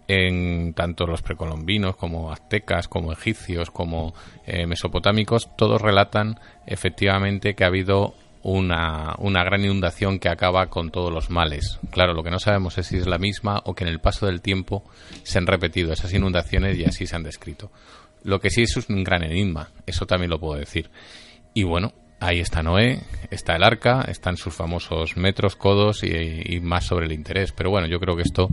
en 0.09 0.73
tanto 0.73 1.07
los 1.07 1.21
precolombinos 1.21 1.95
como 1.97 2.33
aztecas, 2.33 2.89
como 2.89 3.13
egipcios, 3.13 3.71
como 3.71 4.15
eh, 4.47 4.67
mesopotámicos, 4.67 5.55
todos 5.57 5.81
relatan 5.81 6.41
efectivamente 6.67 7.55
que 7.55 7.65
ha 7.65 7.69
habido 7.69 8.15
una, 8.43 9.15
una 9.19 9.45
gran 9.45 9.63
inundación 9.65 10.19
que 10.19 10.31
acaba 10.31 10.69
con 10.69 10.91
todos 10.91 11.13
los 11.13 11.29
males. 11.29 11.79
Claro, 11.91 12.15
lo 12.15 12.23
que 12.23 12.31
no 12.31 12.39
sabemos 12.39 12.79
es 12.79 12.87
si 12.87 12.97
es 12.97 13.07
la 13.07 13.19
misma 13.19 13.63
o 13.67 13.75
que 13.75 13.85
en 13.85 13.91
el 13.91 14.01
paso 14.01 14.25
del 14.25 14.41
tiempo 14.41 14.83
se 15.25 15.39
han 15.39 15.47
repetido 15.47 15.93
esas 15.93 16.15
inundaciones 16.15 16.79
y 16.79 16.85
así 16.85 17.07
se 17.07 17.15
han 17.15 17.23
descrito. 17.23 17.71
Lo 18.25 18.41
que 18.41 18.51
sí 18.51 18.63
es 18.63 18.77
un 18.89 19.05
gran 19.05 19.23
enigma, 19.23 19.69
eso 19.87 20.07
también 20.07 20.31
lo 20.31 20.41
puedo 20.41 20.59
decir. 20.59 20.91
Y 21.53 21.65
bueno, 21.65 21.93
ahí 22.20 22.40
está 22.40 22.62
Noé, 22.62 23.01
está 23.31 23.57
el 23.57 23.62
arca, 23.62 24.03
están 24.09 24.36
sus 24.36 24.55
famosos 24.55 25.16
metros, 25.16 25.57
codos 25.57 26.03
y, 26.03 26.09
y 26.45 26.61
más 26.61 26.85
sobre 26.85 27.07
el 27.07 27.12
interés. 27.12 27.53
Pero 27.53 27.70
bueno, 27.70 27.86
yo 27.86 27.99
creo 28.01 28.16
que 28.16 28.23
esto 28.23 28.49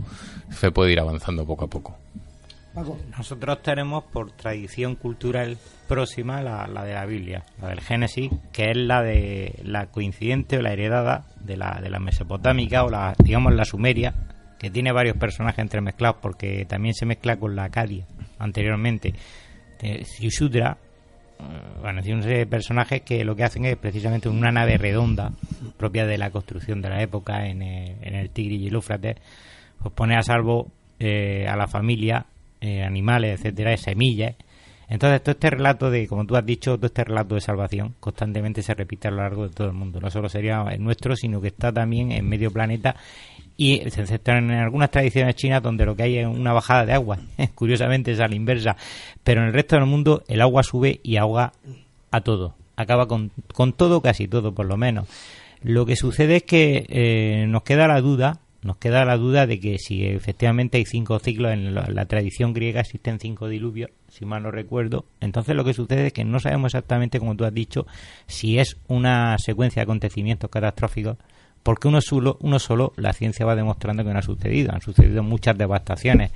se 0.50 0.70
puede 0.70 0.92
ir 0.92 1.00
avanzando 1.00 1.46
poco 1.46 1.64
a 1.64 1.68
poco. 1.68 1.96
Nosotros 3.16 3.62
tenemos 3.62 4.04
por 4.04 4.32
tradición 4.32 4.96
cultural 4.96 5.56
próxima 5.88 6.42
la, 6.42 6.66
la 6.66 6.84
de 6.84 6.92
la 6.92 7.06
Biblia, 7.06 7.42
la 7.62 7.68
del 7.68 7.80
Génesis, 7.80 8.30
que 8.52 8.70
es 8.70 8.76
la 8.76 9.02
de 9.02 9.58
la 9.64 9.86
coincidente 9.86 10.58
o 10.58 10.62
la 10.62 10.74
heredada 10.74 11.24
de 11.40 11.56
la, 11.56 11.80
de 11.80 11.88
la 11.88 11.98
mesopotámica 12.00 12.84
o 12.84 12.90
la, 12.90 13.14
digamos, 13.18 13.54
la 13.54 13.64
sumeria, 13.64 14.12
que 14.58 14.70
tiene 14.70 14.92
varios 14.92 15.16
personajes 15.16 15.60
entremezclados 15.60 16.18
porque 16.20 16.66
también 16.66 16.94
se 16.94 17.06
mezcla 17.06 17.38
con 17.38 17.56
la 17.56 17.64
Acadia 17.64 18.04
anteriormente. 18.38 19.14
Eh, 19.80 20.04
Serie 22.22 22.38
de 22.38 22.46
personajes 22.46 23.02
que 23.02 23.24
lo 23.24 23.36
que 23.36 23.44
hacen 23.44 23.64
es 23.64 23.76
precisamente 23.76 24.28
una 24.28 24.50
nave 24.50 24.78
redonda 24.78 25.32
propia 25.76 26.06
de 26.06 26.18
la 26.18 26.30
construcción 26.30 26.80
de 26.80 26.88
la 26.88 27.02
época 27.02 27.46
en 27.46 27.62
el, 27.62 27.96
en 28.02 28.28
Tigris 28.28 28.60
y 28.60 28.66
el 28.68 28.74
Éufrates, 28.74 29.16
pues 29.82 29.94
pone 29.94 30.16
a 30.16 30.22
salvo 30.22 30.68
eh, 30.98 31.46
a 31.48 31.56
la 31.56 31.66
familia, 31.66 32.26
eh, 32.60 32.82
animales, 32.82 33.38
etcétera, 33.38 33.76
semillas. 33.76 34.34
Entonces, 34.88 35.22
todo 35.22 35.32
este 35.32 35.50
relato 35.50 35.90
de, 35.90 36.06
como 36.06 36.26
tú 36.26 36.36
has 36.36 36.46
dicho, 36.46 36.76
todo 36.76 36.86
este 36.86 37.04
relato 37.04 37.34
de 37.34 37.40
salvación 37.40 37.94
constantemente 37.98 38.62
se 38.62 38.72
repite 38.74 39.08
a 39.08 39.10
lo 39.10 39.18
largo 39.18 39.48
de 39.48 39.54
todo 39.54 39.66
el 39.66 39.72
mundo. 39.72 40.00
No 40.00 40.10
solo 40.10 40.28
sería 40.28 40.64
nuestro, 40.78 41.16
sino 41.16 41.40
que 41.40 41.48
está 41.48 41.72
también 41.72 42.12
en 42.12 42.28
medio 42.28 42.50
planeta 42.50 42.96
y 43.56 43.78
se 43.90 44.02
excepto 44.02 44.32
en 44.32 44.50
algunas 44.50 44.90
tradiciones 44.90 45.34
chinas 45.34 45.62
donde 45.62 45.86
lo 45.86 45.96
que 45.96 46.02
hay 46.02 46.18
es 46.18 46.26
una 46.26 46.52
bajada 46.52 46.84
de 46.84 46.92
agua. 46.92 47.18
Curiosamente 47.54 48.12
es 48.12 48.20
a 48.20 48.28
la 48.28 48.34
inversa. 48.34 48.76
Pero 49.24 49.40
en 49.40 49.48
el 49.48 49.52
resto 49.54 49.76
del 49.76 49.86
mundo 49.86 50.22
el 50.28 50.40
agua 50.42 50.62
sube 50.62 51.00
y 51.02 51.16
ahoga 51.16 51.52
a 52.10 52.20
todo. 52.20 52.54
Acaba 52.76 53.08
con, 53.08 53.30
con 53.54 53.72
todo, 53.72 54.02
casi 54.02 54.28
todo 54.28 54.54
por 54.54 54.66
lo 54.66 54.76
menos. 54.76 55.08
Lo 55.62 55.86
que 55.86 55.96
sucede 55.96 56.36
es 56.36 56.42
que 56.42 56.86
eh, 56.88 57.46
nos 57.48 57.62
queda 57.62 57.88
la 57.88 58.00
duda, 58.02 58.40
nos 58.62 58.76
queda 58.76 59.06
la 59.06 59.16
duda 59.16 59.46
de 59.46 59.58
que 59.58 59.78
si 59.78 60.04
efectivamente 60.04 60.76
hay 60.76 60.84
cinco 60.84 61.18
ciclos, 61.18 61.52
en 61.52 61.74
la, 61.74 61.86
la 61.88 62.04
tradición 62.04 62.52
griega 62.52 62.80
existen 62.82 63.18
cinco 63.18 63.48
diluvios, 63.48 63.90
si 64.08 64.26
mal 64.26 64.42
no 64.42 64.50
recuerdo, 64.50 65.06
entonces 65.20 65.56
lo 65.56 65.64
que 65.64 65.72
sucede 65.72 66.08
es 66.08 66.12
que 66.12 66.24
no 66.24 66.40
sabemos 66.40 66.74
exactamente, 66.74 67.18
como 67.18 67.36
tú 67.36 67.44
has 67.46 67.54
dicho, 67.54 67.86
si 68.26 68.58
es 68.58 68.76
una 68.86 69.38
secuencia 69.38 69.80
de 69.80 69.84
acontecimientos 69.84 70.50
catastróficos, 70.50 71.16
porque 71.66 71.88
uno 71.88 72.00
solo, 72.00 72.38
uno 72.42 72.60
solo 72.60 72.92
la 72.94 73.12
ciencia 73.12 73.44
va 73.44 73.56
demostrando 73.56 74.04
que 74.04 74.12
no 74.12 74.20
ha 74.20 74.22
sucedido, 74.22 74.72
han 74.72 74.82
sucedido 74.82 75.24
muchas 75.24 75.58
devastaciones 75.58 76.30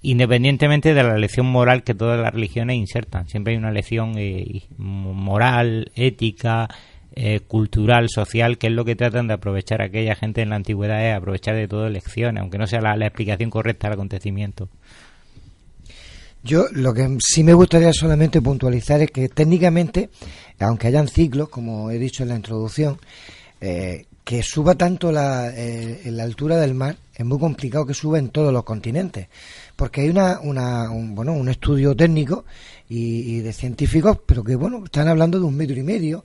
independientemente 0.00 0.94
de 0.94 1.02
la 1.02 1.18
lección 1.18 1.46
moral 1.46 1.82
que 1.82 1.92
todas 1.92 2.20
las 2.20 2.32
religiones 2.32 2.76
insertan. 2.76 3.26
Siempre 3.28 3.54
hay 3.54 3.56
una 3.56 3.72
lección 3.72 4.14
eh, 4.16 4.62
moral, 4.76 5.90
ética, 5.96 6.68
eh, 7.16 7.40
cultural, 7.40 8.08
social, 8.10 8.56
que 8.56 8.68
es 8.68 8.72
lo 8.74 8.84
que 8.84 8.94
tratan 8.94 9.26
de 9.26 9.34
aprovechar 9.34 9.82
aquella 9.82 10.14
gente 10.14 10.42
en 10.42 10.50
la 10.50 10.56
antigüedad, 10.56 11.04
es 11.04 11.16
aprovechar 11.16 11.56
de 11.56 11.66
todo 11.66 11.88
lecciones, 11.88 12.40
aunque 12.40 12.58
no 12.58 12.68
sea 12.68 12.80
la, 12.80 12.94
la 12.96 13.06
explicación 13.06 13.50
correcta 13.50 13.88
del 13.88 13.94
acontecimiento. 13.94 14.68
Yo 16.44 16.66
lo 16.70 16.94
que 16.94 17.16
sí 17.18 17.42
me 17.42 17.54
gustaría 17.54 17.92
solamente 17.92 18.40
puntualizar 18.40 19.00
es 19.00 19.10
que 19.10 19.28
técnicamente, 19.28 20.10
aunque 20.60 20.86
hayan 20.86 21.08
ciclos, 21.08 21.48
como 21.48 21.90
he 21.90 21.98
dicho 21.98 22.22
en 22.22 22.28
la 22.28 22.36
introducción, 22.36 22.98
eh, 23.60 24.04
que 24.24 24.42
suba 24.42 24.74
tanto 24.74 25.12
la, 25.12 25.52
eh, 25.54 26.00
la 26.06 26.24
altura 26.24 26.56
del 26.56 26.74
mar 26.74 26.96
es 27.14 27.24
muy 27.24 27.38
complicado 27.38 27.84
que 27.84 27.92
suba 27.92 28.18
en 28.18 28.30
todos 28.30 28.52
los 28.52 28.64
continentes. 28.64 29.28
Porque 29.76 30.00
hay 30.00 30.08
una, 30.08 30.40
una 30.40 30.90
un, 30.90 31.14
bueno 31.14 31.34
un 31.34 31.48
estudio 31.50 31.94
técnico 31.94 32.46
y, 32.88 33.40
de 33.40 33.52
científicos 33.52 34.18
pero 34.24 34.42
que 34.42 34.56
bueno 34.56 34.82
están 34.84 35.08
hablando 35.08 35.38
de 35.38 35.44
un 35.44 35.56
metro 35.56 35.76
y 35.78 35.82
medio 35.82 36.24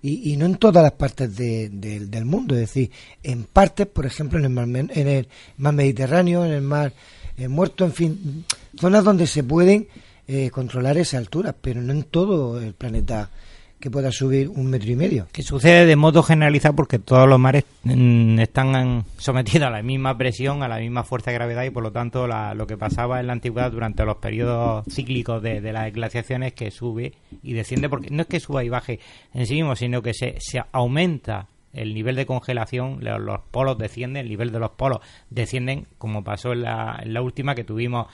y, 0.00 0.32
y 0.32 0.36
no 0.36 0.46
en 0.46 0.56
todas 0.56 0.82
las 0.82 0.92
partes 0.92 1.36
de, 1.36 1.68
de, 1.70 2.06
del 2.06 2.24
mundo. 2.24 2.54
Es 2.54 2.60
decir 2.60 2.90
en 3.22 3.44
partes 3.44 3.88
por 3.88 4.06
ejemplo 4.06 4.38
en 4.38 4.44
el 4.44 4.50
mar, 4.50 4.68
en 4.68 5.08
el 5.08 5.28
mar 5.56 5.74
Mediterráneo 5.74 6.44
en 6.44 6.52
el 6.52 6.62
mar 6.62 6.92
eh, 7.36 7.48
muerto 7.48 7.84
en 7.84 7.92
fin 7.92 8.44
zonas 8.78 9.02
donde 9.02 9.26
se 9.26 9.42
pueden 9.42 9.88
eh, 10.28 10.50
controlar 10.50 10.96
esa 10.98 11.18
altura 11.18 11.54
pero 11.60 11.82
no 11.82 11.92
en 11.92 12.04
todo 12.04 12.60
el 12.60 12.74
planeta 12.74 13.30
que 13.80 13.90
pueda 13.90 14.12
subir 14.12 14.48
un 14.50 14.66
metro 14.66 14.90
y 14.90 14.96
medio. 14.96 15.26
Que 15.32 15.42
sucede 15.42 15.86
de 15.86 15.96
modo 15.96 16.22
generalizado 16.22 16.76
porque 16.76 16.98
todos 16.98 17.28
los 17.28 17.38
mares 17.38 17.64
mm, 17.84 18.38
están 18.38 19.04
sometidos 19.16 19.68
a 19.68 19.70
la 19.70 19.82
misma 19.82 20.16
presión, 20.16 20.62
a 20.62 20.68
la 20.68 20.78
misma 20.78 21.02
fuerza 21.02 21.30
de 21.30 21.36
gravedad 21.36 21.64
y 21.64 21.70
por 21.70 21.82
lo 21.82 21.90
tanto 21.90 22.26
la, 22.26 22.54
lo 22.54 22.66
que 22.66 22.76
pasaba 22.76 23.20
en 23.20 23.26
la 23.26 23.32
antigüedad 23.32 23.72
durante 23.72 24.04
los 24.04 24.16
periodos 24.16 24.84
cíclicos 24.90 25.42
de, 25.42 25.60
de, 25.60 25.72
las 25.72 25.92
glaciaciones 25.92 26.52
que 26.52 26.70
sube 26.70 27.14
y 27.42 27.54
desciende 27.54 27.88
porque 27.88 28.10
no 28.10 28.22
es 28.22 28.28
que 28.28 28.38
suba 28.38 28.62
y 28.62 28.68
baje 28.68 29.00
en 29.32 29.46
sí 29.46 29.54
mismo, 29.54 29.74
sino 29.74 30.02
que 30.02 30.12
se, 30.12 30.36
se 30.38 30.62
aumenta 30.72 31.48
el 31.72 31.94
nivel 31.94 32.16
de 32.16 32.26
congelación, 32.26 32.98
los, 33.00 33.20
los, 33.20 33.40
polos 33.50 33.78
descienden, 33.78 34.24
el 34.24 34.28
nivel 34.28 34.52
de 34.52 34.58
los 34.58 34.72
polos 34.72 35.00
descienden, 35.30 35.86
como 35.98 36.24
pasó 36.24 36.52
en 36.52 36.62
la, 36.62 37.00
en 37.02 37.14
la 37.14 37.22
última 37.22 37.54
que 37.54 37.64
tuvimos 37.64 38.08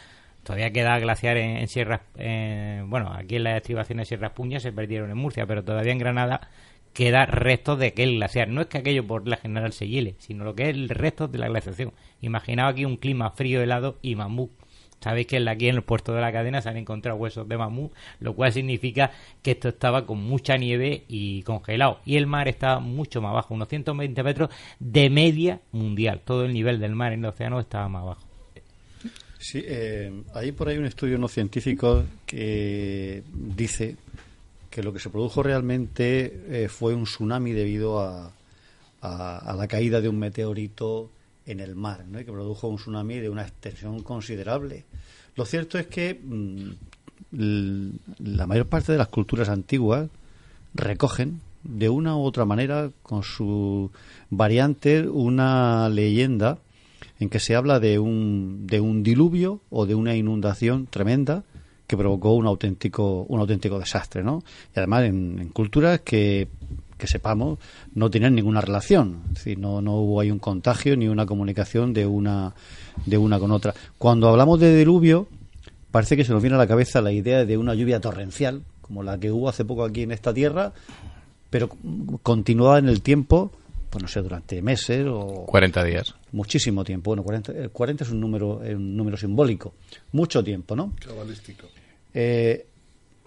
todavía 0.46 0.70
queda 0.70 0.98
glaciar 1.00 1.36
en, 1.36 1.56
en 1.56 1.66
Sierra 1.66 2.02
eh, 2.16 2.82
bueno 2.86 3.12
aquí 3.12 3.36
en 3.36 3.44
las 3.44 3.56
estribaciones 3.56 4.06
de 4.06 4.16
Sierra 4.16 4.32
Puña 4.32 4.60
se 4.60 4.72
perdieron 4.72 5.10
en 5.10 5.16
Murcia 5.16 5.44
pero 5.46 5.64
todavía 5.64 5.92
en 5.92 5.98
Granada 5.98 6.48
queda 6.96 7.26
restos 7.26 7.78
de 7.78 7.88
aquel 7.88 8.14
glaciar. 8.14 8.48
No 8.48 8.62
es 8.62 8.68
que 8.68 8.78
aquello 8.78 9.06
por 9.06 9.28
la 9.28 9.36
general 9.36 9.72
se 9.74 9.86
hiele 9.86 10.14
sino 10.18 10.44
lo 10.44 10.54
que 10.54 10.62
es 10.64 10.68
el 10.70 10.88
resto 10.88 11.28
de 11.28 11.38
la 11.38 11.48
glaciación. 11.48 11.92
Imaginaba 12.22 12.70
aquí 12.70 12.86
un 12.86 12.96
clima 12.96 13.30
frío 13.32 13.60
helado 13.60 13.98
y 14.00 14.14
mamut 14.14 14.50
sabéis 14.98 15.26
que 15.26 15.36
aquí 15.36 15.68
en 15.68 15.76
el 15.76 15.82
puerto 15.82 16.14
de 16.14 16.22
la 16.22 16.32
cadena 16.32 16.62
se 16.62 16.70
han 16.70 16.78
encontrado 16.78 17.18
huesos 17.18 17.46
de 17.46 17.58
mamut 17.58 17.92
lo 18.18 18.34
cual 18.34 18.50
significa 18.52 19.10
que 19.42 19.50
esto 19.50 19.68
estaba 19.68 20.06
con 20.06 20.22
mucha 20.22 20.56
nieve 20.56 21.04
y 21.06 21.42
congelado. 21.42 22.00
Y 22.06 22.16
el 22.16 22.26
mar 22.26 22.48
estaba 22.48 22.80
mucho 22.80 23.20
más 23.20 23.34
bajo 23.34 23.52
unos 23.52 23.68
120 23.68 24.22
metros 24.22 24.48
de 24.78 25.10
media 25.10 25.60
mundial. 25.72 26.22
Todo 26.24 26.46
el 26.46 26.54
nivel 26.54 26.80
del 26.80 26.94
mar 26.94 27.12
en 27.12 27.20
el 27.20 27.26
océano 27.26 27.60
estaba 27.60 27.90
más 27.90 28.06
bajo 28.06 28.25
Sí, 29.46 29.62
eh, 29.64 30.12
hay 30.34 30.50
por 30.50 30.66
ahí 30.66 30.76
un 30.76 30.86
estudio 30.86 31.18
no 31.18 31.28
científico 31.28 32.02
que 32.26 33.22
dice 33.32 33.94
que 34.68 34.82
lo 34.82 34.92
que 34.92 34.98
se 34.98 35.08
produjo 35.08 35.40
realmente 35.40 36.64
eh, 36.64 36.68
fue 36.68 36.96
un 36.96 37.04
tsunami 37.04 37.52
debido 37.52 38.00
a, 38.00 38.32
a, 39.02 39.54
la 39.56 39.68
caída 39.68 40.00
de 40.00 40.08
un 40.08 40.18
meteorito 40.18 41.10
en 41.46 41.60
el 41.60 41.76
mar, 41.76 42.06
¿no? 42.10 42.18
que 42.18 42.24
produjo 42.24 42.66
un 42.66 42.78
tsunami 42.78 43.20
de 43.20 43.30
una 43.30 43.42
extensión 43.42 44.02
considerable. 44.02 44.82
Lo 45.36 45.44
cierto 45.44 45.78
es 45.78 45.86
que 45.86 46.20
mmm, 46.20 47.90
la 48.18 48.48
mayor 48.48 48.66
parte 48.66 48.90
de 48.90 48.98
las 48.98 49.06
culturas 49.06 49.48
antiguas 49.48 50.08
recogen 50.74 51.40
de 51.62 51.88
una 51.88 52.16
u 52.16 52.24
otra 52.24 52.46
manera, 52.46 52.90
con 53.04 53.22
su 53.22 53.92
variante, 54.28 55.06
una 55.06 55.88
leyenda 55.88 56.58
en 57.18 57.28
que 57.28 57.40
se 57.40 57.54
habla 57.54 57.80
de 57.80 57.98
un, 57.98 58.66
de 58.66 58.80
un 58.80 59.02
diluvio 59.02 59.60
o 59.70 59.86
de 59.86 59.94
una 59.94 60.14
inundación 60.14 60.86
tremenda 60.86 61.44
que 61.86 61.96
provocó 61.96 62.32
un 62.34 62.46
auténtico, 62.46 63.22
un 63.28 63.40
auténtico 63.40 63.78
desastre, 63.78 64.22
¿no? 64.22 64.42
Y 64.74 64.78
además 64.78 65.04
en, 65.04 65.38
en 65.38 65.48
culturas 65.50 66.00
que, 66.00 66.48
que, 66.98 67.06
sepamos 67.06 67.58
no 67.94 68.10
tienen 68.10 68.34
ninguna 68.34 68.60
relación, 68.60 69.22
es 69.34 69.58
no, 69.58 69.80
no 69.80 69.94
hubo 69.96 70.20
ahí 70.20 70.30
un 70.30 70.40
contagio 70.40 70.96
ni 70.96 71.08
una 71.08 71.26
comunicación 71.26 71.92
de 71.92 72.06
una, 72.06 72.54
de 73.06 73.18
una 73.18 73.38
con 73.38 73.52
otra. 73.52 73.74
Cuando 73.98 74.28
hablamos 74.28 74.58
de 74.58 74.76
diluvio, 74.76 75.28
parece 75.92 76.16
que 76.16 76.24
se 76.24 76.32
nos 76.32 76.42
viene 76.42 76.56
a 76.56 76.58
la 76.58 76.66
cabeza 76.66 77.00
la 77.00 77.12
idea 77.12 77.44
de 77.44 77.56
una 77.56 77.74
lluvia 77.74 78.00
torrencial, 78.00 78.62
como 78.80 79.02
la 79.02 79.18
que 79.18 79.30
hubo 79.30 79.48
hace 79.48 79.64
poco 79.64 79.84
aquí 79.84 80.02
en 80.02 80.12
esta 80.12 80.34
tierra, 80.34 80.72
pero 81.50 81.70
continuada 82.22 82.78
en 82.78 82.88
el 82.88 83.00
tiempo 83.00 83.52
pues 83.88 84.02
no 84.02 84.08
sé, 84.08 84.22
durante 84.22 84.60
meses 84.62 85.06
o... 85.08 85.46
40 85.46 85.84
días. 85.84 86.14
Muchísimo 86.32 86.84
tiempo. 86.84 87.10
Bueno, 87.10 87.22
40, 87.22 87.68
40 87.70 88.04
es 88.04 88.10
un 88.10 88.20
número, 88.20 88.58
un 88.58 88.96
número 88.96 89.16
simbólico. 89.16 89.74
Mucho 90.12 90.42
tiempo, 90.42 90.76
¿no? 90.76 90.92
Cabalístico. 91.04 91.66
Eh, 92.12 92.66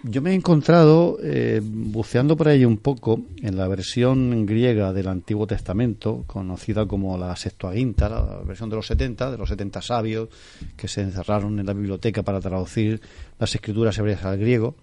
yo 0.04 0.22
me 0.22 0.32
he 0.32 0.34
encontrado, 0.34 1.18
eh, 1.22 1.60
buceando 1.62 2.38
por 2.38 2.48
ahí 2.48 2.64
un 2.64 2.78
poco, 2.78 3.22
en 3.42 3.58
la 3.58 3.68
versión 3.68 4.46
griega 4.46 4.94
del 4.94 5.10
Antiguo 5.10 5.46
Testamento, 5.46 6.24
conocida 6.26 6.86
como 6.86 7.18
la 7.18 7.36
Septuaginta, 7.36 8.08
la 8.08 8.42
versión 8.46 8.70
de 8.70 8.78
los 8.78 8.88
70, 8.88 9.32
de 9.32 9.38
los 9.38 9.50
70 9.50 9.82
sabios 9.82 10.30
que 10.78 10.88
se 10.88 11.02
encerraron 11.02 11.60
en 11.60 11.66
la 11.66 11.74
biblioteca 11.74 12.24
para 12.24 12.40
traducir 12.40 13.02
las 13.38 13.54
escrituras 13.54 13.98
hebreas 13.98 14.24
al 14.24 14.38
griego. 14.38 14.76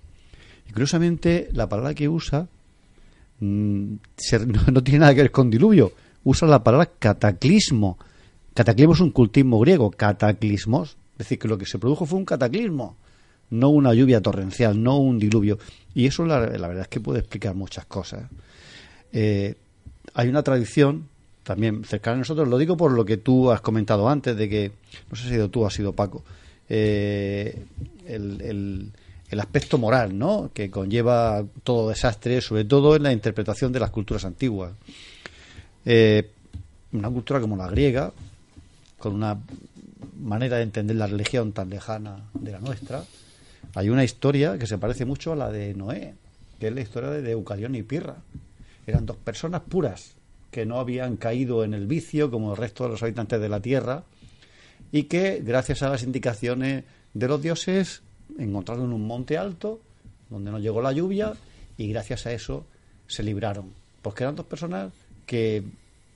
Y 0.69 0.73
curiosamente, 0.73 1.49
la 1.53 1.67
palabra 1.67 1.95
que 1.95 2.11
usa 2.11 2.49
no, 3.41 3.99
no 4.73 4.83
tiene 4.83 5.01
nada 5.01 5.15
que 5.15 5.23
ver 5.23 5.31
con 5.31 5.51
diluvio, 5.51 5.93
usa 6.25 6.49
la 6.49 6.63
palabra 6.63 6.91
cataclismo. 6.99 7.99
Cataclismo 8.55 8.95
es 8.95 9.01
un 9.01 9.11
cultismo 9.11 9.59
griego, 9.61 9.91
cataclismos. 9.91 10.97
Es 11.13 11.19
decir, 11.19 11.39
que 11.39 11.49
lo 11.49 11.59
que 11.59 11.67
se 11.67 11.79
produjo 11.79 12.07
fue 12.07 12.19
un 12.19 12.25
cataclismo 12.25 12.97
no 13.51 13.69
una 13.71 13.95
lluvia 13.95 14.21
torrencial, 14.21 14.83
no 14.83 14.99
un 14.99 15.19
diluvio. 15.19 15.59
Y 15.95 16.07
eso 16.07 16.25
la, 16.25 16.41
la 16.41 16.69
verdad 16.69 16.83
es 16.83 16.89
que 16.89 17.01
puede 17.01 17.21
explicar 17.21 17.55
muchas 17.55 17.87
cosas. 17.87 18.29
Eh, 19.13 19.55
hay 20.15 20.29
una 20.29 20.43
tradición 20.43 21.09
también 21.43 21.85
cercana 21.85 22.17
a 22.17 22.19
nosotros, 22.19 22.49
lo 22.49 22.59
digo 22.59 22.77
por 22.77 22.91
lo 22.93 23.05
que 23.05 23.19
tú 23.19 23.51
has 23.53 23.61
comentado 23.61 24.09
antes, 24.09 24.37
de 24.37 24.49
que, 24.49 24.73
no 25.11 25.17
sé 25.17 25.25
si 25.25 25.29
sido 25.31 25.49
tú 25.49 25.63
o 25.63 25.67
ha 25.67 25.71
sido 25.71 25.93
Paco, 25.93 26.25
eh, 26.69 27.65
el- 28.07 28.41
el 29.31 29.41
aspecto 29.41 29.79
moral 29.79 30.17
¿no? 30.17 30.51
que 30.55 30.71
conlleva 30.71 31.45
todo 31.63 31.89
desastre, 31.89 32.41
sobre 32.41 32.65
todo 32.65 32.97
en 32.97 33.03
la 33.03 33.13
interpretación 33.13 33.73
de 33.73 33.81
las 33.81 33.91
culturas 33.91 34.25
antiguas. 34.25 34.73
Eh, 35.85 36.31
una 36.93 37.11
cultura 37.11 37.41
como 37.41 37.57
la 37.57 37.69
griega, 37.69 38.13
con 38.99 39.15
una 39.15 39.39
manera 40.21 40.57
de 40.57 40.63
entender 40.63 40.97
la 40.97 41.07
religión 41.07 41.53
tan 41.53 41.71
lejana 41.71 42.31
de 42.35 42.53
la 42.53 42.61
nuestra, 42.61 43.05
hay 43.75 43.89
una 43.89 44.05
historia 44.05 44.59
que 44.59 44.67
se 44.67 44.79
parece 44.79 45.05
mucho 45.05 45.33
a 45.33 45.37
la 45.37 45.51
de 45.51 45.75
Noé, 45.75 46.15
que 46.59 46.69
es 46.69 46.75
la 46.75 46.81
historia 46.81 47.11
de 47.11 47.31
Eucalión 47.31 47.75
y 47.75 47.83
Pirra. 47.83 48.17
Eran 48.87 49.05
dos 49.05 49.17
personas 49.17 49.63
puras 49.63 50.15
que 50.51 50.65
no 50.65 50.79
habían 50.79 51.17
caído 51.17 51.65
en 51.65 51.75
el 51.75 51.87
vicio 51.87 52.31
como 52.31 52.53
el 52.53 52.57
resto 52.57 52.85
de 52.85 52.91
los 52.91 53.03
habitantes 53.03 53.41
de 53.41 53.49
la 53.49 53.61
tierra 53.61 54.05
y 54.93 55.05
que, 55.05 55.43
gracias 55.45 55.83
a 55.83 55.91
las 55.91 56.03
indicaciones 56.03 56.85
de 57.13 57.29
los 57.29 57.43
dioses, 57.43 58.03
encontraron 58.39 58.93
un 58.93 59.07
monte 59.07 59.37
alto 59.39 59.81
donde 60.31 60.51
no 60.51 60.59
llegó 60.59 60.83
la 60.83 60.93
lluvia 60.93 61.33
y 61.79 61.89
gracias 61.89 62.27
a 62.27 62.33
eso 62.33 62.65
se 63.07 63.23
libraron. 63.23 63.67
Porque 64.03 64.25
eran 64.25 64.37
dos 64.37 64.47
personas 64.47 64.93
que 65.27 65.63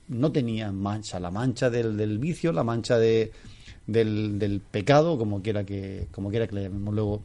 no 0.07 0.31
tenían 0.31 0.75
mancha, 0.75 1.19
la 1.19 1.31
mancha 1.31 1.69
del, 1.69 1.95
del 1.97 2.17
vicio, 2.17 2.51
la 2.51 2.63
mancha 2.63 2.97
de, 2.97 3.31
del, 3.87 4.39
del 4.39 4.59
pecado, 4.59 5.17
como 5.17 5.41
quiera 5.41 5.63
que, 5.63 6.07
como 6.11 6.29
quiera 6.29 6.47
que 6.47 6.55
le 6.55 6.63
llamemos 6.63 6.93
luego. 6.93 7.21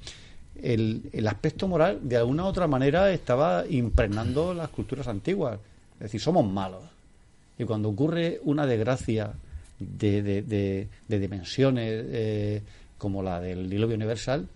El, 0.63 1.03
el 1.13 1.27
aspecto 1.29 1.69
moral, 1.69 2.01
de 2.03 2.17
alguna 2.17 2.45
u 2.45 2.47
otra 2.47 2.67
manera, 2.67 3.13
estaba 3.13 3.65
impregnando 3.69 4.55
las 4.55 4.69
culturas 4.71 5.07
antiguas. 5.09 5.59
Es 5.95 6.05
decir, 6.05 6.21
somos 6.21 6.47
malos. 6.51 6.83
Y 7.59 7.65
cuando 7.65 7.89
ocurre 7.89 8.41
una 8.45 8.67
desgracia 8.67 9.33
de, 9.79 10.23
de, 10.23 10.43
de- 10.43 10.89
de 11.09 11.19
dimensiones 11.19 12.05
eh, 12.09 12.63
como 12.99 13.23
la 13.23 13.41
del 13.41 13.69
diluvio 13.69 13.97
universal, 13.97 14.49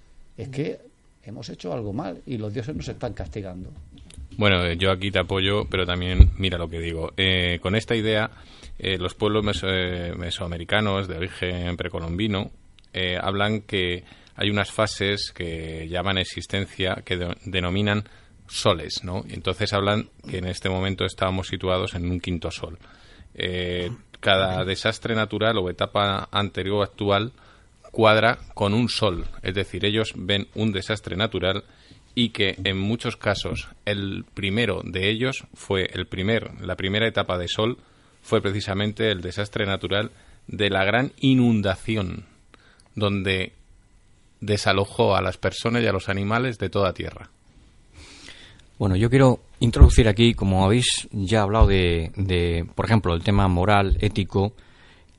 es 0.43 0.49
que 0.49 0.79
hemos 1.25 1.49
hecho 1.49 1.73
algo 1.73 1.93
mal 1.93 2.21
y 2.27 2.39
los 2.39 2.53
dioses 2.53 2.75
nos 2.75 2.89
están 2.89 3.13
castigando. 3.13 3.71
Bueno, 4.37 4.65
eh, 4.65 4.77
yo 4.79 4.91
aquí 4.91 5.11
te 5.11 5.19
apoyo, 5.19 5.67
pero 5.71 5.85
también 5.85 6.31
mira 6.39 6.57
lo 6.57 6.69
que 6.69 6.79
digo. 6.81 7.13
Eh, 7.17 7.59
con 7.61 7.75
esta 7.77 7.95
idea, 7.95 8.31
eh, 8.79 8.97
los 8.99 9.15
pueblos 9.15 9.45
meso- 9.45 9.67
mesoamericanos 10.17 11.09
de 11.09 11.17
origen 11.17 11.77
precolombino 11.77 12.51
hablan 13.23 13.61
que 13.63 14.03
hay 14.37 14.51
unas 14.51 14.71
fases 14.73 15.31
que 15.33 15.87
llaman 15.89 16.19
existencia, 16.19 17.03
que 17.05 17.17
de- 17.17 17.37
denominan 17.45 18.05
soles, 18.49 19.05
¿no? 19.05 19.25
Entonces 19.29 19.73
hablan 19.73 20.09
que 20.29 20.39
en 20.39 20.47
este 20.47 20.69
momento 20.71 21.05
estábamos 21.05 21.47
situados 21.49 21.95
en 21.95 22.11
un 22.11 22.19
quinto 22.21 22.51
sol. 22.51 22.79
Cada 24.21 24.65
desastre 24.65 25.15
natural 25.15 25.57
o 25.59 25.71
etapa 25.71 26.29
anterior 26.31 26.81
o 26.81 26.83
actual 26.83 27.33
cuadra 27.91 28.39
con 28.55 28.75
un 28.75 28.89
sol, 28.89 29.27
es 29.43 29.55
decir, 29.55 29.85
ellos 29.85 30.13
ven 30.17 30.49
un 30.55 30.73
desastre 30.73 31.17
natural 31.17 31.65
y 32.15 32.31
que 32.31 32.57
en 32.65 32.79
muchos 32.79 33.17
casos 33.17 33.69
el 33.85 34.25
primero 34.35 34.83
de 34.85 35.11
ellos 35.11 35.45
fue 35.55 35.89
el 35.93 36.07
primer, 36.07 36.61
la 36.61 36.77
primera 36.77 37.07
etapa 37.07 37.39
de 37.39 37.49
sol 37.49 37.79
fue 38.23 38.41
precisamente 38.41 39.11
el 39.11 39.21
desastre 39.21 39.67
natural 39.67 40.11
de 40.47 40.71
la 40.71 40.85
gran 40.85 41.13
inundación 41.21 42.25
donde 42.95 43.53
desalojó 44.41 45.15
a 45.17 45.23
las 45.23 45.37
personas 45.37 45.83
y 45.83 45.87
a 45.87 45.93
los 45.93 46.09
animales 46.09 46.59
de 46.59 46.71
toda 46.71 46.93
tierra. 46.93 47.31
Bueno, 48.79 48.97
yo 48.97 49.11
quiero 49.11 49.41
introducir 49.61 50.09
aquí, 50.09 50.33
como 50.33 50.65
habéis 50.65 50.87
ya 51.13 51.43
hablado 51.43 51.67
de, 51.67 52.11
de, 52.17 52.67
por 52.75 52.87
ejemplo, 52.87 53.15
el 53.15 53.23
tema 53.23 53.47
moral, 53.47 53.99
ético. 54.01 54.55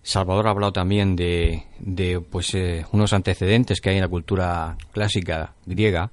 Salvador 0.04 0.48
ha 0.48 0.52
hablado 0.52 0.74
también 0.74 1.16
de, 1.16 1.64
de 1.80 2.20
pues, 2.20 2.54
eh, 2.56 2.86
unos 2.92 3.14
antecedentes 3.14 3.82
que 3.82 3.90
hay 3.90 3.98
en 3.98 4.02
la 4.02 4.08
cultura 4.08 4.78
clásica 4.92 5.54
griega. 5.66 6.12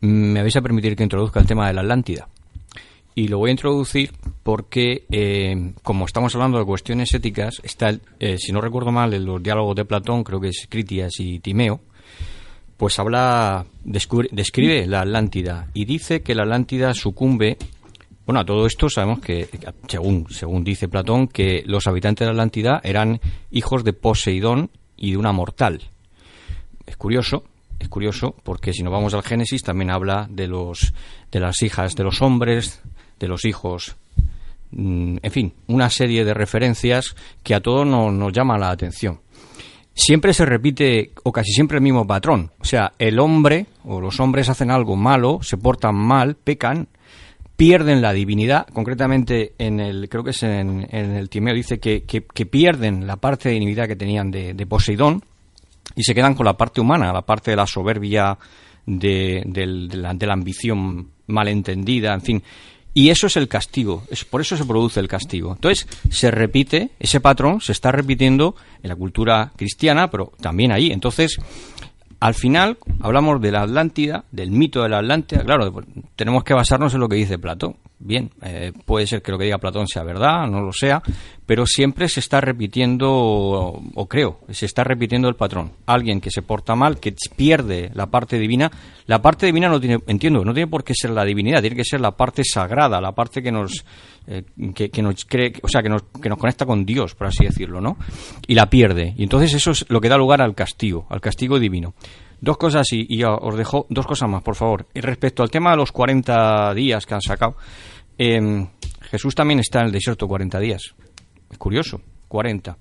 Me 0.00 0.42
vais 0.42 0.56
a 0.56 0.60
permitir 0.60 0.96
que 0.96 1.02
introduzca 1.02 1.40
el 1.40 1.46
tema 1.46 1.68
de 1.68 1.74
la 1.74 1.80
Atlántida. 1.80 2.28
Y 3.14 3.28
lo 3.28 3.38
voy 3.38 3.50
a 3.50 3.52
introducir 3.52 4.12
porque, 4.42 5.04
eh, 5.10 5.72
como 5.82 6.06
estamos 6.06 6.34
hablando 6.34 6.58
de 6.58 6.64
cuestiones 6.64 7.12
éticas, 7.12 7.60
está, 7.62 7.94
eh, 8.18 8.38
si 8.38 8.52
no 8.52 8.60
recuerdo 8.60 8.90
mal, 8.90 9.12
en 9.12 9.26
los 9.26 9.42
diálogos 9.42 9.76
de 9.76 9.84
Platón, 9.84 10.24
creo 10.24 10.40
que 10.40 10.48
es 10.48 10.66
Critias 10.68 11.12
y 11.18 11.38
Timeo, 11.40 11.80
pues 12.78 12.98
habla, 12.98 13.66
describe 13.84 14.86
la 14.86 15.02
Atlántida 15.02 15.68
y 15.74 15.84
dice 15.84 16.22
que 16.22 16.34
la 16.34 16.42
Atlántida 16.42 16.94
sucumbe. 16.94 17.58
Bueno, 18.24 18.40
a 18.40 18.44
todo 18.44 18.66
esto 18.66 18.88
sabemos 18.88 19.20
que, 19.20 19.48
según, 19.88 20.26
según 20.30 20.62
dice 20.62 20.88
Platón, 20.88 21.26
que 21.26 21.64
los 21.66 21.86
habitantes 21.86 22.20
de 22.20 22.26
la 22.26 22.32
Atlántida 22.32 22.80
eran 22.84 23.20
hijos 23.50 23.82
de 23.82 23.92
Poseidón 23.92 24.70
y 24.96 25.12
de 25.12 25.16
una 25.16 25.32
mortal. 25.32 25.82
Es 26.86 26.96
curioso, 26.96 27.44
es 27.80 27.88
curioso, 27.88 28.36
porque 28.44 28.72
si 28.72 28.84
nos 28.84 28.92
vamos 28.92 29.14
al 29.14 29.24
Génesis 29.24 29.62
también 29.62 29.90
habla 29.90 30.28
de 30.30 30.46
los 30.46 30.94
de 31.32 31.40
las 31.40 31.62
hijas 31.62 31.96
de 31.96 32.04
los 32.04 32.22
hombres, 32.22 32.80
de 33.18 33.26
los 33.26 33.44
hijos, 33.44 33.96
mm, 34.70 35.16
en 35.20 35.30
fin, 35.32 35.54
una 35.66 35.90
serie 35.90 36.24
de 36.24 36.34
referencias 36.34 37.16
que 37.42 37.54
a 37.54 37.60
todos 37.60 37.86
nos, 37.86 38.12
nos 38.12 38.32
llama 38.32 38.56
la 38.56 38.70
atención 38.70 39.20
siempre 39.94 40.32
se 40.32 40.46
repite 40.46 41.12
o 41.22 41.32
casi 41.32 41.52
siempre 41.52 41.76
el 41.76 41.82
mismo 41.82 42.06
patrón. 42.06 42.50
O 42.60 42.64
sea, 42.64 42.92
el 42.98 43.18
hombre 43.18 43.66
o 43.84 44.00
los 44.00 44.20
hombres 44.20 44.48
hacen 44.48 44.70
algo 44.70 44.96
malo, 44.96 45.40
se 45.42 45.56
portan 45.56 45.94
mal, 45.94 46.34
pecan, 46.34 46.88
pierden 47.62 48.02
la 48.02 48.12
divinidad. 48.12 48.66
Concretamente, 48.72 49.52
en 49.56 49.78
el 49.78 50.08
creo 50.08 50.24
que 50.24 50.30
es 50.30 50.42
en, 50.42 50.84
el 50.90 51.28
Timeo 51.28 51.54
dice 51.54 51.78
que, 51.78 52.02
que- 52.02 52.22
pierden 52.44 53.06
la 53.06 53.18
parte 53.18 53.48
de 53.50 53.54
divinidad 53.54 53.86
que 53.86 53.94
tenían 53.94 54.32
de, 54.32 54.52
de 54.52 54.66
Poseidón 54.66 55.22
y 55.94 56.02
se 56.02 56.12
quedan 56.12 56.34
con 56.34 56.44
la 56.44 56.56
parte 56.56 56.80
humana, 56.80 57.12
la 57.12 57.22
parte 57.22 57.52
de 57.52 57.56
la 57.56 57.68
soberbia, 57.68 58.36
de, 58.84 59.44
del- 59.46 59.86
de 59.86 59.96
la, 59.96 60.12
de 60.12 60.26
la 60.26 60.32
ambición 60.32 61.10
malentendida, 61.28 62.12
en 62.14 62.20
fin. 62.22 62.42
Y 62.94 63.10
eso 63.10 63.28
es 63.28 63.36
el 63.36 63.46
castigo, 63.46 64.02
es 64.10 64.24
por 64.24 64.40
eso 64.40 64.56
se 64.56 64.64
produce 64.64 64.98
el 64.98 65.06
castigo. 65.06 65.52
Entonces, 65.52 65.86
se 66.10 66.32
repite, 66.32 66.90
ese 66.98 67.20
patrón 67.20 67.60
se 67.60 67.70
está 67.70 67.92
repitiendo 67.92 68.56
en 68.82 68.88
la 68.88 68.96
cultura 68.96 69.52
cristiana, 69.54 70.10
pero 70.10 70.32
también 70.40 70.72
ahí. 70.72 70.90
Entonces, 70.90 71.38
al 72.22 72.34
final, 72.34 72.78
hablamos 73.00 73.40
de 73.40 73.50
la 73.50 73.62
Atlántida, 73.62 74.24
del 74.30 74.52
mito 74.52 74.84
de 74.84 74.88
la 74.88 74.98
Atlántida. 74.98 75.42
Claro, 75.42 75.72
pues, 75.72 75.86
tenemos 76.14 76.44
que 76.44 76.54
basarnos 76.54 76.94
en 76.94 77.00
lo 77.00 77.08
que 77.08 77.16
dice 77.16 77.36
Platón. 77.36 77.74
Bien, 78.04 78.30
eh, 78.42 78.72
puede 78.84 79.06
ser 79.06 79.22
que 79.22 79.30
lo 79.30 79.38
que 79.38 79.44
diga 79.44 79.58
Platón 79.58 79.86
sea 79.86 80.02
verdad, 80.02 80.48
no 80.48 80.60
lo 80.60 80.72
sea, 80.72 81.00
pero 81.46 81.66
siempre 81.66 82.08
se 82.08 82.18
está 82.18 82.40
repitiendo, 82.40 83.08
o, 83.12 84.06
creo, 84.08 84.40
se 84.50 84.66
está 84.66 84.82
repitiendo 84.82 85.28
el 85.28 85.36
patrón. 85.36 85.70
Alguien 85.86 86.20
que 86.20 86.30
se 86.30 86.42
porta 86.42 86.74
mal, 86.74 86.98
que 86.98 87.14
pierde 87.36 87.92
la 87.94 88.06
parte 88.06 88.40
divina. 88.40 88.72
La 89.06 89.22
parte 89.22 89.46
divina 89.46 89.68
no 89.68 89.80
tiene, 89.80 89.98
entiendo, 90.08 90.44
no 90.44 90.52
tiene 90.52 90.68
por 90.68 90.82
qué 90.82 90.94
ser 90.96 91.10
la 91.10 91.24
divinidad, 91.24 91.60
tiene 91.60 91.76
que 91.76 91.84
ser 91.84 92.00
la 92.00 92.16
parte 92.16 92.42
sagrada, 92.42 93.00
la 93.00 93.12
parte 93.12 93.40
que 93.40 93.52
nos, 93.52 93.84
eh, 94.26 94.42
que, 94.74 95.02
nos 95.02 95.24
cree, 95.24 95.52
o 95.62 95.68
sea, 95.68 95.80
que 95.80 95.88
nos, 95.88 96.02
que 96.20 96.28
nos 96.28 96.38
conecta 96.38 96.66
con 96.66 96.84
Dios, 96.84 97.14
por 97.14 97.28
así 97.28 97.44
decirlo, 97.44 97.80
¿no? 97.80 97.98
Y 98.48 98.56
la 98.56 98.66
pierde. 98.68 99.14
Y 99.16 99.22
entonces 99.22 99.54
eso 99.54 99.70
es 99.70 99.86
lo 99.88 100.00
que 100.00 100.08
da 100.08 100.16
lugar 100.16 100.42
al 100.42 100.56
castigo, 100.56 101.06
al 101.08 101.20
castigo 101.20 101.60
divino. 101.60 101.94
Dos 102.40 102.56
cosas 102.56 102.92
y, 102.92 103.06
y 103.08 103.22
os 103.22 103.56
dejo 103.56 103.86
dos 103.88 104.04
cosas 104.04 104.28
más, 104.28 104.42
por 104.42 104.56
favor. 104.56 104.88
Respecto 104.92 105.44
al 105.44 105.50
tema 105.52 105.70
de 105.70 105.76
los 105.76 105.92
40 105.92 106.74
días 106.74 107.06
que 107.06 107.14
han 107.14 107.20
sacado, 107.20 107.54
em, 108.18 108.68
Jesús 109.02 109.34
también 109.34 109.60
está 109.60 109.80
en 109.80 109.86
el 109.86 109.92
desierto 109.92 110.26
40 110.28 110.58
días. 110.58 110.94
Es 111.50 111.58
curioso, 111.58 112.00
40. 112.28 112.76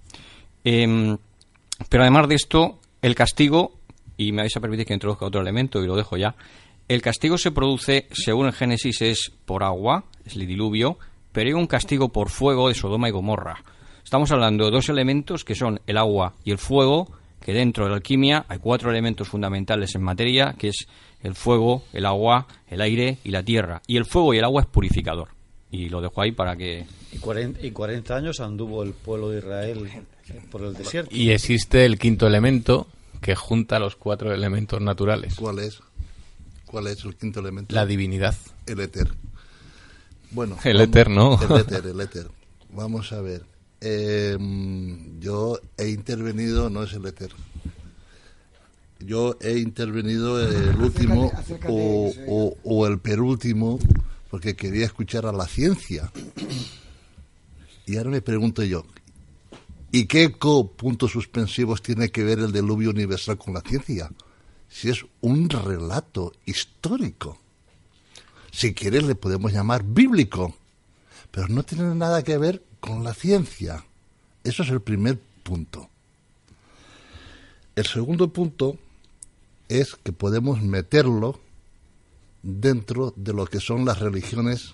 Em, 0.64 1.18
pero 1.90 2.04
además 2.04 2.28
de 2.28 2.36
esto, 2.36 2.80
el 3.02 3.16
castigo, 3.16 3.80
y 4.18 4.32
me 4.32 4.44
vais 4.44 4.56
a 4.56 4.60
permitir 4.60 4.86
que 4.86 4.94
introduzca 4.94 5.26
otro 5.26 5.42
elemento 5.42 5.84
y 5.84 5.88
lo 5.88 5.96
dejo 5.96 6.18
ya, 6.18 6.36
el 6.88 7.02
castigo 7.02 7.38
se 7.38 7.52
produce, 7.52 8.08
según 8.12 8.48
el 8.48 8.54
Génesis, 8.54 9.02
es 9.02 9.32
por 9.46 9.64
agua, 9.64 10.06
es 10.26 10.36
el 10.36 10.46
diluvio, 10.46 10.98
pero 11.32 11.48
hay 11.48 11.54
un 11.54 11.68
castigo 11.68 12.10
por 12.10 12.30
fuego 12.30 12.68
de 12.68 12.76
Sodoma 12.76 13.08
y 13.08 13.12
Gomorra. 13.12 13.64
Estamos 14.04 14.32
hablando 14.32 14.66
de 14.66 14.72
dos 14.72 14.90
elementos 14.90 15.46
que 15.46 15.56
son 15.56 15.80
el 15.88 15.98
agua 15.98 16.34
y 16.44 16.52
el 16.52 16.58
fuego 16.58 17.08
que 17.40 17.54
dentro 17.54 17.86
de 17.86 17.92
la 17.92 17.96
alquimia 17.96 18.46
hay 18.48 18.60
cuatro 18.60 18.92
elementos 18.92 19.28
fundamentales 19.28 19.96
en 19.96 20.04
materia, 20.04 20.54
que 20.58 20.68
es 20.70 20.88
el 21.24 21.36
fuego, 21.36 21.84
el 21.94 22.06
agua, 22.06 22.48
el 22.70 22.82
aire 22.82 23.18
y 23.24 23.32
la 23.32 23.44
tierra. 23.44 23.82
Y 23.88 23.98
el 23.98 24.06
fuego 24.06 24.34
y 24.34 24.38
el 24.40 24.44
agua 24.44 24.62
es 24.62 24.68
purificador. 24.68 25.30
Y 25.72 25.90
lo 25.90 26.02
dejo 26.02 26.22
ahí 26.22 26.32
para 26.32 26.56
que... 26.56 26.86
Y 27.14 27.18
40, 27.18 27.66
y 27.66 27.72
40 27.72 28.16
años 28.16 28.40
anduvo 28.40 28.84
el 28.84 28.94
pueblo 28.94 29.30
de 29.30 29.40
Israel 29.40 29.90
por 30.50 30.64
el 30.64 30.74
desierto. 30.74 31.16
Y 31.16 31.32
existe 31.32 31.86
el 31.86 31.98
quinto 32.00 32.28
elemento 32.28 32.88
que 33.22 33.36
junta 33.36 33.80
los 33.80 33.96
cuatro 33.96 34.34
elementos 34.34 34.82
naturales. 34.82 35.36
¿Cuál 35.36 35.60
es? 35.60 35.80
¿Cuál 36.66 36.88
es 36.88 37.04
el 37.06 37.16
quinto 37.16 37.40
elemento? 37.40 37.74
La 37.76 37.86
divinidad. 37.86 38.36
El 38.66 38.80
éter. 38.80 39.12
Bueno. 40.32 40.58
El 40.64 40.74
vamos- 40.78 40.88
éter, 40.88 41.10
¿no? 41.10 41.40
El 41.42 41.58
éter, 41.60 41.86
el 41.86 42.00
éter. 42.02 42.28
Vamos 42.74 43.12
a 43.12 43.22
ver. 43.22 43.44
Eh, 43.82 44.38
yo 45.20 45.60
he 45.78 45.90
intervenido, 45.90 46.70
no 46.70 46.84
es 46.84 46.94
el 46.94 47.06
éter. 47.06 47.32
Yo 49.06 49.38
he 49.42 49.58
intervenido 49.60 50.40
el 50.46 50.76
último 50.80 51.32
acércate, 51.36 51.74
o, 51.74 52.14
o- 52.28 52.58
o 52.64 52.88
el 52.88 53.00
penúltimo 53.00 53.80
porque 54.30 54.56
quería 54.56 54.86
escuchar 54.86 55.26
a 55.26 55.32
la 55.32 55.48
ciencia. 55.48 56.12
Y 57.86 57.98
ahora 57.98 58.12
me 58.12 58.22
pregunto 58.22 58.64
yo, 58.64 58.86
¿y 59.92 60.06
qué 60.06 60.32
co 60.32 60.72
puntos 60.72 61.12
suspensivos 61.12 61.82
tiene 61.82 62.10
que 62.12 62.24
ver 62.24 62.40
el 62.40 62.52
diluvio 62.52 62.92
universal 62.92 63.38
con 63.38 63.54
la 63.54 63.62
ciencia? 63.62 64.12
Si 64.70 64.90
es 64.90 65.06
un 65.20 65.50
relato 65.50 66.32
histórico. 66.46 67.38
Si 68.52 68.74
quieres 68.74 69.04
le 69.04 69.16
podemos 69.16 69.52
llamar 69.52 69.84
bíblico, 69.84 70.56
pero 71.32 71.48
no 71.48 71.64
tiene 71.64 71.94
nada 71.96 72.24
que 72.24 72.38
ver 72.38 72.64
con 72.80 73.04
la 73.04 73.14
ciencia. 73.14 73.84
Eso 74.44 74.64
es 74.64 74.70
el 74.70 74.82
primer 74.82 75.20
punto. 75.44 75.90
El 77.76 77.86
segundo 77.86 78.32
punto 78.32 78.78
es 79.80 79.96
que 79.96 80.12
podemos 80.12 80.62
meterlo 80.62 81.40
dentro 82.44 83.14
de 83.16 83.32
lo 83.32 83.46
que 83.46 83.62
son 83.62 83.86
las 83.86 84.00
religiones, 84.00 84.74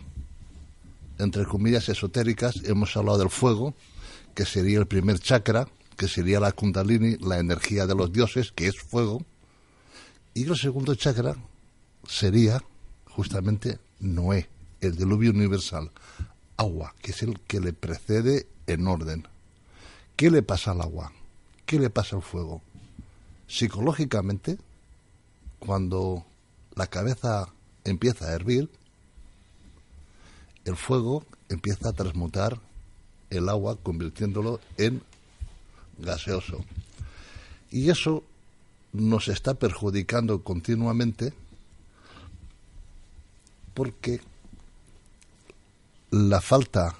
entre 1.20 1.46
comillas, 1.46 1.88
esotéricas. 1.88 2.56
Hemos 2.64 2.98
hablado 2.98 3.20
del 3.20 3.30
fuego, 3.30 3.76
que 4.34 4.46
sería 4.46 4.80
el 4.80 4.88
primer 4.88 5.20
chakra, 5.20 5.68
que 5.98 6.08
sería 6.08 6.40
la 6.40 6.52
kundalini, 6.52 7.16
la 7.18 7.38
energía 7.38 7.86
de 7.86 7.94
los 7.94 8.12
dioses, 8.12 8.52
que 8.52 8.68
es 8.68 8.80
fuego. 8.80 9.24
Y 10.34 10.46
el 10.50 10.56
segundo 10.56 10.96
chakra 10.96 11.36
sería 12.08 12.64
justamente 13.06 13.78
Noé, 14.00 14.50
el 14.82 14.96
diluvio 14.96 15.30
universal, 15.30 15.92
agua, 16.56 16.96
que 17.04 17.12
es 17.12 17.22
el 17.22 17.40
que 17.42 17.60
le 17.60 17.74
precede 17.74 18.48
en 18.66 18.88
orden. 18.88 19.28
¿Qué 20.16 20.32
le 20.32 20.42
pasa 20.42 20.72
al 20.72 20.82
agua? 20.82 21.12
¿Qué 21.68 21.80
le 21.80 21.92
pasa 21.92 22.16
al 22.16 22.24
fuego? 22.24 22.64
Psicológicamente, 23.48 24.58
cuando 25.60 26.26
la 26.76 26.88
cabeza 26.88 27.48
empieza 27.84 28.28
a 28.28 28.34
hervir, 28.34 28.70
el 30.66 30.76
fuego 30.76 31.26
empieza 31.50 31.90
a 31.90 31.94
transmutar 31.94 32.60
el 33.30 33.50
agua 33.50 33.78
convirtiéndolo 33.82 34.60
en 34.78 35.02
gaseoso. 35.98 36.64
Y 37.72 37.90
eso 37.90 38.24
nos 38.94 39.28
está 39.28 39.54
perjudicando 39.54 40.44
continuamente 40.44 41.34
porque 43.74 44.22
la 46.10 46.42
falta 46.42 46.96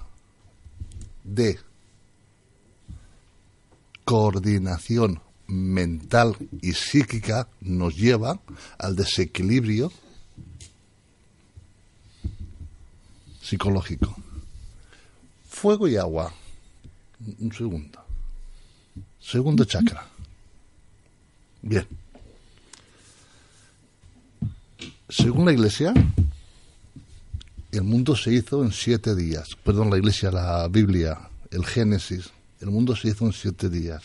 de 1.24 1.58
coordinación 4.04 5.20
mental 5.48 6.36
y 6.60 6.72
psíquica 6.72 7.48
nos 7.60 7.96
lleva 7.96 8.40
al 8.78 8.94
desequilibrio 8.94 9.90
psicológico. 13.42 14.14
Fuego 15.48 15.88
y 15.88 15.96
agua. 15.96 16.32
Un 17.40 17.52
segundo. 17.52 17.98
Segundo 19.20 19.64
chakra. 19.64 20.06
Bien. 21.62 21.86
Según 25.08 25.46
la 25.46 25.52
Iglesia, 25.52 25.94
el 27.72 27.82
mundo 27.82 28.14
se 28.14 28.34
hizo 28.34 28.62
en 28.62 28.72
siete 28.72 29.14
días. 29.14 29.48
Perdón, 29.64 29.90
la 29.90 29.96
Iglesia, 29.96 30.30
la 30.30 30.68
Biblia, 30.68 31.18
el 31.50 31.64
Génesis. 31.64 32.30
El 32.60 32.70
mundo 32.70 32.94
se 32.94 33.08
hizo 33.08 33.24
en 33.24 33.32
siete 33.32 33.70
días. 33.70 34.02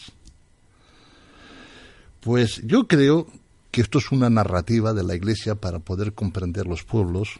Pues 2.23 2.61
yo 2.63 2.87
creo 2.87 3.27
que 3.71 3.81
esto 3.81 3.97
es 3.97 4.11
una 4.11 4.29
narrativa 4.29 4.93
de 4.93 5.03
la 5.03 5.15
Iglesia 5.15 5.55
para 5.55 5.79
poder 5.79 6.13
comprender 6.13 6.67
los 6.67 6.83
pueblos, 6.83 7.31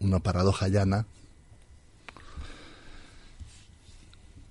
una 0.00 0.18
paradoja 0.18 0.66
llana 0.66 1.06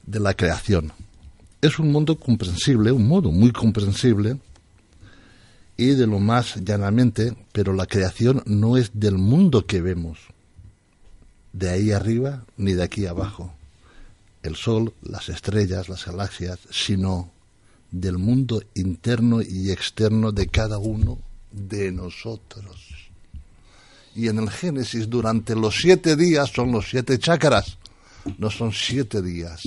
de 0.06 0.19
la 0.22 0.34
creación. 0.34 0.94
Es 1.61 1.80
un 1.80 1.91
mundo 1.91 2.18
comprensible, 2.18 2.94
un 2.94 3.07
modo 3.07 3.32
muy 3.32 3.52
comprensible 3.52 4.38
y 5.76 5.88
de 5.88 6.07
lo 6.07 6.19
más 6.19 6.56
llanamente, 6.64 7.36
pero 7.52 7.73
la 7.73 7.88
creación 7.88 8.41
no 8.45 8.77
es 8.77 8.91
del 8.94 9.18
mundo 9.18 9.65
que 9.65 9.82
vemos, 9.82 10.19
de 11.52 11.72
ahí 11.72 11.91
arriba 11.91 12.45
ni 12.56 12.72
de 12.72 12.84
aquí 12.84 13.06
abajo, 13.06 13.53
el 14.44 14.56
sol, 14.56 14.94
las 15.02 15.27
estrellas, 15.27 15.90
las 15.90 16.06
galaxias, 16.06 16.60
sino 16.69 17.35
del 18.02 18.18
mundo 18.18 18.62
interno 18.74 19.42
y 19.42 19.72
externo 19.72 20.34
de 20.34 20.48
cada 20.48 20.78
uno 20.78 21.20
de 21.52 21.94
nosotros. 21.94 23.10
Y 24.14 24.28
en 24.28 24.40
el 24.40 24.50
Génesis, 24.50 25.10
durante 25.10 25.56
los 25.56 25.78
siete 25.78 26.18
días, 26.18 26.50
son 26.50 26.74
los 26.74 26.90
siete 26.90 27.18
chakras, 27.20 27.78
no 28.38 28.50
son 28.50 28.74
siete 28.74 29.22
días. 29.22 29.64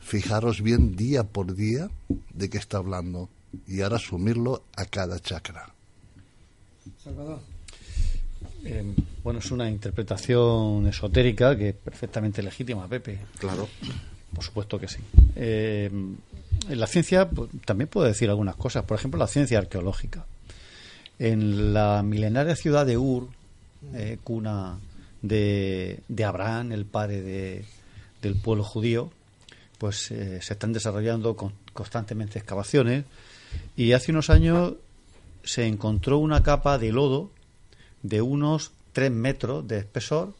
Fijaros 0.00 0.60
bien 0.62 0.94
día 0.94 1.24
por 1.24 1.54
día 1.54 1.90
de 2.34 2.50
qué 2.50 2.58
está 2.58 2.78
hablando 2.78 3.30
y 3.66 3.80
ahora 3.80 3.96
asumirlo 3.96 4.64
a 4.76 4.84
cada 4.84 5.18
chakra. 5.20 5.72
Salvador. 7.02 7.40
Eh, 8.64 8.94
bueno, 9.24 9.38
es 9.38 9.50
una 9.50 9.70
interpretación 9.70 10.86
esotérica 10.86 11.56
que 11.56 11.70
es 11.70 11.74
perfectamente 11.74 12.42
legítima, 12.42 12.86
Pepe. 12.88 13.20
Claro. 13.38 13.68
Por 14.34 14.44
supuesto 14.44 14.78
que 14.78 14.88
sí. 14.88 14.98
Eh, 15.36 15.90
la 16.68 16.86
ciencia 16.86 17.28
pues, 17.28 17.50
también 17.64 17.88
puedo 17.88 18.06
decir 18.06 18.28
algunas 18.30 18.56
cosas. 18.56 18.84
Por 18.84 18.98
ejemplo, 18.98 19.18
la 19.18 19.26
ciencia 19.26 19.58
arqueológica. 19.58 20.26
En 21.18 21.72
la 21.74 22.02
milenaria 22.02 22.54
ciudad 22.56 22.86
de 22.86 22.96
Ur, 22.98 23.28
eh, 23.94 24.18
cuna 24.22 24.78
de, 25.22 26.00
de 26.08 26.24
Abraham, 26.24 26.72
el 26.72 26.84
padre 26.86 27.22
de- 27.22 27.64
del 28.22 28.36
pueblo 28.36 28.62
judío, 28.64 29.10
pues 29.78 30.10
eh, 30.10 30.40
se 30.42 30.52
están 30.54 30.72
desarrollando 30.72 31.36
con- 31.36 31.52
constantemente 31.72 32.38
excavaciones 32.38 33.04
y 33.76 33.92
hace 33.92 34.10
unos 34.12 34.28
años 34.30 34.74
se 35.44 35.66
encontró 35.66 36.18
una 36.18 36.42
capa 36.42 36.78
de 36.78 36.92
lodo 36.92 37.30
de 38.02 38.20
unos 38.20 38.72
3 38.92 39.10
metros 39.10 39.66
de 39.68 39.78
espesor 39.78 40.34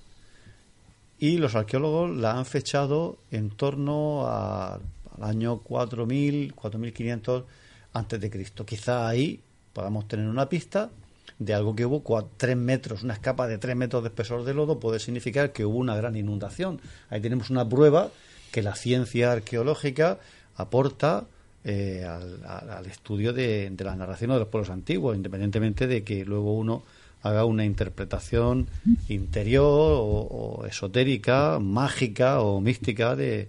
y 1.20 1.39
los 1.39 1.55
arqueólogos 1.55 2.11
la 2.16 2.39
han 2.39 2.47
fechado 2.47 3.19
en 3.31 3.51
torno 3.51 4.27
a- 4.27 4.81
al 5.20 5.31
año 5.31 5.59
4000, 5.59 6.55
4500 6.55 7.45
antes 7.93 8.20
de 8.20 8.31
Cristo. 8.31 8.65
Quizá 8.65 9.09
ahí 9.09 9.40
podamos 9.73 10.09
tener 10.09 10.28
una 10.28 10.49
pista 10.49 10.90
de 11.39 11.55
algo 11.55 11.77
que 11.77 11.86
hubo 11.86 12.03
3 12.36 12.57
metros, 12.57 13.03
una 13.03 13.16
capa 13.16 13.47
de 13.47 13.59
3 13.59 13.77
metros 13.77 14.03
de 14.03 14.09
espesor 14.09 14.45
de 14.45 14.55
lodo 14.55 14.81
puede 14.81 14.99
significar 14.99 15.53
que 15.53 15.65
hubo 15.65 15.78
una 15.78 15.97
gran 15.97 16.16
inundación. 16.16 16.81
Ahí 17.11 17.20
tenemos 17.20 17.51
una 17.51 17.69
prueba 17.69 18.11
que 18.51 18.62
la 18.62 18.74
ciencia 18.74 19.32
arqueológica 19.32 20.19
aporta 20.57 21.27
eh, 21.65 22.05
al, 22.05 22.86
estudio 22.86 23.32
de, 23.32 23.70
de 23.70 23.85
la 23.85 23.95
narración 23.95 24.31
de 24.31 24.39
los 24.39 24.49
pueblos 24.49 24.70
antiguos, 24.70 25.16
independientemente 25.16 25.86
de 25.86 26.03
que 26.03 26.24
luego 26.24 26.55
uno 26.55 26.82
haga 27.23 27.45
una 27.45 27.65
interpretación 27.65 28.69
interior 29.09 29.99
o 30.01 30.65
esotérica, 30.66 31.59
mágica 31.61 32.40
o 32.40 32.61
mística 32.61 33.16
de, 33.16 33.49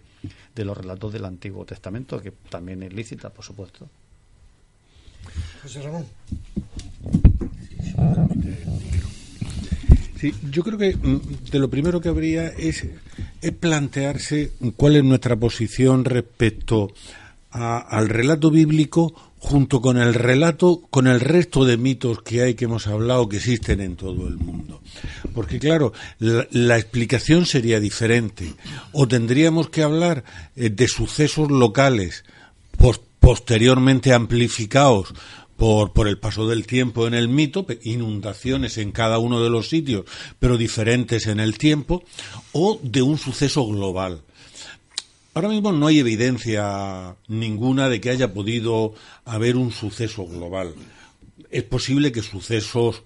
de 0.59 0.65
los 0.65 0.77
relatos 0.77 1.13
del 1.13 1.23
Antiguo 1.23 1.63
Testamento, 1.65 2.21
que 2.21 2.31
también 2.49 2.83
es 2.83 2.91
lícita, 2.91 3.29
por 3.29 3.45
supuesto. 3.45 3.87
José 5.63 5.81
Ramón. 5.81 6.05
Sí, 10.19 10.33
yo 10.51 10.63
creo 10.63 10.77
que 10.77 10.95
mm, 10.97 11.19
de 11.49 11.59
lo 11.59 11.69
primero 11.69 12.01
que 12.01 12.09
habría 12.09 12.47
es, 12.49 12.85
es 13.41 13.51
plantearse 13.53 14.51
cuál 14.75 14.97
es 14.97 15.03
nuestra 15.05 15.37
posición 15.37 16.03
respecto 16.03 16.91
a- 17.51 17.77
al 17.79 18.09
relato 18.09 18.51
bíblico 18.51 19.28
junto 19.39 19.81
con 19.81 19.97
el 19.97 20.13
relato, 20.13 20.81
con 20.89 21.07
el 21.07 21.19
resto 21.21 21.63
de 21.65 21.77
mitos 21.77 22.21
que 22.21 22.41
hay 22.41 22.55
que 22.55 22.65
hemos 22.65 22.87
hablado 22.87 23.29
que 23.29 23.37
existen 23.37 23.79
en 23.79 23.95
todo 23.95 24.27
el 24.27 24.37
mundo. 24.37 24.81
Porque 25.33 25.59
claro, 25.59 25.93
la, 26.19 26.45
la 26.51 26.77
explicación 26.77 27.45
sería 27.45 27.79
diferente. 27.79 28.53
O 28.91 29.07
tendríamos 29.07 29.69
que 29.69 29.81
hablar 29.81 30.23
eh, 30.55 30.69
de 30.69 30.87
sucesos 30.87 31.49
locales 31.49 32.25
pos- 32.77 33.01
posteriormente 33.19 34.13
amplificados 34.13 35.13
por, 35.55 35.91
por 35.93 36.07
el 36.07 36.17
paso 36.17 36.47
del 36.47 36.65
tiempo 36.65 37.07
en 37.07 37.13
el 37.13 37.27
mito, 37.27 37.65
inundaciones 37.83 38.77
en 38.77 38.91
cada 38.91 39.19
uno 39.19 39.41
de 39.43 39.49
los 39.49 39.67
sitios, 39.69 40.05
pero 40.39 40.57
diferentes 40.57 41.27
en 41.27 41.39
el 41.39 41.57
tiempo, 41.57 42.03
o 42.53 42.79
de 42.81 43.01
un 43.01 43.17
suceso 43.17 43.65
global. 43.67 44.21
Ahora 45.33 45.49
mismo 45.49 45.71
no 45.71 45.87
hay 45.87 45.99
evidencia 45.99 47.15
ninguna 47.27 47.87
de 47.87 48.01
que 48.01 48.09
haya 48.09 48.33
podido 48.33 48.93
haber 49.25 49.57
un 49.57 49.71
suceso 49.71 50.25
global. 50.25 50.73
Es 51.51 51.63
posible 51.63 52.11
que 52.11 52.21
sucesos 52.21 53.03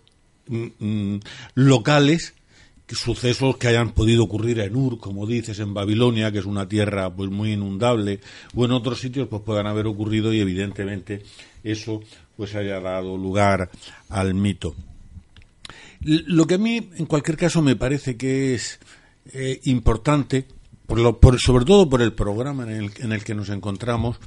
mm, 0.47 0.67
mm, 0.79 1.19
locales, 1.55 2.33
sucesos 2.87 3.57
que 3.57 3.67
hayan 3.67 3.91
podido 3.91 4.23
ocurrir 4.23 4.59
en 4.59 4.75
Ur, 4.75 4.99
como 4.99 5.25
dices, 5.25 5.59
en 5.59 5.73
Babilonia, 5.73 6.31
que 6.31 6.39
es 6.39 6.45
una 6.45 6.67
tierra 6.67 7.13
pues 7.13 7.29
muy 7.29 7.53
inundable, 7.53 8.19
o 8.55 8.65
en 8.65 8.71
otros 8.71 8.99
sitios 8.99 9.27
pues 9.27 9.41
puedan 9.41 9.67
haber 9.67 9.87
ocurrido 9.87 10.33
y 10.33 10.39
evidentemente 10.39 11.23
eso 11.63 12.01
pues 12.37 12.55
haya 12.55 12.79
dado 12.79 13.17
lugar 13.17 13.69
al 14.09 14.33
mito. 14.33 14.75
Lo 16.01 16.45
que 16.47 16.55
a 16.55 16.57
mí, 16.57 16.89
en 16.97 17.05
cualquier 17.05 17.37
caso, 17.37 17.61
me 17.61 17.75
parece 17.75 18.17
que 18.17 18.53
es 18.53 18.79
eh, 19.33 19.61
importante, 19.63 20.45
por 20.87 20.99
lo, 20.99 21.19
por- 21.19 21.39
sobre 21.39 21.65
todo 21.65 21.89
por 21.89 22.01
el 22.01 22.13
programa 22.13 22.63
en 22.63 22.69
el, 22.71 22.91
en 22.99 23.11
el 23.11 23.23
que 23.23 23.35
nos 23.35 23.49
encontramos, 23.49 24.17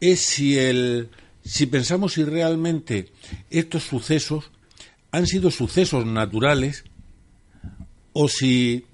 es 0.00 0.20
si, 0.24 0.58
el, 0.58 1.08
si 1.44 1.66
pensamos 1.66 2.14
si 2.14 2.24
realmente 2.24 3.12
estos 3.50 3.84
sucesos 3.84 4.50
han 5.12 5.26
sido 5.26 5.50
sucesos 5.50 6.04
naturales 6.06 6.84
o 8.12 8.28
si, 8.28 8.84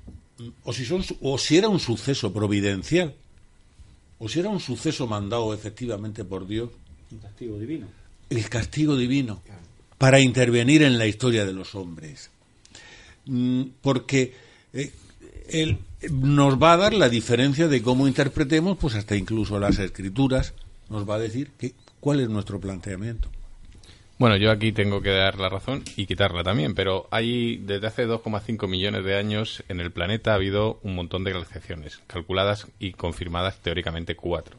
o 0.64 0.72
si, 0.72 0.84
son, 0.84 1.04
o 1.20 1.38
si 1.38 1.56
era 1.56 1.68
un 1.68 1.80
suceso 1.80 2.32
providencial 2.32 3.14
o 4.18 4.28
si 4.28 4.40
era 4.40 4.48
un 4.50 4.60
suceso 4.60 5.06
mandado 5.06 5.54
efectivamente 5.54 6.24
por 6.24 6.46
Dios 6.46 6.70
Un 7.10 7.18
castigo 7.18 7.58
divino. 7.58 7.86
el 8.28 8.48
castigo 8.48 8.96
divino 8.96 9.42
para 9.98 10.20
intervenir 10.20 10.82
en 10.82 10.98
la 10.98 11.06
historia 11.06 11.44
de 11.44 11.52
los 11.52 11.74
hombres. 11.74 12.30
Mm, 13.26 13.62
Porque 13.82 14.34
eh, 14.72 14.90
él 15.52 15.78
nos 16.10 16.60
va 16.60 16.72
a 16.72 16.76
dar 16.76 16.94
la 16.94 17.08
diferencia 17.08 17.68
de 17.68 17.82
cómo 17.82 18.08
interpretemos, 18.08 18.78
pues 18.78 18.94
hasta 18.94 19.16
incluso 19.16 19.58
las 19.58 19.78
escrituras, 19.78 20.54
nos 20.88 21.08
va 21.08 21.16
a 21.16 21.18
decir 21.18 21.50
que, 21.58 21.74
cuál 22.00 22.20
es 22.20 22.28
nuestro 22.28 22.60
planteamiento. 22.60 23.28
Bueno, 24.18 24.36
yo 24.36 24.50
aquí 24.50 24.72
tengo 24.72 25.00
que 25.00 25.10
dar 25.10 25.38
la 25.38 25.48
razón 25.48 25.82
y 25.96 26.04
quitarla 26.04 26.42
también, 26.42 26.74
pero 26.74 27.08
hay 27.10 27.56
desde 27.56 27.86
hace 27.86 28.06
2,5 28.06 28.68
millones 28.68 29.02
de 29.02 29.16
años 29.16 29.64
en 29.68 29.80
el 29.80 29.92
planeta 29.92 30.32
ha 30.32 30.34
habido 30.34 30.78
un 30.82 30.94
montón 30.94 31.24
de 31.24 31.32
glaciaciones, 31.32 32.00
calculadas 32.06 32.66
y 32.78 32.92
confirmadas 32.92 33.60
teóricamente 33.62 34.16
cuatro. 34.16 34.58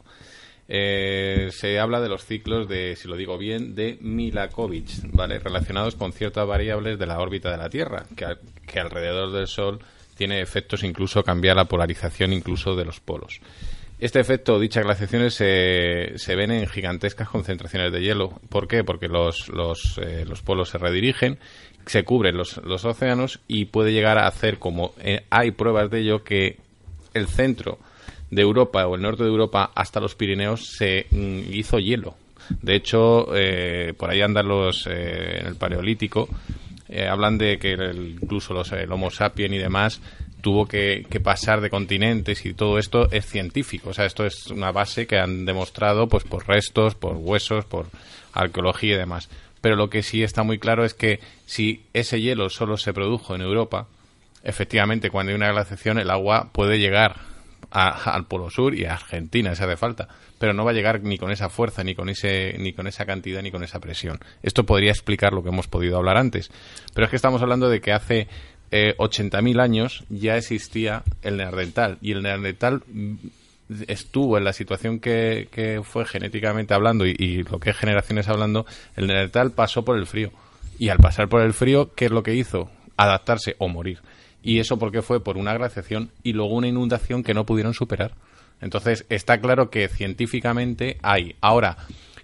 Eh, 0.66 1.50
se 1.52 1.78
habla 1.78 2.00
de 2.00 2.08
los 2.08 2.24
ciclos 2.24 2.68
de, 2.68 2.96
si 2.96 3.06
lo 3.06 3.16
digo 3.16 3.38
bien, 3.38 3.76
de 3.76 3.98
Milakovitch, 4.00 5.02
¿vale? 5.12 5.38
Relacionados 5.38 5.94
con 5.94 6.12
ciertas 6.12 6.46
variables 6.46 6.98
de 6.98 7.06
la 7.06 7.20
órbita 7.20 7.50
de 7.50 7.58
la 7.58 7.70
Tierra, 7.70 8.06
que, 8.16 8.26
que 8.66 8.80
alrededor 8.80 9.30
del 9.30 9.46
Sol 9.46 9.80
tiene 10.16 10.40
efectos 10.40 10.82
incluso 10.82 11.22
cambiar 11.22 11.56
la 11.56 11.66
polarización 11.66 12.32
incluso 12.32 12.74
de 12.76 12.84
los 12.84 13.00
polos. 13.00 13.40
Este 13.98 14.18
efecto, 14.18 14.58
dichas 14.58 14.84
glaciaciones, 14.84 15.34
se, 15.34 16.14
se 16.16 16.34
ven 16.34 16.50
en 16.50 16.66
gigantescas 16.66 17.28
concentraciones 17.28 17.92
de 17.92 18.00
hielo. 18.00 18.40
¿Por 18.48 18.66
qué? 18.66 18.82
Porque 18.82 19.06
los, 19.06 19.48
los, 19.48 19.98
eh, 20.02 20.24
los 20.26 20.42
polos 20.42 20.70
se 20.70 20.78
redirigen, 20.78 21.38
se 21.86 22.02
cubren 22.02 22.36
los, 22.36 22.56
los 22.64 22.84
océanos 22.84 23.40
y 23.46 23.66
puede 23.66 23.92
llegar 23.92 24.18
a 24.18 24.26
hacer, 24.26 24.58
como 24.58 24.92
eh, 24.98 25.24
hay 25.30 25.52
pruebas 25.52 25.88
de 25.90 26.00
ello, 26.00 26.24
que 26.24 26.58
el 27.14 27.28
centro 27.28 27.78
de 28.30 28.42
Europa 28.42 28.86
o 28.86 28.96
el 28.96 29.02
norte 29.02 29.22
de 29.22 29.28
Europa 29.28 29.70
hasta 29.74 30.00
los 30.00 30.14
Pirineos 30.14 30.66
se 30.76 31.06
mm, 31.10 31.52
hizo 31.52 31.78
hielo. 31.78 32.16
De 32.60 32.74
hecho, 32.74 33.28
eh, 33.34 33.94
por 33.96 34.10
ahí 34.10 34.20
andan 34.20 34.48
los 34.48 34.86
eh, 34.86 35.40
en 35.40 35.46
el 35.46 35.56
Paleolítico. 35.56 36.28
Eh, 36.92 37.08
hablan 37.08 37.38
de 37.38 37.58
que 37.58 37.72
el- 37.72 38.18
incluso 38.22 38.54
los, 38.54 38.70
el 38.72 38.92
Homo 38.92 39.10
sapiens 39.10 39.54
y 39.54 39.58
demás 39.58 40.00
tuvo 40.40 40.66
que, 40.66 41.06
que 41.08 41.20
pasar 41.20 41.60
de 41.60 41.70
continentes 41.70 42.44
y 42.46 42.52
todo 42.54 42.78
esto 42.78 43.08
es 43.12 43.24
científico. 43.26 43.90
O 43.90 43.94
sea, 43.94 44.06
esto 44.06 44.26
es 44.26 44.48
una 44.48 44.72
base 44.72 45.06
que 45.06 45.18
han 45.18 45.44
demostrado 45.44 46.08
pues 46.08 46.24
por 46.24 46.46
restos, 46.48 46.94
por 46.96 47.16
huesos, 47.16 47.64
por 47.64 47.86
arqueología 48.32 48.94
y 48.94 48.98
demás. 48.98 49.28
Pero 49.60 49.76
lo 49.76 49.88
que 49.88 50.02
sí 50.02 50.22
está 50.24 50.42
muy 50.42 50.58
claro 50.58 50.84
es 50.84 50.94
que 50.94 51.20
si 51.46 51.82
ese 51.92 52.20
hielo 52.20 52.48
solo 52.50 52.76
se 52.76 52.92
produjo 52.92 53.34
en 53.36 53.42
Europa, 53.42 53.86
efectivamente 54.42 55.10
cuando 55.10 55.30
hay 55.30 55.36
una 55.36 55.52
glaciación 55.52 55.98
el 55.98 56.10
agua 56.10 56.48
puede 56.52 56.78
llegar 56.78 57.20
al 57.70 58.26
Polo 58.26 58.50
Sur 58.50 58.74
y 58.74 58.84
a 58.84 58.94
Argentina 58.94 59.54
si 59.54 59.62
hace 59.62 59.76
falta, 59.76 60.08
pero 60.42 60.54
no 60.54 60.64
va 60.64 60.72
a 60.72 60.74
llegar 60.74 61.04
ni 61.04 61.18
con 61.18 61.30
esa 61.30 61.48
fuerza, 61.48 61.84
ni 61.84 61.94
con 61.94 62.08
ese, 62.08 62.56
ni 62.58 62.72
con 62.72 62.88
esa 62.88 63.06
cantidad, 63.06 63.40
ni 63.42 63.52
con 63.52 63.62
esa 63.62 63.78
presión. 63.78 64.18
Esto 64.42 64.66
podría 64.66 64.90
explicar 64.90 65.32
lo 65.32 65.44
que 65.44 65.50
hemos 65.50 65.68
podido 65.68 65.98
hablar 65.98 66.16
antes, 66.16 66.50
pero 66.92 67.04
es 67.04 67.10
que 67.10 67.14
estamos 67.14 67.42
hablando 67.42 67.68
de 67.68 67.80
que 67.80 67.92
hace 67.92 68.26
eh, 68.72 68.96
80.000 68.98 69.60
años 69.60 70.02
ya 70.08 70.36
existía 70.36 71.04
el 71.22 71.36
neandertal 71.36 71.98
y 72.02 72.10
el 72.10 72.24
neandertal 72.24 72.82
mm, 72.88 73.14
estuvo 73.86 74.36
en 74.36 74.42
la 74.42 74.52
situación 74.52 74.98
que, 74.98 75.80
fue 75.84 76.06
genéticamente 76.06 76.74
hablando 76.74 77.06
y, 77.06 77.14
y 77.16 77.44
lo 77.44 77.60
que 77.60 77.70
es 77.70 77.76
generaciones 77.76 78.26
hablando, 78.26 78.66
el 78.96 79.06
neandertal 79.06 79.52
pasó 79.52 79.84
por 79.84 79.96
el 79.96 80.06
frío 80.06 80.32
y 80.76 80.88
al 80.88 80.98
pasar 80.98 81.28
por 81.28 81.42
el 81.42 81.52
frío, 81.52 81.94
¿qué 81.94 82.06
es 82.06 82.10
lo 82.10 82.24
que 82.24 82.34
hizo? 82.34 82.68
Adaptarse 82.96 83.54
o 83.58 83.68
morir. 83.68 84.00
Y 84.42 84.58
eso 84.58 84.76
porque 84.76 85.02
fue 85.02 85.22
por 85.22 85.36
una 85.36 85.54
glaciación 85.54 86.10
y 86.24 86.32
luego 86.32 86.56
una 86.56 86.66
inundación 86.66 87.22
que 87.22 87.32
no 87.32 87.46
pudieron 87.46 87.74
superar. 87.74 88.16
Entonces, 88.62 89.04
está 89.10 89.40
claro 89.40 89.68
que 89.68 89.88
científicamente 89.88 90.96
hay. 91.02 91.36
Ahora, 91.42 91.76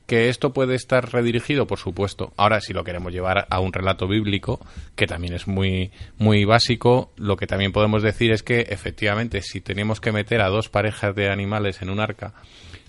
que 0.09 0.31
esto 0.31 0.55
puede 0.55 0.75
estar 0.75 1.13
redirigido, 1.13 1.67
por 1.67 1.79
supuesto. 1.79 2.33
Ahora, 2.39 2.63
si 2.63 2.73
lo 2.73 2.83
queremos 2.83 3.13
llevar 3.13 3.47
a 3.51 3.61
un 3.61 3.75
relato 3.75 4.09
bíblico, 4.09 4.59
que 4.97 5.07
también 5.07 5.35
es 5.35 5.47
muy, 5.47 5.91
muy 6.17 6.47
básico, 6.47 7.13
lo 7.17 7.37
que 7.37 7.47
también 7.47 7.73
podemos 7.73 8.03
decir 8.03 8.33
es 8.33 8.43
que, 8.43 8.61
efectivamente, 8.71 9.43
si 9.43 9.61
tenemos 9.61 10.01
que 10.01 10.11
meter 10.11 10.41
a 10.41 10.49
dos 10.49 10.71
parejas 10.71 11.15
de 11.15 11.29
animales 11.29 11.83
en 11.83 11.91
un 11.91 12.01
arca, 12.01 12.33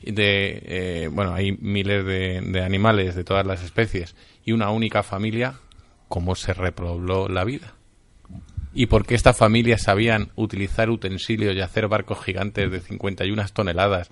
de, 0.02 0.62
eh, 0.64 1.10
bueno, 1.12 1.34
hay 1.34 1.58
miles 1.60 2.06
de, 2.06 2.62
animales 2.64 3.16
de 3.16 3.26
todas 3.26 3.46
las 3.46 3.64
especies, 3.66 4.16
y 4.46 4.54
una 4.54 4.70
única 4.70 5.04
familia, 5.04 5.56
¿cómo 6.08 6.36
se 6.36 6.54
repobló 6.54 7.28
la 7.28 7.44
vida? 7.44 7.74
¿Y 8.74 8.86
por 8.86 9.06
qué 9.06 9.16
estas 9.16 9.36
familias 9.38 9.82
sabían 9.84 10.30
utilizar 10.36 10.90
utensilios 10.90 11.56
y 11.56 11.62
hacer 11.62 11.88
barcos 11.88 12.24
gigantes 12.24 12.70
de 12.72 12.80
51 12.80 13.46
toneladas 13.54 14.10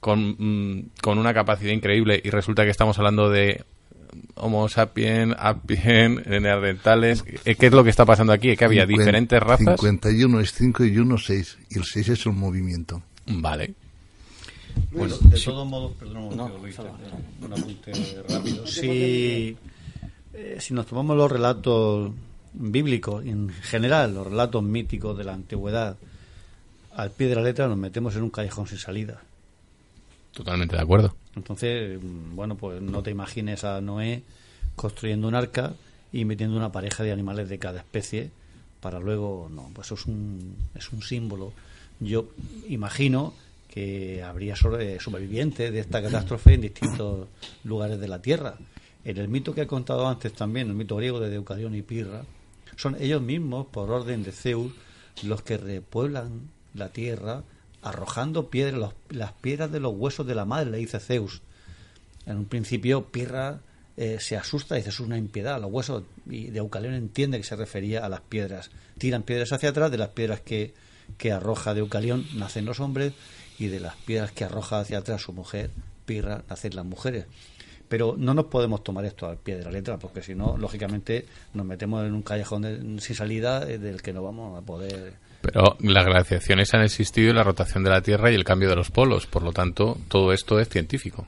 con, 0.00 0.36
mm, 0.38 0.90
con 1.00 1.18
una 1.18 1.32
capacidad 1.32 1.72
increíble 1.72 2.20
y 2.22 2.30
resulta 2.30 2.64
que 2.64 2.70
estamos 2.70 2.98
hablando 2.98 3.30
de 3.30 3.64
Homo 4.34 4.68
sapiens, 4.68 5.34
apien, 5.38 6.22
neandertales? 6.26 7.24
Eh, 7.46 7.54
¿Qué 7.54 7.66
es 7.66 7.72
lo 7.72 7.82
que 7.82 7.88
está 7.88 8.04
pasando 8.04 8.34
aquí? 8.34 8.54
¿Que 8.56 8.64
había 8.66 8.84
Cincuen- 8.84 8.98
diferentes 8.98 9.40
razas? 9.42 9.80
51 9.80 10.40
es 10.40 10.52
5 10.52 10.84
y 10.84 10.98
1 10.98 11.16
6. 11.16 11.58
Y 11.70 11.78
el 11.78 11.84
6 11.84 12.08
es 12.10 12.26
el 12.26 12.32
movimiento. 12.32 13.02
Vale. 13.26 13.72
Bueno, 14.90 15.16
de 15.16 15.38
sí. 15.38 15.44
todos 15.46 15.66
modos, 15.66 15.92
perdón 15.98 16.24
un 16.24 16.36
No, 16.36 16.48
Luis, 16.60 16.76
te- 16.76 16.82
un 17.46 17.52
apunte 17.52 17.92
rápido. 18.28 18.66
Si, 18.66 19.56
eh, 20.34 20.56
si 20.58 20.74
nos 20.74 20.86
tomamos 20.86 21.16
los 21.16 21.30
relatos 21.32 22.10
bíblicos, 22.54 23.24
en 23.24 23.48
general 23.50 24.14
los 24.14 24.26
relatos 24.26 24.62
míticos 24.62 25.16
de 25.16 25.24
la 25.24 25.34
antigüedad, 25.34 25.96
al 26.94 27.10
pie 27.10 27.28
de 27.28 27.34
la 27.36 27.42
letra 27.42 27.68
nos 27.68 27.78
metemos 27.78 28.14
en 28.16 28.22
un 28.22 28.30
callejón 28.30 28.66
sin 28.66 28.78
salida. 28.78 29.22
Totalmente 30.32 30.76
de 30.76 30.82
acuerdo. 30.82 31.14
Entonces, 31.36 31.98
mm, 32.02 32.34
bueno, 32.36 32.56
pues 32.56 32.80
no 32.82 33.02
te 33.02 33.10
imagines 33.10 33.64
a 33.64 33.80
Noé 33.80 34.22
construyendo 34.76 35.28
un 35.28 35.34
arca 35.34 35.74
y 36.12 36.24
metiendo 36.24 36.56
una 36.56 36.72
pareja 36.72 37.02
de 37.02 37.12
animales 37.12 37.48
de 37.48 37.58
cada 37.58 37.78
especie 37.80 38.30
para 38.80 38.98
luego, 38.98 39.48
no, 39.50 39.70
pues 39.74 39.88
eso 39.88 39.94
es 39.94 40.06
un, 40.06 40.56
es 40.74 40.90
un 40.92 41.02
símbolo. 41.02 41.52
Yo 42.00 42.26
imagino 42.68 43.32
que 43.68 44.22
habría 44.22 44.56
sobre- 44.56 45.00
sobrevivientes 45.00 45.72
de 45.72 45.78
esta 45.78 46.02
catástrofe 46.02 46.54
en 46.54 46.60
distintos 46.62 47.28
lugares 47.64 47.98
de 48.00 48.08
la 48.08 48.20
Tierra. 48.20 48.54
En 49.04 49.16
el 49.18 49.28
mito 49.28 49.54
que 49.54 49.62
he 49.62 49.66
contado 49.66 50.06
antes 50.06 50.32
también, 50.34 50.68
el 50.68 50.74
mito 50.74 50.96
griego 50.96 51.20
de 51.20 51.30
Deucalión 51.30 51.74
y 51.74 51.82
Pirra, 51.82 52.22
son 52.76 52.96
ellos 53.00 53.22
mismos, 53.22 53.66
por 53.66 53.90
orden 53.90 54.22
de 54.22 54.32
Zeus, 54.32 54.72
los 55.22 55.42
que 55.42 55.56
repueblan 55.56 56.50
la 56.74 56.88
Tierra 56.88 57.44
arrojando 57.82 58.48
piedras, 58.48 58.92
las 59.10 59.32
piedras 59.32 59.70
de 59.72 59.80
los 59.80 59.94
huesos 59.94 60.26
de 60.26 60.34
la 60.34 60.44
madre, 60.44 60.70
le 60.70 60.78
dice 60.78 61.00
Zeus. 61.00 61.42
En 62.26 62.36
un 62.36 62.44
principio, 62.44 63.06
Pirra 63.10 63.60
eh, 63.96 64.18
se 64.20 64.36
asusta 64.36 64.76
y 64.76 64.78
dice, 64.78 64.90
es 64.90 65.00
una 65.00 65.18
impiedad, 65.18 65.60
los 65.60 65.72
huesos, 65.72 66.04
y 66.30 66.46
Deucalión 66.46 66.94
entiende 66.94 67.38
que 67.38 67.44
se 67.44 67.56
refería 67.56 68.04
a 68.04 68.08
las 68.08 68.20
piedras. 68.20 68.70
Tiran 68.98 69.24
piedras 69.24 69.52
hacia 69.52 69.70
atrás, 69.70 69.90
de 69.90 69.98
las 69.98 70.10
piedras 70.10 70.40
que, 70.40 70.74
que 71.18 71.32
arroja 71.32 71.74
Deucalión 71.74 72.24
nacen 72.34 72.64
los 72.64 72.78
hombres, 72.78 73.12
y 73.58 73.66
de 73.66 73.80
las 73.80 73.96
piedras 73.96 74.32
que 74.32 74.44
arroja 74.44 74.80
hacia 74.80 74.98
atrás 74.98 75.22
su 75.22 75.32
mujer, 75.32 75.70
Pirra, 76.06 76.44
nacen 76.48 76.74
las 76.76 76.84
mujeres. 76.84 77.26
Pero 77.92 78.14
no 78.16 78.32
nos 78.32 78.46
podemos 78.46 78.82
tomar 78.82 79.04
esto 79.04 79.26
al 79.26 79.36
pie 79.36 79.58
de 79.58 79.64
la 79.64 79.70
letra, 79.70 79.98
porque 79.98 80.22
si 80.22 80.34
no, 80.34 80.56
lógicamente, 80.56 81.26
nos 81.52 81.66
metemos 81.66 82.06
en 82.06 82.14
un 82.14 82.22
callejón 82.22 82.62
de- 82.62 83.00
sin 83.02 83.14
salida 83.14 83.68
eh, 83.70 83.76
del 83.76 84.00
que 84.00 84.14
no 84.14 84.22
vamos 84.22 84.58
a 84.58 84.64
poder. 84.64 85.12
Pero 85.42 85.76
las 85.80 86.06
glaciaciones 86.06 86.72
han 86.72 86.80
existido 86.84 87.28
y 87.28 87.34
la 87.34 87.42
rotación 87.42 87.84
de 87.84 87.90
la 87.90 88.00
Tierra 88.00 88.30
y 88.32 88.34
el 88.34 88.44
cambio 88.44 88.70
de 88.70 88.76
los 88.76 88.90
polos. 88.90 89.26
Por 89.26 89.42
lo 89.42 89.52
tanto, 89.52 89.98
todo 90.08 90.32
esto 90.32 90.58
es 90.58 90.70
científico. 90.70 91.26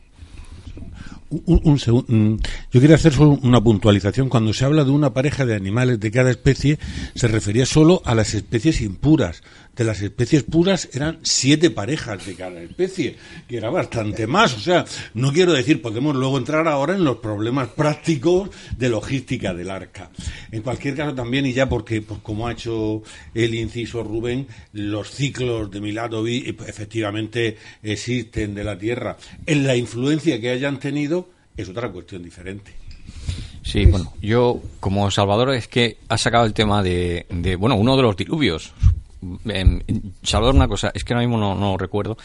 Un, 1.31 1.61
un 1.65 1.79
segun- 1.79 2.05
mm, 2.07 2.37
yo 2.73 2.81
quería 2.81 2.97
hacer 2.97 3.13
solo 3.13 3.39
una 3.43 3.61
puntualización. 3.61 4.29
Cuando 4.29 4.53
se 4.55 4.65
habla 4.65 4.85
de 4.85 4.91
una 4.91 5.13
pareja 5.13 5.45
de 5.45 5.55
animales 5.55 5.99
de 6.01 6.11
cada 6.11 6.31
especie, 6.31 6.79
se 7.15 7.29
refería 7.29 7.67
solo 7.67 8.01
a 8.05 8.15
las 8.15 8.35
especies 8.35 8.81
impuras. 8.81 9.43
De 9.77 9.85
las 9.85 10.01
especies 10.03 10.45
puras 10.45 10.89
eran 10.93 11.19
siete 11.23 11.71
parejas 11.71 12.25
de 12.27 12.35
cada 12.35 12.63
especie, 12.63 13.17
que 13.49 13.57
era 13.57 13.71
bastante 13.71 14.27
más. 14.27 14.55
O 14.57 14.61
sea, 14.61 14.85
no 15.15 15.33
quiero 15.33 15.53
decir, 15.53 15.83
podemos 15.83 16.15
luego 16.15 16.39
entrar 16.39 16.69
ahora 16.69 16.95
en 16.95 17.05
los 17.05 17.17
problemas 17.17 17.69
prácticos 17.69 18.51
de 18.77 18.89
logística 18.89 19.53
del 19.53 19.71
arca. 19.71 20.11
En 20.53 20.63
cualquier 20.63 20.95
caso 20.95 21.15
también, 21.15 21.47
y 21.47 21.53
ya 21.53 21.69
porque, 21.69 22.03
pues, 22.03 22.21
como 22.21 22.47
ha 22.47 22.53
hecho 22.53 23.03
el 23.35 23.55
inciso 23.55 24.03
Rubén, 24.03 24.47
los 24.73 25.11
ciclos 25.11 25.71
de 25.71 25.81
Miladovi 25.81 26.57
efectivamente 26.67 27.57
existen 27.83 28.55
de 28.55 28.65
la 28.65 28.79
Tierra. 28.79 29.17
En 29.47 29.67
la 29.67 29.77
influencia 29.77 30.41
que 30.41 30.51
hayan 30.51 30.79
tenido 30.79 31.31
es 31.57 31.69
otra 31.69 31.91
cuestión 31.91 32.23
diferente. 32.23 32.73
Sí, 33.63 33.87
bueno, 33.87 34.13
yo 34.21 34.61
como 34.79 35.11
Salvador 35.11 35.55
es 35.55 35.69
que 35.69 35.97
ha 36.09 36.19
sacado 36.19 36.45
el 36.45 36.53
tema 36.53 36.83
de, 36.83 37.57
bueno, 37.59 37.77
uno 37.77 37.97
de 37.97 38.03
los 38.03 38.17
diluvios. 38.17 38.73
Salvador, 40.23 40.55
una 40.55 40.69
cosa, 40.69 40.91
es 40.95 41.05
que 41.05 41.15
ahora 41.15 41.27
mismo 41.27 41.39
no, 41.39 41.55
no 41.55 41.77
recuerdo. 41.77 42.17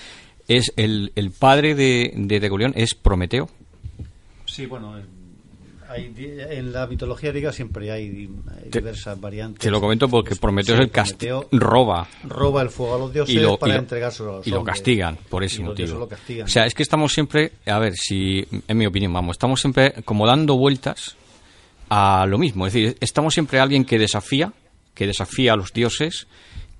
Es 0.48 0.74
el, 0.78 1.12
el 1.16 1.32
padre 1.32 1.76
de, 1.76 2.12
de 2.16 2.74
es 2.76 2.96
Prometeo. 2.96 3.50
Sí, 4.46 4.66
bueno, 4.66 4.98
en- 4.98 5.20
hay 5.92 6.14
en 6.18 6.72
la 6.72 6.86
mitología 6.86 7.32
griega 7.32 7.52
siempre 7.52 7.92
hay, 7.92 8.10
di- 8.10 8.30
hay 8.64 8.70
Te- 8.70 8.80
diversas 8.80 9.20
variantes. 9.20 9.60
Te 9.60 9.72
lo 9.72 9.82
comento 9.82 10.08
porque 10.08 10.36
Prometeo 10.36 10.76
Sí, 10.76 10.82
es 10.82 10.86
el 10.88 10.92
castigo, 10.92 11.48
roba. 11.52 12.08
roba 12.24 12.62
el 12.62 12.70
fuego 12.70 12.96
a 12.96 13.00
los 13.00 13.14
dioses 13.14 13.34
y 13.34 13.40
lo, 13.40 13.58
para 13.58 13.74
y 13.74 13.76
lo- 13.76 13.80
entregárselo 13.82 14.34
a 14.34 14.38
los 14.38 14.48
y 14.48 14.52
lo 14.52 14.60
hombres. 14.60 14.76
castigan 14.76 15.18
por 15.30 15.44
ese 15.44 15.62
Y 15.62 15.66
motivo. 15.66 15.98
lo. 15.98 16.44
O 16.44 16.48
sea, 16.48 16.66
es 16.68 16.74
que 16.76 16.84
estamos 16.84 17.12
siempre, 17.14 17.54
a 17.66 17.80
ver, 17.80 17.94
si, 17.96 18.46
en 18.68 18.78
mi 18.78 18.86
opinión, 18.86 19.12
vamos, 19.14 19.34
estamos 19.36 19.62
siempre 19.62 19.94
como 20.06 20.28
dando 20.28 20.58
vueltas 20.58 21.16
a 21.90 22.26
lo 22.28 22.38
mismo. 22.38 22.68
Es 22.68 22.74
decir, 22.74 22.96
estamos 23.00 23.34
siempre 23.34 23.60
alguien 23.60 23.84
que 23.84 23.98
desafía, 23.98 24.54
que 24.94 25.08
desafía 25.08 25.54
a 25.54 25.56
los 25.56 25.74
dioses, 25.74 26.28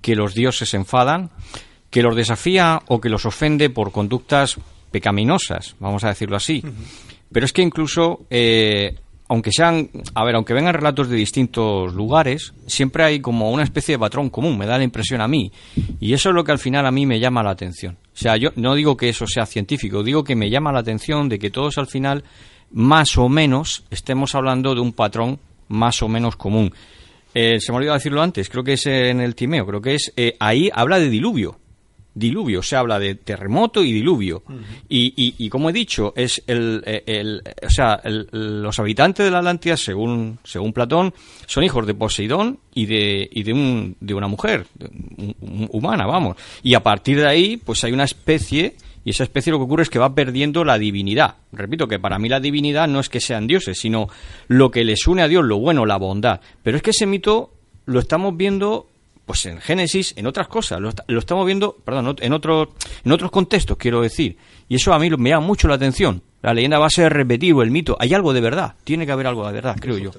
que 0.00 0.16
los 0.16 0.34
dioses 0.34 0.70
se 0.70 0.76
enfadan, 0.76 1.30
que 1.90 2.02
los 2.02 2.16
desafía 2.16 2.82
o 2.86 3.00
que 3.00 3.08
los 3.08 3.26
ofende 3.26 3.70
por 3.70 3.92
conductas 3.92 4.58
pecaminosas, 4.90 5.76
vamos 5.78 6.04
a 6.04 6.08
decirlo 6.08 6.36
así. 6.36 6.62
Pero 7.32 7.46
es 7.46 7.52
que 7.52 7.62
incluso, 7.62 8.26
eh, 8.30 8.96
aunque 9.28 9.52
sean, 9.52 9.88
a 10.14 10.24
ver, 10.24 10.34
aunque 10.34 10.54
vengan 10.54 10.74
relatos 10.74 11.08
de 11.08 11.16
distintos 11.16 11.94
lugares, 11.94 12.52
siempre 12.66 13.04
hay 13.04 13.20
como 13.20 13.50
una 13.50 13.62
especie 13.62 13.94
de 13.94 13.98
patrón 13.98 14.30
común, 14.30 14.58
me 14.58 14.66
da 14.66 14.78
la 14.78 14.84
impresión 14.84 15.20
a 15.20 15.28
mí. 15.28 15.52
Y 16.00 16.12
eso 16.12 16.30
es 16.30 16.34
lo 16.34 16.42
que 16.42 16.52
al 16.52 16.58
final 16.58 16.86
a 16.86 16.90
mí 16.90 17.06
me 17.06 17.20
llama 17.20 17.42
la 17.42 17.50
atención. 17.50 17.98
O 18.12 18.16
sea, 18.16 18.36
yo 18.36 18.50
no 18.56 18.74
digo 18.74 18.96
que 18.96 19.08
eso 19.08 19.26
sea 19.26 19.46
científico, 19.46 20.02
digo 20.02 20.24
que 20.24 20.34
me 20.36 20.50
llama 20.50 20.72
la 20.72 20.80
atención 20.80 21.28
de 21.28 21.38
que 21.38 21.50
todos 21.50 21.78
al 21.78 21.86
final, 21.86 22.24
más 22.72 23.16
o 23.16 23.28
menos, 23.28 23.84
estemos 23.90 24.34
hablando 24.34 24.74
de 24.74 24.80
un 24.80 24.92
patrón 24.92 25.38
más 25.68 26.02
o 26.02 26.08
menos 26.08 26.34
común. 26.34 26.74
Eh, 27.34 27.60
se 27.60 27.70
me 27.72 27.76
ha 27.76 27.78
olvidado 27.78 27.96
decirlo 27.98 28.22
antes, 28.22 28.48
creo 28.48 28.64
que 28.64 28.72
es 28.74 28.86
en 28.86 29.20
el 29.20 29.34
Timeo, 29.34 29.66
creo 29.66 29.80
que 29.80 29.94
es, 29.94 30.12
eh, 30.16 30.36
ahí 30.40 30.70
habla 30.72 30.98
de 30.98 31.08
diluvio. 31.08 31.58
Diluvio, 32.12 32.60
se 32.60 32.74
habla 32.74 32.98
de 32.98 33.14
terremoto 33.14 33.84
y 33.84 33.92
diluvio. 33.92 34.42
y, 34.88 35.14
y, 35.16 35.34
y 35.38 35.48
como 35.48 35.70
he 35.70 35.72
dicho, 35.72 36.12
es 36.16 36.42
el, 36.48 36.82
eh, 36.84 37.04
el- 37.06 37.40
o 37.64 37.70
sea, 37.70 38.00
el- 38.02 38.28
los 38.32 38.76
habitantes 38.80 39.24
de 39.24 39.30
la 39.30 39.38
Atlántida, 39.38 39.76
según, 39.76 40.38
según 40.42 40.72
Platón, 40.72 41.14
son 41.46 41.62
hijos 41.62 41.86
de 41.86 41.94
Poseidón 41.94 42.58
y 42.74 42.86
de, 42.86 43.28
y 43.30 43.44
de, 43.44 43.52
un, 43.52 43.96
de 44.00 44.12
una 44.14 44.26
mujer 44.26 44.66
un- 45.40 45.68
humana, 45.70 46.04
vamos. 46.04 46.36
Y 46.64 46.74
a 46.74 46.82
partir 46.82 47.20
de 47.20 47.28
ahí, 47.28 47.56
pues 47.58 47.84
hay 47.84 47.92
una 47.92 48.04
especie, 48.04 48.74
y 49.04 49.10
esa 49.10 49.24
especie 49.24 49.50
lo 49.50 49.58
que 49.58 49.64
ocurre 49.64 49.82
es 49.84 49.90
que 49.90 49.98
va 49.98 50.14
perdiendo 50.14 50.64
la 50.64 50.78
divinidad. 50.78 51.36
Repito 51.52 51.88
que 51.88 51.98
para 51.98 52.18
mí 52.18 52.28
la 52.28 52.40
divinidad 52.40 52.86
no 52.88 53.00
es 53.00 53.08
que 53.08 53.20
sean 53.20 53.46
dioses, 53.46 53.78
sino 53.80 54.08
lo 54.48 54.70
que 54.70 54.84
les 54.84 55.06
une 55.06 55.22
a 55.22 55.28
Dios, 55.28 55.44
lo 55.44 55.58
bueno, 55.58 55.86
la 55.86 55.96
bondad. 55.96 56.40
Pero 56.62 56.76
es 56.76 56.82
que 56.82 56.90
ese 56.90 57.06
mito 57.06 57.52
lo 57.86 57.98
estamos 58.00 58.36
viendo 58.36 58.86
pues 59.26 59.46
en 59.46 59.60
Génesis, 59.60 60.12
en 60.16 60.26
otras 60.26 60.48
cosas, 60.48 60.80
lo, 60.80 60.88
est- 60.88 61.00
lo 61.06 61.20
estamos 61.20 61.46
viendo, 61.46 61.76
perdón, 61.84 62.16
en 62.20 62.32
otros, 62.32 62.68
en 63.04 63.12
otros 63.12 63.30
contextos, 63.30 63.76
quiero 63.76 64.00
decir. 64.02 64.36
Y 64.70 64.76
eso 64.76 64.94
a 64.94 65.00
mí 65.00 65.10
me 65.10 65.30
llama 65.30 65.44
mucho 65.48 65.66
la 65.66 65.74
atención. 65.74 66.22
La 66.42 66.54
leyenda 66.54 66.78
va 66.78 66.86
a 66.86 66.90
ser 66.90 67.12
repetido, 67.12 67.60
el 67.60 67.72
mito. 67.72 67.96
Hay 67.98 68.14
algo 68.14 68.32
de 68.32 68.40
verdad, 68.40 68.76
tiene 68.84 69.04
que 69.04 69.10
haber 69.10 69.26
algo 69.26 69.44
de 69.44 69.52
verdad, 69.52 69.76
creo 69.80 69.98
yo. 69.98 70.12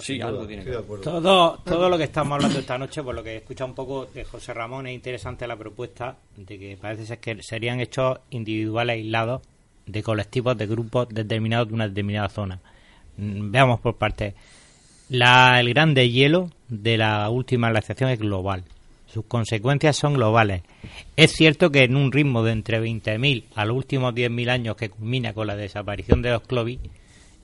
sí, 0.00 0.20
algo 0.20 0.44
tiene 0.44 0.64
que 0.64 0.74
haber. 0.74 1.00
Todo, 1.00 1.60
todo 1.64 1.88
lo 1.88 1.96
que 1.96 2.02
estamos 2.02 2.34
hablando 2.34 2.58
esta 2.58 2.76
noche, 2.76 3.00
por 3.00 3.14
lo 3.14 3.22
que 3.22 3.34
he 3.34 3.36
escuchado 3.36 3.70
un 3.70 3.76
poco 3.76 4.06
de 4.06 4.24
José 4.24 4.52
Ramón, 4.54 4.88
es 4.88 4.94
interesante 4.94 5.46
la 5.46 5.54
propuesta 5.54 6.16
de 6.36 6.58
que 6.58 6.76
parece 6.76 7.06
ser 7.06 7.20
que 7.20 7.40
serían 7.44 7.78
hechos 7.78 8.18
individuales 8.30 8.94
aislados 8.94 9.42
de 9.86 10.02
colectivos, 10.02 10.58
de 10.58 10.66
grupos 10.66 11.06
determinados 11.08 11.68
de 11.68 11.74
una 11.74 11.86
determinada 11.86 12.28
zona. 12.28 12.58
Mm, 13.18 13.52
Veamos 13.52 13.78
por 13.78 13.94
partes. 13.94 14.34
La, 15.10 15.60
el 15.60 15.68
gran 15.68 15.94
deshielo 15.94 16.50
de 16.68 16.96
la 16.96 17.30
última 17.30 17.70
glaciación 17.70 18.10
es 18.10 18.18
global. 18.18 18.64
Sus 19.12 19.24
consecuencias 19.26 19.96
son 19.96 20.14
globales. 20.14 20.62
Es 21.16 21.32
cierto 21.32 21.70
que 21.70 21.84
en 21.84 21.96
un 21.96 22.12
ritmo 22.12 22.42
de 22.42 22.52
entre 22.52 22.80
20.000 22.80 23.44
a 23.54 23.64
los 23.66 23.76
últimos 23.76 24.14
10.000 24.14 24.48
años 24.50 24.76
que 24.76 24.88
culmina 24.88 25.34
con 25.34 25.46
la 25.46 25.56
desaparición 25.56 26.22
de 26.22 26.30
los 26.30 26.42
Clovis, 26.42 26.78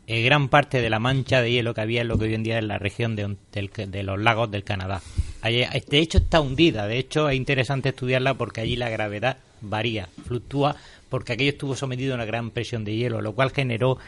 eh, 0.07 0.23
gran 0.23 0.49
parte 0.49 0.81
de 0.81 0.89
la 0.89 0.99
mancha 0.99 1.43
de 1.43 1.53
hielo 1.53 1.75
que 1.75 1.83
había 1.83 2.01
en 2.01 2.09
lo 2.09 2.17
que 2.19 2.25
hoy 2.25 2.35
en 2.35 2.43
día 2.43 2.59
es 2.59 2.65
la 2.65 2.79
región 2.79 3.15
de, 3.15 4.03
los 4.03 4.19
lagos 4.19 4.51
del 4.51 4.65
Canadá. 4.65 5.03
De 5.43 5.99
hecho 5.99 6.17
está 6.19 6.41
hundida, 6.41 6.87
de 6.87 6.99
hecho 6.99 7.29
es 7.29 7.37
interesante 7.37 7.91
estudiarla 7.91 8.33
porque 8.35 8.63
allí 8.63 8.75
la 8.77 8.89
gravedad 8.89 9.37
varía, 9.61 10.09
fluctúa, 10.27 10.77
porque 11.11 11.35
aquello 11.35 11.51
estuvo 11.51 11.77
sometido 11.77 12.13
a 12.13 12.17
una 12.17 12.25
gran 12.25 12.51
presión 12.51 12.85
de 12.85 12.97
hielo, 12.97 13.21
lo 13.21 13.33
cual 13.35 13.51
generó 13.51 13.99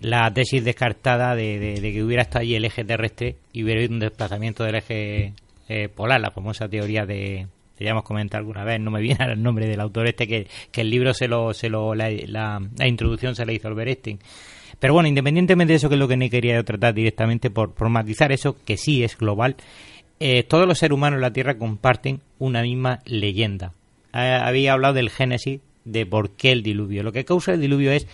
la 0.00 0.30
tesis 0.34 0.62
descartada 0.62 1.34
de, 1.34 1.58
de- 1.58 1.80
de 1.80 1.92
que 1.92 2.02
hubiera 2.04 2.22
estado 2.24 2.42
allí 2.42 2.54
el 2.54 2.66
eje 2.66 2.84
terrestre 2.84 3.36
y 3.54 3.64
hubiera 3.64 3.80
habido 3.80 3.94
un 3.94 4.00
desplazamiento 4.00 4.64
del 4.64 4.74
eje 4.76 5.32
eh, 5.68 5.88
polar, 5.88 6.20
la 6.20 6.30
famosa 6.30 6.68
teoría 6.68 7.04
de 7.06 7.46
que 7.76 7.84
ya 7.84 7.90
hemos 7.90 8.02
comentado 8.02 8.40
alguna 8.40 8.64
vez, 8.64 8.80
no 8.80 8.90
me 8.90 9.00
viene 9.00 9.24
el 9.24 9.40
nombre 9.42 9.66
del 9.68 9.80
autor 9.80 10.08
este 10.08 10.26
que, 10.26 10.48
que 10.72 10.80
el 10.80 10.90
libro 10.90 11.14
se 11.14 11.28
lo, 11.28 11.54
se 11.54 11.68
lo 11.68 11.94
la, 11.94 12.10
la- 12.10 12.60
introducción 12.86 13.36
se 13.36 13.46
la 13.46 13.52
hizo 13.52 13.68
Albert 13.68 13.88
Einstein. 13.88 14.18
Pero 14.80 14.94
bueno, 14.94 15.08
independientemente 15.08 15.72
de 15.72 15.76
eso, 15.76 15.88
que 15.88 15.94
es 15.94 15.98
lo 16.00 16.08
que 16.08 16.16
no 16.16 16.28
quería 16.28 16.62
tratar 16.64 16.94
directamente 16.94 17.50
por, 17.50 17.74
por 17.74 17.88
matizar 17.88 18.32
eso, 18.32 18.56
que 18.64 18.76
sí 18.76 19.04
es 19.04 19.16
global, 19.16 19.56
eh, 20.20 20.42
todos 20.42 20.66
los 20.66 20.78
seres 20.78 20.94
humanos 20.94 21.18
en 21.18 21.22
la 21.22 21.32
Tierra 21.32 21.56
comparten 21.58 22.20
una 22.40 22.62
misma 22.62 22.98
leyenda. 23.04 23.72
Había 24.12 24.72
hablado 24.72 24.94
del 24.94 25.10
génesis 25.10 25.60
de 25.84 26.04
por 26.06 26.30
qué 26.30 26.50
el 26.50 26.62
diluvio. 26.64 27.02
Lo 27.04 27.12
que 27.12 27.24
causa 27.24 27.52
el 27.52 27.60
diluvio 27.60 27.92
es 27.92 28.08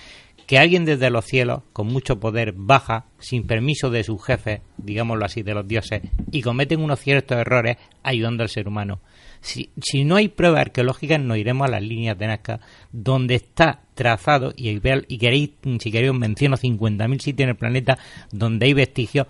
que 0.47 0.59
alguien 0.59 0.85
desde 0.85 1.11
los 1.11 1.25
cielos, 1.25 1.63
con 1.73 1.87
mucho 1.87 2.21
poder, 2.21 2.53
baja, 2.57 3.07
sin 3.19 3.47
permiso 3.47 3.91
de 3.91 4.05
sus 4.05 4.23
jefes, 4.25 4.61
digámoslo 4.77 5.25
así, 5.25 5.43
de 5.43 5.55
los 5.55 5.67
dioses, 5.67 6.03
y 6.31 6.43
cometen 6.43 6.81
unos 6.81 7.01
ciertos 7.01 7.39
errores 7.39 7.77
ayudando 8.03 8.43
al 8.43 8.49
ser 8.49 8.69
humano. 8.69 9.01
Si, 9.41 9.71
si 9.83 10.05
no 10.05 10.17
hay 10.17 10.29
pruebas 10.29 10.61
arqueológicas, 10.63 11.21
nos 11.21 11.37
iremos 11.39 11.67
a 11.67 11.71
las 11.71 11.83
líneas 11.83 12.19
de 12.19 12.27
Nazca, 12.27 12.61
donde 12.93 13.35
está 13.35 13.81
trazado, 13.95 14.53
y, 14.57 14.71
y 14.71 15.19
queréis, 15.19 15.51
si 15.81 15.91
queréis, 15.93 16.11
os 16.13 16.19
menciono 16.19 16.57
50.000 16.57 17.19
sitios 17.21 17.45
en 17.45 17.51
el 17.51 17.57
planeta 17.57 17.99
donde 18.33 18.67
hay 18.67 18.73
vestigios. 18.73 19.27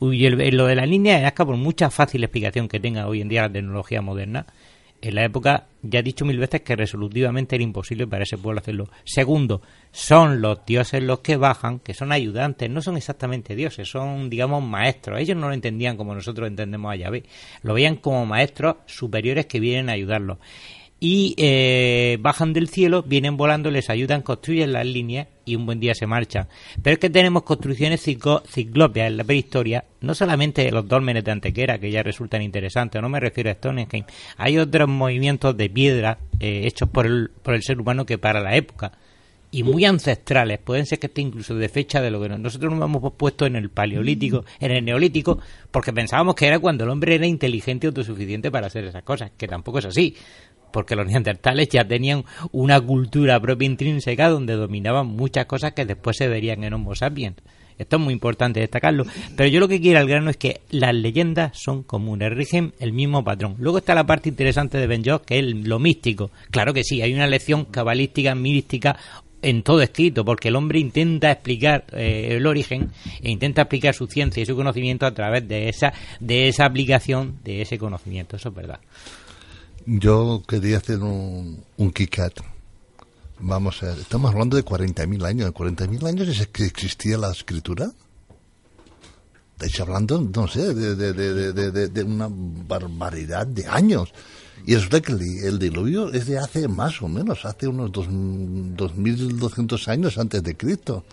El- 0.00 0.56
lo 0.56 0.66
de 0.66 0.74
la 0.74 0.86
línea 0.86 1.16
de 1.16 1.22
Nazca, 1.22 1.44
por 1.46 1.56
mucha 1.56 1.90
fácil 1.90 2.22
explicación 2.22 2.68
que 2.68 2.78
tenga 2.80 3.06
hoy 3.08 3.20
en 3.22 3.28
día 3.28 3.42
la 3.42 3.52
tecnología 3.52 4.02
moderna, 4.02 4.46
en 5.02 5.14
la 5.14 5.24
época 5.24 5.66
ya 5.88 6.00
he 6.00 6.02
dicho 6.02 6.24
mil 6.24 6.38
veces 6.38 6.62
que 6.62 6.76
resolutivamente 6.76 7.56
era 7.56 7.64
imposible 7.64 8.06
para 8.06 8.24
ese 8.24 8.38
pueblo 8.38 8.60
hacerlo. 8.60 8.88
Segundo, 9.04 9.62
son 9.90 10.40
los 10.40 10.64
dioses 10.66 11.02
los 11.02 11.20
que 11.20 11.36
bajan, 11.36 11.78
que 11.78 11.94
son 11.94 12.12
ayudantes, 12.12 12.68
no 12.70 12.82
son 12.82 12.96
exactamente 12.96 13.54
dioses, 13.54 13.88
son, 13.88 14.28
digamos, 14.28 14.62
maestros. 14.62 15.20
Ellos 15.20 15.36
no 15.36 15.48
lo 15.48 15.54
entendían 15.54 15.96
como 15.96 16.14
nosotros 16.14 16.48
entendemos 16.48 16.92
a 16.92 16.96
Yahvé, 16.96 17.24
lo 17.62 17.74
veían 17.74 17.96
como 17.96 18.26
maestros 18.26 18.76
superiores 18.86 19.46
que 19.46 19.60
vienen 19.60 19.88
a 19.88 19.92
ayudarlos. 19.92 20.38
Y 20.98 21.34
eh, 21.36 22.16
bajan 22.20 22.54
del 22.54 22.68
cielo, 22.68 23.02
vienen 23.02 23.36
volando, 23.36 23.70
les 23.70 23.90
ayudan, 23.90 24.22
construyen 24.22 24.72
las 24.72 24.86
líneas 24.86 25.28
y 25.44 25.54
un 25.54 25.66
buen 25.66 25.78
día 25.78 25.94
se 25.94 26.06
marchan. 26.06 26.48
Pero 26.82 26.94
es 26.94 26.98
que 26.98 27.10
tenemos 27.10 27.42
construcciones 27.42 28.00
ciclópeas 28.00 29.06
en 29.08 29.18
la 29.18 29.24
prehistoria, 29.24 29.84
no 30.00 30.14
solamente 30.14 30.70
los 30.70 30.88
dólmenes 30.88 31.22
de 31.24 31.32
Antequera, 31.32 31.78
que 31.78 31.90
ya 31.90 32.02
resultan 32.02 32.40
interesantes, 32.40 33.02
no 33.02 33.10
me 33.10 33.20
refiero 33.20 33.50
a 33.50 33.54
Stonehenge, 33.54 34.06
hay 34.38 34.56
otros 34.56 34.88
movimientos 34.88 35.54
de 35.54 35.68
piedra 35.68 36.18
eh, 36.40 36.62
hechos 36.64 36.88
por 36.88 37.04
el, 37.06 37.30
por 37.42 37.54
el 37.54 37.62
ser 37.62 37.78
humano 37.78 38.06
que 38.06 38.16
para 38.16 38.40
la 38.40 38.56
época 38.56 38.92
y 39.50 39.62
muy 39.62 39.84
ancestrales. 39.84 40.58
Pueden 40.58 40.86
ser 40.86 40.98
que 40.98 41.08
esté 41.08 41.20
incluso 41.20 41.54
de 41.54 41.68
fecha 41.68 42.00
de 42.00 42.10
lo 42.10 42.22
que 42.22 42.30
no- 42.30 42.38
nosotros 42.38 42.72
nos 42.74 42.82
hemos 42.88 43.12
puesto 43.12 43.44
en 43.44 43.56
el 43.56 43.68
paleolítico, 43.68 44.46
en 44.60 44.70
el 44.72 44.82
neolítico, 44.84 45.38
porque 45.70 45.92
pensábamos 45.92 46.34
que 46.34 46.46
era 46.46 46.58
cuando 46.58 46.84
el 46.84 46.90
hombre 46.90 47.14
era 47.16 47.26
inteligente 47.26 47.86
y 47.86 47.88
autosuficiente 47.88 48.50
para 48.50 48.68
hacer 48.68 48.84
esas 48.84 49.02
cosas, 49.02 49.30
que 49.36 49.46
tampoco 49.46 49.78
es 49.78 49.84
así. 49.84 50.16
Porque 50.76 50.94
los 50.94 51.06
neandertales 51.06 51.70
ya 51.70 51.88
tenían 51.88 52.26
una 52.52 52.78
cultura 52.78 53.40
propia 53.40 53.64
intrínseca 53.64 54.28
donde 54.28 54.56
dominaban 54.56 55.06
muchas 55.06 55.46
cosas 55.46 55.72
que 55.72 55.86
después 55.86 56.18
se 56.18 56.28
verían 56.28 56.64
en 56.64 56.74
Homo 56.74 56.94
sapiens. 56.94 57.38
Esto 57.78 57.96
es 57.96 58.02
muy 58.02 58.12
importante 58.12 58.60
destacarlo. 58.60 59.06
Pero 59.38 59.48
yo 59.48 59.58
lo 59.58 59.68
que 59.68 59.80
quiero 59.80 60.00
al 60.00 60.06
grano 60.06 60.28
es 60.28 60.36
que 60.36 60.60
las 60.68 60.94
leyendas 60.94 61.58
son 61.58 61.82
comunes, 61.82 62.30
rigen 62.30 62.74
el 62.78 62.92
mismo 62.92 63.24
patrón. 63.24 63.54
Luego 63.58 63.78
está 63.78 63.94
la 63.94 64.04
parte 64.04 64.28
interesante 64.28 64.76
de 64.76 64.86
Ben 64.86 65.02
Jock, 65.02 65.24
que 65.24 65.38
es 65.38 65.46
lo 65.46 65.78
místico. 65.78 66.30
Claro 66.50 66.74
que 66.74 66.84
sí, 66.84 67.00
hay 67.00 67.14
una 67.14 67.26
lección 67.26 67.64
cabalística, 67.64 68.34
mística 68.34 68.98
en 69.40 69.62
todo 69.62 69.80
escrito, 69.80 70.26
porque 70.26 70.48
el 70.48 70.56
hombre 70.56 70.78
intenta 70.78 71.30
explicar 71.30 71.84
eh, 71.92 72.36
el 72.36 72.46
origen 72.46 72.90
e 73.22 73.30
intenta 73.30 73.62
explicar 73.62 73.94
su 73.94 74.06
ciencia 74.08 74.42
y 74.42 74.46
su 74.46 74.54
conocimiento 74.54 75.06
a 75.06 75.14
través 75.14 75.48
de 75.48 75.70
esa, 75.70 75.94
de 76.20 76.48
esa 76.48 76.66
aplicación 76.66 77.38
de 77.44 77.62
ese 77.62 77.78
conocimiento. 77.78 78.36
Eso 78.36 78.50
es 78.50 78.54
verdad. 78.54 78.80
Yo 79.86 80.42
quería 80.46 80.78
hacer 80.78 80.98
un, 81.00 81.62
un 81.76 81.90
kick-out. 81.92 82.40
Vamos 83.38 83.82
a 83.82 83.86
ver, 83.86 83.98
estamos 83.98 84.32
hablando 84.32 84.56
de 84.56 84.64
40.000 84.64 85.24
años. 85.24 85.46
¿En 85.48 85.54
40.000 85.54 86.06
años 86.08 86.28
es 86.28 86.46
que 86.48 86.64
existía 86.64 87.16
la 87.18 87.30
escritura? 87.30 87.90
Estáis 89.52 89.78
hablando, 89.80 90.20
no 90.20 90.48
sé, 90.48 90.74
de, 90.74 90.94
de, 90.96 91.12
de, 91.12 91.52
de- 91.52 91.70
de- 91.70 91.88
de 91.88 92.02
una 92.02 92.28
barbaridad 92.30 93.46
de 93.46 93.66
años. 93.66 94.12
Y 94.66 94.74
resulta 94.74 95.00
que 95.00 95.12
el, 95.12 95.20
el 95.44 95.58
diluvio 95.58 96.12
es 96.12 96.26
de 96.26 96.38
hace 96.38 96.66
más 96.68 97.00
o 97.00 97.08
menos, 97.08 97.44
hace 97.44 97.68
unos 97.68 97.92
dos- 97.92 98.08
2.200 98.08 99.88
años 99.88 100.18
antes 100.18 100.42
de 100.42 100.56
Cristo. 100.56 101.04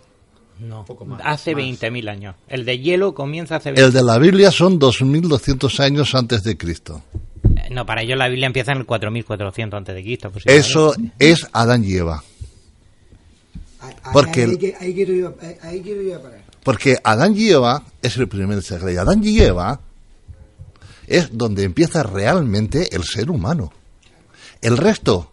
No, 0.59 0.85
hace 1.23 1.53
20.000 1.55 2.09
años. 2.09 2.35
El 2.47 2.65
de 2.65 2.79
hielo 2.79 3.13
comienza 3.13 3.57
hace 3.57 3.69
El 3.69 3.91
de 3.93 4.03
la 4.03 4.17
Biblia 4.17 4.51
son 4.51 4.79
2.200 4.79 5.79
años 5.79 6.15
antes 6.15 6.43
de 6.43 6.57
Cristo. 6.57 7.01
Eh, 7.63 7.69
No, 7.71 7.85
para 7.85 8.01
ellos 8.01 8.17
la 8.17 8.27
Biblia 8.27 8.47
empieza 8.47 8.71
en 8.71 8.79
el 8.79 8.85
4400 8.85 9.77
antes 9.77 9.95
de 9.95 10.01
Cristo. 10.03 10.31
Eso 10.45 10.93
es 11.19 11.47
Adán 11.53 11.83
y 11.83 11.93
Eva. 11.95 12.23
Porque 14.13 14.43
ahí, 14.43 14.49
el- 14.51 14.57
que- 14.59 14.75
ahí 14.79 14.93
quiero 14.93 15.13
ahí- 15.61 16.11
a 16.11 16.21
parar. 16.21 16.43
Porque 16.63 16.97
Adán 17.03 17.33
y 17.35 17.49
Eva 17.49 17.83
es 18.01 18.15
el 18.17 18.27
primer 18.27 18.61
secreto. 18.61 18.91
Y 18.91 18.97
Adán 18.97 19.21
y 19.23 19.39
Eva 19.39 19.79
es 21.07 21.29
donde 21.37 21.63
empieza 21.63 22.03
realmente 22.03 22.95
el 22.95 23.03
ser 23.03 23.29
humano. 23.29 23.73
El 24.61 24.77
resto, 24.77 25.29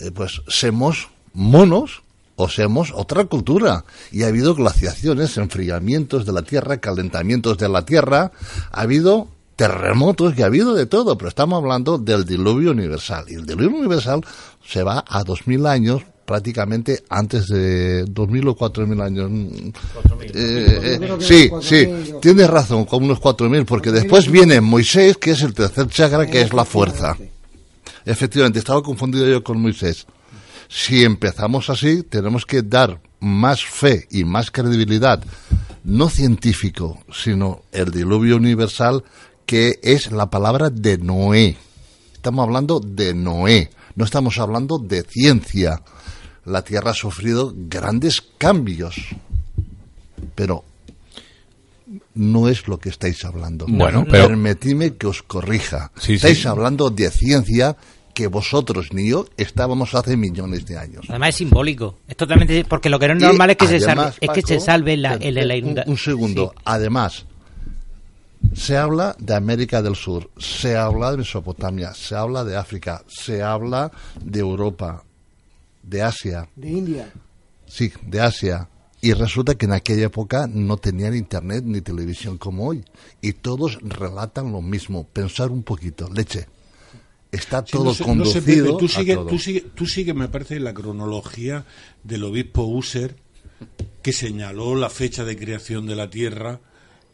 eh, 0.00 0.10
pues, 0.10 0.42
somos 0.48 1.08
monos 1.32 2.02
o 2.34 2.48
somos 2.48 2.90
otra 2.92 3.24
cultura. 3.26 3.84
Y 4.10 4.24
ha 4.24 4.28
habido 4.28 4.56
glaciaciones, 4.56 5.36
enfriamientos 5.36 6.26
de 6.26 6.32
la 6.32 6.42
Tierra, 6.42 6.78
calentamientos 6.78 7.56
de 7.58 7.68
la 7.68 7.84
Tierra, 7.84 8.32
ha 8.72 8.80
habido 8.80 9.28
terremotos 9.56 10.36
y 10.36 10.42
ha 10.42 10.46
habido 10.46 10.74
de 10.74 10.86
todo, 10.86 11.16
pero 11.16 11.28
estamos 11.28 11.58
hablando 11.62 11.98
del 11.98 12.24
diluvio 12.24 12.72
universal. 12.72 13.24
Y 13.28 13.34
el 13.34 13.46
diluvio 13.46 13.78
universal 13.78 14.20
se 14.66 14.82
va 14.82 15.04
a 15.06 15.22
2000 15.24 15.66
años 15.66 16.02
prácticamente 16.24 17.04
antes 17.08 17.48
de 17.48 18.04
2000 18.04 18.48
o 18.48 18.54
4000 18.54 19.00
años. 19.00 19.30
Mm, 19.30 19.68
eh, 20.22 20.98
eh, 21.00 21.16
sí, 21.20 21.50
sí, 21.60 21.88
tienes 22.20 22.48
razón, 22.48 22.84
como 22.84 23.06
unos 23.06 23.20
4000, 23.20 23.64
porque 23.64 23.90
después 23.90 24.30
viene 24.30 24.60
Moisés, 24.60 25.16
que 25.16 25.32
es 25.32 25.42
el 25.42 25.54
tercer 25.54 25.88
chakra, 25.88 26.26
que 26.26 26.40
es 26.40 26.52
la 26.52 26.64
fuerza. 26.64 27.16
Efectivamente, 28.04 28.58
estaba 28.58 28.82
confundido 28.82 29.26
yo 29.28 29.42
con 29.42 29.60
Moisés. 29.60 30.06
Si 30.68 31.04
empezamos 31.04 31.70
así, 31.70 32.02
tenemos 32.02 32.44
que 32.44 32.62
dar 32.62 33.00
más 33.20 33.64
fe 33.64 34.06
y 34.10 34.24
más 34.24 34.50
credibilidad, 34.50 35.22
no 35.84 36.08
científico, 36.08 37.00
sino 37.12 37.62
el 37.72 37.90
diluvio 37.90 38.36
universal, 38.36 39.04
que 39.46 39.78
es 39.82 40.10
la 40.12 40.30
palabra 40.30 40.70
de 40.70 40.98
Noé. 40.98 41.56
Estamos 42.14 42.44
hablando 42.44 42.80
de 42.80 43.14
Noé, 43.14 43.70
no 43.96 44.04
estamos 44.04 44.38
hablando 44.38 44.78
de 44.78 45.02
ciencia. 45.02 45.82
La 46.46 46.62
Tierra 46.62 46.90
ha 46.90 46.94
sufrido 46.94 47.52
grandes 47.54 48.20
cambios, 48.38 48.96
pero 50.34 50.64
no 52.14 52.48
es 52.48 52.66
lo 52.68 52.78
que 52.78 52.88
estáis 52.88 53.24
hablando. 53.24 53.66
Bueno, 53.68 54.04
pero- 54.10 54.28
Permitidme 54.28 54.94
que 54.96 55.06
os 55.06 55.22
corrija. 55.22 55.90
Sí, 55.98 56.14
estáis 56.14 56.42
sí. 56.42 56.48
hablando 56.48 56.90
de 56.90 57.10
ciencia 57.10 57.76
que 58.14 58.26
vosotros 58.28 58.92
ni 58.92 59.08
yo 59.10 59.26
estábamos 59.36 59.94
hace 59.94 60.16
millones 60.16 60.64
de 60.66 60.78
años. 60.78 61.04
Además 61.08 61.30
es 61.30 61.34
simbólico. 61.36 61.98
Es 62.06 62.16
totalmente 62.16 62.64
porque 62.64 62.88
lo 62.88 62.98
que 62.98 63.08
no 63.08 63.14
es 63.14 63.20
normal 63.20 63.50
es 63.50 63.56
que 63.56 63.66
se 63.66 63.80
salve, 63.80 64.12
es 64.20 64.30
que 64.30 64.42
se 64.42 64.60
salve 64.60 64.96
la, 64.96 65.14
espera, 65.14 65.28
el, 65.28 65.34
la 65.34 65.40
espera, 65.54 65.54
un- 65.66 65.72
inunda- 65.76 65.84
un, 65.86 65.98
segundo. 65.98 66.54
Además, 66.64 67.26
se 68.54 68.76
habla 68.76 69.16
de 69.18 69.34
América 69.34 69.82
del 69.82 69.96
Sur, 69.96 70.30
se 70.38 70.76
habla 70.76 71.10
de 71.10 71.18
Mesopotamia, 71.18 71.92
se 71.94 72.14
habla 72.14 72.44
de 72.44 72.56
África, 72.56 73.04
se 73.08 73.42
habla 73.42 73.90
de 74.22 74.40
Europa, 74.40 75.04
de 75.82 76.02
Asia, 76.02 76.48
De 76.56 76.70
India. 76.70 77.12
sí, 77.66 77.92
de 78.02 78.20
Asia. 78.20 78.68
Y 79.00 79.12
resulta 79.12 79.54
que 79.54 79.66
en 79.66 79.72
aquella 79.72 80.06
época 80.06 80.46
no 80.50 80.78
tenían 80.78 81.14
internet 81.14 81.62
ni 81.66 81.82
televisión 81.82 82.38
como 82.38 82.68
hoy. 82.68 82.82
Y 83.20 83.34
todos 83.34 83.78
relatan 83.82 84.50
lo 84.50 84.62
mismo. 84.62 85.04
Pensar 85.06 85.50
un 85.50 85.62
poquito. 85.62 86.08
Leche. 86.08 86.46
Está 87.30 87.60
Sí, 87.66 87.72
todo 87.72 87.84
no 87.84 87.92
sé- 87.92 88.02
no 88.02 88.24
sé, 88.24 88.40
conducido 88.40 88.64
Pepe, 88.64 88.78
tú 88.78 88.84
a 88.86 88.88
sigue, 88.88 89.14
todo. 89.16 89.26
tú 89.26 89.38
sigue, 89.38 89.60
tú 89.74 89.86
sigue, 89.86 90.14
me 90.14 90.28
parece, 90.28 90.58
la 90.58 90.72
cronología 90.72 91.66
del 92.02 92.24
obispo 92.24 92.62
User 92.62 93.16
que 94.00 94.14
señaló 94.14 94.74
la 94.74 94.88
fecha 94.88 95.24
de 95.24 95.36
creación 95.36 95.86
de 95.86 95.96
la 95.96 96.08
Tierra 96.08 96.60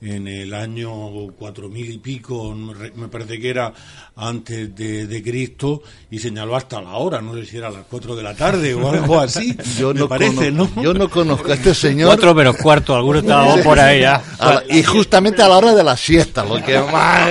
en 0.02 0.27
el 0.28 0.55
año 0.55 0.90
cuatro 1.39 1.68
mil 1.68 1.90
y 1.90 1.98
pico, 1.98 2.55
me 2.55 2.72
re- 2.74 2.93
me 2.94 3.09
parece 3.09 3.39
que 3.39 3.51
era 3.51 3.72
antes 4.16 4.74
de, 4.74 5.06
de 5.06 5.22
Cristo, 5.22 5.82
y 6.10 6.18
señaló 6.18 6.56
hasta 6.56 6.81
la 6.81 6.93
hora, 6.97 7.20
no 7.20 7.35
sé 7.35 7.44
si 7.47 7.56
era 7.59 7.68
a 7.68 7.70
las 7.70 7.85
cuatro 7.89 8.16
de 8.16 8.22
la 8.22 8.35
tarde 8.35 8.74
o 8.74 8.90
algo 8.90 9.18
así, 9.20 9.56
Yo 9.78 9.93
me 9.94 10.01
no, 10.01 10.09
parece, 10.09 10.51
conozco, 10.51 10.72
¿no? 10.77 10.82
yo 10.82 10.94
no 10.94 11.09
conozco 11.10 11.51
a 11.51 11.55
este 11.55 11.74
señor. 11.74 12.09
Cuatro 12.09 12.35
menos 12.35 12.56
cuarto, 12.56 12.94
alguno 12.97 13.18
estaba 13.20 13.56
por 13.59 13.78
ahí 13.78 14.01
ya. 14.01 14.22
A 14.39 14.55
la- 14.55 14.64
y 14.70 14.82
justamente 14.82 15.43
a 15.43 15.48
la 15.48 15.56
hora 15.59 15.74
de 15.74 15.85
la 15.85 15.97
siesta, 15.97 16.44
lo 16.44 16.62
que 16.64 16.78
más. 16.78 17.28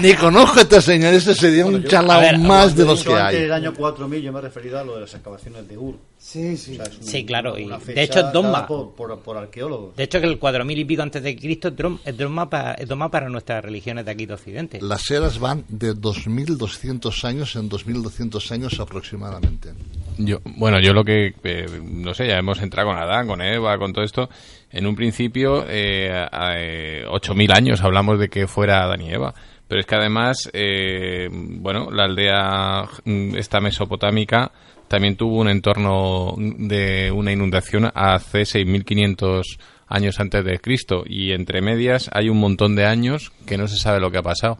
Ni 0.00 0.14
conozco 0.14 0.58
a 0.60 0.62
este 0.62 0.80
señor, 0.80 1.12
ese 1.14 1.34
sería 1.34 1.66
un 1.66 1.84
chalao 1.84 2.38
más 2.38 2.74
de 2.76 2.84
los 2.84 3.02
que 3.02 3.12
Antes 3.12 3.34
hay. 3.34 3.40
del 3.42 3.52
año 3.52 3.74
4000 3.74 4.22
yo 4.22 4.32
me 4.32 4.38
he 4.38 4.42
referido 4.42 4.78
a 4.78 4.84
lo 4.84 4.94
de 4.94 5.00
las 5.02 5.14
excavaciones 5.14 5.68
de 5.68 5.76
Ur. 5.76 5.96
Sí, 6.26 6.56
sí. 6.56 6.72
O 6.72 6.76
sea, 6.76 6.84
es 6.86 6.96
un- 6.98 7.04
Sí, 7.04 7.26
claro, 7.26 7.58
y 7.58 7.68
de 7.68 8.02
hecho 8.02 8.20
es 8.20 8.32
dogma. 8.32 8.66
Por, 8.66 8.94
por, 8.94 9.20
por 9.20 9.36
arqueólogos. 9.36 9.94
De 9.94 10.04
hecho 10.04 10.22
que 10.22 10.26
el 10.26 10.38
4000 10.38 10.78
y 10.78 10.84
pico 10.86 11.02
antes 11.02 11.22
de 11.22 11.36
Cristo 11.36 11.68
es 12.02 12.16
dogma 12.16 12.48
para, 12.48 12.76
para 13.10 13.28
nuestras 13.28 13.62
religiones 13.62 14.06
de 14.06 14.10
aquí 14.10 14.24
de 14.24 14.32
Occidente. 14.32 14.78
Las 14.80 15.10
eras 15.10 15.38
van 15.38 15.66
de 15.68 15.92
2200 15.92 17.24
años 17.26 17.54
en 17.56 17.68
2200 17.68 18.52
años 18.52 18.80
aproximadamente. 18.80 19.74
Yo, 20.16 20.38
bueno, 20.56 20.80
yo 20.80 20.94
lo 20.94 21.04
que, 21.04 21.34
eh, 21.44 21.66
no 21.82 22.14
sé, 22.14 22.26
ya 22.26 22.38
hemos 22.38 22.58
entrado 22.62 22.88
con 22.88 22.96
Adán, 22.98 23.26
con 23.28 23.42
Eva, 23.42 23.76
con 23.76 23.92
todo 23.92 24.02
esto. 24.02 24.30
En 24.70 24.86
un 24.86 24.96
principio, 24.96 25.66
eh, 25.68 26.10
a- 26.10 26.54
eh, 26.56 27.04
8.000 27.06 27.52
años 27.54 27.82
hablamos 27.82 28.18
de 28.18 28.30
que 28.30 28.46
fuera 28.46 28.82
Adán 28.82 29.02
y 29.02 29.10
Eva. 29.12 29.34
Pero 29.68 29.78
es 29.80 29.86
que 29.86 29.94
además, 29.94 30.48
eh, 30.54 31.28
bueno, 31.30 31.90
la 31.90 32.04
aldea 32.04 32.84
mm, 33.04 33.36
esta 33.36 33.60
mesopotámica 33.60 34.52
también 34.88 35.16
tuvo 35.16 35.40
un 35.40 35.48
entorno 35.48 36.34
de 36.38 37.10
una 37.10 37.32
inundación 37.32 37.90
hace 37.94 38.42
6.500 38.42 39.42
años 39.86 40.18
antes 40.20 40.44
de 40.44 40.58
Cristo. 40.58 41.04
Y 41.06 41.32
entre 41.32 41.60
medias 41.62 42.10
hay 42.12 42.28
un 42.28 42.38
montón 42.38 42.74
de 42.76 42.86
años 42.86 43.32
que 43.46 43.58
no 43.58 43.68
se 43.68 43.76
sabe 43.76 44.00
lo 44.00 44.10
que 44.10 44.18
ha 44.18 44.22
pasado. 44.22 44.58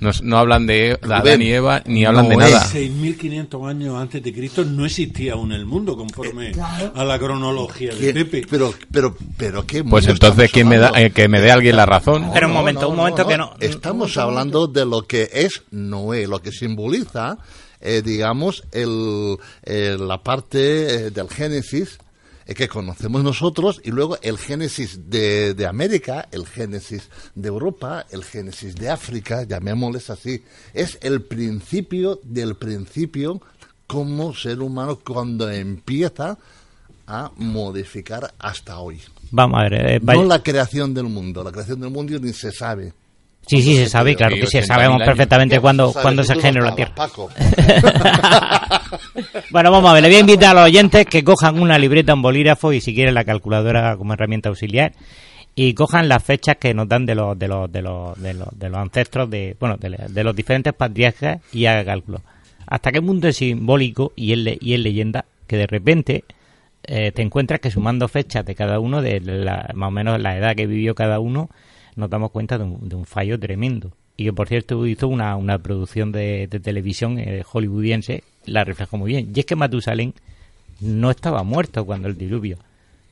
No, 0.00 0.10
no 0.22 0.38
hablan 0.38 0.66
de, 0.66 0.98
Adán 1.02 1.40
y 1.40 1.52
Eva 1.52 1.80
ni 1.86 2.04
hablan 2.04 2.28
de 2.28 2.34
No 2.36 2.40
nada. 2.40 2.64
6.500 2.66 3.68
años 3.68 3.96
antes 3.96 4.22
de 4.22 4.32
Cristo 4.32 4.64
no 4.64 4.84
existía 4.84 5.34
aún 5.34 5.52
el 5.52 5.66
mundo 5.66 5.96
conforme 5.96 6.52
a 6.94 7.04
la 7.04 7.18
cronología 7.18 7.94
de 7.94 7.98
¿Qué- 8.00 8.12
Pepe. 8.12 8.46
Pero, 8.50 8.74
pero, 8.90 9.16
pero, 9.36 9.64
¿qué 9.64 9.84
Pues 9.84 10.08
entonces 10.08 10.50
¿quién 10.50 10.68
me 10.68 10.78
da, 10.78 10.90
eh, 10.96 11.10
que 11.12 11.28
me 11.28 11.40
dé 11.40 11.52
alguien 11.52 11.76
la 11.76 11.86
razón. 11.86 12.30
Pero 12.34 12.48
un 12.48 12.54
momento, 12.54 12.88
un 12.88 12.96
momento 12.96 13.26
que 13.26 13.38
no. 13.38 13.54
Estamos 13.60 14.16
hablando 14.16 14.66
de 14.66 14.84
lo 14.84 15.02
que 15.02 15.28
es 15.32 15.62
Noé, 15.70 16.26
lo 16.26 16.40
que 16.40 16.50
simboliza, 16.50 17.38
eh, 17.84 18.02
digamos, 18.02 18.64
el, 18.72 19.36
eh, 19.62 19.96
la 19.98 20.22
parte 20.22 21.06
eh, 21.06 21.10
del 21.10 21.28
Génesis 21.28 21.98
eh, 22.46 22.54
que 22.54 22.68
conocemos 22.68 23.22
nosotros 23.22 23.80
y 23.84 23.90
luego 23.90 24.18
el 24.20 24.36
Génesis 24.36 25.08
de, 25.08 25.54
de 25.54 25.66
América, 25.66 26.28
el 26.30 26.46
Génesis 26.46 27.08
de 27.34 27.48
Europa, 27.48 28.04
el 28.10 28.24
Génesis 28.24 28.74
de 28.74 28.90
África, 28.90 29.44
llamémosles 29.44 30.10
así. 30.10 30.44
Es 30.74 30.98
el 31.00 31.22
principio 31.22 32.20
del 32.22 32.56
principio 32.56 33.40
como 33.86 34.34
ser 34.34 34.60
humano 34.60 34.98
cuando 35.04 35.50
empieza 35.50 36.38
a 37.06 37.30
modificar 37.36 38.34
hasta 38.38 38.78
hoy. 38.78 39.00
Vamos 39.30 39.60
a 39.60 39.62
ver, 39.64 39.74
eh, 39.74 40.00
No 40.02 40.24
la 40.24 40.42
creación 40.42 40.94
del 40.94 41.04
mundo, 41.04 41.42
la 41.42 41.52
creación 41.52 41.80
del 41.80 41.90
mundo 41.90 42.18
ni 42.18 42.32
se 42.32 42.52
sabe. 42.52 42.92
Sí, 43.46 43.62
sí, 43.62 43.76
se 43.76 43.88
sabe, 43.88 44.16
claro 44.16 44.36
que 44.36 44.46
sí, 44.46 44.62
sabemos 44.62 45.02
perfectamente 45.02 45.60
cuándo, 45.60 45.92
cuándo 45.92 46.24
se 46.24 46.34
generó 46.36 46.64
la 46.64 46.74
Tierra. 46.74 46.94
bueno, 49.50 49.70
vamos 49.70 49.90
a 49.90 49.94
ver, 49.94 50.02
le 50.02 50.08
voy 50.08 50.16
a 50.16 50.20
invitar 50.20 50.50
a 50.50 50.60
los 50.60 50.64
oyentes 50.64 51.04
que 51.06 51.22
cojan 51.22 51.60
una 51.60 51.78
libreta, 51.78 52.14
un 52.14 52.22
bolígrafo 52.22 52.72
y 52.72 52.80
si 52.80 52.94
quieren 52.94 53.14
la 53.14 53.24
calculadora 53.24 53.96
como 53.96 54.14
herramienta 54.14 54.48
auxiliar 54.48 54.92
y 55.54 55.74
cojan 55.74 56.08
las 56.08 56.22
fechas 56.22 56.56
que 56.56 56.74
nos 56.74 56.88
dan 56.88 57.06
de 57.06 57.14
los 57.14 57.38
de 57.38 57.48
los 57.48 57.70
de 57.70 57.82
los 57.82 58.20
de 58.20 58.34
los, 58.34 58.48
de 58.58 58.68
los 58.68 58.78
ancestros 58.78 59.30
de 59.30 59.56
bueno 59.60 59.76
de, 59.76 60.24
los 60.24 60.34
diferentes 60.34 60.72
patriarcas 60.72 61.40
y 61.52 61.66
haga 61.66 61.84
cálculo. 61.84 62.22
Hasta 62.66 62.90
qué 62.92 63.00
punto 63.02 63.28
es 63.28 63.36
simbólico 63.36 64.12
y 64.16 64.32
es, 64.32 64.56
y 64.60 64.74
es 64.74 64.80
leyenda 64.80 65.26
que 65.46 65.56
de 65.56 65.66
repente 65.66 66.24
eh, 66.82 67.12
te 67.12 67.22
encuentras 67.22 67.60
que 67.60 67.70
sumando 67.70 68.08
fechas 68.08 68.44
de 68.44 68.54
cada 68.54 68.80
uno 68.80 69.02
de 69.02 69.20
la, 69.20 69.70
más 69.74 69.88
o 69.88 69.90
menos 69.90 70.20
la 70.20 70.36
edad 70.36 70.56
que 70.56 70.66
vivió 70.66 70.94
cada 70.94 71.20
uno 71.20 71.50
nos 71.96 72.10
damos 72.10 72.30
cuenta 72.30 72.58
de 72.58 72.64
un, 72.64 73.06
fallo 73.06 73.38
tremendo 73.38 73.92
y 74.16 74.24
que 74.24 74.32
por 74.32 74.48
cierto 74.48 74.86
hizo 74.86 75.08
una, 75.08 75.36
una 75.36 75.58
producción 75.58 76.12
de, 76.12 76.48
televisión 76.62 77.18
eh, 77.18 77.42
hollywoodiense 77.44 78.22
la 78.46 78.64
reflejó 78.64 78.96
muy 78.96 79.12
bien 79.12 79.32
y 79.34 79.40
es 79.40 79.46
que 79.46 79.56
Matusalén 79.56 80.14
no 80.80 81.10
estaba 81.10 81.42
muerto 81.42 81.84
cuando 81.84 82.08
el 82.08 82.16
diluvio 82.16 82.58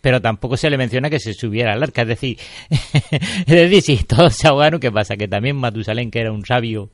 pero 0.03 0.21
tampoco 0.21 0.57
se 0.57 0.69
le 0.69 0.77
menciona 0.77 1.09
que 1.09 1.21
se 1.21 1.33
subiera 1.33 1.73
al 1.73 1.83
arca. 1.83 2.03
Es 2.03 2.09
decir, 2.09 2.37
es 2.69 3.47
decir, 3.47 3.83
si 3.83 4.05
todos 4.05 4.35
se 4.35 4.49
ahogaron, 4.49 4.81
¿qué 4.81 4.91
pasa? 4.91 5.17
Que 5.17 5.29
también 5.29 5.57
Matusalén, 5.57 6.11
que 6.11 6.19
era 6.19 6.33
un 6.33 6.45
sabio, 6.45 6.91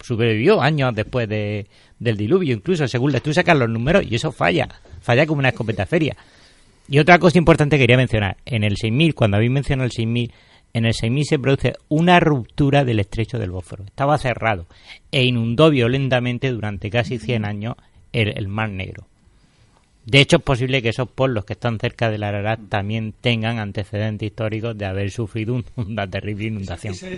sobrevivió 0.00 0.60
años 0.60 0.94
después 0.94 1.28
de, 1.28 1.66
del 1.98 2.16
diluvio, 2.16 2.54
incluso 2.54 2.88
según 2.88 3.12
tú 3.20 3.32
sacas 3.32 3.56
los 3.56 3.68
números, 3.68 4.04
y 4.08 4.14
eso 4.14 4.32
falla, 4.32 4.68
falla 5.00 5.26
como 5.26 5.38
una 5.38 5.50
escopeta 5.50 5.86
feria. 5.86 6.16
Y 6.88 6.98
otra 6.98 7.18
cosa 7.18 7.38
importante 7.38 7.76
que 7.76 7.82
quería 7.82 7.98
mencionar, 7.98 8.38
en 8.46 8.64
el 8.64 8.76
6000, 8.76 9.14
cuando 9.14 9.36
habéis 9.36 9.52
mencionado 9.52 9.84
el 9.84 9.92
6000, 9.92 10.32
en 10.72 10.84
el 10.84 10.94
6000 10.94 11.24
se 11.24 11.38
produce 11.38 11.74
una 11.88 12.20
ruptura 12.20 12.84
del 12.84 13.00
estrecho 13.00 13.38
del 13.38 13.50
Bósforo. 13.50 13.84
Estaba 13.84 14.18
cerrado 14.18 14.66
e 15.10 15.24
inundó 15.24 15.70
violentamente 15.70 16.50
durante 16.50 16.90
casi 16.90 17.18
100 17.18 17.44
años 17.44 17.76
el 18.12 18.48
Mar 18.48 18.70
Negro. 18.70 19.06
De 20.06 20.20
hecho, 20.20 20.38
es 20.38 20.42
posible 20.42 20.82
que 20.82 20.88
esos 20.88 21.08
pueblos 21.08 21.44
que 21.44 21.52
están 21.52 21.78
cerca 21.78 22.10
del 22.10 22.22
Ararat 22.22 22.58
también 22.68 23.14
tengan 23.20 23.58
antecedentes 23.58 24.26
históricos 24.26 24.76
de 24.76 24.86
haber 24.86 25.10
sufrido 25.10 25.62
una 25.76 26.08
terrible 26.08 26.46
inundación. 26.46 26.94
Esa, 26.94 27.10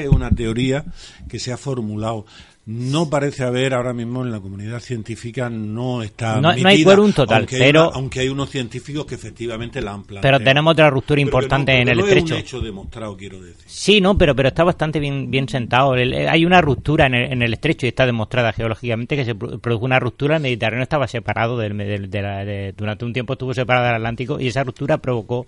es 0.00 0.08
una 0.08 0.30
teoría 0.30 0.84
que 1.28 1.38
se 1.38 1.52
ha 1.52 1.56
formulado 1.56 2.26
no 2.66 3.10
parece 3.10 3.44
haber 3.44 3.74
ahora 3.74 3.92
mismo 3.92 4.24
en 4.24 4.32
la 4.32 4.40
comunidad 4.40 4.80
científica 4.80 5.50
no 5.50 6.02
está 6.02 6.40
no, 6.40 6.54
no 6.56 6.68
hay 6.68 6.82
quórum 6.82 7.12
total 7.12 7.40
aunque 7.40 7.58
pero 7.58 7.84
hay 7.84 7.90
aunque 7.92 8.20
hay 8.20 8.28
unos 8.28 8.48
científicos 8.48 9.04
que 9.04 9.16
efectivamente 9.16 9.82
la 9.82 9.92
han 9.92 10.04
planteado. 10.04 10.38
Pero 10.38 10.42
tenemos 10.42 10.72
otra 10.72 10.88
ruptura 10.88 11.20
importante 11.20 11.72
en 11.78 11.88
el 11.88 12.00
estrecho 12.00 12.26
es 12.26 12.30
un 12.32 12.38
hecho 12.38 12.60
demostrado 12.60 13.16
quiero 13.18 13.40
decir. 13.40 13.64
Sí 13.66 14.00
no 14.00 14.16
pero 14.16 14.34
pero 14.34 14.48
está 14.48 14.64
bastante 14.64 14.98
bien 14.98 15.30
bien 15.30 15.46
sentado. 15.46 15.92
Hay 15.92 16.46
una 16.46 16.62
ruptura 16.62 17.06
en 17.06 17.14
el, 17.14 17.32
en 17.32 17.42
el, 17.42 17.52
estrecho 17.52 17.84
y 17.84 17.90
está 17.90 18.06
demostrada 18.06 18.52
geológicamente 18.52 19.16
que 19.16 19.26
se 19.26 19.34
produjo 19.34 19.84
una 19.84 20.00
ruptura. 20.00 20.36
El 20.36 20.42
Mediterráneo 20.42 20.84
estaba 20.84 21.06
separado 21.06 21.58
del, 21.58 22.74
durante 22.76 23.04
un 23.04 23.12
tiempo 23.12 23.34
estuvo 23.34 23.52
separado 23.52 23.86
del 23.86 23.96
Atlántico 23.96 24.40
y 24.40 24.48
esa 24.48 24.64
ruptura 24.64 24.98
provocó 24.98 25.44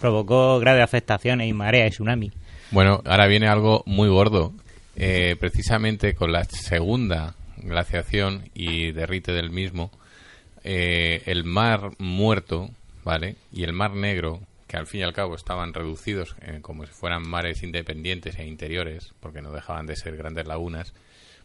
provocó 0.00 0.58
graves 0.58 0.82
afectaciones 0.82 1.48
y 1.48 1.52
marea 1.52 1.86
y 1.86 1.90
tsunami. 1.90 2.32
Bueno 2.72 3.02
ahora 3.04 3.28
viene 3.28 3.46
algo 3.46 3.84
muy 3.86 4.08
gordo 4.08 4.52
eh, 4.96 5.36
precisamente 5.38 6.14
con 6.14 6.32
la 6.32 6.44
segunda 6.44 7.34
glaciación 7.56 8.50
y 8.54 8.92
derrite 8.92 9.32
del 9.32 9.50
mismo, 9.50 9.90
eh, 10.64 11.22
el 11.26 11.44
mar 11.44 11.92
muerto, 11.98 12.70
¿vale? 13.04 13.36
Y 13.52 13.64
el 13.64 13.72
mar 13.72 13.92
negro, 13.92 14.40
que 14.66 14.76
al 14.76 14.86
fin 14.86 15.00
y 15.00 15.04
al 15.04 15.12
cabo 15.12 15.34
estaban 15.34 15.74
reducidos 15.74 16.36
eh, 16.42 16.58
como 16.62 16.86
si 16.86 16.92
fueran 16.92 17.26
mares 17.26 17.62
independientes 17.62 18.38
e 18.38 18.46
interiores, 18.46 19.12
porque 19.20 19.42
no 19.42 19.52
dejaban 19.52 19.86
de 19.86 19.96
ser 19.96 20.16
grandes 20.16 20.46
lagunas, 20.46 20.92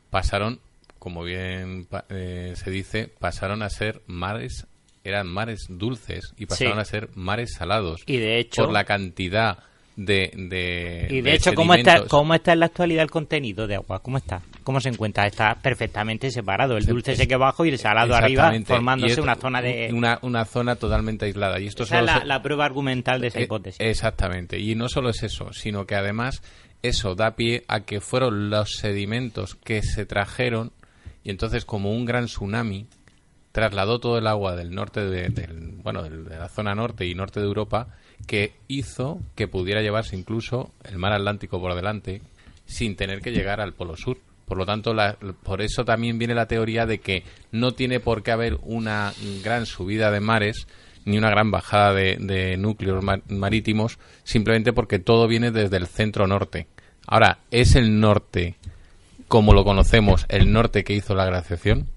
pasaron, 0.10 0.60
como 1.00 1.24
bien 1.24 1.88
se 2.10 2.72
dice, 2.72 3.10
pasaron 3.20 3.62
a 3.62 3.70
ser 3.70 4.02
mares 4.08 4.66
eran 5.06 5.28
mares 5.28 5.68
dulces 5.70 6.34
y 6.36 6.48
pasaron 6.48 6.80
a 6.80 6.86
ser 6.86 7.10
mares 7.14 7.54
salados. 7.54 8.02
Y 8.08 8.18
de 8.18 8.40
hecho, 8.40 8.64
por 8.64 8.74
la 8.74 8.86
cantidad 8.86 9.60
de, 9.96 10.32
de 10.36 11.08
y 11.10 11.22
de, 11.22 11.36
hecho 11.36 11.54
cómo 11.54 11.74
está 11.74 12.06
cómo 12.08 12.34
está 12.34 12.54
en 12.54 12.60
la 12.60 12.66
actualidad 12.66 13.04
el 13.04 13.12
contenido 13.12 13.66
de 13.66 13.76
agua 13.76 14.02
cómo 14.02 14.18
está 14.18 14.42
cómo 14.66 14.82
se 14.82 14.90
encuentra 14.90 15.28
está 15.28 15.56
perfectamente 15.62 16.32
separado. 16.32 16.76
El 16.76 16.86
dulce 16.86 17.16
se 17.16 17.28
que 17.28 17.36
abajo 17.36 17.66
y 17.66 17.70
el 17.70 17.78
salado 17.78 18.16
arriba 18.16 18.52
formándose 18.66 19.22
una 19.22 19.36
zona 19.36 19.62
de 19.62 19.90
una, 19.94 20.18
una 20.24 20.44
zona 20.44 20.76
totalmente 20.76 21.26
aislada. 21.26 21.60
Y 21.60 21.68
esto 21.68 21.84
esa 21.84 22.00
es 22.00 22.26
la, 22.26 22.42
prueba 22.42 22.66
argumental 22.66 23.22
de 23.22 23.28
esa 23.28 23.40
eh, 23.40 23.44
hipótesis. 23.44 23.80
exactamente. 23.80 24.60
Y 24.60 24.76
no 24.76 24.90
solo 24.90 25.10
es 25.10 25.24
eso 25.24 25.54
sino 25.54 25.86
que 25.86 25.96
además 25.96 26.42
eso 26.82 27.16
da 27.16 27.36
pie 27.36 27.64
a 27.68 27.82
que 27.82 28.02
fueron 28.02 28.50
los 28.50 28.78
sedimentos 28.78 29.56
que 29.56 29.84
se 29.84 30.06
trajeron 30.06 30.72
y 31.24 31.30
entonces 31.30 31.64
como 31.64 31.92
un 31.92 32.06
gran 32.06 32.26
tsunami 32.26 32.88
trasladó 33.52 34.00
todo 34.00 34.18
el 34.18 34.26
agua 34.26 34.56
del 34.56 34.74
norte 34.74 35.02
de, 35.02 35.30
del, 35.30 35.78
bueno 35.84 36.02
de 36.04 36.38
la 36.38 36.50
zona 36.50 36.74
norte 36.74 37.06
y 37.06 37.14
norte 37.14 37.40
de 37.40 37.46
Europa 37.46 37.88
que 38.28 38.54
hizo 38.68 39.20
que 39.36 39.48
pudiera 39.48 39.82
llevarse 39.82 40.16
incluso 40.16 40.72
el 40.84 40.98
mar 40.98 41.14
Atlántico 41.14 41.60
por 41.60 41.76
delante 41.76 42.22
sin 42.66 42.96
tener 42.96 43.22
que 43.22 43.32
llegar 43.32 43.62
al 43.62 43.74
Polo 43.74 43.96
Sur. 43.96 44.18
Por 44.46 44.58
lo 44.58 44.66
tanto, 44.66 44.96
por 45.44 45.62
eso 45.62 45.86
también 45.86 46.20
viene 46.20 46.36
la 46.36 46.48
teoría 46.48 46.86
de 46.86 47.00
que 47.00 47.24
no 47.52 47.74
tiene 47.74 48.00
por 48.00 48.22
qué 48.22 48.32
haber 48.32 48.60
una 48.62 49.14
gran 49.44 49.66
subida 49.66 50.12
de 50.12 50.20
mares 50.20 50.68
ni 51.04 51.18
una 51.18 51.30
gran 51.30 51.52
bajada 51.52 51.94
de, 51.94 52.58
núcleos 52.58 53.04
marítimos, 53.28 54.00
simplemente 54.24 54.74
porque 54.74 55.00
todo 55.00 55.28
viene 55.28 55.52
desde 55.52 55.78
el 55.78 55.88
centro 55.88 56.28
norte. 56.28 56.68
Ahora, 57.08 57.40
¿es 57.52 57.76
el 57.76 58.00
norte, 58.00 58.56
como 59.28 59.54
lo 59.54 59.64
conocemos, 59.64 60.26
el 60.30 60.52
norte 60.52 60.84
que 60.84 60.94
hizo 60.94 61.14
la 61.14 61.28
glaciación? 61.28 61.88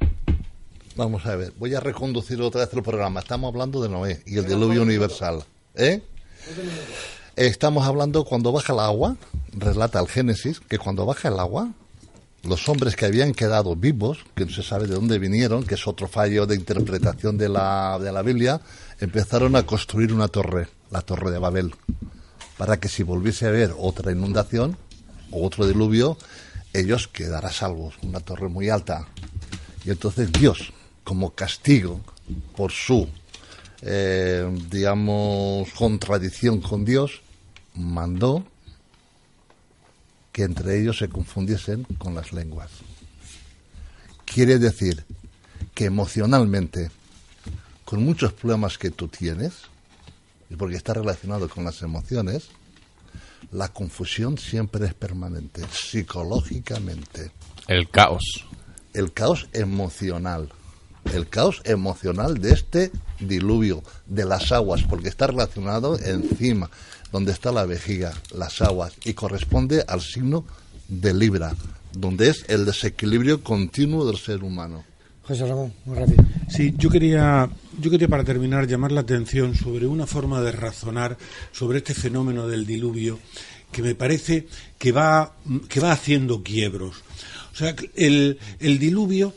Vamos 0.96 1.24
a 1.26 1.36
ver, 1.36 1.52
voy 1.58 1.74
a 1.74 1.80
reconducir 1.80 2.40
otra 2.42 2.62
vez 2.62 2.74
el 2.74 2.82
programa. 2.82 3.20
Estamos 3.20 3.52
hablando 3.52 3.80
de 3.80 3.88
Noé 3.88 4.22
y 4.26 4.36
el 4.36 4.46
diluvio 4.46 4.82
universal. 4.82 5.44
¿Eh? 5.78 6.02
Estamos 7.36 7.86
hablando 7.86 8.24
cuando 8.24 8.50
baja 8.50 8.72
el 8.72 8.80
agua, 8.80 9.16
relata 9.52 10.00
el 10.00 10.08
Génesis, 10.08 10.58
que 10.58 10.76
cuando 10.76 11.06
baja 11.06 11.28
el 11.28 11.38
agua, 11.38 11.72
los 12.42 12.68
hombres 12.68 12.96
que 12.96 13.06
habían 13.06 13.32
quedado 13.32 13.76
vivos, 13.76 14.18
que 14.34 14.44
no 14.44 14.50
se 14.50 14.64
sabe 14.64 14.88
de 14.88 14.96
dónde 14.96 15.20
vinieron, 15.20 15.62
que 15.62 15.76
es 15.76 15.86
otro 15.86 16.08
fallo 16.08 16.46
de 16.46 16.56
interpretación 16.56 17.38
de 17.38 17.48
la, 17.48 17.96
de 18.00 18.10
la 18.10 18.22
Biblia, 18.22 18.60
empezaron 18.98 19.54
a 19.54 19.64
construir 19.64 20.12
una 20.12 20.26
torre, 20.26 20.66
la 20.90 21.02
torre 21.02 21.30
de 21.30 21.38
Babel, 21.38 21.72
para 22.56 22.80
que 22.80 22.88
si 22.88 23.04
volviese 23.04 23.46
a 23.46 23.50
haber 23.50 23.72
otra 23.78 24.10
inundación 24.10 24.76
o 25.30 25.46
otro 25.46 25.64
diluvio, 25.64 26.18
ellos 26.72 27.06
quedaran 27.06 27.52
salvos, 27.52 27.94
una 28.02 28.18
torre 28.18 28.48
muy 28.48 28.68
alta. 28.68 29.06
Y 29.84 29.90
entonces 29.90 30.32
Dios, 30.32 30.72
como 31.04 31.36
castigo 31.36 32.00
por 32.56 32.72
su 32.72 33.08
eh, 33.82 34.48
digamos, 34.70 35.70
contradicción 35.70 36.60
con 36.60 36.84
Dios, 36.84 37.20
mandó 37.74 38.44
que 40.32 40.42
entre 40.42 40.80
ellos 40.80 40.98
se 40.98 41.08
confundiesen 41.08 41.84
con 41.98 42.14
las 42.14 42.32
lenguas. 42.32 42.70
Quiere 44.24 44.58
decir 44.58 45.04
que 45.74 45.86
emocionalmente, 45.86 46.90
con 47.84 48.04
muchos 48.04 48.32
problemas 48.32 48.78
que 48.78 48.90
tú 48.90 49.08
tienes, 49.08 49.54
y 50.50 50.56
porque 50.56 50.76
está 50.76 50.94
relacionado 50.94 51.48
con 51.48 51.64
las 51.64 51.82
emociones, 51.82 52.48
la 53.52 53.68
confusión 53.68 54.38
siempre 54.38 54.86
es 54.86 54.94
permanente, 54.94 55.62
psicológicamente. 55.70 57.30
El 57.66 57.88
caos. 57.88 58.44
El 58.92 59.12
caos 59.12 59.48
emocional 59.52 60.50
el 61.12 61.28
caos 61.28 61.62
emocional 61.64 62.38
de 62.38 62.52
este 62.52 62.92
diluvio 63.20 63.82
de 64.06 64.24
las 64.24 64.52
aguas, 64.52 64.82
porque 64.82 65.08
está 65.08 65.26
relacionado 65.26 65.98
encima, 65.98 66.70
donde 67.12 67.32
está 67.32 67.52
la 67.52 67.66
vejiga, 67.66 68.14
las 68.34 68.60
aguas, 68.60 68.92
y 69.04 69.14
corresponde 69.14 69.84
al 69.86 70.00
signo 70.00 70.44
de 70.88 71.14
Libra, 71.14 71.54
donde 71.92 72.30
es 72.30 72.44
el 72.48 72.64
desequilibrio 72.64 73.42
continuo 73.42 74.06
del 74.06 74.18
ser 74.18 74.42
humano. 74.42 74.84
José 75.22 75.46
Ramón, 75.46 75.74
muy 75.84 75.98
rápido. 75.98 76.24
Sí, 76.48 76.74
yo 76.78 76.88
quería, 76.88 77.50
yo 77.78 77.90
quería 77.90 78.08
para 78.08 78.24
terminar 78.24 78.66
llamar 78.66 78.92
la 78.92 79.02
atención 79.02 79.54
sobre 79.54 79.86
una 79.86 80.06
forma 80.06 80.40
de 80.40 80.52
razonar 80.52 81.18
sobre 81.52 81.78
este 81.78 81.92
fenómeno 81.92 82.48
del 82.48 82.64
diluvio 82.64 83.18
que 83.70 83.82
me 83.82 83.94
parece 83.94 84.46
que 84.78 84.92
va, 84.92 85.34
que 85.68 85.80
va 85.80 85.92
haciendo 85.92 86.42
quiebros. 86.42 87.02
O 87.52 87.56
sea, 87.56 87.74
el, 87.94 88.38
el 88.60 88.78
diluvio 88.78 89.34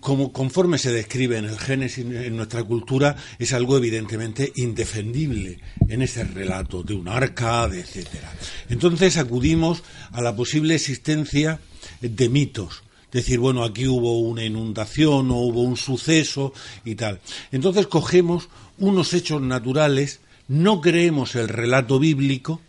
como 0.00 0.32
conforme 0.32 0.78
se 0.78 0.92
describe 0.92 1.38
en 1.38 1.44
el 1.46 1.58
Génesis, 1.58 2.04
en 2.04 2.36
nuestra 2.36 2.62
cultura, 2.64 3.16
es 3.38 3.52
algo 3.52 3.76
evidentemente 3.76 4.52
indefendible 4.56 5.58
en 5.88 6.02
ese 6.02 6.24
relato 6.24 6.82
de 6.82 6.94
un 6.94 7.08
arca, 7.08 7.68
de 7.68 7.80
etcétera. 7.80 8.32
Entonces 8.68 9.16
acudimos 9.16 9.82
a 10.12 10.22
la 10.22 10.34
posible 10.34 10.74
existencia 10.74 11.60
de 12.00 12.28
mitos. 12.28 12.82
Decir, 13.12 13.38
bueno, 13.38 13.64
aquí 13.64 13.86
hubo 13.86 14.20
una 14.20 14.44
inundación 14.44 15.30
o 15.30 15.36
hubo 15.36 15.62
un 15.62 15.76
suceso 15.76 16.52
y 16.84 16.96
tal. 16.96 17.20
Entonces 17.52 17.86
cogemos 17.86 18.48
unos 18.78 19.14
hechos 19.14 19.40
naturales, 19.40 20.20
no 20.48 20.80
creemos 20.80 21.34
el 21.34 21.48
relato 21.48 21.98
bíblico, 21.98 22.60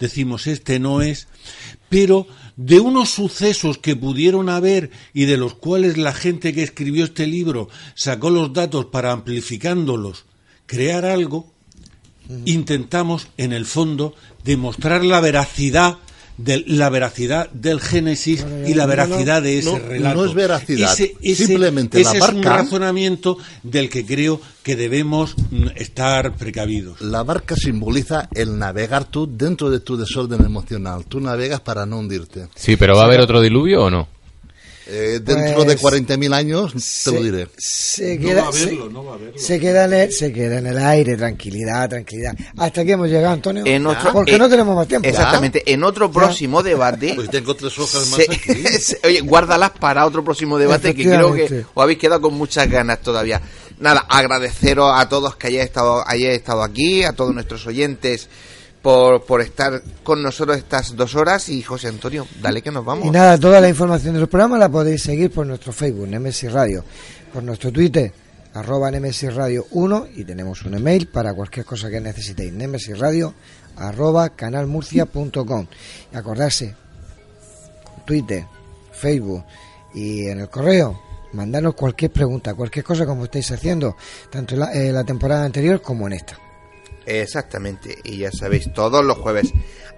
decimos 0.00 0.46
este 0.46 0.78
no 0.78 1.00
es, 1.00 1.28
pero 1.88 2.26
de 2.56 2.80
unos 2.80 3.10
sucesos 3.10 3.78
que 3.78 3.96
pudieron 3.96 4.48
haber 4.48 4.90
y 5.12 5.24
de 5.24 5.36
los 5.36 5.54
cuales 5.54 5.96
la 5.96 6.12
gente 6.12 6.52
que 6.52 6.62
escribió 6.62 7.04
este 7.04 7.26
libro 7.26 7.68
sacó 7.94 8.30
los 8.30 8.52
datos 8.52 8.86
para 8.86 9.12
amplificándolos, 9.12 10.24
crear 10.66 11.04
algo, 11.04 11.52
intentamos 12.44 13.28
en 13.36 13.52
el 13.52 13.66
fondo 13.66 14.14
demostrar 14.44 15.04
la 15.04 15.20
veracidad 15.20 15.98
de 16.36 16.64
la 16.66 16.90
veracidad 16.90 17.48
del 17.50 17.80
Génesis 17.80 18.44
y 18.66 18.74
la 18.74 18.86
veracidad 18.86 19.40
de 19.42 19.58
ese 19.58 19.70
no, 19.72 19.78
relato. 19.78 20.16
no 20.20 20.24
es 20.28 20.34
veracidad, 20.34 20.92
Ese- 20.92 21.14
ese- 21.22 21.46
simplemente 21.46 22.00
ese 22.00 22.18
la 22.18 22.26
es 22.26 22.32
un 22.32 22.40
barca- 22.42 22.56
razonamiento 22.62 23.38
del 23.62 23.88
que 23.88 24.04
creo 24.04 24.40
que 24.62 24.74
debemos 24.76 25.36
estar 25.76 26.34
precavidos. 26.36 27.00
La 27.00 27.22
barca 27.22 27.54
simboliza 27.56 28.28
el 28.34 28.58
navegar 28.58 29.04
tú 29.04 29.28
dentro 29.30 29.70
de 29.70 29.80
tu 29.80 29.96
desorden 29.96 30.44
emocional. 30.44 31.04
Tú 31.06 31.20
navegas 31.20 31.60
para 31.60 31.86
no 31.86 31.98
hundirte. 31.98 32.48
Sí, 32.56 32.76
pero 32.76 32.96
¿va 32.96 33.02
a 33.02 33.06
haber 33.06 33.20
otro 33.20 33.40
diluvio 33.40 33.84
o 33.84 33.90
no? 33.90 34.08
Eh, 34.86 35.20
dentro 35.22 35.64
Pues, 35.64 35.68
de 35.68 35.78
40.000 35.78 36.34
años 36.34 36.72
te 36.74 36.78
se- 36.80 37.10
lo 37.12 37.22
diré. 37.22 37.48
Se 37.56 38.18
queda, 38.18 38.52
se- 38.52 38.78
se 39.36 39.58
queda 39.58 39.84
en 39.86 39.92
el, 39.94 40.12
se 40.12 40.30
queda 40.32 40.58
en 40.58 40.66
el 40.66 40.78
aire, 40.78 41.16
tranquilidad, 41.16 41.88
tranquilidad. 41.88 42.34
Hasta 42.58 42.82
aquí 42.82 42.92
hemos 42.92 43.08
llegado, 43.08 43.32
Antonio. 43.32 43.62
En 43.64 43.86
otro- 43.86 44.12
Porque 44.12 44.34
eh, 44.34 44.38
no 44.38 44.48
tenemos 44.48 44.76
más 44.76 44.86
tiempo. 44.86 45.08
Exactamente. 45.08 45.62
En 45.72 45.82
otro 45.84 46.10
próximo 46.12 46.62
debate. 46.62 47.12
Pues 47.16 47.30
tengo 47.30 47.54
tres 47.56 47.78
hojas 47.78 48.08
más 48.08 48.20
se- 48.20 48.24
aquí. 48.30 48.62
se- 48.78 48.98
oye, 49.04 49.20
guárdalas 49.22 49.70
para 49.70 50.04
otro 50.04 50.22
próximo 50.22 50.58
debate 50.58 50.94
que 50.94 51.04
creo 51.04 51.32
que 51.32 51.64
os 51.72 51.82
habéis 51.82 51.98
quedado 51.98 52.20
con 52.20 52.34
muchas 52.34 52.68
ganas 52.68 53.00
todavía. 53.00 53.40
Nada, 53.78 54.00
agradeceros 54.08 54.92
a 54.94 55.08
todos 55.08 55.34
que 55.36 55.46
hayáis 55.46 55.64
estado, 55.64 56.04
hayáis 56.06 56.36
estado 56.36 56.62
aquí, 56.62 57.04
a 57.04 57.12
todos 57.14 57.34
nuestros 57.34 57.66
oyentes 57.66 58.28
por, 58.84 59.24
por 59.24 59.40
estar 59.40 59.82
con 60.02 60.22
nosotros 60.22 60.58
estas 60.58 60.94
dos 60.94 61.14
horas. 61.14 61.48
Y 61.48 61.62
José 61.62 61.88
Antonio, 61.88 62.26
dale 62.42 62.60
que 62.60 62.70
nos 62.70 62.84
vamos. 62.84 63.06
Y 63.06 63.10
nada, 63.10 63.38
toda 63.38 63.58
la 63.58 63.70
información 63.70 64.14
del 64.14 64.28
programa 64.28 64.58
la 64.58 64.68
podéis 64.68 65.02
seguir 65.02 65.30
por 65.30 65.46
nuestro 65.46 65.72
Facebook, 65.72 66.06
Nemesis 66.06 66.52
Radio, 66.52 66.84
por 67.32 67.42
nuestro 67.42 67.72
Twitter, 67.72 68.12
arroba 68.52 68.90
Nemesis 68.90 69.34
Radio 69.34 69.66
1 69.70 70.08
y 70.16 70.24
tenemos 70.24 70.62
un 70.66 70.74
email 70.74 71.08
para 71.08 71.32
cualquier 71.32 71.64
cosa 71.64 71.88
que 71.88 71.98
necesitéis, 71.98 72.52
Nemesis 72.52 72.98
Radio, 72.98 73.32
arroba 73.76 74.28
canalmurcia.com. 74.28 75.66
Y 76.12 76.16
acordarse, 76.16 76.74
Twitter, 78.04 78.44
Facebook 78.92 79.44
y 79.94 80.26
en 80.26 80.40
el 80.40 80.50
correo, 80.50 81.00
mandarnos 81.32 81.74
cualquier 81.74 82.10
pregunta, 82.10 82.52
cualquier 82.52 82.84
cosa 82.84 83.06
como 83.06 83.24
estáis 83.24 83.50
haciendo, 83.50 83.96
tanto 84.28 84.52
en 84.52 84.60
la, 84.60 84.74
en 84.74 84.92
la 84.92 85.04
temporada 85.04 85.46
anterior 85.46 85.80
como 85.80 86.06
en 86.06 86.12
esta. 86.12 86.38
Exactamente, 87.06 87.98
y 88.04 88.18
ya 88.18 88.32
sabéis, 88.32 88.72
todos 88.72 89.04
los 89.04 89.18
jueves 89.18 89.52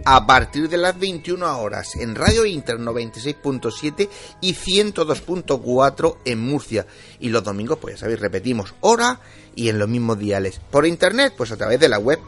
a 0.04 0.26
partir 0.26 0.68
de 0.68 0.76
las 0.76 0.98
21 0.98 1.60
horas 1.60 1.94
en 1.96 2.14
Radio 2.14 2.44
Inter 2.44 2.78
96.7 2.78 4.10
y 4.40 4.54
102.4 4.54 6.18
en 6.24 6.40
Murcia. 6.40 6.86
Y 7.20 7.28
los 7.30 7.44
domingos, 7.44 7.78
pues 7.80 7.94
ya 7.94 8.00
sabéis, 8.00 8.20
repetimos 8.20 8.74
hora 8.80 9.20
y 9.54 9.68
en 9.68 9.78
los 9.78 9.88
mismos 9.88 10.18
diales. 10.18 10.60
Por 10.70 10.84
internet, 10.86 11.32
pues 11.36 11.52
a 11.52 11.56
través 11.56 11.78
de 11.80 11.88
la 11.88 11.98
web 11.98 12.18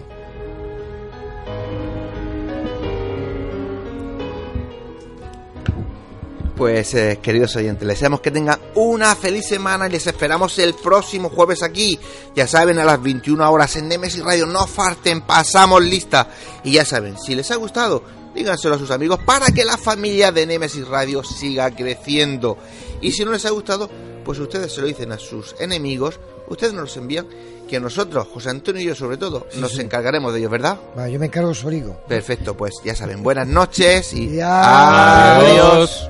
Pues 6.55 6.93
eh, 6.93 7.17
queridos 7.23 7.55
oyentes, 7.55 7.87
les 7.87 7.97
deseamos 7.97 8.21
que 8.21 8.29
tengan 8.29 8.59
una 8.75 9.15
feliz 9.15 9.47
semana 9.47 9.87
y 9.87 9.93
les 9.93 10.05
esperamos 10.05 10.59
el 10.59 10.75
próximo 10.75 11.29
jueves 11.29 11.63
aquí. 11.63 11.99
Ya 12.35 12.45
saben, 12.45 12.77
a 12.77 12.85
las 12.85 13.01
21 13.01 13.51
horas 13.51 13.75
en 13.77 13.87
Nemesis 13.87 14.23
Radio. 14.23 14.45
No 14.45 14.67
farten, 14.67 15.21
pasamos 15.21 15.83
lista. 15.83 16.27
Y 16.63 16.73
ya 16.73 16.85
saben, 16.85 17.17
si 17.17 17.33
les 17.33 17.49
ha 17.49 17.55
gustado, 17.55 18.03
díganselo 18.35 18.75
a 18.75 18.77
sus 18.77 18.91
amigos 18.91 19.21
para 19.25 19.47
que 19.47 19.65
la 19.65 19.75
familia 19.75 20.31
de 20.31 20.45
Nemesis 20.45 20.87
Radio 20.87 21.23
siga 21.23 21.71
creciendo. 21.71 22.59
Y 23.01 23.11
si 23.11 23.25
no 23.25 23.31
les 23.31 23.45
ha 23.45 23.49
gustado, 23.49 23.89
pues 24.23 24.39
ustedes 24.39 24.71
se 24.73 24.81
lo 24.81 24.87
dicen 24.87 25.11
a 25.11 25.17
sus 25.19 25.55
enemigos, 25.59 26.19
ustedes 26.47 26.73
nos 26.73 26.83
los 26.83 26.97
envían, 26.97 27.27
que 27.67 27.79
nosotros, 27.79 28.27
José 28.31 28.49
Antonio 28.51 28.81
y 28.81 28.85
yo 28.85 28.95
sobre 28.95 29.17
todo, 29.17 29.47
nos 29.55 29.71
sí. 29.71 29.81
encargaremos 29.81 30.33
de 30.33 30.39
ellos, 30.39 30.51
¿verdad? 30.51 30.79
Va, 30.97 31.09
yo 31.09 31.19
me 31.19 31.25
encargo 31.27 31.53
soligo. 31.53 31.97
Perfecto, 32.07 32.55
pues 32.55 32.73
ya 32.83 32.95
saben, 32.95 33.23
buenas 33.23 33.47
noches 33.47 34.13
y 34.13 34.39
adiós. 34.39 36.09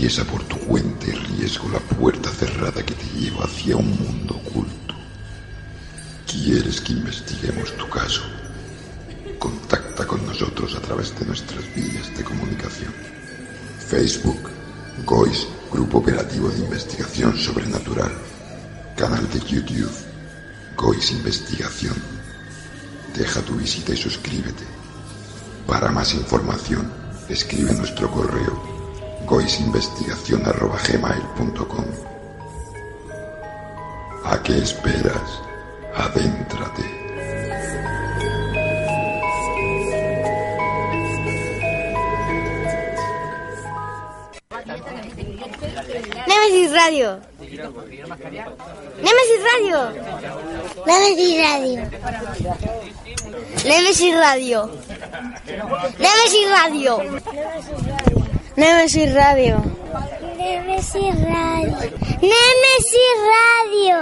Atraviesa 0.00 0.24
por 0.24 0.42
tu 0.44 0.56
cuenta 0.60 1.08
y 1.08 1.10
riesgo 1.10 1.68
la 1.68 1.78
puerta 1.78 2.30
cerrada 2.30 2.82
que 2.82 2.94
te 2.94 3.04
lleva 3.18 3.44
hacia 3.44 3.76
un 3.76 3.90
mundo 3.90 4.34
oculto. 4.34 4.94
¿Quieres 6.26 6.80
que 6.80 6.94
investiguemos 6.94 7.76
tu 7.76 7.86
caso? 7.90 8.22
Contacta 9.38 10.06
con 10.06 10.24
nosotros 10.24 10.74
a 10.74 10.80
través 10.80 11.14
de 11.20 11.26
nuestras 11.26 11.62
vías 11.74 12.16
de 12.16 12.24
comunicación. 12.24 12.94
Facebook, 13.90 14.48
GOIS, 15.04 15.46
Grupo 15.70 15.98
Operativo 15.98 16.48
de 16.48 16.60
Investigación 16.60 17.36
Sobrenatural. 17.36 18.12
Canal 18.96 19.28
de 19.30 19.40
YouTube, 19.40 19.92
GOIS 20.78 21.10
Investigación. 21.10 21.96
Deja 23.14 23.42
tu 23.42 23.54
visita 23.56 23.92
y 23.92 23.98
suscríbete. 23.98 24.64
Para 25.66 25.90
más 25.90 26.14
información, 26.14 26.90
escribe 27.28 27.74
nuestro 27.74 28.10
correo 28.10 28.69
goisinvestigación.gmail.com 29.30 31.86
¿A 34.24 34.42
qué 34.42 34.58
esperas? 34.58 35.40
Adéntrate. 35.94 36.82
Nemesis 46.26 46.72
Radio. 46.72 47.20
Nemesis 49.06 49.40
Radio. 49.52 49.78
Nemesis 50.86 51.34
Radio. 51.44 51.76
Nemesis 53.64 54.14
Radio. 54.16 54.70
Nemesis 55.98 56.50
Radio. 56.50 56.92
Nemesis 58.56 59.12
Radio. 59.14 59.62
Nemesis 60.36 61.14
Radio. 61.24 61.78
Nemesis 62.20 63.18
Radio. 63.30 64.00